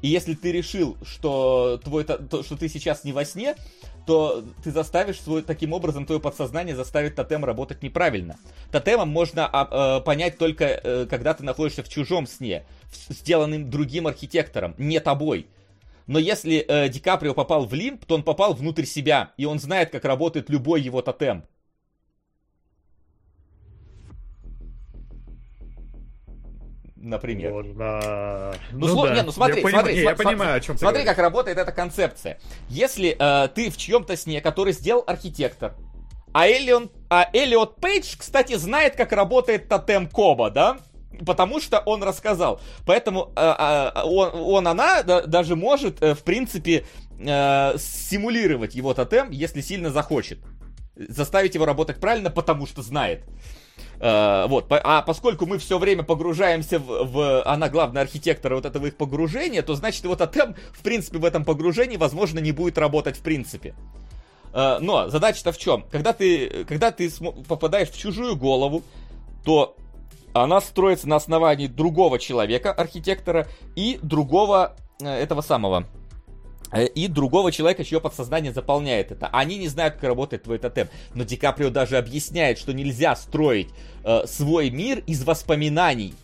[0.00, 3.54] И если ты решил, что, твой, то, что ты сейчас не во сне,
[4.04, 8.36] то ты заставишь свой, таким образом твое подсознание заставит тотем работать неправильно.
[8.72, 12.64] Тотемом можно а, э, понять только, э, когда ты находишься в чужом сне,
[13.08, 15.46] сделанным другим архитектором, не тобой.
[16.06, 19.58] Но если э, Ди Каприо попал в лимп, то он попал внутрь себя, и он
[19.58, 21.44] знает, как работает любой его тотем.
[27.02, 27.52] например.
[27.52, 28.54] Можно...
[28.70, 29.14] Ну, ну, да.
[29.14, 29.80] не, ну смотри, я смотри, поним...
[29.80, 31.16] смотри, я понимаю, о чем смотри, говоришь.
[31.16, 32.38] как работает эта концепция.
[32.68, 35.74] Если э, ты в чьем-то сне, который сделал архитектор,
[36.32, 40.78] а, Элион, а Элиот Пейдж, кстати, знает, как работает тотем Коба, да?
[41.24, 42.60] Потому что он рассказал.
[42.86, 46.84] Поэтому э, э, он, он, она да, даже может, э, в принципе,
[47.18, 50.38] э, симулировать его тотем, если сильно захочет.
[50.96, 53.24] Заставить его работать правильно, потому что знает.
[53.98, 57.42] Вот, а поскольку мы все время погружаемся в, в...
[57.44, 61.44] Она главный архитектор вот этого их погружения, то значит его тотем, в принципе, в этом
[61.44, 63.76] погружении, возможно, не будет работать в принципе.
[64.52, 65.84] Но задача-то в чем?
[65.88, 67.08] Когда ты, когда ты
[67.46, 68.82] попадаешь в чужую голову,
[69.44, 69.76] то
[70.32, 73.46] она строится на основании другого человека, архитектора,
[73.76, 75.86] и другого э, этого самого
[76.72, 79.28] Э, и другого человека, чье подсознание заполняет это.
[79.28, 80.88] Они не знают, как работает твой тотем.
[81.14, 83.68] Но Ди Каприо даже объясняет, что нельзя строить
[84.04, 86.14] э, свой мир из воспоминаний.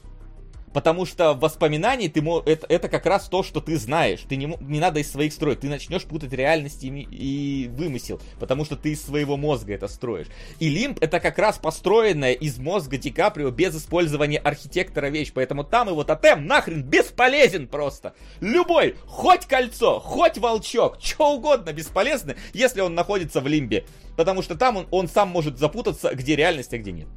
[0.79, 4.21] Потому что в воспоминании ты, это, это как раз то, что ты знаешь.
[4.29, 5.59] Ты не, не надо из своих строить.
[5.59, 8.21] Ты начнешь путать реальность и, и вымысел.
[8.39, 10.29] Потому что ты из своего мозга это строишь.
[10.61, 15.33] И Лимп это как раз построенная из мозга Ди Каприо без использования архитектора вещь.
[15.35, 18.15] Поэтому там его тотем нахрен бесполезен просто.
[18.39, 23.85] Любой, хоть кольцо, хоть волчок, что угодно бесполезно, если он находится в Лимбе.
[24.17, 27.09] Потому что там он, он сам может запутаться, где реальность, а где нет.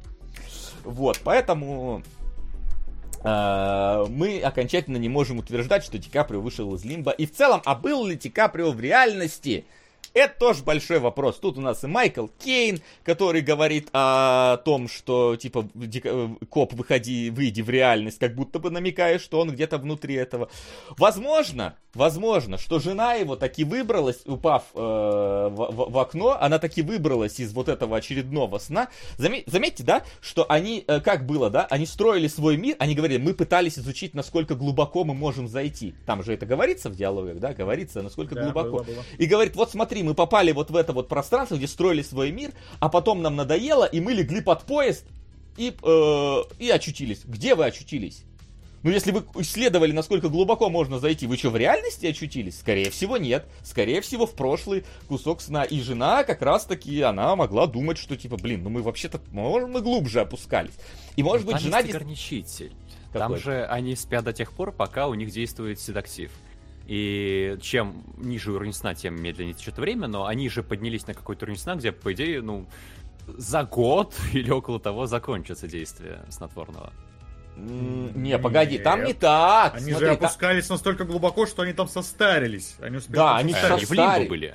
[0.82, 2.02] Вот, поэтому
[3.24, 7.12] мы окончательно не можем утверждать, что Ди Каприо вышел из Лимба.
[7.12, 9.64] И в целом, а был ли Ди Каприо в реальности?
[10.14, 11.38] Это тоже большой вопрос.
[11.38, 15.68] Тут у нас и Майкл Кейн, который говорит о том, что, типа,
[16.50, 20.50] коп, выходи, выйди в реальность, как будто бы намекая, что он где-то внутри этого.
[20.98, 26.82] Возможно, возможно, что жена его таки выбралась, упав э, в, в, в окно, она таки
[26.82, 28.88] выбралась из вот этого очередного сна.
[29.16, 33.18] Заметь, заметьте, да, что они, э, как было, да, они строили свой мир, они говорили,
[33.18, 35.94] мы пытались изучить, насколько глубоко мы можем зайти.
[36.06, 38.78] Там же это говорится в диалогах, да, говорится, насколько да, глубоко.
[38.78, 39.04] Было, было.
[39.18, 42.32] И говорит, вот смотри, смотри, мы попали вот в это вот пространство, где строили свой
[42.32, 45.04] мир, а потом нам надоело, и мы легли под поезд
[45.56, 47.22] и, э, и очутились.
[47.24, 48.24] Где вы очутились?
[48.82, 52.58] Ну, если вы исследовали, насколько глубоко можно зайти, вы что, в реальности очутились?
[52.58, 53.46] Скорее всего, нет.
[53.62, 55.62] Скорее всего, в прошлый кусок сна.
[55.62, 59.82] И жена как раз-таки, она могла думать, что, типа, блин, ну мы вообще-то, может, мы
[59.82, 60.74] глубже опускались.
[61.14, 61.80] И, может ну, быть, жена...
[61.80, 62.72] Там ограничитель.
[63.12, 66.32] Там же они спят до тех пор, пока у них действует седактив.
[66.86, 71.44] И чем ниже уровень сна, тем медленнее течет время, но они же поднялись на какой-то
[71.44, 72.66] уровень сна, где, по идее, ну,
[73.26, 76.92] за год или около того закончится действие снотворного.
[77.56, 78.84] Не, погоди, Нет.
[78.84, 79.74] там не так.
[79.74, 80.76] Они Смотри, же опускались там...
[80.76, 82.76] настолько глубоко, что они там состарились.
[82.80, 83.88] Они да, они состарились.
[83.88, 84.54] в лимбу были.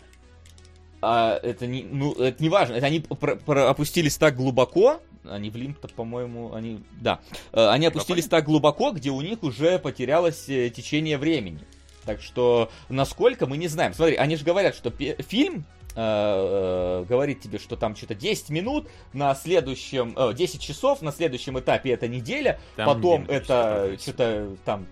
[0.99, 2.73] А, это не, ну, это не важно.
[2.73, 4.99] Это они про, про, опустились так глубоко,
[5.29, 7.19] они в лимб-то, по-моему, они, да,
[7.51, 11.59] э, они опустились так глубоко, где у них уже потерялось э, течение времени.
[12.07, 13.93] Так что, насколько, мы не знаем.
[13.93, 15.65] Смотри, они же говорят, что фильм
[15.99, 21.11] Э, э, говорит тебе, что там что-то 10 минут, на следующем, э, 10 часов, на
[21.11, 24.85] следующем этапе это неделя, там потом это что-то там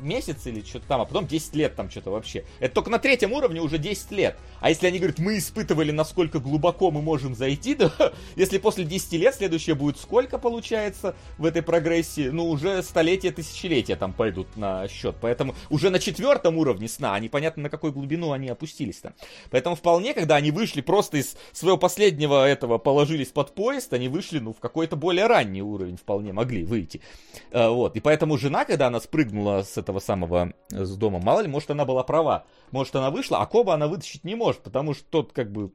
[0.00, 2.44] месяц или что-то там, а потом 10 лет там что-то вообще.
[2.60, 4.36] Это только на третьем уровне уже 10 лет.
[4.60, 7.92] А если они говорят, мы испытывали, насколько глубоко мы можем зайти, да,
[8.36, 13.96] если после 10 лет следующее будет сколько получается в этой прогрессии, ну, уже столетия, тысячелетия
[13.96, 15.16] там пойдут на счет.
[15.20, 19.14] Поэтому уже на четвертом уровне сна, а непонятно на какой глубину они опустились там.
[19.50, 24.38] Поэтому вполне, когда они вышли просто из своего последнего этого, положились под поезд, они вышли,
[24.38, 27.00] ну, в какой-то более ранний уровень вполне могли выйти.
[27.52, 27.96] А, вот.
[27.96, 31.70] И поэтому жена, когда она спрыгнула с этого самого, э, с дома, мало ли, может,
[31.70, 32.44] она была права.
[32.70, 35.72] Может, она вышла, а Коба она вытащить не может, потому что тот, как бы,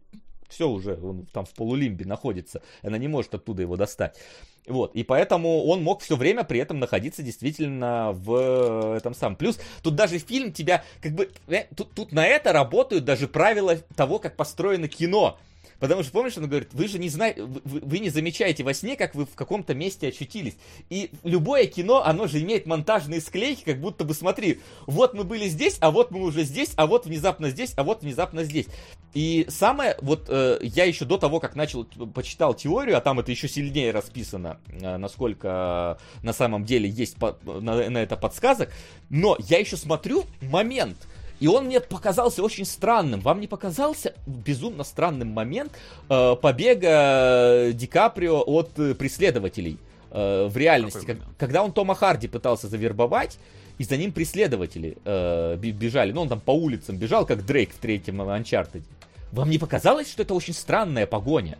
[0.49, 4.17] все уже, он там в полулимбе находится, она не может оттуда его достать.
[4.65, 9.37] Вот, и поэтому он мог все время при этом находиться действительно в этом самом.
[9.37, 13.77] Плюс тут даже фильм тебя, как бы, э, тут, тут на это работают даже правила
[13.95, 15.37] того, как построено кино.
[15.79, 18.95] Потому что, помнишь, он говорит, вы же не знаете, вы, вы не замечаете во сне,
[18.95, 20.57] как вы в каком-то месте очутились.
[20.89, 25.47] И любое кино, оно же имеет монтажные склейки, как будто бы, смотри, вот мы были
[25.47, 28.67] здесь, а вот мы уже здесь, а вот внезапно здесь, а вот внезапно здесь.
[29.13, 33.31] И самое, вот э, я еще до того, как начал, почитал теорию, а там это
[33.31, 38.71] еще сильнее расписано, э, насколько на самом деле есть по, на, на это подсказок,
[39.09, 40.97] но я еще смотрю момент,
[41.39, 43.19] и он мне показался очень странным.
[43.21, 45.71] Вам не показался безумно странным момент
[46.09, 49.77] э, побега Ди Каприо от э, преследователей
[50.11, 51.05] э, в реальности?
[51.05, 53.37] Как, когда он Тома Харди пытался завербовать,
[53.77, 56.11] и за ним преследователи э, бежали.
[56.11, 58.83] Ну, он там по улицам бежал, как Дрейк в третьем Uncharted.
[59.31, 61.57] Вам не показалось, что это очень странная погоня?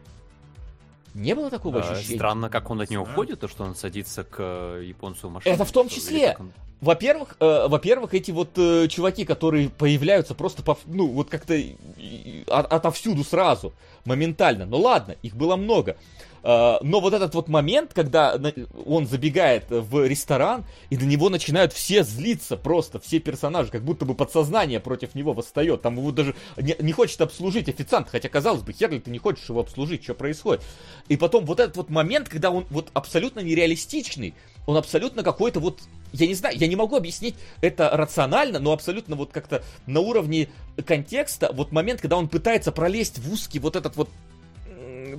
[1.18, 2.18] Не было такого а, ощущения?
[2.18, 5.56] Странно, как он от него уходит, то, что он садится к э, японцу в машину.
[5.56, 6.38] Это в том числе.
[6.40, 6.52] Он...
[6.80, 11.60] Во-первых, э, во-первых, эти вот э, чуваки, которые появляются просто по, ну вот как-то
[12.48, 13.74] от, отовсюду сразу,
[14.06, 14.68] моментально.
[14.68, 15.98] Ну ладно, их было много.
[16.44, 18.40] Э, но вот этот вот момент, когда
[18.86, 24.06] он забегает в ресторан, и на него начинают все злиться просто, все персонажи, как будто
[24.06, 25.82] бы подсознание против него восстает.
[25.82, 29.20] Там его даже не, не хочет обслужить официант, хотя, казалось бы, хер ли ты не
[29.20, 30.64] хочешь его обслужить, что происходит.
[31.08, 34.34] И потом вот этот вот момент, когда он вот абсолютно нереалистичный,
[34.66, 35.80] он абсолютно какой-то вот
[36.14, 40.50] я не знаю, я не могу объяснить это рационально, но абсолютно вот как-то на уровне
[40.86, 44.10] контекста, вот момент, когда он пытается пролезть в узкий вот этот вот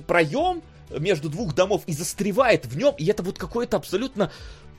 [0.07, 4.31] проем, между двух домов и застревает в нем, и это вот какое-то абсолютно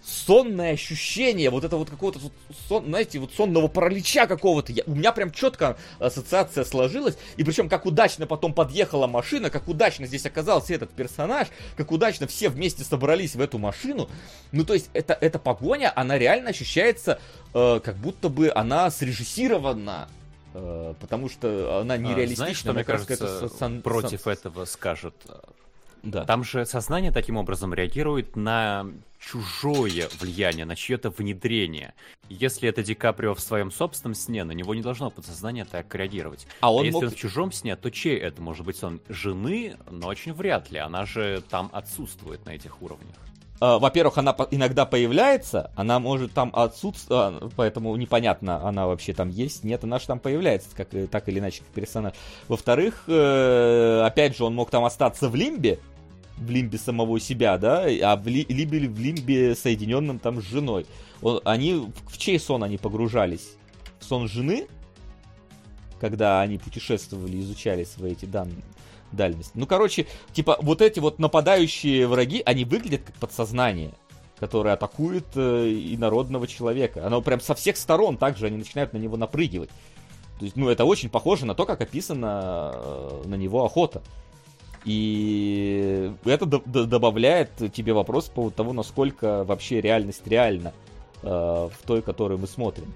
[0.02, 2.20] сонное ощущение, вот это вот какого-то,
[2.68, 4.72] сон, знаете, вот сонного паралича какого-то.
[4.72, 9.68] Я, у меня прям четко ассоциация сложилась, и причем как удачно потом подъехала машина, как
[9.68, 14.08] удачно здесь оказался этот персонаж, как удачно все вместе собрались в эту машину.
[14.52, 17.20] Ну, то есть, это, эта погоня, она реально ощущается,
[17.52, 20.08] э, как будто бы она срежиссирована
[20.52, 22.32] потому что она нереалистична.
[22.32, 23.82] А, знаешь, что, мне кажется, это сан...
[23.82, 24.32] против сан...
[24.32, 25.14] этого скажет
[26.02, 26.24] да.
[26.24, 28.86] Там же сознание таким образом реагирует на
[29.18, 31.94] чужое влияние, на чье-то внедрение.
[32.28, 36.46] Если это Ди Каприо в своем собственном сне, на него не должно подсознание так реагировать.
[36.60, 37.02] А, он а если мог...
[37.04, 38.40] он в чужом сне, то чей это?
[38.40, 40.78] Может быть, он жены, но очень вряд ли.
[40.78, 43.16] Она же там отсутствует на этих уровнях.
[43.60, 49.28] А, во-первых, она иногда появляется, она может там отсутствовать, а, поэтому непонятно, она вообще там
[49.28, 52.14] есть, нет, она же там появляется, как, так или иначе, как персонаж.
[52.48, 55.78] Во-вторых, э, опять же, он мог там остаться в лимбе,
[56.38, 60.86] в лимбе самого себя, да, а в, ли, либо в лимбе соединенном там с женой.
[61.20, 61.74] Он, они,
[62.08, 63.56] в чей сон они погружались?
[63.98, 64.68] В сон жены?
[66.00, 68.62] Когда они путешествовали, изучали свои эти данные
[69.12, 69.52] дальность.
[69.54, 73.92] Ну, короче, типа, вот эти вот нападающие враги, они выглядят как подсознание,
[74.38, 77.06] которое атакует э, инородного человека.
[77.06, 79.70] Оно прям со всех сторон также, они начинают на него напрыгивать.
[80.38, 84.02] То есть, ну, это очень похоже на то, как описана э, на него охота.
[84.84, 90.72] И это добавляет тебе вопрос по поводу того, насколько вообще реальность реальна
[91.22, 92.94] э, в той, которую мы смотрим.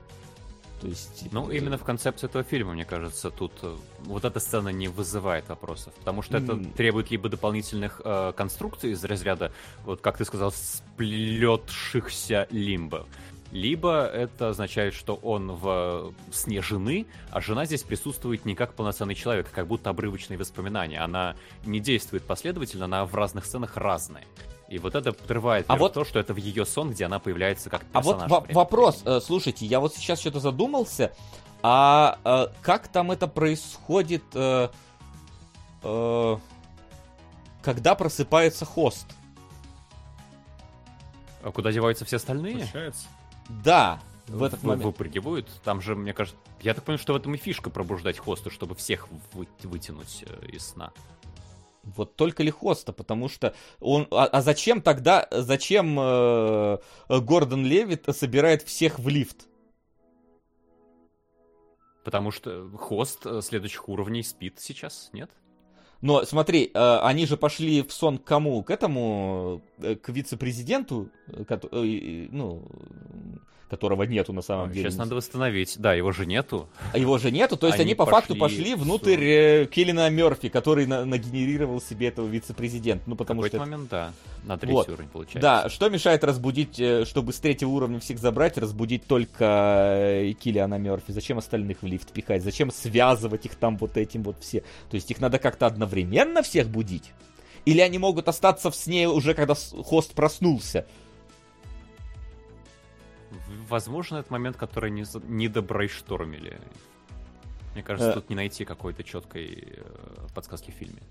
[0.84, 1.56] То есть, ну, это...
[1.56, 5.94] именно в концепции этого фильма, мне кажется, тут э, вот эта сцена не вызывает вопросов,
[5.94, 6.74] потому что это mm.
[6.74, 9.50] требует либо дополнительных э, конструкций из разряда,
[9.86, 13.06] вот как ты сказал, сплетшихся лимбов,
[13.50, 19.14] либо это означает, что он в сне жены, а жена здесь присутствует не как полноценный
[19.14, 21.00] человек, а как будто обрывочные воспоминания.
[21.00, 24.24] Она не действует последовательно, она в разных сценах разная.
[24.74, 25.92] И вот это подрывает а вот...
[25.92, 28.24] то, что это в ее сон, где она появляется как персонаж.
[28.24, 31.12] А вот вопрос, э, слушайте, я вот сейчас что-то задумался,
[31.62, 34.70] а э, как там это происходит, э,
[35.84, 36.36] э,
[37.62, 39.06] когда просыпается хост?
[41.44, 42.56] А куда деваются все остальные?
[42.56, 43.06] Получается.
[43.48, 44.86] Да, в этот в, момент.
[44.86, 45.48] Выпрыгивают.
[45.62, 48.74] Там же, мне кажется, я так понимаю, что в этом и фишка пробуждать хоста, чтобы
[48.74, 50.92] всех вы, вытянуть э, из сна.
[51.84, 54.06] Вот только ли хоста, потому что он...
[54.10, 59.46] А, а зачем тогда, зачем э, Гордон Левит собирает всех в лифт?
[62.04, 65.30] Потому что хост э, следующих уровней спит сейчас, нет?
[66.00, 68.62] Но смотри, э, они же пошли в сон к кому?
[68.62, 72.62] К этому, э, к вице-президенту, ну,
[73.68, 74.90] которого нету на самом Ой, деле.
[74.90, 75.76] Сейчас надо восстановить.
[75.78, 76.68] Да, его же нету.
[76.92, 80.08] А его же нету, то есть они, они по пошли факту пошли внутрь э, Келлина
[80.10, 83.04] Мерфи, который на нагенерировал себе этого вице-президента.
[83.06, 83.58] Ну, потому в что...
[83.58, 84.12] момент, да.
[84.44, 84.88] На третий вот.
[84.88, 85.40] уровень получается.
[85.40, 89.44] Да, что мешает разбудить, э, чтобы с третьего уровня всех забрать, разбудить только
[89.98, 91.12] э, Киллиана Мерфи?
[91.12, 92.42] Зачем остальных в лифт пихать?
[92.42, 94.60] Зачем связывать их там вот этим вот все?
[94.90, 97.12] То есть их надо как-то одновременно всех будить?
[97.64, 100.86] Или они могут остаться в сне уже, когда хост проснулся?
[103.68, 106.60] Возможно, это момент, который не, не добрейштормили.
[107.74, 108.14] Мне кажется, э...
[108.14, 111.02] тут не найти какой-то четкой э, подсказки в фильме.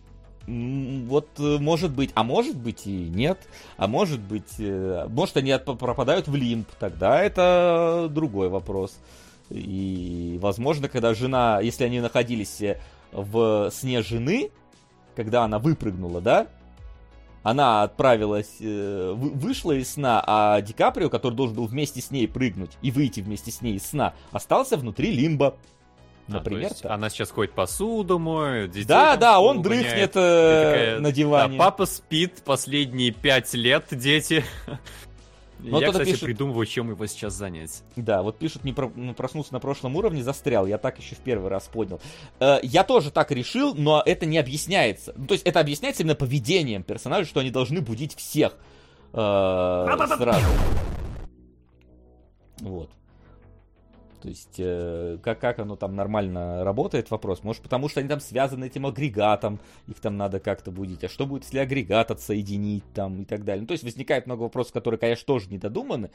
[1.08, 6.28] Вот э, может быть, а может быть и нет, а может быть, может они пропадают
[6.28, 8.98] в лимб, тогда это другой вопрос.
[9.50, 12.62] И, возможно, когда жена, если они находились
[13.12, 14.50] в сне жены,
[15.16, 16.48] когда она выпрыгнула, да,
[17.44, 22.28] она отправилась, э, вышла из сна, а Ди Каприо, который должен был вместе с ней
[22.28, 25.56] прыгнуть и выйти вместе с ней из сна, остался внутри лимба.
[26.28, 26.72] Например.
[26.84, 31.58] А, она сейчас ходит посуду моет, детей Да, да, он дрыхнет э, такая, на диване.
[31.58, 34.44] Да, папа спит последние пять лет, дети.
[35.64, 36.26] Но я, кстати, пишет...
[36.26, 37.84] придумываю, чем его сейчас занять.
[37.96, 38.92] Да, вот пишут, не про...
[38.96, 40.68] ну, проснулся на прошлом уровне, застрял.
[40.68, 42.02] Я так еще в первый раз понял.
[42.40, 45.14] Э, я тоже так решил, но это не объясняется.
[45.16, 48.58] Ну, то есть это объясняется именно поведением персонажей, что они должны будить всех
[49.14, 50.46] э, сразу.
[52.60, 52.90] Вот.
[54.24, 57.44] То есть, э, как, как оно там нормально работает, вопрос.
[57.44, 61.04] Может, потому что они там связаны этим агрегатом, их там надо как-то будить.
[61.04, 63.64] А что будет, если агрегат отсоединить там и так далее?
[63.64, 66.10] Ну, то есть, возникает много вопросов, которые, конечно, тоже не додуманы.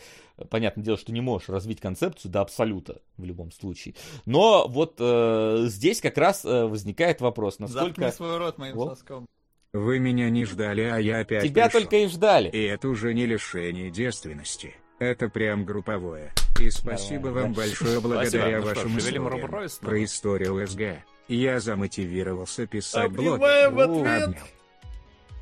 [0.49, 3.95] Понятное дело, что не можешь развить концепцию до абсолюта в любом случае.
[4.25, 8.01] Но вот э, здесь как раз э, возникает вопрос, насколько...
[8.01, 8.89] Заткни свой рот моим вот.
[8.89, 9.27] соском.
[9.75, 11.83] Вы меня не ждали, а я опять Тебя пришел.
[11.83, 12.49] только и ждали.
[12.49, 14.77] И это уже не лишение девственности.
[14.99, 16.33] Это прям групповое.
[16.60, 18.60] И спасибо вам большое благодаря спасибо.
[18.60, 19.68] вашим услугам.
[19.81, 21.05] Про историю СГ.
[21.28, 23.41] Я замотивировался писать блог.
[23.41, 24.35] Обнял.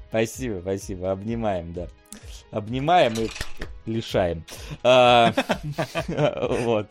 [0.08, 1.12] Спасибо, спасибо.
[1.12, 1.88] Обнимаем, да.
[2.50, 3.30] Обнимаем и
[3.86, 4.44] лишаем.
[4.82, 5.32] А,
[6.60, 6.88] вот.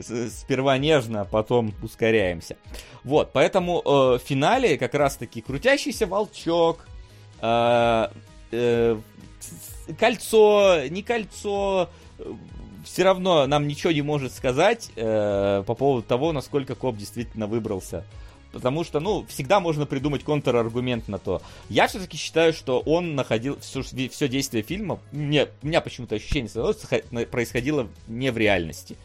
[0.00, 2.56] Сперва нежно, потом ускоряемся.
[3.04, 6.86] Вот, поэтому э, в финале как раз-таки крутящийся волчок,
[7.40, 8.08] э,
[8.52, 9.00] э,
[9.98, 11.88] кольцо, не кольцо,
[12.84, 18.04] все равно нам ничего не может сказать э, по поводу того, насколько коп действительно выбрался.
[18.52, 21.40] Потому что, ну, всегда можно придумать контраргумент на то.
[21.70, 24.98] Я все-таки считаю, что он находил все, все действие фильма.
[25.10, 28.98] Мне, у меня почему-то ощущение происходило не в реальности.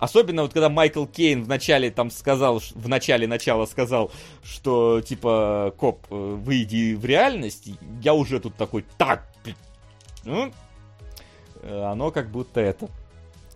[0.00, 4.10] Особенно вот когда Майкл Кейн в начале там сказал, в начале начала сказал,
[4.42, 7.68] что типа, коп, э, выйди в реальность,
[8.02, 9.29] я уже тут такой, так,
[10.24, 10.52] ну,
[11.62, 12.88] э, оно как будто это.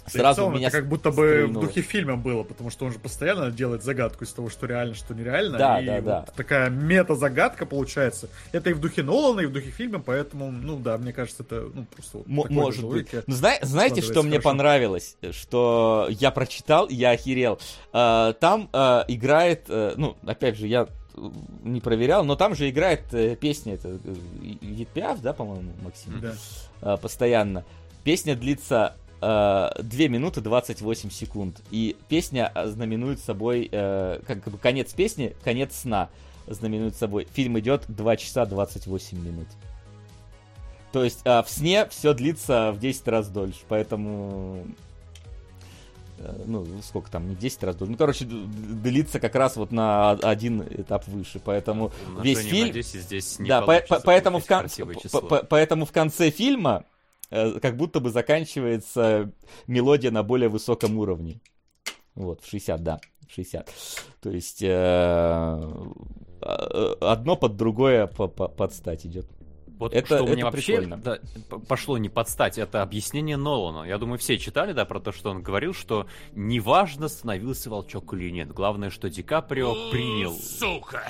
[0.06, 2.98] Сразу целом, меня это как будто бы в духе фильма было, потому что он же
[2.98, 5.56] постоянно делает загадку из того, что реально, что нереально.
[5.56, 6.26] Да, и да, вот да.
[6.36, 8.28] Такая мета-загадка получается.
[8.52, 11.68] Это и в духе Нолана, и в духе фильма, поэтому, ну да, мне кажется, это
[11.72, 13.08] ну, просто М- Может быть.
[13.12, 15.16] Ну, зна- знаете, что мне понравилось?
[15.30, 17.58] Что я прочитал, я охерел.
[17.92, 20.88] Uh, там uh, играет, uh, ну, опять же, я
[21.62, 24.14] не проверял, но там же играет э, песня, это э,
[24.60, 26.20] Едпиаф, да, по-моему, Максим?
[26.20, 26.34] Да.
[26.82, 27.64] Э, постоянно.
[28.02, 31.62] Песня длится э, 2 минуты 28 секунд.
[31.70, 36.10] И песня знаменует собой, э, как бы конец песни, конец сна
[36.46, 37.26] знаменует собой.
[37.32, 39.48] Фильм идет 2 часа 28 минут.
[40.92, 44.83] То есть э, в сне все длится в 10 раз дольше, поэтому э,
[46.46, 51.06] ну, сколько там, не 10 раз, ну, короче, длится как раз вот на один этап
[51.08, 52.72] выше, поэтому весь фильм...
[52.72, 54.68] 10 здесь не да, по по поэтому, в кон...
[55.10, 56.84] по поэтому в конце фильма
[57.30, 59.32] э, как будто бы заканчивается
[59.66, 61.40] мелодия на более высоком уровне.
[62.14, 63.70] Вот, в 60, да, в 60.
[64.20, 64.66] То есть э,
[66.42, 69.26] э, одно под другое по -по подстать идет.
[69.78, 71.18] Вот это, что это мне вообще да,
[71.68, 73.86] пошло не подстать, это объяснение Нолана.
[73.86, 78.30] Я думаю, все читали, да, про то, что он говорил, что неважно, становился волчок или
[78.30, 78.52] нет.
[78.52, 80.32] Главное, что Ди Каприо принял.
[80.34, 81.02] Сука!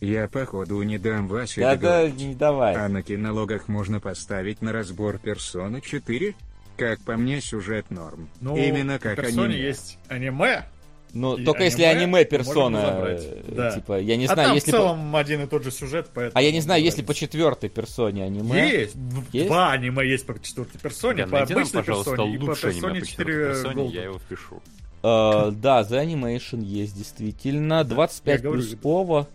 [0.00, 2.74] Я, походу, не дам Васе Да, да, не давай.
[2.74, 6.34] А на кинологах можно поставить на разбор Персона 4?
[6.76, 8.28] Как по мне, сюжет норм.
[8.42, 9.56] Ну, Именно как аниме.
[9.56, 10.66] есть аниме,
[11.12, 13.70] ну, и только аниме, если аниме персона, э, да.
[13.72, 15.18] типа, я не а знаю, там если в целом по...
[15.18, 16.38] один и тот же сюжет, поэтому...
[16.38, 18.68] А я не знаю, если по четвертой персоне аниме...
[18.68, 18.96] Есть,
[19.32, 19.48] есть?
[19.48, 23.46] два аниме есть по четвертой персоне, да, по обычной нам, персоне и по персоне 4
[23.48, 24.62] персоне, я его впишу.
[25.02, 27.84] Uh, да, The Animation есть действительно.
[27.84, 29.28] 25 я плюс Пова.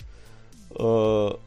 [0.72, 1.40] Uh,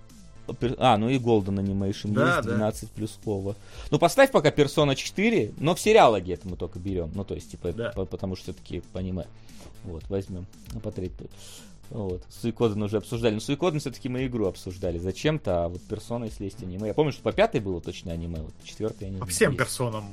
[0.78, 2.88] а, ну и Golden Animation да, есть, 12 да.
[2.94, 3.56] плюс Пова.
[3.90, 7.10] Ну, поставь пока Persona 4, но в сериалоге это мы только берем.
[7.14, 7.90] Ну, то есть, типа, да.
[7.90, 9.24] потому что все-таки по аниме.
[9.84, 10.46] Вот, возьмем.
[10.72, 11.30] Посмотреть тут.
[11.90, 12.22] Вот.
[12.28, 13.34] Суикоден уже обсуждали.
[13.34, 16.88] Но Суикоден все-таки мы игру обсуждали зачем-то, а вот персона, если есть аниме.
[16.88, 19.20] Я помню, что по пятой было точно аниме, вот по четвертой аниме.
[19.20, 20.04] По всем персонам.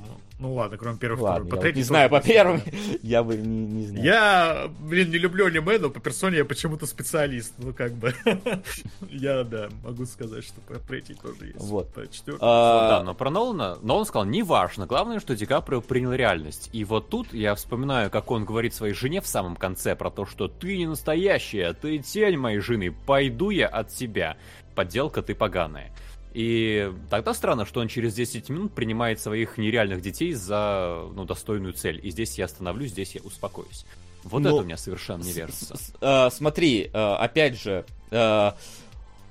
[0.42, 1.48] Ну ладно, кроме первых, ладно.
[1.52, 2.64] По третьей не знаю, по первым
[3.03, 4.03] я бы не, не знаю.
[4.03, 7.53] Я, блин, не люблю аниме, но по персоне я почему-то специалист.
[7.60, 8.16] Ну, как бы.
[9.11, 11.60] я, да, могу сказать, что по третьей тоже есть.
[11.60, 11.94] Вот.
[11.94, 12.40] По четвертой.
[12.42, 12.90] А...
[12.90, 16.72] Да, но про Нолана, Нолан сказал, неважно, главное, что Ди Каприо принял реальность.
[16.74, 20.26] И вот тут я вспоминаю, как он говорит своей жене в самом конце про то,
[20.26, 24.38] что ты не настоящая, ты тень моей жены, пойду я от себя.
[24.74, 25.92] Подделка ты поганая.
[26.34, 31.74] И тогда странно, что он через 10 минут принимает своих нереальных детей за ну, достойную
[31.74, 32.00] цель.
[32.03, 33.85] И здесь я остановлюсь, здесь я успокоюсь.
[34.24, 35.76] Вот ну, это у меня совершенно не верится.
[36.00, 38.51] Э, смотри, э, опять же, э,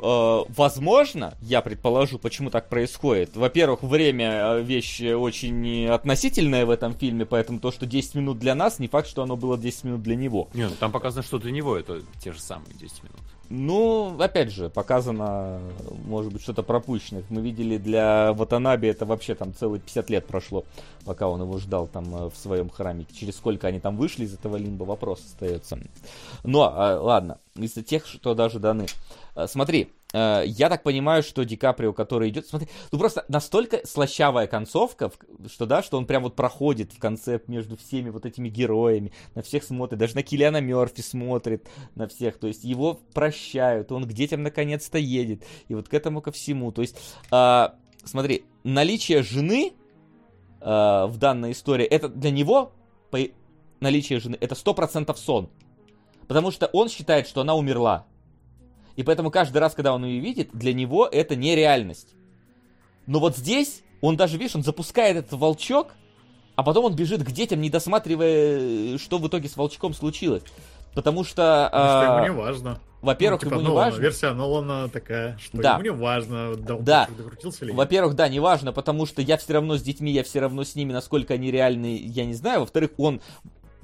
[0.00, 3.36] возможно, я предположу, почему так происходит.
[3.36, 8.78] Во-первых, время вещь очень относительная в этом фильме, поэтому то, что 10 минут для нас,
[8.78, 10.48] не факт, что оно было 10 минут для него.
[10.54, 13.20] Не, ну там показано, что для него это те же самые 10 минут.
[13.52, 15.60] Ну, опять же, показано,
[16.04, 17.22] может быть, что-то пропущено.
[17.30, 20.64] Мы видели для Ватанаби это вообще там целые 50 лет прошло,
[21.04, 23.06] пока он его ждал там э, в своем храме.
[23.12, 25.80] Через сколько они там вышли из этого лимба, вопрос остается.
[26.44, 28.86] Но, а, ладно, из тех, что даже даны.
[29.40, 33.86] Э, смотри, э, я так понимаю, что Ди Каприо, который идет, смотри, ну просто настолько
[33.86, 35.10] слащавая концовка,
[35.46, 39.42] что да, что он прям вот проходит в конце между всеми вот этими героями, на
[39.42, 44.12] всех смотрит, даже на Киллиана Мерфи смотрит, на всех, то есть его прощают, он к
[44.12, 46.96] детям наконец-то едет, и вот к этому ко всему, то есть,
[47.30, 49.72] а, смотри, наличие жены
[50.60, 52.72] в данной истории, это для него,
[53.80, 55.48] наличие жены, это сто процентов сон,
[56.28, 58.04] потому что он считает, что она умерла,
[59.00, 62.14] и поэтому каждый раз, когда он ее видит, для него это нереальность.
[63.06, 65.94] Но вот здесь, он даже, видишь, он запускает этот волчок,
[66.54, 70.42] а потом он бежит к детям, не досматривая, что в итоге с волчком случилось.
[70.94, 71.70] Потому что...
[71.72, 72.80] Потому что ему а, не важно.
[73.00, 74.00] Во-первых, ну, типа, ему не важно.
[74.02, 75.72] Версия Нолана такая, что да.
[75.72, 77.08] ему не важно, да.
[77.72, 80.74] Во-первых, да, не важно, потому что я все равно с детьми, я все равно с
[80.74, 82.60] ними, насколько они реальны, я не знаю.
[82.60, 83.22] Во-вторых, он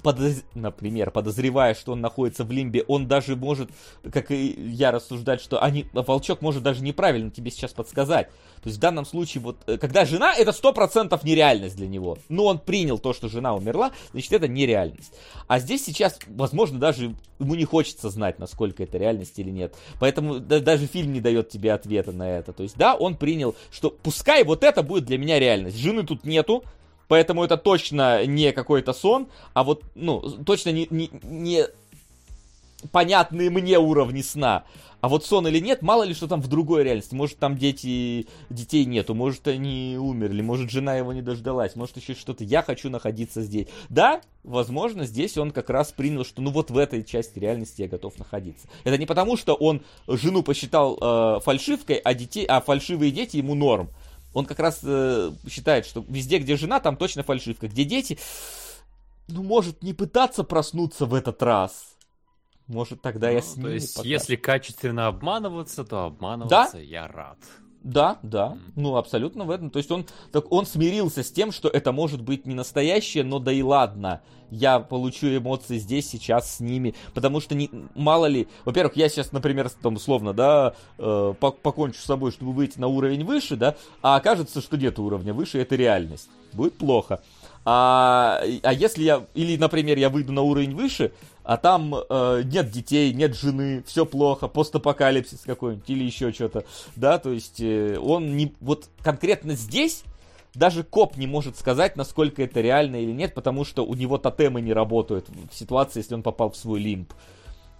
[0.07, 0.43] подоз...
[0.55, 3.69] например, подозревая, что он находится в лимбе, он даже может,
[4.09, 5.85] как и я, рассуждать, что они...
[5.91, 8.29] волчок может даже неправильно тебе сейчас подсказать.
[8.61, 12.17] То есть в данном случае, вот, э, когда жена, это сто процентов нереальность для него.
[12.29, 15.13] Но он принял то, что жена умерла, значит, это нереальность.
[15.47, 19.75] А здесь сейчас, возможно, даже ему не хочется знать, насколько это реальность или нет.
[19.99, 22.53] Поэтому да, даже фильм не дает тебе ответа на это.
[22.53, 25.77] То есть, да, он принял, что пускай вот это будет для меня реальность.
[25.77, 26.63] Жены тут нету,
[27.07, 31.65] Поэтому это точно не какой-то сон, а вот, ну, точно не, не, не
[32.91, 34.63] понятные мне уровни сна.
[34.99, 37.13] А вот сон или нет, мало ли что там в другой реальности.
[37.13, 42.15] Может там дети, детей нету, может они умерли, может жена его не дождалась, может еще
[42.15, 42.43] что-то.
[42.43, 43.67] Я хочу находиться здесь.
[43.89, 47.87] Да, возможно, здесь он как раз принял, что ну вот в этой части реальности я
[47.87, 48.67] готов находиться.
[48.85, 53.53] Это не потому, что он жену посчитал э, фальшивкой, а, детей, а фальшивые дети ему
[53.53, 53.89] норм
[54.37, 57.67] он как раз э, считает, что везде, где жена, там точно фальшивка.
[57.67, 58.19] Где дети,
[59.27, 61.95] ну, может не пытаться проснуться в этот раз.
[62.67, 64.07] Может, тогда ну, я с ними То есть, пока...
[64.07, 66.79] если качественно обманываться, то обманываться да?
[66.79, 67.39] я рад.
[67.87, 69.69] Да, да, ну абсолютно в этом.
[69.69, 73.39] То есть он, так, он смирился с тем, что это может быть не настоящее, но
[73.39, 74.19] да и ладно.
[74.51, 76.95] Я получу эмоции здесь, сейчас с ними.
[77.13, 78.49] Потому что не, мало ли...
[78.65, 83.23] Во-первых, я сейчас, например, там условно, да, э, покончу с собой, чтобы выйти на уровень
[83.23, 86.29] выше, да, а окажется, что нет уровня выше, это реальность.
[86.51, 87.21] Будет плохо.
[87.63, 91.13] А, а если я, или, например, я выйду на уровень выше,
[91.47, 96.65] а там э, нет детей, нет жены, все плохо, постапокалипсис какой-нибудь или еще что-то,
[96.97, 100.03] да, то есть э, он не, вот конкретно здесь
[100.53, 104.59] даже коп не может сказать, насколько это реально или нет, потому что у него тотемы
[104.59, 107.13] не работают в ситуации, если он попал в свой лимб.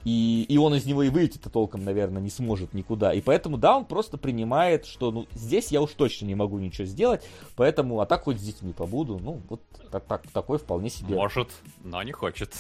[0.05, 3.13] И, и он из него и выйти-то толком, наверное, не сможет никуда.
[3.13, 6.85] И поэтому, да, он просто принимает, что, ну, здесь я уж точно не могу ничего
[6.85, 9.59] сделать, поэтому, а так хоть с детьми побуду, ну, вот
[9.91, 11.15] так, так, такой вполне себе.
[11.15, 11.49] Может,
[11.83, 12.53] но не хочет.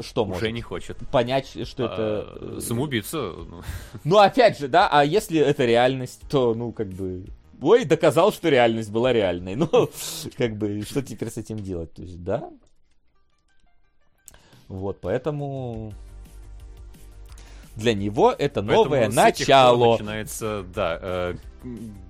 [0.00, 0.52] Что Уже может?
[0.52, 0.96] не хочет.
[1.10, 2.38] Понять, что а, это...
[2.40, 3.16] Э, самоубийца.
[3.18, 3.62] Ну.
[4.04, 7.26] ну, опять же, да, а если это реальность, то, ну, как бы...
[7.60, 9.56] Ой, доказал, что реальность была реальной.
[9.56, 9.68] Ну,
[10.36, 11.92] как бы, что теперь с этим делать?
[11.94, 12.50] То есть, да.
[14.68, 15.92] Вот, поэтому
[17.76, 19.92] для него это новое Поэтому начало.
[19.92, 21.34] начинается, да, э,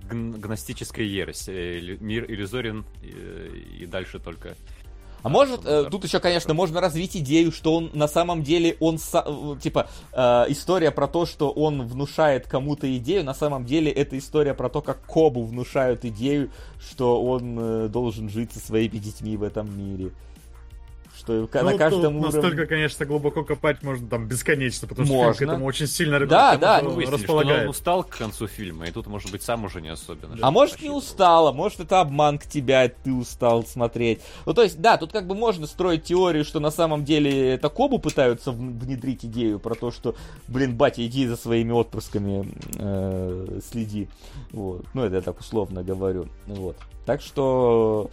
[0.08, 1.48] гностическая ересь.
[1.48, 3.48] Э, мир иллюзорен э,
[3.80, 4.54] и дальше только...
[5.22, 8.96] А может, э, тут еще, конечно, можно развить идею, что он на самом деле, он,
[8.96, 14.16] э, типа, э, история про то, что он внушает кому-то идею, на самом деле это
[14.18, 19.36] история про то, как Кобу внушают идею, что он э, должен жить со своими детьми
[19.36, 20.12] в этом мире
[21.26, 22.40] что ну, на каждом уровне...
[22.40, 25.32] Настолько, конечно, глубоко копать можно там бесконечно, потому можно.
[25.32, 27.64] что фильм к этому очень сильно да, да, ну, располагает.
[27.64, 30.36] он устал к концу фильма, и тут, может быть, сам уже не особенно.
[30.40, 34.20] А может, не устал, а может, это обман к тебя, ты устал смотреть.
[34.44, 37.68] Ну, то есть, да, тут как бы можно строить теорию, что на самом деле это
[37.68, 40.14] Кобу пытаются внедрить идею про то, что,
[40.48, 42.48] блин, батя, иди за своими отпрысками
[42.78, 44.08] э, следи.
[44.52, 44.84] Вот.
[44.94, 46.28] Ну, это я так условно говорю.
[46.46, 46.76] Вот.
[47.04, 48.10] Так что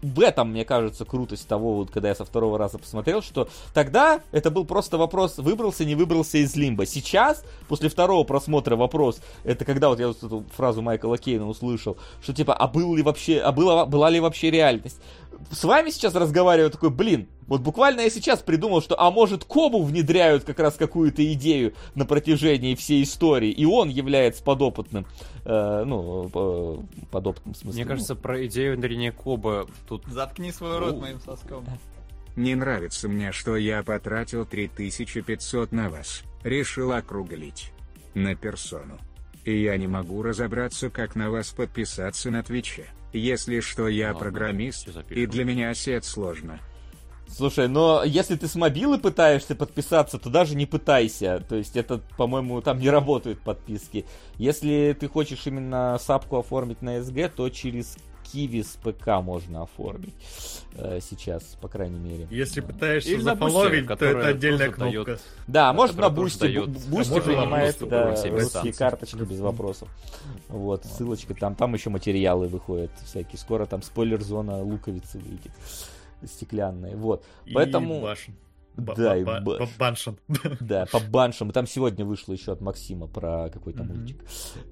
[0.00, 4.20] в этом, мне кажется, крутость того, вот, когда я со второго раза посмотрел, что тогда
[4.30, 6.86] это был просто вопрос, выбрался, не выбрался из лимба.
[6.86, 11.96] Сейчас, после второго просмотра вопрос, это когда вот я вот эту фразу Майкла Кейна услышал,
[12.22, 15.00] что типа, а был ли вообще, а была, была ли вообще реальность?
[15.50, 19.82] С вами сейчас разговариваю, такой, блин, вот буквально я сейчас придумал, что, а может, Кобу
[19.82, 25.06] внедряют как раз какую-то идею на протяжении всей истории, и он является подопытным,
[25.44, 26.28] э, ну,
[27.10, 27.82] подопытным в смысле.
[27.82, 30.04] Мне кажется, про идею внедрения Коба тут...
[30.06, 31.64] Заткни свой рот моим соском.
[32.36, 36.22] Не нравится мне, что я потратил 3500 на вас.
[36.44, 37.72] Решил округлить.
[38.14, 38.98] На персону.
[39.44, 42.90] И я не могу разобраться, как на вас подписаться на Твиче.
[43.12, 46.60] Если что, я программист, и для меня сет сложно.
[47.30, 51.44] Слушай, но если ты с мобилы пытаешься подписаться, то даже не пытайся.
[51.46, 54.06] То есть это, по-моему, там не работают подписки.
[54.36, 57.98] Если ты хочешь именно сабку оформить на SG, то через
[58.32, 60.14] QIWI с ПК можно оформить
[60.74, 62.26] э, сейчас, по крайней мере.
[62.30, 65.04] Если пытаешься Или зафоловить, то это отдельная кнопка.
[65.04, 66.58] Дает, да, может на Boosty.
[66.88, 69.88] Boosty принимает да, русские карточки без вопросов.
[70.48, 71.54] Вот, ссылочка там.
[71.54, 73.38] Там еще материалы выходят всякие.
[73.38, 75.52] Скоро там спойлер-зона луковицы выйдет.
[76.24, 76.96] Стеклянные.
[76.96, 77.24] Вот.
[77.52, 78.00] Поэтому...
[78.00, 78.34] Башен.
[78.76, 80.18] Да, и по баншам.
[80.60, 81.50] Да, по баншам.
[81.50, 84.22] Там сегодня вышло еще от Максима про какой-то мультик.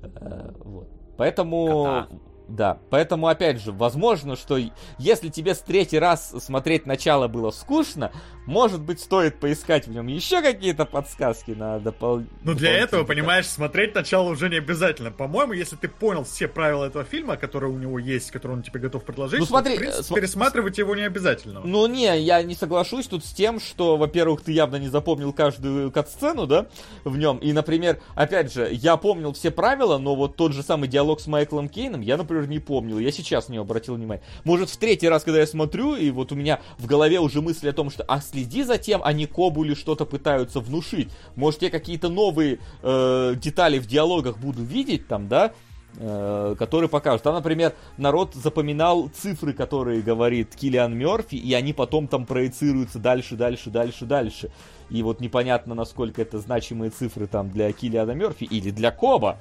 [0.02, 0.88] Э, вот.
[1.16, 2.06] Поэтому...
[2.49, 4.58] Да, поэтому, опять же, возможно, что
[4.99, 8.12] если тебе с третий раз смотреть начало было скучно,
[8.47, 12.23] может быть, стоит поискать в нем еще какие-то подсказки на допол...
[12.44, 15.10] Ну, для этого, понимаешь, смотреть начало уже не обязательно.
[15.10, 18.78] По-моему, если ты понял все правила этого фильма, которые у него есть, которые он тебе
[18.78, 20.20] готов предложить, ну, смотри, то, в принципе, см...
[20.20, 21.62] пересматривать его не обязательно.
[21.65, 25.91] Ну, не, я не соглашусь тут с тем, что, во-первых, ты явно не запомнил каждую
[25.91, 26.66] кат-сцену, да,
[27.05, 27.39] в нем.
[27.39, 31.26] И, например, опять же, я помнил все правила, но вот тот же самый диалог с
[31.26, 32.98] Майклом Кейном я, например, не помнил.
[32.98, 34.23] Я сейчас не обратил внимания.
[34.44, 37.68] Может, в третий раз, когда я смотрю, и вот у меня в голове уже мысли
[37.68, 41.08] о том, что, а следи за тем, они Кобу или что-то пытаются внушить.
[41.34, 45.52] Может, я какие-то новые э, детали в диалогах буду видеть там, да,
[45.97, 47.23] э, которые покажут.
[47.23, 53.36] Там, например, народ запоминал цифры, которые говорит Киллиан Мерфи, и они потом там проецируются дальше,
[53.36, 54.50] дальше, дальше, дальше.
[54.90, 59.39] И вот непонятно, насколько это значимые цифры там для Киллиана Мерфи или для Коба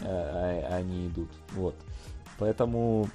[0.00, 1.30] э, они идут.
[1.54, 1.74] Вот.
[2.38, 3.08] Поэтому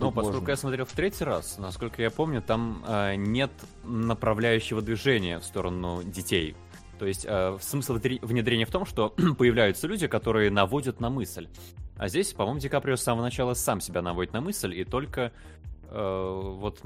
[0.00, 0.50] ну, поскольку можно.
[0.50, 3.50] я смотрел в третий раз, насколько я помню, там э, нет
[3.84, 6.56] направляющего движения в сторону детей.
[6.98, 11.48] То есть э, смысл внедрения в том, что появляются люди, которые наводят на мысль.
[11.96, 15.32] А здесь, по-моему, Ди Каприо с самого начала сам себя наводит на мысль, и только
[15.94, 16.80] вот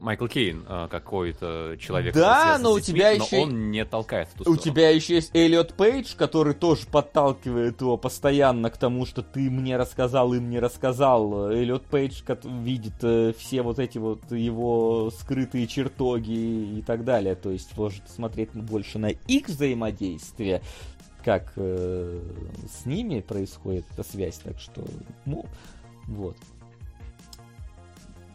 [0.00, 2.14] Майкл Кейн э, какой-то человек.
[2.14, 3.38] Да, но у тебя но еще...
[3.38, 7.96] он не толкает в ту У тебя еще есть Эллиот Пейдж, который тоже подталкивает его
[7.96, 11.50] постоянно к тому, что ты мне рассказал, им не рассказал.
[11.50, 17.34] Эллиот Пейдж видит э, все вот эти вот его скрытые чертоги и так далее.
[17.34, 20.62] То есть может смотреть больше на их взаимодействие,
[21.24, 22.20] как э,
[22.70, 24.38] с ними происходит эта связь.
[24.38, 24.84] Так что,
[25.24, 25.46] ну,
[26.06, 26.36] вот.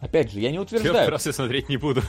[0.02, 0.96] Опять же, я не утверждаю.
[0.96, 2.02] Я смотреть не буду.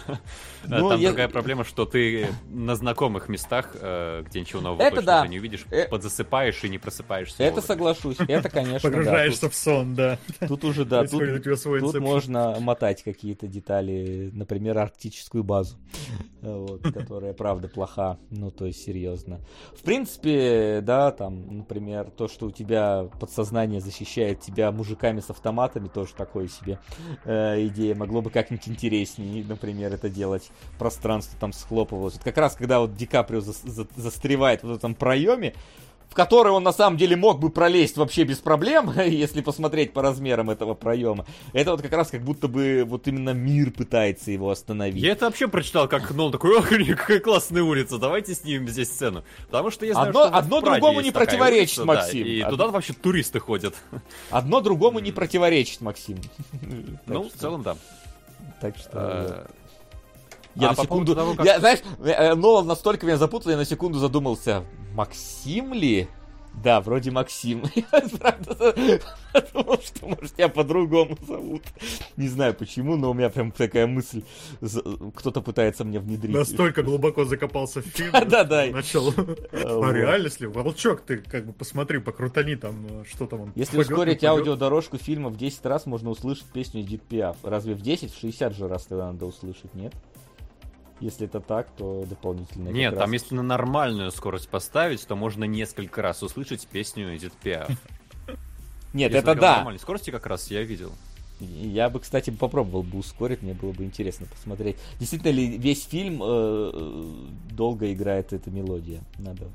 [0.68, 1.10] Ну, Там я...
[1.10, 5.28] другая проблема, что ты на знакомых местах, э, где ничего нового это да.
[5.28, 5.88] не увидишь, э...
[5.88, 7.44] подзасыпаешь и не просыпаешься.
[7.44, 9.50] Это соглашусь, это, конечно, Погружаешься да.
[9.50, 10.20] в сон, да.
[10.48, 15.76] Тут уже, да, тут, тут можно мотать какие-то детали, например, арктическую базу,
[16.42, 19.40] вот, которая, правда, плоха, ну, то есть, серьезно.
[19.78, 25.88] В принципе, да, там, например, то, что у тебя подсознание защищает тебя мужиками с автоматами,
[25.88, 26.80] тоже такое себе
[27.26, 30.52] э, идея, могло бы как-нибудь интереснее, например, это делать.
[30.78, 32.16] Пространство там схлопывалось.
[32.16, 35.54] Вот как раз, когда вот Ди Каприо за, за, застревает в этом проеме,
[36.14, 40.04] в который он на самом деле мог бы пролезть вообще без проблем, если посмотреть по
[40.04, 41.26] размерам этого проема.
[41.54, 45.02] Это вот как раз как будто бы вот именно мир пытается его остановить.
[45.02, 49.24] Я это вообще прочитал, как Нол такой, ох, какая классная улица, давайте снимем здесь сцену.
[49.48, 52.24] Потому что я знаю, одно, что одно другому не противоречит, улица, Максим.
[52.24, 52.50] Да, и Од...
[52.52, 53.74] туда вообще туристы ходят.
[54.30, 56.20] Одно другому не противоречит, Максим.
[57.08, 57.76] Ну, в целом, да.
[58.62, 59.48] Так что...
[60.56, 61.16] Э, я а на секунду...
[61.16, 61.46] Того, как...
[61.46, 66.08] Я, знаешь, э, э, Нолан настолько меня запутал, я на секунду задумался, Максим ли?
[66.62, 67.64] Да, вроде Максим.
[68.20, 68.76] Правда,
[69.34, 71.64] потому что, может, я по-другому зовут.
[72.16, 74.22] Не знаю почему, но у меня прям такая мысль.
[75.16, 76.36] Кто-то пытается мне внедрить.
[76.36, 78.12] Настолько глубоко закопался в фильм.
[78.34, 78.68] Да, да.
[78.68, 79.14] Начал.
[79.52, 83.52] А реально, если волчок, ты как бы посмотри, покрутани там, что там он.
[83.56, 87.38] Если ускорить аудиодорожку фильма в 10 раз, можно услышать песню Эдит Пиаф.
[87.42, 89.94] Разве в 10, в 60 же раз тогда надо услышать, нет?
[91.04, 92.70] Если это так, то дополнительно.
[92.70, 97.70] Нет, там если на нормальную скорость поставить, то можно несколько раз услышать песню Эдит Пиаф.
[98.94, 99.58] Нет, это да.
[99.58, 100.94] нормальной скорости как раз я видел.
[101.42, 104.78] Я бы, кстати, попробовал бы ускорить, мне было бы интересно посмотреть.
[104.98, 107.14] Действительно ли весь фильм э, э
[107.52, 109.02] долго играет эта мелодия?
[109.18, 109.50] Надо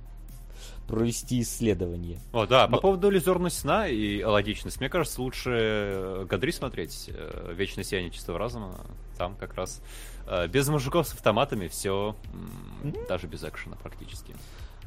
[0.86, 2.18] провести исследование.
[2.32, 2.76] О, да, Но...
[2.76, 8.38] по поводу иллюзорности сна и логичность, мне кажется, лучше Гадри смотреть э, «Вечное сияние чистого
[8.38, 8.74] разума».
[9.16, 9.80] Там как раз
[10.48, 12.16] без мужиков с автоматами все,
[13.08, 14.34] даже без экшена практически.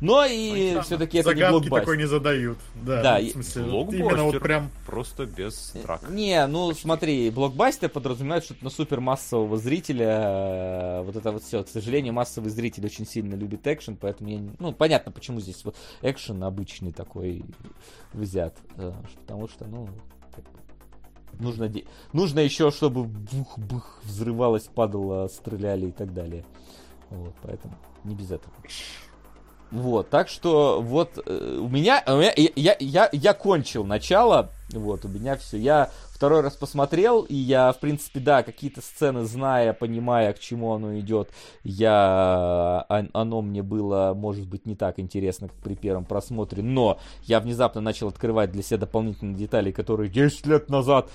[0.01, 1.79] Но и все-таки это не блокбастер.
[1.79, 2.57] такой не задают.
[2.73, 6.09] Да, да в смысле, именно вот прям просто без трак.
[6.09, 11.63] Не, ну смотри, блокбастер подразумевает, что на супер массового зрителя э, вот это вот все.
[11.63, 15.75] К сожалению, массовый зритель очень сильно любит экшен, поэтому я, ну понятно, почему здесь вот
[16.01, 17.43] экшен обычный такой
[18.11, 19.87] взят, э, потому что, ну
[21.39, 21.83] Нужно, де...
[22.13, 26.43] Нужно еще, чтобы бух-бух взрывалось, падало, стреляли и так далее.
[27.09, 28.53] Вот, поэтому не без этого.
[29.71, 35.05] Вот, так что вот э, у меня, у меня я, я, я кончил начало, вот,
[35.05, 35.57] у меня все.
[35.57, 40.73] Я второй раз посмотрел, и я, в принципе, да, какие-то сцены, зная, понимая, к чему
[40.73, 41.29] оно идет,
[41.63, 47.39] я, оно мне было, может быть, не так интересно, как при первом просмотре, но я
[47.39, 51.09] внезапно начал открывать для себя дополнительные детали, которые 10 лет назад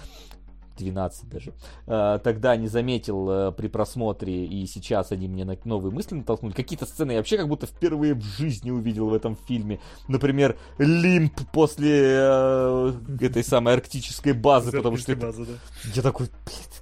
[0.77, 1.53] 12 даже,
[1.87, 6.53] э, тогда не заметил э, при просмотре, и сейчас они мне на новые мысли натолкнули.
[6.53, 9.81] Какие-то сцены я вообще как будто впервые в жизни увидел в этом фильме.
[10.09, 15.53] Например, лимп после э, этой самой арктической базы, потому что базы, это...
[15.53, 15.91] да.
[15.95, 16.29] я такой,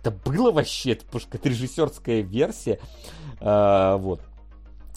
[0.01, 2.79] это было вообще, это, потому что это режиссерская версия.
[3.41, 4.21] вот.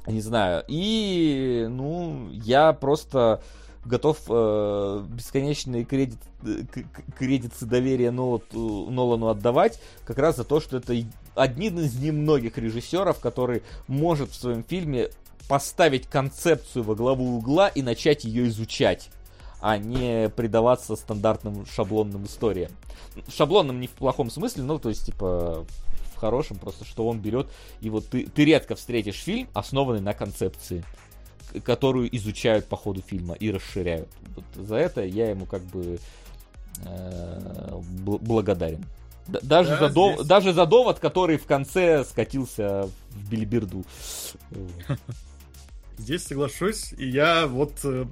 [0.08, 0.64] Не знаю.
[0.69, 3.42] И, ну, я просто
[3.88, 6.64] готов э, бесконечные кредит, э,
[7.17, 10.93] кредиты доверия Нолану, Нолану отдавать, как раз за то, что это
[11.35, 15.09] один из немногих режиссеров, который может в своем фильме
[15.48, 19.09] поставить концепцию во главу угла и начать ее изучать,
[19.61, 22.72] а не предаваться стандартным шаблонным историям.
[23.30, 25.66] Шаблонным не в плохом смысле, но то есть типа
[26.14, 27.48] в хорошем, просто что он берет
[27.80, 30.83] и вот ты, ты редко встретишь фильм, основанный на концепции
[31.64, 34.09] которую изучают по ходу фильма и расширяют.
[34.35, 36.00] Вот за это я ему как бы
[36.85, 38.85] э, благодарен.
[39.27, 40.26] Даже, да, за дов...
[40.26, 43.84] даже за довод, который в конце скатился в билиберду.
[45.98, 48.06] Здесь соглашусь, и я вот Э,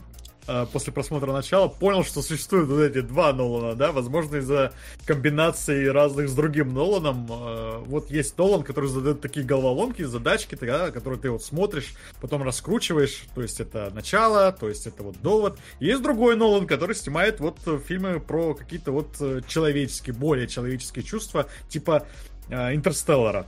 [0.71, 4.73] после просмотра начала понял, что существуют вот эти два Нолана, да, возможно, из-за
[5.05, 7.27] комбинации разных с другим Ноланом.
[7.29, 12.43] Э, вот есть Нолан, который задает такие головоломки, задачки, да, которые ты вот смотришь, потом
[12.43, 15.57] раскручиваешь, то есть это начало, то есть это вот довод.
[15.79, 17.57] И есть другой Нолан, который снимает вот
[17.87, 19.15] фильмы про какие-то вот
[19.47, 22.05] человеческие, более человеческие чувства, типа
[22.49, 23.47] Интерстеллара.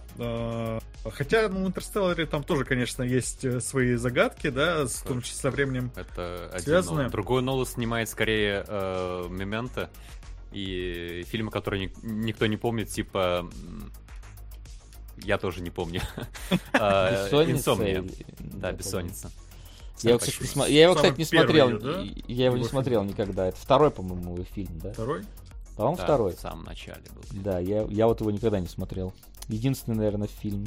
[1.11, 5.21] Хотя, ну, в Интерстелларе там тоже, конечно, есть э, свои загадки, да, с, в том
[5.21, 7.01] числе со временем Это связаны.
[7.01, 9.89] Один Другой Нолан снимает скорее э, Мемента
[10.51, 13.49] и фильмы, которые никто не помнит, типа...
[15.17, 16.01] Я тоже не помню.
[16.73, 18.03] А, Инсомния.
[18.39, 19.31] Да, Бессонница.
[20.03, 22.03] Я его, кстати, не, я его, кстати, не смотрел.
[22.27, 23.47] Я его не смотрел никогда.
[23.47, 24.93] Это второй, по-моему, фильм, да?
[24.93, 25.23] Второй?
[25.77, 26.35] По-моему, второй.
[26.35, 27.23] В самом начале был.
[27.43, 29.13] Да, я, я вот его никогда не смотрел.
[29.47, 30.65] Единственный, наверное, фильм.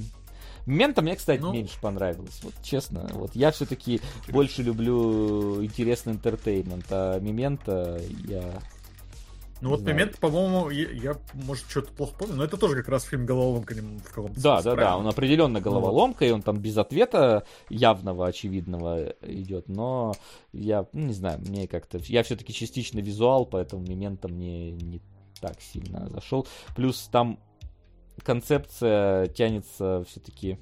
[0.66, 1.52] Мента мне, кстати, ну...
[1.52, 2.40] меньше понравилось.
[2.42, 8.60] Вот честно, вот я все-таки больше люблю интересный интертеймент, а Мемента я
[9.60, 13.04] ну вот момент, по-моему, я, я, может, что-то плохо помню, но это тоже как раз
[13.04, 17.44] фильм головоломка в каком-то Да, да, да, он определенно головоломка, и он там без ответа
[17.68, 20.14] явного, очевидного идет, но
[20.52, 21.98] я, ну, не знаю, мне как-то...
[22.04, 25.02] Я все-таки частично визуал, поэтому момента мне не
[25.40, 26.46] так сильно зашел.
[26.74, 27.38] Плюс там
[28.22, 30.58] концепция тянется все-таки...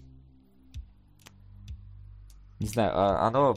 [2.59, 3.55] Не знаю, а, оно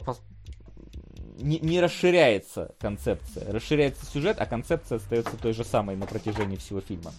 [1.42, 3.52] не, не расширяется концепция.
[3.52, 7.12] Расширяется сюжет, а концепция остается той же самой на протяжении всего фильма.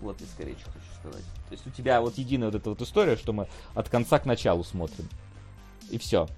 [0.00, 1.24] Вот и скорее что хочу сказать.
[1.48, 4.26] То есть у тебя вот единая вот эта вот история, что мы от конца к
[4.26, 5.08] началу смотрим.
[5.90, 6.28] И все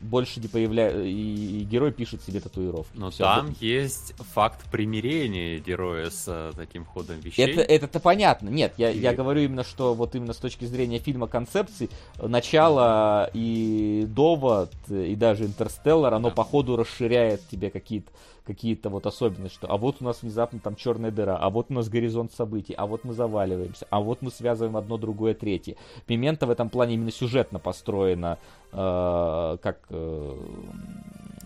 [0.00, 2.96] больше не появляется, и, и герой пишет себе татуировки.
[2.96, 3.64] Но Все, там это...
[3.64, 7.50] есть факт примирения героя с uh, таким ходом вещей.
[7.50, 8.48] Это, это-то понятно.
[8.48, 8.98] Нет, я, и...
[8.98, 15.14] я говорю именно, что вот именно с точки зрения фильма концепции, начало и довод, и
[15.16, 16.34] даже Интерстеллар, оно да.
[16.34, 18.10] по ходу расширяет тебе какие-то
[18.48, 21.74] какие-то вот особенности, что а вот у нас внезапно там черная дыра, а вот у
[21.74, 25.76] нас горизонт событий, а вот мы заваливаемся, а вот мы связываем одно, другое, третье.
[26.06, 28.38] Пимента в этом плане именно сюжетно построена
[28.72, 30.38] э, как э,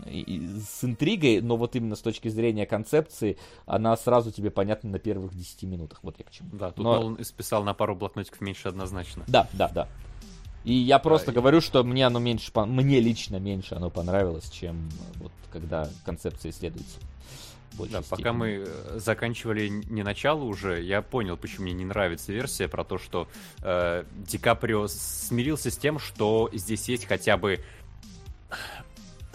[0.06, 5.34] с интригой, но вот именно с точки зрения концепции она сразу тебе понятна на первых
[5.34, 5.98] 10 минутах.
[6.02, 6.50] Вот я к чему.
[6.52, 7.00] Да, тут но...
[7.00, 9.24] он исписал на пару блокнотиков меньше однозначно.
[9.26, 9.88] Да, да, да.
[10.64, 14.88] И я просто да, говорю, что мне оно меньше, мне лично меньше оно понравилось, чем
[15.16, 16.98] вот когда концепция исследуется.
[17.90, 22.68] Да, пока мы э, заканчивали не начало уже, я понял, почему мне не нравится версия
[22.68, 23.28] про то, что
[23.62, 27.60] э, Ди Каприо смирился с тем, что здесь есть хотя бы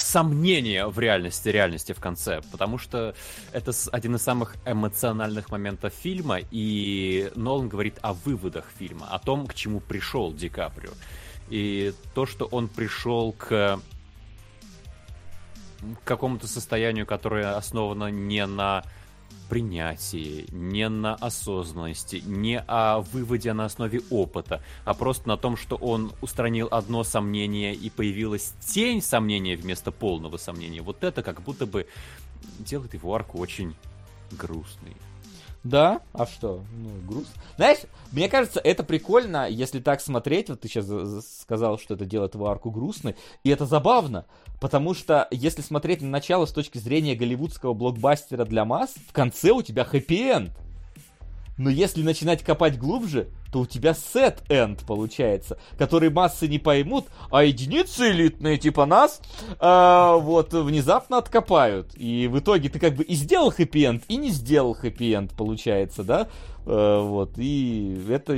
[0.08, 3.14] сомнения в реальности, реальности в конце, потому что
[3.52, 9.48] это один из самых эмоциональных моментов фильма, и Нолан говорит о выводах фильма, о том,
[9.48, 10.92] к чему пришел Ди Каприо.
[11.50, 13.80] И то, что он пришел к
[16.04, 18.84] какому-то состоянию, которое основано не на
[19.50, 25.76] принятии, не на осознанности, не о выводе на основе опыта, а просто на том, что
[25.76, 30.82] он устранил одно сомнение и появилась тень сомнения вместо полного сомнения.
[30.82, 31.88] Вот это как будто бы
[32.60, 33.76] делает его арку очень
[34.32, 34.96] грустной.
[35.70, 36.64] Да, а что?
[36.78, 37.34] Ну, грустно.
[37.58, 37.80] Знаешь,
[38.12, 40.50] мне кажется, это прикольно, если так смотреть.
[40.50, 40.88] Вот ты сейчас
[41.42, 43.16] сказал, что это делает его арку грустной.
[43.44, 44.26] И это забавно,
[44.62, 49.52] потому что если смотреть на начало с точки зрения голливудского блокбастера для масс, в конце
[49.52, 50.52] у тебя хэппи-энд.
[51.58, 57.06] Но если начинать копать глубже, то у тебя sad end получается, который массы не поймут,
[57.32, 59.20] а единицы элитные типа нас
[59.60, 61.96] э, вот внезапно откопают.
[61.96, 66.28] И в итоге ты как бы и сделал хэппи-энд, и не сделал хэппи-энд получается, да?
[66.68, 68.38] Э, вот, и это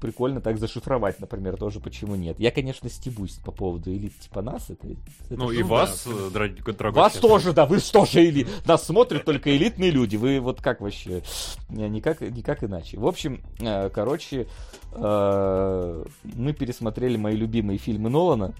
[0.00, 2.40] прикольно так зашифровать, например, тоже почему нет.
[2.40, 4.68] Я, конечно, стебусь по поводу элит типа нас.
[4.68, 8.48] Это, это ну и вас, э, дорогой Вас тоже, да, вы тоже элит.
[8.66, 10.16] Нас смотрят только элитные люди.
[10.16, 11.22] Вы вот как вообще?
[11.68, 12.98] Никак, никак иначе.
[12.98, 14.48] В общем, э, короче,
[14.92, 18.54] мы пересмотрели мои любимые фильмы Нолана.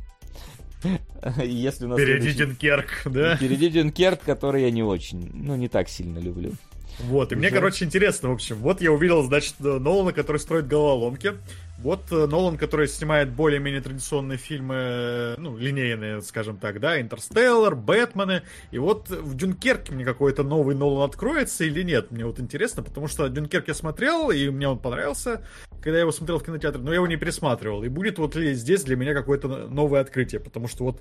[1.42, 2.32] Если у нас Впереди.
[2.32, 3.34] Дюнкерк, да?
[3.36, 6.52] Впереди Дюнкерк, который я не очень, ну, не так сильно люблю.
[7.00, 8.56] Вот, и мне, короче, интересно, в общем.
[8.56, 11.34] Вот я увидел, значит, Нолана, который строит головоломки.
[11.78, 17.76] Вот э, Нолан, который снимает более-менее традиционные фильмы, э, ну, линейные, скажем так, да, Интерстеллар,
[17.76, 18.42] Бэтмены.
[18.72, 22.10] И вот в Дюнкерке мне какой-то новый Нолан откроется или нет.
[22.10, 25.46] Мне вот интересно, потому что Дюнкерк я смотрел, и мне он понравился,
[25.80, 27.84] когда я его смотрел в кинотеатре, но я его не пересматривал.
[27.84, 31.00] И будет вот здесь для меня какое-то новое открытие, потому что вот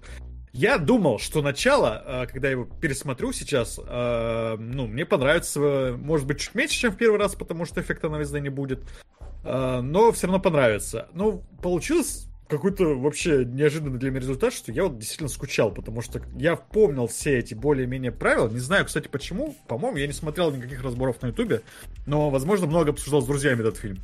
[0.54, 6.40] я думал, что начало, э, когда я его пересмотрю сейчас, ну, мне понравится, может быть,
[6.40, 8.84] чуть меньше, чем в первый раз, потому что эффекта новизны не будет.
[9.48, 11.08] А, но все равно понравится.
[11.14, 16.22] Ну, получилось какой-то вообще неожиданный для меня результат, что я вот действительно скучал, потому что
[16.36, 18.50] я помнил все эти более-менее правила.
[18.50, 19.56] Не знаю, кстати, почему.
[19.68, 21.62] По-моему, я не смотрел никаких разборов на Ютубе,
[22.06, 23.98] но, возможно, много обсуждал с друзьями этот фильм.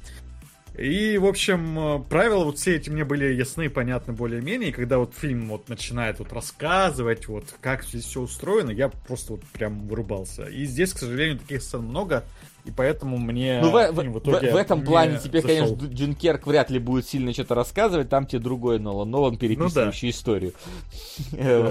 [0.77, 4.69] И, в общем, правила вот все эти мне были ясны, понятны более-менее.
[4.69, 9.33] И когда вот фильм вот начинает вот рассказывать, вот как здесь все устроено, я просто
[9.33, 10.45] вот прям вырубался.
[10.45, 12.23] И здесь, к сожалению, таких сцен много.
[12.65, 15.57] И поэтому мне ну, в, в, в, в этом плане тебе, зашел.
[15.57, 20.11] конечно, Дюнкерк вряд ли будет сильно что-то рассказывать, там тебе другой Нолан, Нолан переписывающий ну,
[20.11, 20.17] да.
[20.17, 20.53] историю.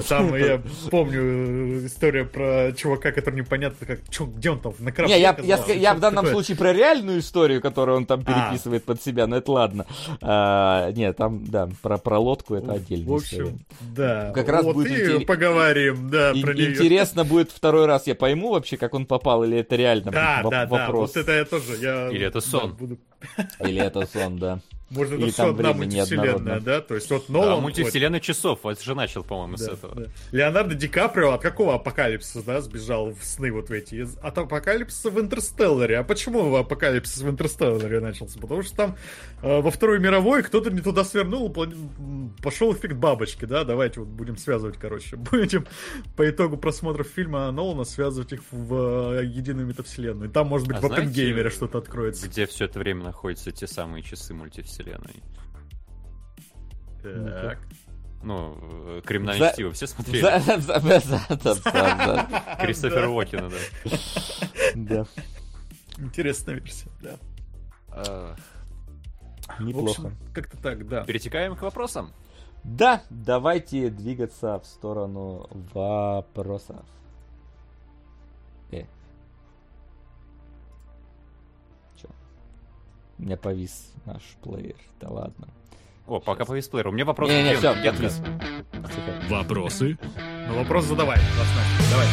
[0.09, 5.17] Там я помню историю про чувака, который непонятно, как, чё, где он там, на корабле.
[5.17, 8.25] Не, я, я, я, я в данном случае про реальную историю, которую он там а.
[8.25, 8.87] переписывает а.
[8.89, 9.87] под себя, но это ладно.
[10.21, 13.59] А, нет, там, да, про, про лодку это отдельная В общем, история.
[13.97, 14.33] да.
[14.35, 16.73] Как раз вот будет и поговорим, да, и, про нее.
[16.73, 20.67] Интересно будет второй раз, я пойму вообще, как он попал, или это реально да, да,
[20.86, 21.12] вопрос.
[21.12, 22.09] Да, вот это я тоже, я...
[22.11, 22.70] Или это сон.
[22.70, 22.99] Да, буду...
[23.61, 24.61] Или это сон, да.
[24.95, 26.81] Может, это Или все одна мультивселенная, да?
[26.81, 27.49] То есть вот Нолан...
[27.49, 28.25] Да, мультивселенная вот...
[28.25, 29.95] часов, вот же начал, по-моему, да, с этого.
[29.95, 30.07] Да.
[30.33, 34.07] Леонардо Ди Каприо от какого апокалипсиса, да, сбежал в сны вот в эти?
[34.23, 35.99] От апокалипсиса в Интерстелларе.
[35.99, 38.39] А почему апокалипсис в Интерстелларе начался?
[38.39, 38.97] Потому что там
[39.43, 41.51] э, во Второй мировой кто-то не туда свернул,
[42.43, 43.65] пошел эффект бабочки, да?
[43.65, 45.17] Давайте вот будем связывать, короче.
[45.33, 45.67] Будем
[46.17, 50.31] по итогу просмотров фильма Нолана связывать их в э, единую метавселенную.
[50.31, 52.29] Там, может быть, а в Оппенгеймере что-то откроется.
[52.29, 54.82] Где все это время находятся те самые часы мультивселенной?
[54.83, 55.23] Вселенной.
[57.02, 57.59] Так.
[58.23, 59.55] Ну, э, криминальное за...
[59.55, 60.23] чтиво все смотрели?
[62.61, 63.57] Кристофер Уокена, да.
[64.75, 65.07] Да.
[65.99, 67.17] Интересная версия, да.
[67.89, 68.36] А,
[69.59, 70.12] неплохо.
[70.33, 71.05] Как-то так, да.
[71.05, 72.12] Перетекаем к вопросам.
[72.62, 76.86] Да, давайте двигаться в сторону вопросов.
[83.23, 84.75] У меня повис наш плеер.
[85.01, 85.47] Да ладно.
[86.09, 86.89] О, пока повис плеер.
[86.89, 87.31] У меня вопрос.
[87.31, 87.94] Не, не, все, я
[89.31, 89.97] Вопросы?
[90.49, 91.20] Ну, вопрос задавай.
[91.91, 92.07] Давай.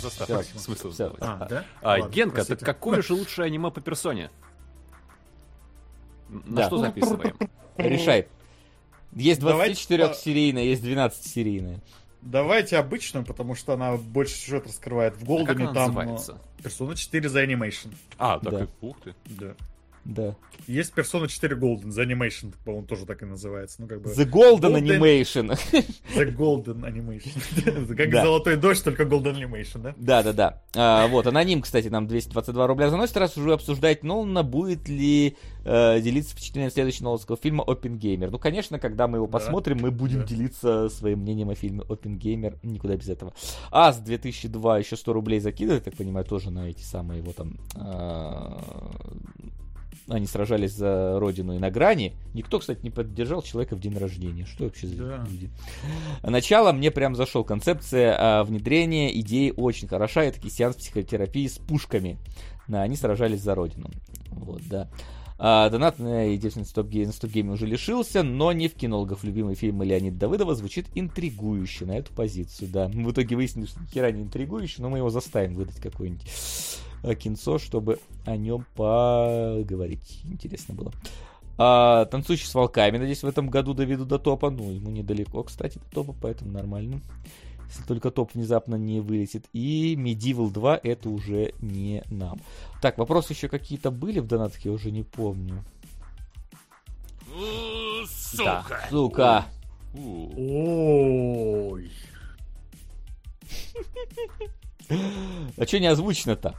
[0.00, 0.48] Заставь.
[0.56, 1.20] Смысл задавать.
[1.20, 1.64] А, да?
[1.80, 4.32] А, Ладно, Генка, так какое же лучшее аниме по персоне?
[6.28, 7.36] На что записываем?
[7.76, 8.26] Решай.
[9.12, 11.80] Есть 24-серийная, есть 12-серийная.
[12.20, 15.16] Давайте обычную, потому что она больше сюжет раскрывает.
[15.16, 15.94] В Голдене там...
[15.94, 16.40] называется?
[16.60, 17.90] Персона 4 за анимейшн.
[18.18, 18.66] А, так да.
[18.80, 19.14] ух ты.
[19.26, 19.54] Да.
[20.04, 20.34] Да.
[20.66, 23.80] Есть Persona 4 Golden, The Animation, по-моему, тоже так и называется.
[23.80, 24.10] Ну, как бы...
[24.10, 25.58] The Golden, Golden Animation.
[26.14, 27.94] The Golden Animation.
[27.96, 28.22] как да.
[28.22, 29.94] Золотой дождь, только Golden Animation, да?
[29.96, 30.62] Да, да, да.
[30.76, 33.16] А, вот, аноним, кстати, нам 222 рубля заносит.
[33.16, 38.30] Раз уже обсуждать Нолана, будет ли э, делиться впечатлением следующего ноланского фильма Опенгеймер.
[38.30, 39.32] Ну, конечно, когда мы его да.
[39.32, 40.26] посмотрим, мы будем да.
[40.26, 42.58] делиться своим мнением о фильме Опенгеймер.
[42.62, 43.32] Никуда без этого.
[43.70, 49.20] Ас 2002 еще 100 рублей закидывает, так понимаю, тоже на эти самые его там э,
[50.10, 52.14] они сражались за родину и на грани.
[52.34, 54.44] Никто, кстати, не поддержал человека в день рождения.
[54.44, 55.26] Что вообще за да.
[55.28, 55.50] люди?
[56.22, 57.44] Начало мне прям зашел.
[57.44, 60.24] Концепция а, внедрения идеи очень хороша.
[60.24, 62.18] Это сеанс психотерапии с пушками.
[62.68, 63.90] Да, они сражались за родину.
[64.30, 64.88] Вот, да.
[65.42, 69.82] А, донат на единственный StopGame, StopGame е уже лишился, но не в кинологов любимый фильм
[69.82, 72.90] Леонида Давыдова звучит интригующе на эту позицию, да.
[72.92, 76.26] Мы в итоге выяснили, что хера не интригующе, но мы его заставим выдать какой-нибудь
[77.18, 80.20] кинцо, чтобы о нем поговорить.
[80.24, 80.92] Интересно было.
[81.62, 84.50] А, танцующий с волками, надеюсь, в этом году доведу до топа.
[84.50, 87.00] Ну, ему недалеко, кстати, до топа, поэтому нормально.
[87.68, 89.44] Если только топ внезапно не вылетит.
[89.52, 92.40] И Medieval 2 это уже не нам.
[92.80, 95.62] Так, вопросы еще какие-то были в донатке, я уже не помню.
[98.06, 98.64] Сука!
[98.68, 99.44] Да, сука!
[99.94, 101.90] Ой!
[105.56, 106.54] А что не озвучено-то?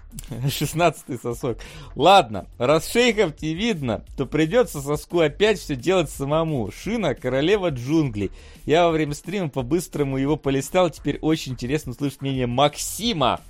[0.49, 1.57] 16 сосок.
[1.95, 6.71] Ладно, раз шейхов не видно, то придется соску опять все делать самому.
[6.71, 8.31] Шина, королева джунглей.
[8.65, 10.89] Я во время стрима по-быстрому его полистал.
[10.89, 13.41] Теперь очень интересно услышать мнение Максима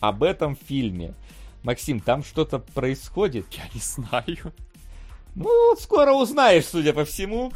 [0.00, 1.14] об этом фильме.
[1.62, 3.46] Максим, там что-то происходит?
[3.52, 4.54] Я не знаю.
[5.34, 7.52] Ну, вот скоро узнаешь, судя по всему.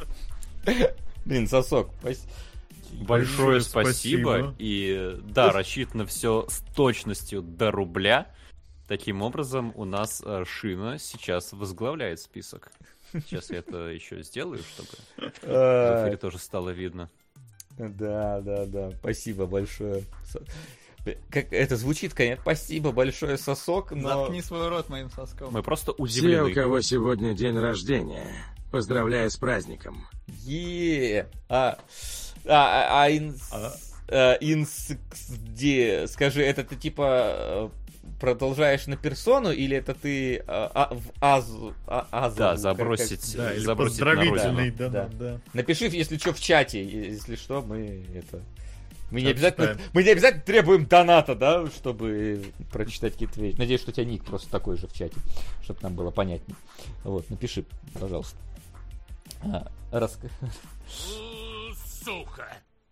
[1.25, 1.91] Блин, сосок.
[2.01, 2.29] Спасибо.
[2.93, 4.31] Большое спасибо.
[4.31, 4.55] спасибо.
[4.59, 8.33] И да, рассчитано все с точностью до рубля.
[8.89, 12.73] Таким образом, у нас э, Шина сейчас возглавляет список.
[13.13, 17.11] Сейчас я это еще сделаю, чтобы в эфире тоже стало видно.
[17.79, 18.91] Да, да, да.
[18.99, 20.05] Спасибо большое.
[21.31, 22.43] Как это звучит, конечно.
[22.43, 24.09] Спасибо большое, сосок, но...
[24.09, 25.53] Заткни свой рот моим соском.
[25.53, 26.51] Мы просто удивлены.
[26.51, 28.27] Все, у кого сегодня день рождения,
[28.71, 30.07] поздравляю с праздником.
[30.27, 31.79] Е, а,
[32.47, 33.41] а, а, инс...
[33.53, 33.73] А?
[34.09, 36.07] Э.
[36.09, 37.69] Скажи, это ты типа э,
[38.21, 43.55] продолжаешь на персону, или это ты а, а, в азу, а, азу Да, забросить, как,
[43.55, 44.73] да, забросить на родину.
[44.77, 45.41] Да, да, да.
[45.55, 48.43] Напиши, если что, в чате, если что, мы это...
[49.11, 53.57] Мы не, обязательно, мы не обязательно требуем доната, да, чтобы прочитать какие-то вещи.
[53.57, 55.17] Надеюсь, что у тебя ник просто такой же в чате,
[55.65, 56.57] чтобы нам было понятнее.
[57.03, 57.65] Вот, напиши,
[57.99, 58.37] пожалуйста.
[59.43, 60.17] А, рас...
[62.05, 62.49] сука.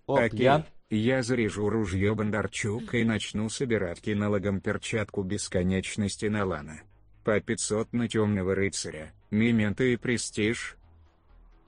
[0.07, 0.65] О, Окей, пьян.
[0.91, 6.81] я заряжу ружье Бондарчука и начну собирать кинологом перчатку бесконечности на Лана.
[7.25, 10.77] По 500 на Темного Рыцаря, Мемента и Престиж.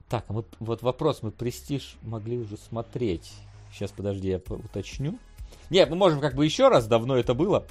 [0.09, 3.33] Так, а вот, вот вопрос, мы Престиж могли уже смотреть.
[3.73, 5.19] Сейчас, подожди, я уточню.
[5.69, 7.65] Нет, мы можем как бы еще раз, давно это было,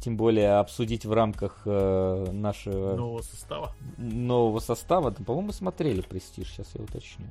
[0.00, 2.94] тем более обсудить в рамках э, нашего...
[2.94, 3.74] Нового состава.
[3.98, 5.10] Нового состава.
[5.10, 7.26] Да, по-моему, смотрели Престиж, сейчас я уточню.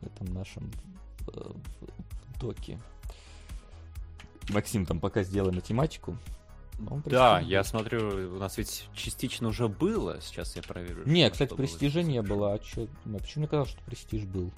[0.00, 0.70] В этом нашем
[1.34, 1.50] э,
[2.40, 2.78] доке.
[4.50, 6.16] Максим, там пока сделай математику.
[7.06, 11.02] Да, я смотрю, у нас ведь частично уже было, сейчас я проверю.
[11.06, 12.54] Не, кстати, престижа не было.
[12.54, 12.86] А чё?
[13.04, 14.52] А почему мне казалось, что престиж был?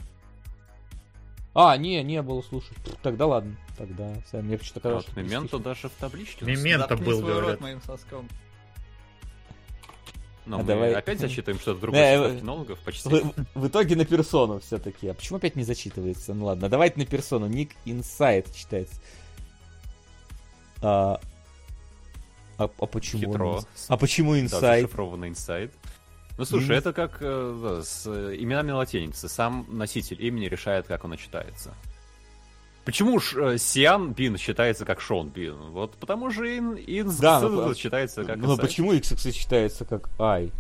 [1.55, 2.77] А, не, не было, слушай.
[3.03, 3.57] Тогда ладно.
[3.77, 5.07] Тогда сам мне что-то казалось.
[5.09, 6.45] Вот, Мементо даже в табличке.
[6.45, 7.61] Мементо был, говорят.
[7.61, 8.29] моим соском.
[10.51, 10.95] Но а мы давай...
[10.95, 13.09] опять зачитываем что-то другое технологов почти.
[13.09, 15.07] В, в итоге на персону все-таки.
[15.07, 16.35] А почему опять не зачитывается?
[16.35, 17.47] Ну ладно, давайте на персону.
[17.47, 19.01] Ник Инсайт читается.
[20.83, 21.21] А,
[22.59, 23.33] а, а почему?
[23.33, 23.49] Хитро.
[23.49, 23.65] Он...
[23.89, 24.63] А почему инсайт?
[24.63, 25.73] Да, зашифрованный инсайт.
[26.37, 26.79] Ну слушай, mm.
[26.79, 29.29] это как э, с именами латиницы.
[29.29, 31.75] Сам носитель имени решает, как оно читается.
[32.85, 35.57] Почему уж э, Сиан Бин считается как Шон Бин?
[35.71, 40.09] Вот потому же Ин, Ин да, ну, а считается как Ну почему XX считается как
[40.19, 40.51] Ай?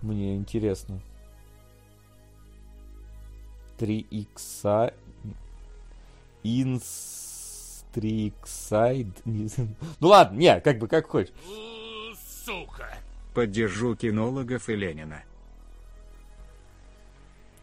[0.00, 1.00] Мне интересно.
[3.78, 4.92] 3X
[6.42, 9.12] Инс 3X
[10.00, 11.32] Ну ладно, не, как бы как хочешь.
[12.44, 12.96] Сука.
[13.34, 15.22] Поддержу кинологов и Ленина.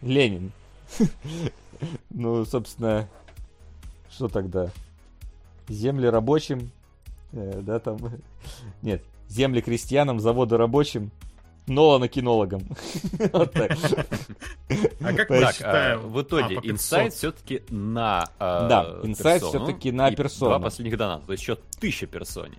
[0.01, 0.51] Ленин.
[2.09, 3.07] Ну, собственно,
[4.17, 4.71] что тогда?
[5.69, 6.71] Земли рабочим,
[7.33, 7.99] э, да, там,
[8.81, 11.11] нет, земли крестьянам, заводы рабочим,
[11.67, 12.63] Нолана кинологом.
[13.31, 13.77] вот так.
[15.01, 15.99] А как считаем?
[15.99, 20.51] А, в итоге, а, инсайт все-таки на Да, инсайт все-таки на персону.
[20.51, 22.57] Два последних доната, то есть еще тысяча персоне.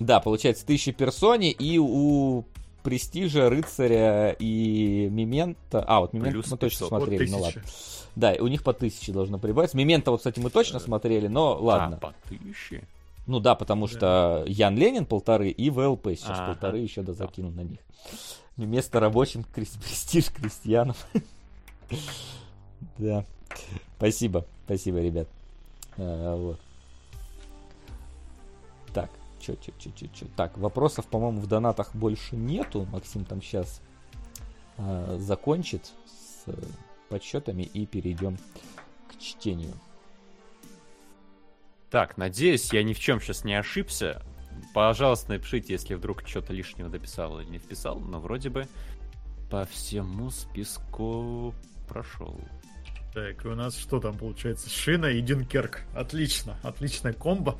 [0.00, 2.44] Да, получается тысяча персоне, и у
[2.84, 5.82] Престижа, Рыцаря и Мемента...
[5.88, 7.62] А, вот Мемента мы точно смотрели, ну ладно.
[8.14, 9.76] Да, у них по тысяче должно прибавиться.
[9.76, 11.96] Мемента, вот, кстати, мы точно смотрели, но ладно.
[11.96, 12.86] А, по тысяче?
[13.26, 17.52] Ну да, потому что Ян Ленин полторы и ВЛП сейчас а, полторы еще да закинул
[17.52, 17.78] на них.
[18.58, 20.96] Место рабочим, престиж крестьянам.
[22.98, 23.24] Да.
[23.96, 25.26] Спасибо, спасибо, ребят.
[25.96, 26.60] А, вот.
[29.46, 30.26] Так, чё, чё, чё, чё, чё.
[30.36, 32.86] Так, вопросов, по-моему, в донатах больше нету.
[32.90, 33.80] Максим там сейчас
[34.78, 36.46] а, закончит с
[37.08, 38.38] подсчетами и перейдем
[39.08, 39.72] к чтению.
[41.90, 44.22] Так, надеюсь, я ни в чем сейчас не ошибся.
[44.72, 48.66] Пожалуйста, напишите, если вдруг что-то лишнего дописал или не вписал, но вроде бы
[49.50, 51.54] по всему списку
[51.88, 52.40] прошел.
[53.12, 54.68] Так, и у нас что там получается?
[54.68, 55.82] Шина и Дюнкерк.
[55.94, 57.58] Отлично, отличная комбо.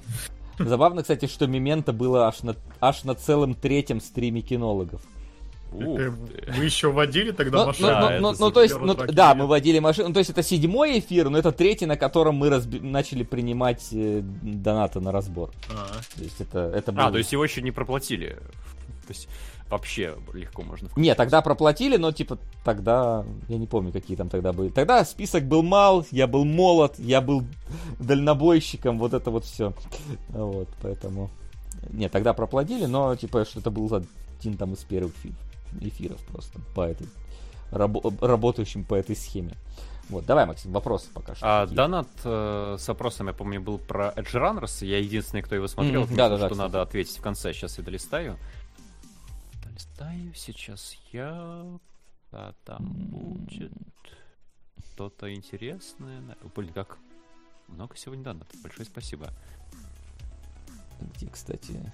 [0.58, 5.02] Забавно, кстати, что Мемента было аж на, аж на целом третьем стриме кинологов.
[5.74, 7.88] Вы еще водили тогда ну, машину?
[7.90, 10.08] Ну, ну, ну, то есть, ну, да, мы водили машину.
[10.08, 13.88] Ну, то есть это седьмой эфир, но это третий, на котором мы разби- начали принимать
[13.92, 15.50] э, донаты на разбор.
[15.70, 16.16] А-а.
[16.16, 17.06] То есть это, это было...
[17.06, 18.38] А, то есть его еще не проплатили.
[19.06, 19.28] То есть
[19.70, 21.04] вообще легко можно включить.
[21.04, 24.68] Не, тогда проплатили, но типа тогда, я не помню, какие там тогда были.
[24.68, 27.44] Тогда список был мал, я был молод, я был
[27.98, 29.72] дальнобойщиком, вот это вот все.
[30.28, 31.30] Вот, поэтому...
[31.90, 33.92] Не, тогда проплатили, но типа что это был
[34.38, 35.12] один там из первых
[35.80, 37.08] эфиров просто по этой
[37.70, 39.54] раб- работающим по этой схеме.
[40.10, 41.62] Вот, давай, Максим, вопрос пока что.
[41.62, 44.84] А, донат э, с вопросом, я помню, был про Edge Runners.
[44.84, 47.52] Я единственный, кто его смотрел, mm, да, да, что да, надо ответить в конце.
[47.54, 48.36] Сейчас я долистаю.
[49.74, 51.66] Долистаю сейчас я.
[52.30, 53.72] Да, там будет
[54.92, 56.22] что-то интересное.
[56.54, 56.98] Блин, как
[57.66, 58.60] много сегодня донатов.
[58.62, 59.30] Большое спасибо.
[61.00, 61.92] Где, кстати,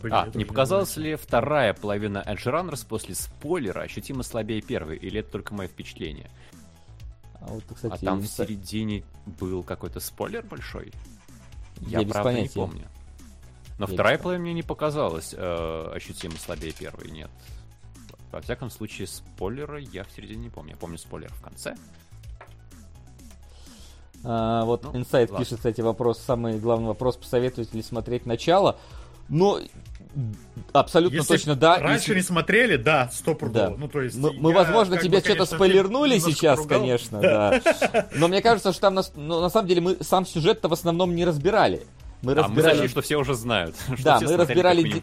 [0.00, 5.20] Блин, а, не показалась ли вторая половина Edge Runners после спойлера ощутимо слабее первой, или
[5.20, 6.30] это только мое впечатление?
[7.34, 9.02] А, вот, кстати, а там в середине
[9.40, 10.92] был какой-то спойлер большой?
[11.80, 12.86] Я, Я правда не помню.
[13.82, 17.30] Но Я вторая половина мне не показалась э, ощутимо слабее первой, нет.
[18.30, 20.70] Во всяком случае, спойлера я в середине не помню.
[20.70, 21.74] Я помню спойлер в конце.
[24.22, 28.78] А, вот ну, Insight пишет, кстати, вопрос, самый главный вопрос, посоветуете ли смотреть начало?
[29.28, 29.58] Но
[30.72, 31.78] абсолютно если точно да.
[31.78, 32.14] Раньше если...
[32.14, 33.70] не смотрели, да, стопудово.
[33.70, 33.76] Да.
[33.76, 36.78] Ну, то есть, мы, мы возможно, тебе бы, что-то спойлернули сейчас, поругал.
[36.78, 37.60] конечно, да.
[38.14, 41.16] Но мне кажется, что там, на, ну, на самом деле, мы сам сюжет-то в основном
[41.16, 41.84] не разбирали.
[42.22, 42.66] Мы да, разбирали...
[42.66, 43.74] мы зашли, что все уже знают.
[44.02, 45.02] Да, мы разбирали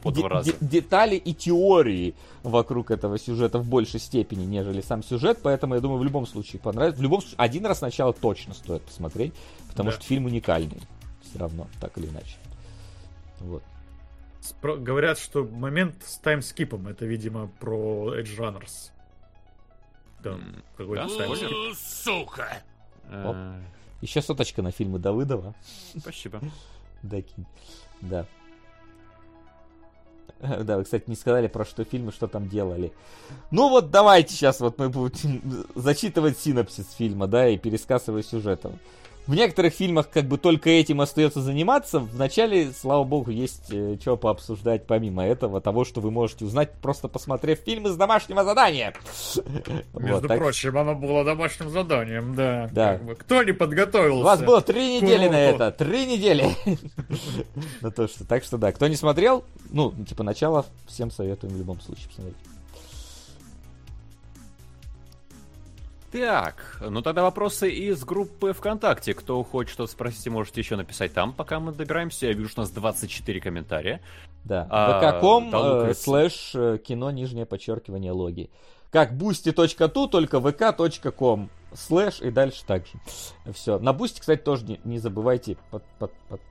[0.61, 5.99] детали и теории вокруг этого сюжета в большей степени, нежели сам сюжет, поэтому я думаю,
[5.99, 6.99] в любом случае понравится.
[6.99, 9.33] В любом случае, один раз сначала точно стоит посмотреть,
[9.67, 9.95] потому да.
[9.95, 10.81] что фильм уникальный.
[11.29, 12.37] Все равно, так или иначе.
[13.41, 13.63] Вот.
[14.41, 18.91] Спро- говорят, что момент с таймскипом, это, видимо, про Edge Runners.
[20.23, 20.39] Да,
[20.77, 21.17] какой-то да?
[21.17, 21.49] таймскип.
[21.77, 22.63] Сука!
[23.11, 23.35] Оп.
[24.01, 25.53] Еще соточка на фильмы Давыдова.
[25.97, 26.41] Спасибо.
[27.03, 27.45] Дакинь.
[28.01, 28.25] Да.
[30.63, 32.93] Да, вы, кстати, не сказали, про что фильмы, что там делали.
[33.51, 38.79] Ну вот давайте сейчас вот мы будем зачитывать синопсис фильма, да, и пересказывать сюжетом
[39.29, 41.99] в некоторых фильмах как бы только этим остается заниматься.
[41.99, 46.73] В начале, слава богу, есть э, что пообсуждать помимо этого, того, что вы можете узнать,
[46.81, 48.91] просто посмотрев фильмы с домашнего задания.
[49.93, 52.69] Между вот, прочим, оно было домашним заданием, да.
[52.71, 52.93] Да.
[52.93, 53.15] Как бы.
[53.15, 54.19] Кто не подготовился?
[54.19, 56.47] У вас было три недели на это, три недели.
[57.81, 61.57] На то, что, так что да, кто не смотрел, ну, типа начало, всем советуем в
[61.57, 62.37] любом случае посмотреть.
[66.11, 69.13] Так, ну тогда вопросы из группы ВКонтакте.
[69.13, 72.25] Кто хочет что-то спросить, можете еще написать там, пока мы добираемся.
[72.27, 74.01] Я вижу, что у нас 24 комментария.
[74.43, 78.49] Да, а, vk.com э, слэш э, кино нижнее подчеркивание логи.
[78.91, 82.93] Как boosty.to, только vk.com слэш и дальше так же.
[83.53, 83.77] Все.
[83.77, 86.41] На Boosty, кстати, тоже не, не забывайте под, под, под,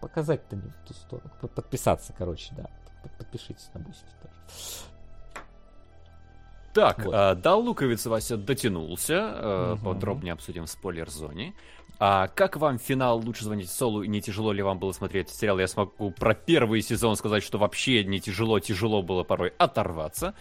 [0.00, 1.30] показать-то не в ту сторону.
[1.54, 2.70] Подписаться, короче, да.
[3.18, 4.34] Подпишитесь на Boosty тоже.
[6.78, 7.14] Так, вот.
[7.14, 9.14] э, до луковицы Вася дотянулся.
[9.14, 9.84] Э, угу.
[9.84, 11.54] Подробнее обсудим в спойлер-зоне.
[12.00, 15.58] А как вам финал «Лучше звонить Солу» и не тяжело ли вам было смотреть сериал?
[15.58, 20.34] Я смогу про первый сезон сказать, что вообще не тяжело, тяжело было порой оторваться.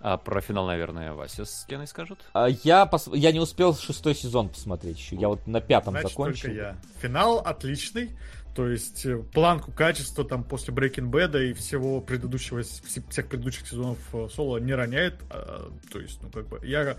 [0.00, 2.18] А про финал, наверное, Вася с Геной скажут.
[2.32, 3.08] А я, пос...
[3.12, 5.16] я не успел шестой сезон посмотреть еще.
[5.16, 6.48] Я вот на пятом Значит, закончил.
[6.48, 6.76] Только я.
[7.00, 8.10] Финал отличный.
[8.54, 13.98] То есть э, планку качества там после Breaking Bad и всего предыдущего, всех предыдущих сезонов
[14.12, 15.14] э, Соло не роняет.
[15.30, 16.96] А, то есть, ну как бы, я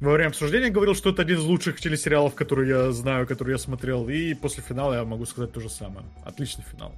[0.00, 3.58] во время обсуждения говорил, что это один из лучших телесериалов, которые я знаю, которые я
[3.58, 4.08] смотрел.
[4.08, 6.06] И после финала я могу сказать то же самое.
[6.24, 6.94] Отличный финал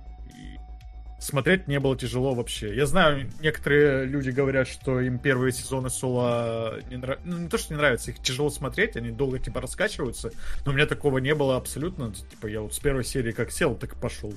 [1.22, 2.74] смотреть не было тяжело вообще.
[2.74, 7.28] Я знаю, некоторые люди говорят, что им первые сезоны соло не нравятся.
[7.28, 10.32] Ну, не то, что не нравится, их тяжело смотреть, они долго типа раскачиваются.
[10.64, 12.12] Но у меня такого не было абсолютно.
[12.12, 14.32] Типа я вот с первой серии как сел, так и пошел.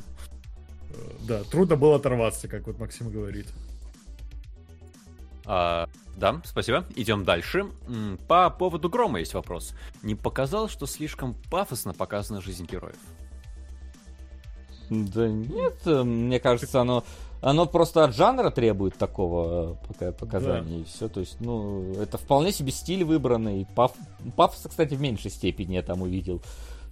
[0.92, 0.96] Э,
[1.28, 3.48] да, трудно было оторваться, как вот Максим говорит.
[5.46, 6.86] А, да, спасибо.
[6.96, 7.66] Идем дальше.
[8.28, 9.74] По поводу Грома есть вопрос.
[10.04, 12.98] Не показал, что слишком пафосно показана жизнь героев?
[14.90, 17.04] Да нет, э, мне кажется, оно,
[17.42, 20.82] оно просто от жанра требует такого э, показания, да.
[20.82, 21.08] и все.
[21.08, 23.68] То есть, ну, это вполне себе стиль выбранный.
[23.76, 23.94] Паф,
[24.36, 26.42] пафоса, кстати, в меньшей степени я там увидел.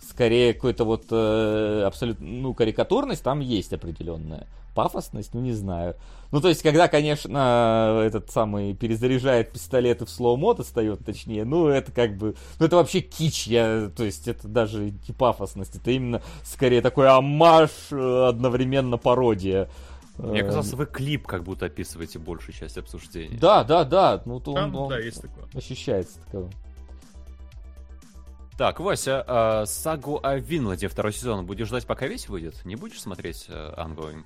[0.01, 5.95] Скорее, какой-то вот э, абсолютно, ну, карикатурность там есть определенная пафосность, ну не знаю.
[6.31, 11.91] Ну, то есть, когда, конечно, этот самый перезаряжает пистолеты в slow-mo достает, точнее, ну, это
[11.91, 16.21] как бы, ну, это вообще кич, я, то есть, это даже не пафосность, это именно,
[16.43, 19.69] скорее, такой оммаж, э, одновременно пародия.
[20.17, 23.37] Мне э, казалось, вы клип как будто описываете большую часть обсуждения.
[23.37, 25.45] Да, да, да, ну, то он, он да, есть такое.
[25.53, 26.49] ощущается такого.
[28.57, 32.63] Так, Вася, а, сагу о Винланде второй сезон будешь ждать, пока весь выйдет?
[32.65, 34.25] Не будешь смотреть э, ongoing?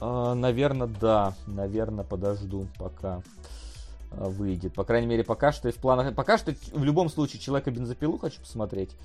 [0.00, 1.34] А, наверное, да.
[1.46, 3.22] Наверное, подожду, пока
[4.10, 4.74] а, выйдет.
[4.74, 6.14] По крайней мере, пока что и в планах.
[6.14, 8.96] Пока что в любом случае человека бензопилу хочу посмотреть.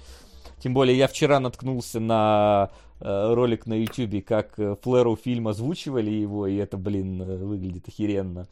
[0.60, 6.12] Тем более я вчера наткнулся на э, ролик на YouTube, как э, Флэру фильм озвучивали
[6.12, 8.48] его, и это, блин, э, выглядит охеренно.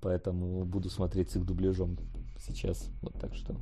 [0.00, 1.98] Поэтому буду смотреть с их дубляжом
[2.38, 2.88] сейчас.
[3.02, 3.54] Вот так что.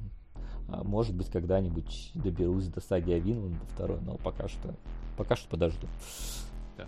[0.69, 4.75] А, может быть, когда-нибудь доберусь до саги о Винланда второй, но пока что,
[5.17, 5.89] пока что подожду.
[6.77, 6.87] Да.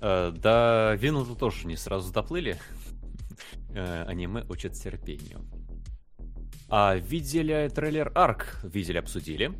[0.00, 2.56] Э, до Винланда тоже не сразу доплыли.
[3.70, 5.40] Э, аниме учат терпению.
[6.68, 8.60] А видели трейлер Арк?
[8.62, 9.52] Видели, обсудили.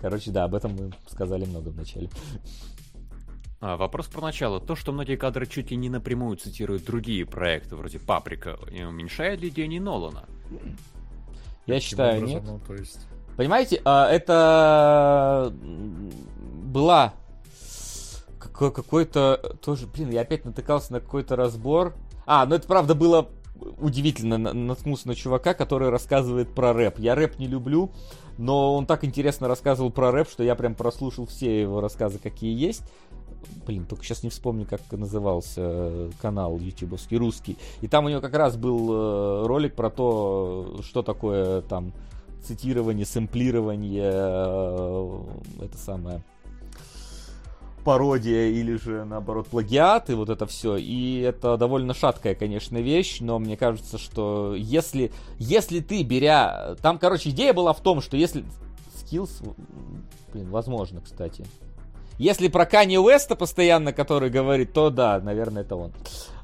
[0.00, 2.08] Короче, да, об этом мы сказали много в начале.
[3.60, 4.58] А, вопрос про начало.
[4.58, 9.50] То, что многие кадры чуть ли не напрямую цитируют другие проекты, вроде «Паприка», уменьшает ли
[9.50, 10.26] Дени Нолана?
[11.66, 12.44] Я Таким считаю, образом, нет.
[12.46, 13.06] Ну, то есть...
[13.40, 15.50] Понимаете, а, это
[16.62, 17.14] была
[18.52, 21.94] какой-то тоже, блин, я опять натыкался на какой-то разбор.
[22.26, 23.30] А, ну это правда было
[23.78, 26.98] удивительно, наткнулся на чувака, который рассказывает про рэп.
[26.98, 27.92] Я рэп не люблю,
[28.36, 32.54] но он так интересно рассказывал про рэп, что я прям прослушал все его рассказы, какие
[32.54, 32.82] есть.
[33.66, 37.56] Блин, только сейчас не вспомню, как назывался канал ютубовский, русский.
[37.80, 41.94] И там у него как раз был э, ролик про то, что такое там
[42.44, 45.22] цитирование, сэмплирование, э,
[45.64, 46.22] это самое
[47.84, 50.76] пародия или же, наоборот, плагиат и вот это все.
[50.76, 56.76] И это довольно шаткая, конечно, вещь, но мне кажется, что если, если ты беря...
[56.82, 58.44] Там, короче, идея была в том, что если...
[58.94, 59.56] Skills...
[60.32, 61.44] Блин, возможно, кстати.
[62.18, 65.92] Если про Кани Уэста постоянно, который говорит, то да, наверное, это он.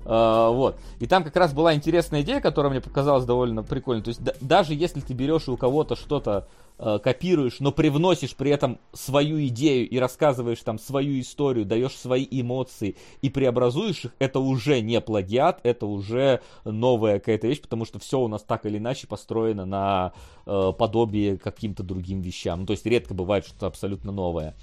[0.09, 0.76] Вот.
[1.01, 4.02] И там как раз была интересная идея, которая мне показалась довольно прикольной.
[4.02, 6.47] То есть да, даже если ты берешь у кого-то что-то
[6.78, 12.26] Э, копируешь, но привносишь при этом свою идею и рассказываешь там свою историю, даешь свои
[12.31, 17.99] эмоции и преобразуешь их, это уже не плагиат, это уже новая какая-то вещь, потому что
[17.99, 20.12] все у нас так или иначе построено на
[20.44, 22.60] э, подобие каким-то другим вещам.
[22.60, 24.55] Ну, то есть редко бывает что-то абсолютно новое.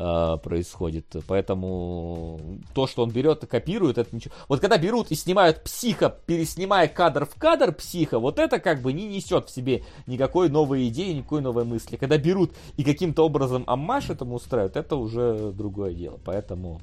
[0.00, 1.16] Э, происходит.
[1.26, 2.38] Поэтому
[2.72, 4.32] то, что он берет и копирует, это ничего.
[4.46, 8.92] Вот когда берут и снимают психа, переснимая кадр в кадр психа, вот это как бы
[8.92, 11.96] не несет в себе никакой новой идеи, никакой новой мысли.
[11.96, 16.20] Когда берут и каким-то образом аммаш этому устраивают, это уже другое дело.
[16.24, 16.80] Поэтому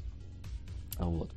[0.98, 1.30] вот.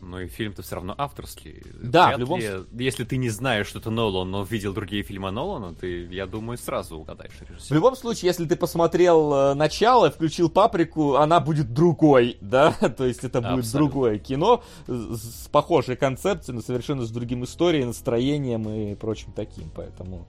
[0.00, 1.62] Но и фильм-то все равно авторский.
[1.82, 5.02] Да, Вряд в любом ли, Если ты не знаешь, что это Нолан, но видел другие
[5.02, 7.68] фильмы Нолана, ты, я думаю, сразу угадаешь режиссера.
[7.68, 12.72] В любом случае, если ты посмотрел э, начало, включил паприку, она будет другой, да?
[12.72, 13.78] То есть это будет Абсолютно.
[13.78, 19.70] другое кино с похожей концепцией, но совершенно с другим историей, настроением и прочим таким.
[19.74, 20.26] Поэтому...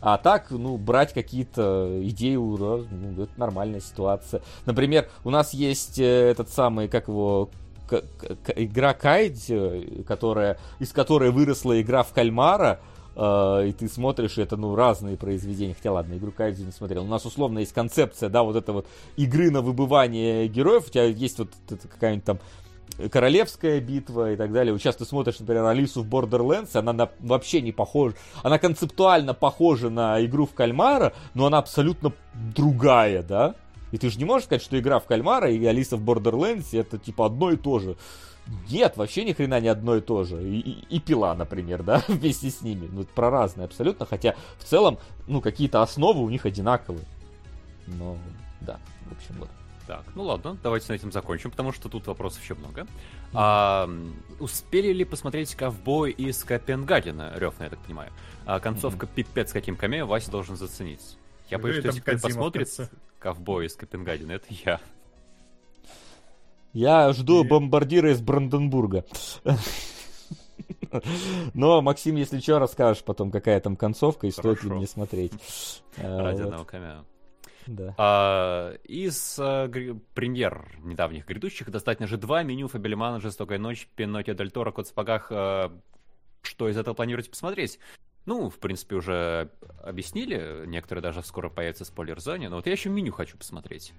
[0.00, 4.42] А так, ну, брать какие-то идеи, ну, это нормальная ситуация.
[4.66, 7.50] Например, у нас есть э, этот самый, как его,
[8.54, 12.80] игра Кайдзи, которая, из которой выросла игра в кальмара,
[13.16, 15.72] Uh, и ты смотришь, это, ну, разные произведения.
[15.72, 17.04] Хотя, ладно, игру Кайдзи не смотрел.
[17.04, 20.88] У нас, условно, есть концепция, да, вот это вот игры на выбывание героев.
[20.88, 22.38] У тебя есть вот какая-нибудь там
[23.10, 24.72] королевская битва и так далее.
[24.72, 28.16] Вот сейчас ты смотришь, например, Алису в Borderlands, она на, вообще не похожа.
[28.42, 33.54] Она концептуально похожа на игру в кальмара, но она абсолютно другая, да?
[33.96, 36.98] И ты же не можешь сказать, что игра в кальмара и Алиса в Borderlands это
[36.98, 37.96] типа одно и то же.
[38.68, 40.46] Нет, вообще ни хрена не одно и то же.
[40.46, 42.90] И, и, и пила, например, да, вместе с ними.
[42.92, 47.06] Ну, про разные абсолютно, хотя в целом, ну, какие-то основы у них одинаковые.
[47.86, 48.18] Но,
[48.60, 49.48] да, в общем, вот.
[49.86, 52.86] Так, ну ладно, давайте на этом закончим, потому что тут вопросов еще много.
[53.32, 53.88] А,
[54.40, 57.32] успели ли посмотреть ковбой из Копенгагена?
[57.36, 58.12] Рев, я так понимаю.
[58.44, 59.14] А, концовка mm-hmm.
[59.14, 61.16] пипец каким камео Вася должен заценить.
[61.48, 62.68] Я боюсь, что если кто посмотрит
[63.26, 64.80] ковбой из Копенгагена, это я.
[66.72, 67.48] Я жду и...
[67.48, 69.04] бомбардира из Бранденбурга.
[71.52, 74.54] Но, Максим, если что, расскажешь потом, какая там концовка и Хорошо.
[74.54, 75.32] стоит ли мне смотреть.
[75.96, 77.04] Ради одного камео.
[77.66, 77.94] Да.
[77.98, 84.34] А, из а, гри- премьер недавних грядущих достаточно же два меню Фабельмана, Жестокая ночь, Пиноккио
[84.34, 85.32] Дель Торо, Кот в сапогах.
[85.32, 85.72] А,
[86.42, 87.80] что из этого планируете посмотреть?
[88.26, 89.50] Ну, в принципе, уже
[89.82, 93.92] объяснили, некоторые даже скоро появятся в спойлер-зоне, но вот я еще меню хочу посмотреть.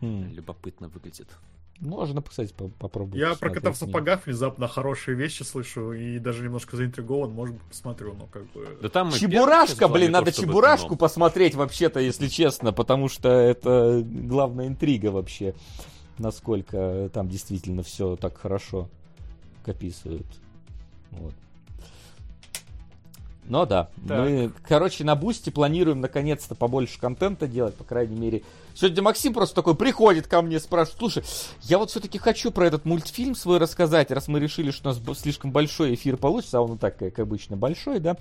[0.00, 0.32] Mm.
[0.32, 1.28] Любопытно выглядит.
[1.80, 3.18] Можно, кстати, попробовать.
[3.18, 7.64] Я про кота в сапогах внезапно хорошие вещи слышу и даже немножко заинтригован, может быть,
[7.64, 8.78] посмотрю, но как бы...
[8.82, 14.66] Да там Чебурашка, блин, надо то, Чебурашку посмотреть вообще-то, если честно, потому что это главная
[14.66, 15.54] интрига вообще,
[16.18, 18.90] насколько там действительно все так хорошо
[19.64, 20.26] описывают.
[21.12, 21.34] Вот.
[23.50, 24.20] Но да, так.
[24.20, 28.42] мы, короче, на Boosty планируем наконец-то побольше контента делать, по крайней мере.
[28.76, 31.24] Сегодня Максим просто такой приходит ко мне, спрашивает, слушай,
[31.62, 35.18] я вот все-таки хочу про этот мультфильм свой рассказать, раз мы решили, что у нас
[35.18, 38.16] слишком большой эфир получится, а он и так, как обычно, большой, да?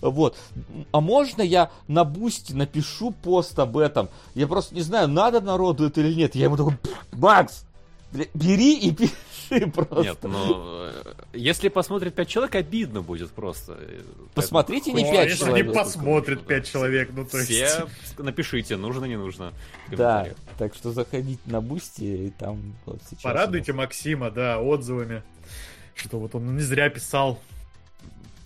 [0.00, 0.36] Вот.
[0.90, 4.08] А можно я на Boosty напишу пост об этом?
[4.34, 6.34] Я просто не знаю, надо народу это или нет.
[6.34, 6.76] Я ему такой,
[7.12, 7.64] Макс,
[8.34, 10.02] бери и пиши просто.
[10.02, 10.88] Нет, ну,
[11.32, 13.78] если посмотрит 5 человек, обидно будет просто.
[14.34, 15.30] Посмотрит и не 5 человек.
[15.30, 17.50] Если не посмотрит 5 человек, ну то есть...
[17.50, 19.52] Все напишите, нужно, не нужно.
[19.90, 23.22] Да, так что заходите на Boosty и там вот сейчас...
[23.22, 25.22] Порадуйте Максима, да, отзывами.
[25.94, 27.38] Что вот он не зря писал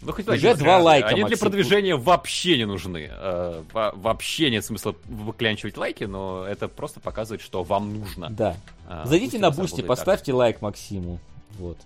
[0.02, 1.36] ну, хоть Уже два лайка, Они Максим.
[1.38, 3.08] для продвижения вообще не нужны.
[3.10, 8.28] Э, вообще нет смысла выклянчивать лайки, но это просто показывает, что вам нужно.
[8.30, 8.56] Да.
[8.88, 10.34] А, Зайдите на Boosty, поставьте так.
[10.38, 11.18] лайк Максиму.
[11.58, 11.78] Вот.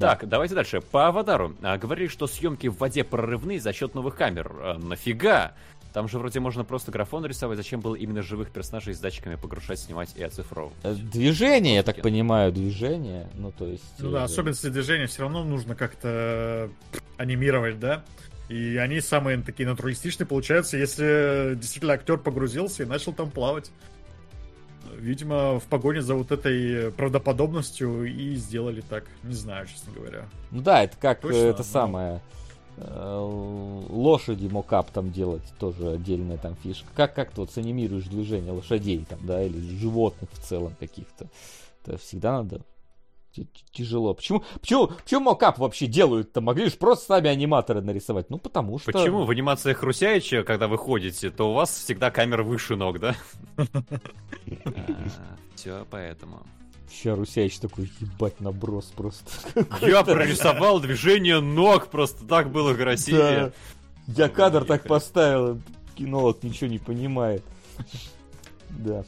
[0.00, 0.80] Так, давайте дальше.
[0.80, 1.54] По Аватару.
[1.62, 4.52] А, говорили, что съемки в воде прорывные за счет новых камер.
[4.58, 5.52] А, нафига?
[5.94, 7.56] Там же вроде можно просто графон рисовать.
[7.56, 10.76] Зачем было именно живых персонажей с датчиками погружать, снимать и оцифровывать?
[10.82, 13.28] Э, движение, я так понимаю, движение.
[13.34, 13.84] Ну, то есть...
[14.00, 16.68] Ну да, э, особенности движения все равно нужно как-то
[17.16, 18.04] анимировать, да?
[18.48, 23.70] И они самые такие натуралистичные получаются, если действительно актер погрузился и начал там плавать.
[24.96, 29.04] Видимо, в погоне за вот этой правдоподобностью и сделали так.
[29.22, 30.24] Не знаю, честно говоря.
[30.50, 31.64] Ну да, это как Точно, это но...
[31.64, 32.20] самое э,
[32.76, 36.88] лошади мокап там делать тоже отдельная там фишка.
[36.94, 41.28] Как, как ты вот анимируешь движение лошадей там, да, или животных в целом каких-то.
[41.84, 42.62] Это всегда надо
[43.72, 44.14] тяжело.
[44.14, 46.40] Почему, почему, почему мокап вообще делают-то?
[46.40, 48.30] Могли же просто сами аниматоры нарисовать.
[48.30, 48.92] Ну, потому что...
[48.92, 53.14] Почему в анимациях Русяича, когда вы ходите, то у вас всегда камера выше ног, да?
[55.54, 56.46] Все поэтому.
[56.94, 59.30] Сейчас Русяич такой, ебать, наброс просто.
[59.82, 63.52] Я прорисовал движение ног, просто так было красивее.
[64.06, 65.60] Я кадр так поставил,
[65.96, 67.42] кинолог ничего не понимает.
[68.70, 69.04] Да.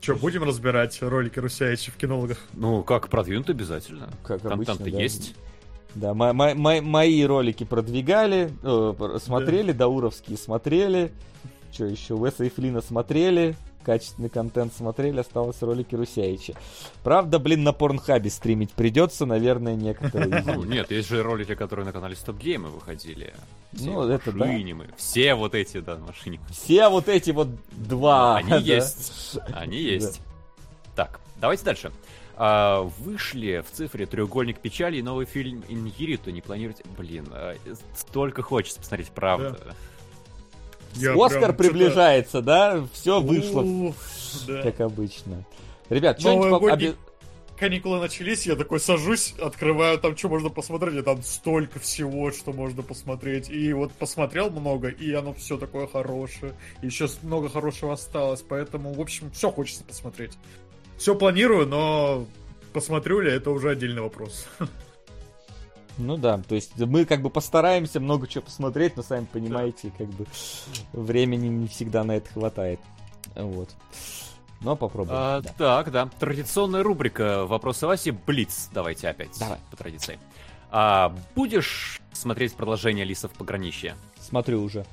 [0.00, 2.38] Че, будем разбирать ролики Русяича в кинологах?
[2.52, 4.10] Ну, как продвинут обязательно.
[4.22, 5.00] Как Контент-то да.
[5.00, 5.34] есть.
[5.94, 9.78] Да, мои ролики продвигали, э, смотрели, да.
[9.78, 11.12] Дауровские смотрели.
[11.72, 16.54] Что еще, Уэса и Флина смотрели качественный контент смотрели, осталось ролики Русяича.
[17.02, 20.42] Правда, блин, на Порнхабе стримить придется, наверное, некоторые.
[20.44, 23.34] Ну, нет, есть же ролики, которые на канале Стоп Геймы выходили.
[23.72, 24.46] ну, это да.
[24.96, 26.40] Все вот эти, да, машины.
[26.50, 28.36] Все вот эти вот два.
[28.36, 29.38] Они есть.
[29.52, 30.20] Они есть.
[30.96, 31.92] Так, давайте дальше.
[32.36, 36.30] А, вышли в цифре треугольник печали и новый фильм Иньериту.
[36.30, 36.84] Не планируете?
[36.98, 37.54] Блин, а,
[37.94, 39.58] столько хочется посмотреть, правда.
[39.64, 39.74] Да.
[40.96, 42.86] Я Оскар приближается, да?
[42.92, 43.94] Все вышло,
[44.62, 45.44] как обычно.
[45.88, 46.96] Ребят, что-нибудь...
[47.56, 52.52] Каникулы начались, я такой сажусь, открываю, там что можно посмотреть, и там столько всего, что
[52.52, 53.48] можно посмотреть.
[53.48, 56.54] И вот посмотрел много, и оно все такое хорошее.
[56.82, 60.32] Еще много хорошего осталось, поэтому, в общем, все хочется посмотреть.
[60.98, 62.26] Все планирую, но
[62.72, 64.48] посмотрю ли, это уже отдельный вопрос.
[65.98, 70.08] Ну да, то есть мы как бы постараемся много чего посмотреть, но сами понимаете, как
[70.08, 70.26] бы
[70.92, 72.80] времени не всегда на это хватает.
[73.36, 73.70] Вот.
[74.60, 75.18] Но попробуем.
[75.20, 75.52] А, да.
[75.58, 76.08] Так, да.
[76.18, 78.70] Традиционная рубрика «Вопросы Васи» Блиц.
[78.72, 79.38] Давайте опять.
[79.38, 79.58] Давай.
[79.70, 80.18] По традиции.
[80.70, 83.94] А, будешь смотреть продолжение «Лисов пограничья»?
[84.18, 84.86] Смотрю уже.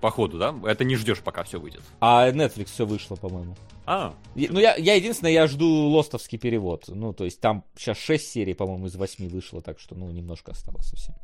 [0.00, 0.54] По ходу, да?
[0.64, 1.82] Это не ждешь, пока все выйдет.
[2.00, 3.54] А Netflix все вышло, по-моему.
[3.84, 4.14] А.
[4.34, 6.84] Ну, я, я единственное, я жду лостовский перевод.
[6.88, 10.52] Ну, то есть там сейчас 6 серий, по-моему, из 8 вышло, так что, ну, немножко
[10.52, 11.14] осталось совсем.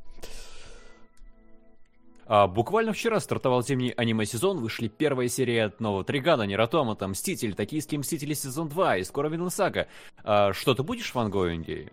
[2.27, 7.55] А, буквально вчера стартовал зимний аниме-сезон, вышли первая серия от нового Trigun а, NieR:Automata, Мститель,
[7.55, 9.89] Токийские Мстители сезон 2 и скоро Винланд Сага.
[10.25, 11.91] А, что, ты будешь в ongoing е?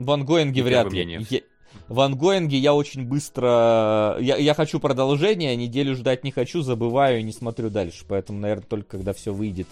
[0.00, 1.24] В ongoing е вряд ли.
[1.30, 1.40] Я,
[1.88, 4.16] в ongoing е я очень быстро...
[4.20, 8.04] Я, я хочу продолжение, неделю ждать не хочу, забываю и не смотрю дальше.
[8.08, 9.66] Поэтому, наверное, только когда все выйдет,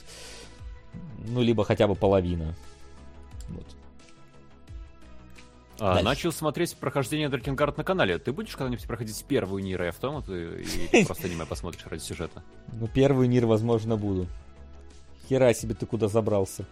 [1.29, 2.57] ну, либо хотя бы половина.
[3.49, 3.67] Вот.
[5.81, 8.19] А, начал смотреть прохождение Дракенгард на канале.
[8.19, 12.43] Ты будешь когда-нибудь проходить первую Нир и Автомат и просто аниме посмотришь ради сюжета?
[12.73, 14.27] Ну, первый Нир, возможно, буду.
[15.29, 16.65] Хера себе ты куда забрался.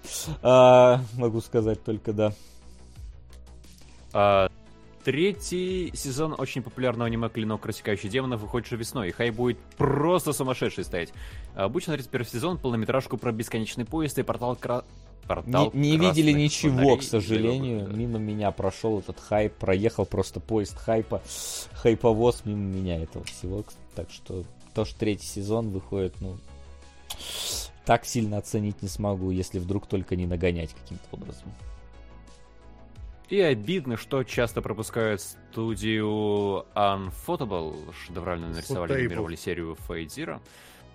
[0.43, 2.33] А, могу сказать только да.
[4.13, 4.49] А,
[5.07, 10.33] Третий сезон очень популярного аниме «Клинок рассекающий демонов» выходит уже весной, и хай будет просто
[10.33, 11.13] сумасшедший стоять.
[11.55, 14.83] Обычно смотреть первый сезон, полнометражку про бесконечный поезд и портал кра...
[15.29, 17.87] Портал не, не видели ничего, к сожалению.
[17.87, 21.23] Мимо меня прошел этот хайп, проехал просто поезд хайпа,
[21.75, 23.63] хайповоз мимо меня этого всего.
[23.95, 24.43] Так что
[24.75, 26.37] то, что третий сезон выходит, ну,
[27.85, 31.53] так сильно оценить не смогу, если вдруг только не нагонять каким-то образом.
[33.29, 40.41] И обидно, что часто пропускают студию Unfotable, шедеврально нарисовали и номинировали серию Fate Zero.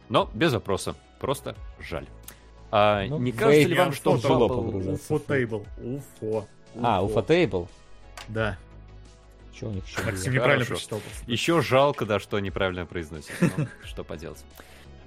[0.08, 2.08] Но без вопроса, просто жаль.
[2.72, 4.98] А, ну, не кажется ли вам, что Bubble...
[5.10, 5.66] Ufotable.
[5.77, 6.48] Уфо.
[6.82, 7.68] А, Ufotable?
[8.30, 8.58] Да.
[9.53, 10.01] Что у них еще?
[10.03, 11.01] Максим неправильно прочитал.
[11.27, 13.32] Еще жалко, да, что неправильно произносит.
[13.58, 14.43] Ну, что поделать.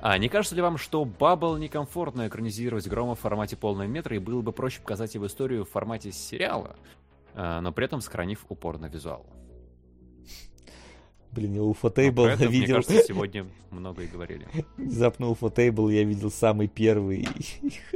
[0.03, 4.19] А не кажется ли вам, что Баббл некомфортно экранизировать Грома в формате полного метра и
[4.19, 6.77] было бы проще показать его историю в формате сериала?
[7.35, 9.27] Э, но при этом сохранив упор на визуал.
[11.35, 12.49] Блин, я Уфотейбл видел...
[12.49, 14.47] Мне кажется, сегодня много и говорили.
[14.77, 17.27] Внезапно Уфотейбл я видел самый первый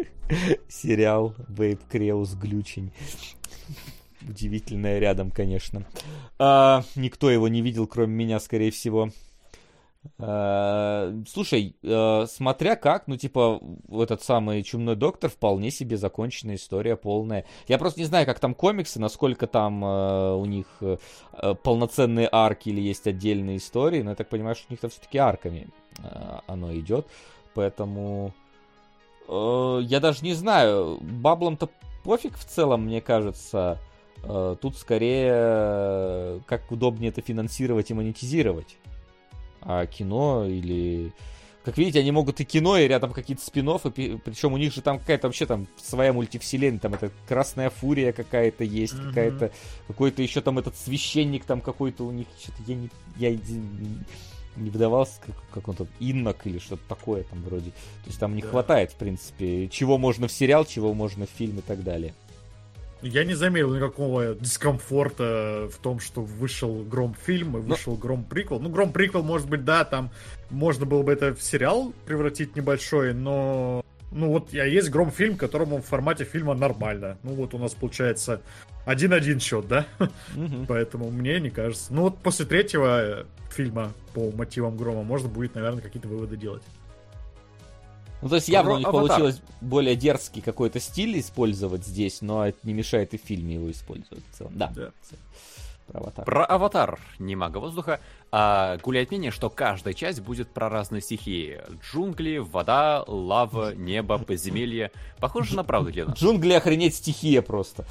[0.69, 2.93] сериал Вейп Креус Глючень.
[4.29, 5.87] Удивительное рядом, конечно.
[6.41, 9.11] А, никто его не видел, кроме меня, скорее всего.
[10.19, 16.97] Э, слушай, э, смотря как, ну, типа, этот самый Чумной Доктор вполне себе законченная история
[16.97, 17.45] полная.
[17.67, 20.67] Я просто не знаю, как там комиксы, насколько там э, у них
[21.63, 25.19] полноценные арки или есть отдельные истории, но я так понимаю, что у них там все-таки
[25.19, 25.69] арками
[26.47, 27.07] оно идет,
[27.55, 28.33] поэтому
[29.29, 31.69] я даже не знаю, баблом-то
[32.05, 33.79] пофиг в целом, мне кажется.
[34.61, 38.79] Тут скорее как удобнее это финансировать и монетизировать
[39.63, 41.13] а кино или
[41.65, 43.67] Как видите, они могут и кино, и рядом какие-то спин
[44.25, 48.65] причем у них же там какая-то вообще там своя мультивселенная, там это Красная Фурия какая-то
[48.65, 49.09] есть, mm-hmm.
[49.09, 49.53] какая-то,
[49.87, 53.39] какой-то еще там этот священник там какой-то у них, что-то я не, я
[54.59, 57.71] не выдавался, как, как он там, иннок или что-то такое там вроде.
[57.71, 58.49] То есть там не да.
[58.49, 62.15] хватает, в принципе, чего можно в сериал, чего можно в фильм и так далее.
[63.03, 67.99] Я не заметил никакого дискомфорта в том, что вышел Гром фильм и вышел Но...
[67.99, 68.59] Гром приквел.
[68.59, 70.11] Ну, Гром приквел, может быть, да, там
[70.51, 73.85] можно было бы это в сериал превратить небольшой, но...
[74.11, 77.19] Ну вот, я есть Гром фильм, которому в формате фильма нормально.
[77.23, 78.41] Ну вот у нас получается
[78.87, 79.87] один-один счет, да?
[80.67, 81.93] Поэтому мне не кажется.
[81.93, 86.63] Ну вот после третьего фильма по мотивам Грома можно будет, наверное, какие-то выводы делать.
[88.21, 89.09] Ну, то есть явно у них Аватар.
[89.09, 93.71] получилось более дерзкий какой-то стиль использовать здесь, но это не мешает и в фильме его
[93.71, 94.53] использовать в целом.
[94.57, 94.73] Да.
[94.75, 94.91] да.
[95.89, 96.25] Про аватар.
[96.27, 97.01] Про аватар.
[97.19, 98.01] Не мага воздуха.
[98.31, 101.61] А, гуляет мнение, что каждая часть будет про разные стихии.
[101.83, 104.91] Джунгли, вода, лава, небо, подземелье.
[105.19, 106.13] Похоже на правду, Лена.
[106.13, 107.87] Джунгли охренеть стихия просто.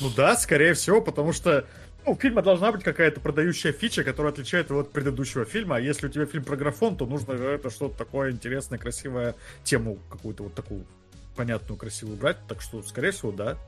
[0.00, 1.66] Ну да, скорее всего, потому что
[2.06, 5.76] ну, у фильма должна быть какая-то продающая фича, которая отличает его от предыдущего фильма.
[5.76, 9.98] А если у тебя фильм про графон, то нужно это что-то такое интересное, красивое, тему
[10.08, 10.86] какую-то вот такую
[11.34, 12.38] понятную, красивую брать.
[12.46, 13.58] Так что, скорее всего, да.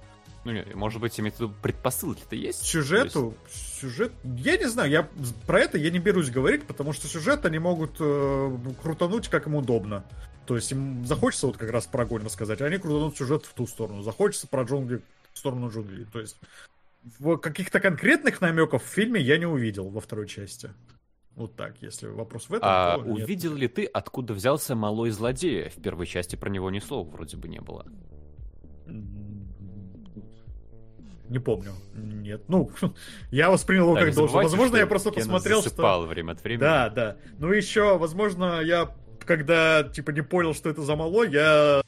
[0.45, 2.63] Ну, не, может быть, имеется в виду предпосылки-то есть?
[2.63, 3.35] Сюжету?
[3.49, 3.81] Есть...
[3.81, 4.13] Сюжет?
[4.23, 5.09] Я не знаю, я
[5.47, 9.57] про это я не берусь говорить, потому что сюжет они могут э, крутануть, как им
[9.57, 10.05] удобно.
[10.47, 13.53] То есть им захочется вот как раз про огонь рассказать, а они крутанут сюжет в
[13.53, 14.03] ту сторону.
[14.03, 15.03] Захочется про джунгли
[15.35, 16.07] в сторону джунглей.
[16.07, 16.37] То есть
[17.41, 20.71] каких-то конкретных намеков в фильме я не увидел во второй части.
[21.35, 22.69] Вот так, если вопрос в этом.
[22.69, 23.61] А то увидел нет.
[23.61, 25.69] ли ты, откуда взялся малой злодей?
[25.69, 27.87] В первой части про него ни слова вроде бы не было.
[31.29, 31.73] Не помню.
[31.95, 32.43] Нет.
[32.49, 32.71] Ну,
[33.31, 34.35] я воспринял его да, как должен.
[34.35, 36.01] Возможно, я просто посмотрел, что...
[36.07, 36.61] время от времени.
[36.61, 37.17] Да, да.
[37.39, 41.83] Ну, еще, возможно, я, когда, типа, не понял, что это за малой, я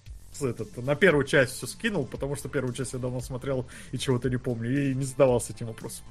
[0.48, 4.30] этот, на первую часть все скинул, потому что первую часть я давно смотрел и чего-то
[4.30, 6.04] не помню, и не задавался этим вопросом.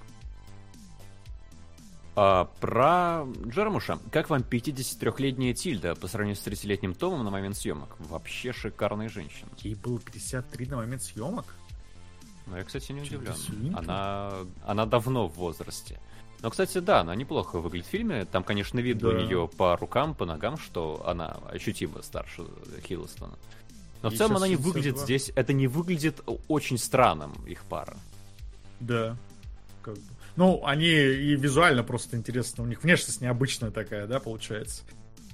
[2.16, 4.00] А, про Джермуша.
[4.12, 7.96] Как вам 53-летняя Тильда по сравнению с 30-летним Томом на момент съемок?
[8.00, 9.50] Вообще шикарная женщина.
[9.60, 11.46] Ей было 53 на момент съемок?
[12.48, 13.34] Ну, я, кстати, не удивлен.
[13.74, 14.34] Она,
[14.66, 16.00] она давно в возрасте.
[16.42, 18.26] Но, кстати, да, она неплохо выглядит в фильме.
[18.26, 19.16] Там, конечно, видно да.
[19.16, 22.44] у нее по рукам, по ногам, что она ощутимо старше
[22.86, 23.38] Хиллстона.
[24.02, 27.98] Но в целом она не выглядит здесь, это не выглядит очень странным, их пара.
[28.80, 29.18] Да.
[29.82, 30.02] Как бы.
[30.36, 32.64] Ну, они и визуально просто интересно.
[32.64, 34.84] У них внешность необычная такая, да, получается.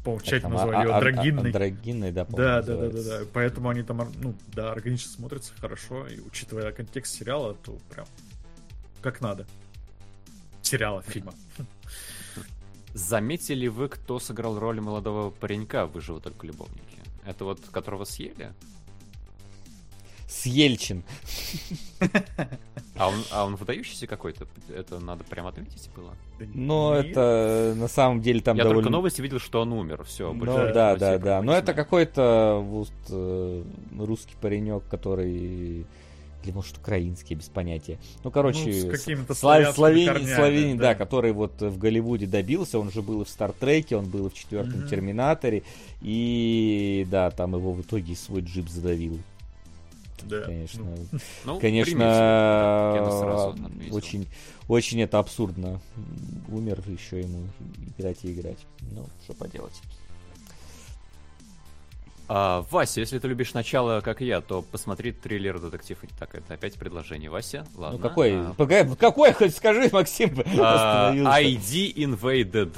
[0.03, 1.51] По-моему, в чате назвали ее драгинной.
[1.51, 3.19] Драгинной, да, да, да, да, да, да.
[3.33, 6.07] Поэтому они там, ну, да, органично смотрятся хорошо.
[6.07, 8.07] И учитывая контекст сериала, то прям
[9.01, 9.45] как надо.
[10.63, 11.33] Сериала, фильма.
[12.95, 16.94] Заметили вы, кто сыграл роль молодого паренька в «Выживут только любовники»?
[17.25, 18.53] Это вот которого съели?
[20.27, 21.03] Съельчин.
[22.97, 24.47] А он, а он выдающийся какой-то?
[24.73, 26.13] Это надо прям отметить было?
[26.39, 28.83] Ну, это на самом деле там Я довольно...
[28.83, 30.31] только новости видел, что он умер, все.
[30.31, 31.41] Ну, да, да, да.
[31.41, 33.63] Но это какой-то вот, э,
[33.99, 35.85] русский паренек, который
[36.45, 37.97] или может украинский, без понятия.
[38.23, 39.75] Ну, короче, ну, слав...
[39.75, 40.89] Словени, Словени, да.
[40.89, 44.29] да, который вот в Голливуде добился, он же был и в Стартреке, он был и
[44.29, 45.63] в четвертом mm Терминаторе,
[46.01, 49.19] и да, там его в итоге свой джип задавил.
[50.23, 50.41] Да.
[50.41, 53.53] Конечно, ну, ну конечно,
[53.91, 54.27] очень,
[54.67, 55.79] очень это абсурдно.
[56.49, 57.43] Умер еще ему
[57.97, 58.59] играть и играть.
[58.91, 59.79] Ну, что поделать.
[62.27, 65.99] А, Вася, если ты любишь начало, как я, то посмотри триллер детектив.
[66.17, 67.29] Так, это опять предложение.
[67.29, 67.97] Вася, ладно.
[67.97, 68.33] Ну какой?
[68.33, 68.95] А...
[68.95, 70.31] Какой, хоть скажи, Максим.
[70.59, 72.77] А, ID Invaded.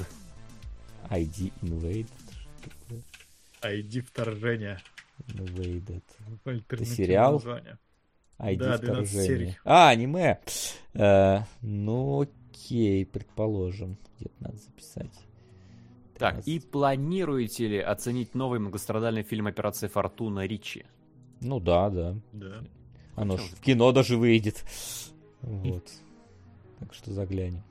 [1.10, 2.08] ID Invaded?
[3.62, 4.78] ID вторжение.
[5.28, 6.02] Invaded.
[6.44, 7.34] Это сериал?
[7.34, 7.78] Название.
[8.38, 9.58] ID да, вторжение.
[9.64, 10.38] А, аниме.
[10.94, 13.96] Uh, ну, окей, предположим.
[14.18, 15.27] Где-то надо записать.
[16.18, 20.84] Так, и планируете ли оценить новый многострадальный фильм «Операция Фортуна» Ричи?
[21.40, 22.16] Ну да, да.
[22.32, 22.64] Да.
[23.14, 24.64] Оно ж в кино даже выйдет.
[25.42, 25.88] Вот.
[26.80, 27.62] Так что заглянем.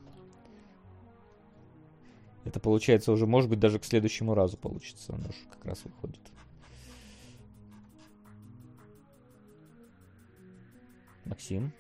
[2.46, 5.14] Это получается уже, может быть, даже к следующему разу получится.
[5.14, 6.22] Оно же как раз выходит.
[11.26, 11.74] Максим?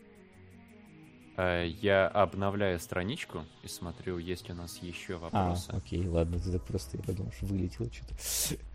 [1.37, 5.69] Э, я обновляю страничку и смотрю, есть ли у нас еще а, вопросы.
[5.71, 8.15] А, окей, ладно, ты просто я подумал, что вылетело что-то.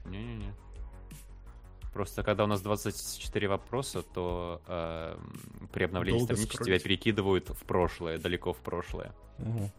[0.08, 0.54] Не-не-не.
[1.92, 5.18] Просто когда у нас 24 вопроса, то э,
[5.72, 6.66] при обновлении Долго странички скрыть.
[6.68, 9.12] тебя перекидывают в прошлое, далеко в прошлое.
[9.38, 9.72] Ага.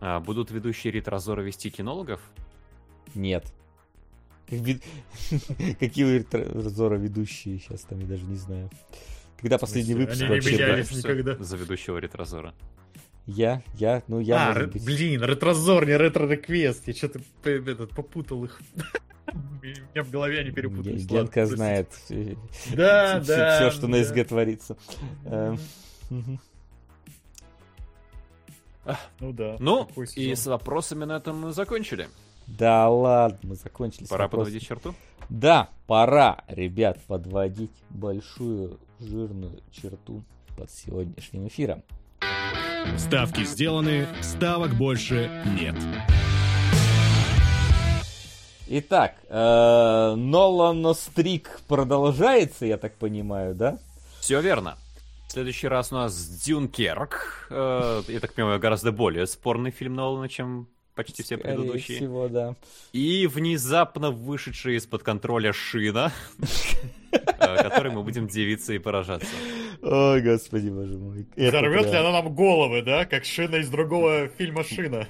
[0.00, 2.20] А, будут ведущие ретрозоры вести кинологов?
[3.14, 3.52] Нет.
[4.48, 8.70] Какие у ретрозора ведущие сейчас там, я даже не знаю.
[9.40, 11.36] Когда последний выпуск Они не менялись никогда.
[11.38, 12.54] За ведущего ретрозора.
[13.26, 14.84] Я, я, ну я, а, ре- быть...
[14.84, 16.86] блин, ретрозор, не ретро-реквест.
[16.86, 18.60] Я что-то этот, попутал их.
[19.32, 21.04] У меня в голове они перепутались.
[21.04, 21.88] Генка знает
[22.74, 24.76] да, да, все, что на СГ творится.
[25.24, 25.58] Эм,
[29.18, 29.56] ну да.
[29.58, 32.08] Ну, и с вопросами на этом мы закончили.
[32.46, 34.06] Да ладно, мы закончили.
[34.06, 34.94] Пора подводить черту?
[35.28, 40.22] Да, пора, ребят, подводить большую жирную черту
[40.56, 41.82] под сегодняшним эфиром.
[42.98, 45.74] Ставки сделаны, ставок больше нет.
[48.68, 53.78] Итак, э, Нолан Стрик продолжается, я так понимаю, да?
[54.20, 54.76] Все верно.
[55.28, 57.48] В следующий раз у нас Дюнкерк.
[57.50, 61.98] Э, я так понимаю, гораздо более спорный фильм Нолана, чем почти все Скорее предыдущие.
[61.98, 62.56] всего, да.
[62.92, 66.10] И внезапно вышедший из-под контроля шина,
[67.12, 69.28] э, который мы будем дивиться и поражаться.
[69.82, 71.26] Ой, господи, боже мой.
[71.36, 73.04] Взорвет ли она нам головы, да?
[73.04, 75.06] Как шина из другого фильма «Шина».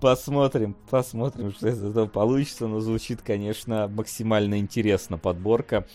[0.00, 2.66] Посмотрим, посмотрим, что из этого получится.
[2.66, 5.86] Но звучит, конечно, максимально интересно подборка.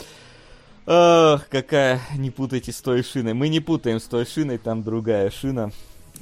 [0.85, 3.33] Ох, какая, не путайте с той шиной.
[3.33, 5.71] Мы не путаем с той шиной, там другая шина.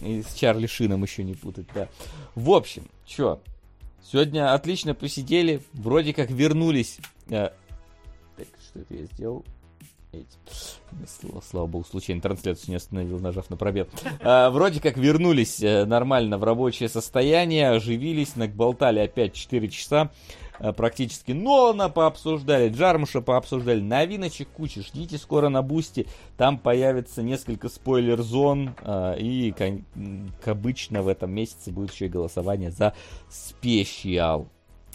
[0.01, 1.89] И с Чарли Шином еще не путать, да.
[2.35, 3.41] В общем, что,
[4.01, 6.99] сегодня отлично посидели, вроде как вернулись.
[7.29, 7.49] Э,
[8.37, 9.45] так, что это я сделал?
[11.07, 13.87] Слава, слава богу, случайно трансляцию не остановил, нажав на пробел.
[14.21, 20.11] А, вроде как вернулись э, нормально в рабочее состояние, оживились, наболтали опять 4 часа.
[20.61, 27.67] Э, практически Нолана пообсуждали, Джармуша пообсуждали, новиночек куча, ждите скоро на Boosty, там появится несколько
[27.67, 32.93] спойлер-зон, э, и, как обычно, в этом месяце будет еще и голосование за
[33.29, 34.47] спешиал,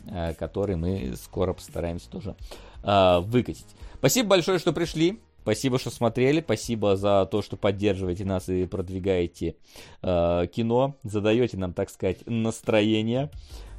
[0.07, 2.37] э, который мы скоро постараемся тоже
[2.83, 3.67] выкатить.
[3.99, 5.19] Спасибо большое, что пришли.
[5.43, 6.41] Спасибо, что смотрели.
[6.41, 9.57] Спасибо за то, что поддерживаете нас и продвигаете
[10.03, 10.95] э, кино.
[11.03, 13.31] Задаете нам, так сказать, настроение.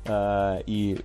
[0.06, 0.98] Э, и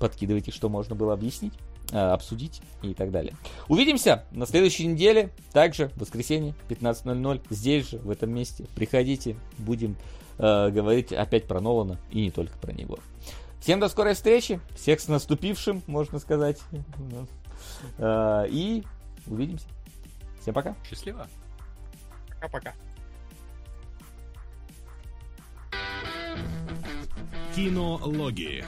[0.00, 1.52] подкидывайте, что можно было объяснить,
[1.92, 3.36] э, обсудить и так далее.
[3.68, 8.66] Увидимся на следующей неделе, также в воскресенье, 15.00, здесь же, в этом месте.
[8.74, 9.96] Приходите, будем
[10.38, 12.98] э, говорить опять про Нолана и не только про него.
[13.60, 16.58] Всем до скорой встречи, всех с наступившим, можно сказать.
[17.98, 18.82] Э, и
[19.26, 19.66] увидимся.
[20.40, 20.74] Всем пока.
[20.88, 21.28] Счастливо.
[22.28, 22.74] Пока-пока.
[27.54, 28.64] Кинологии.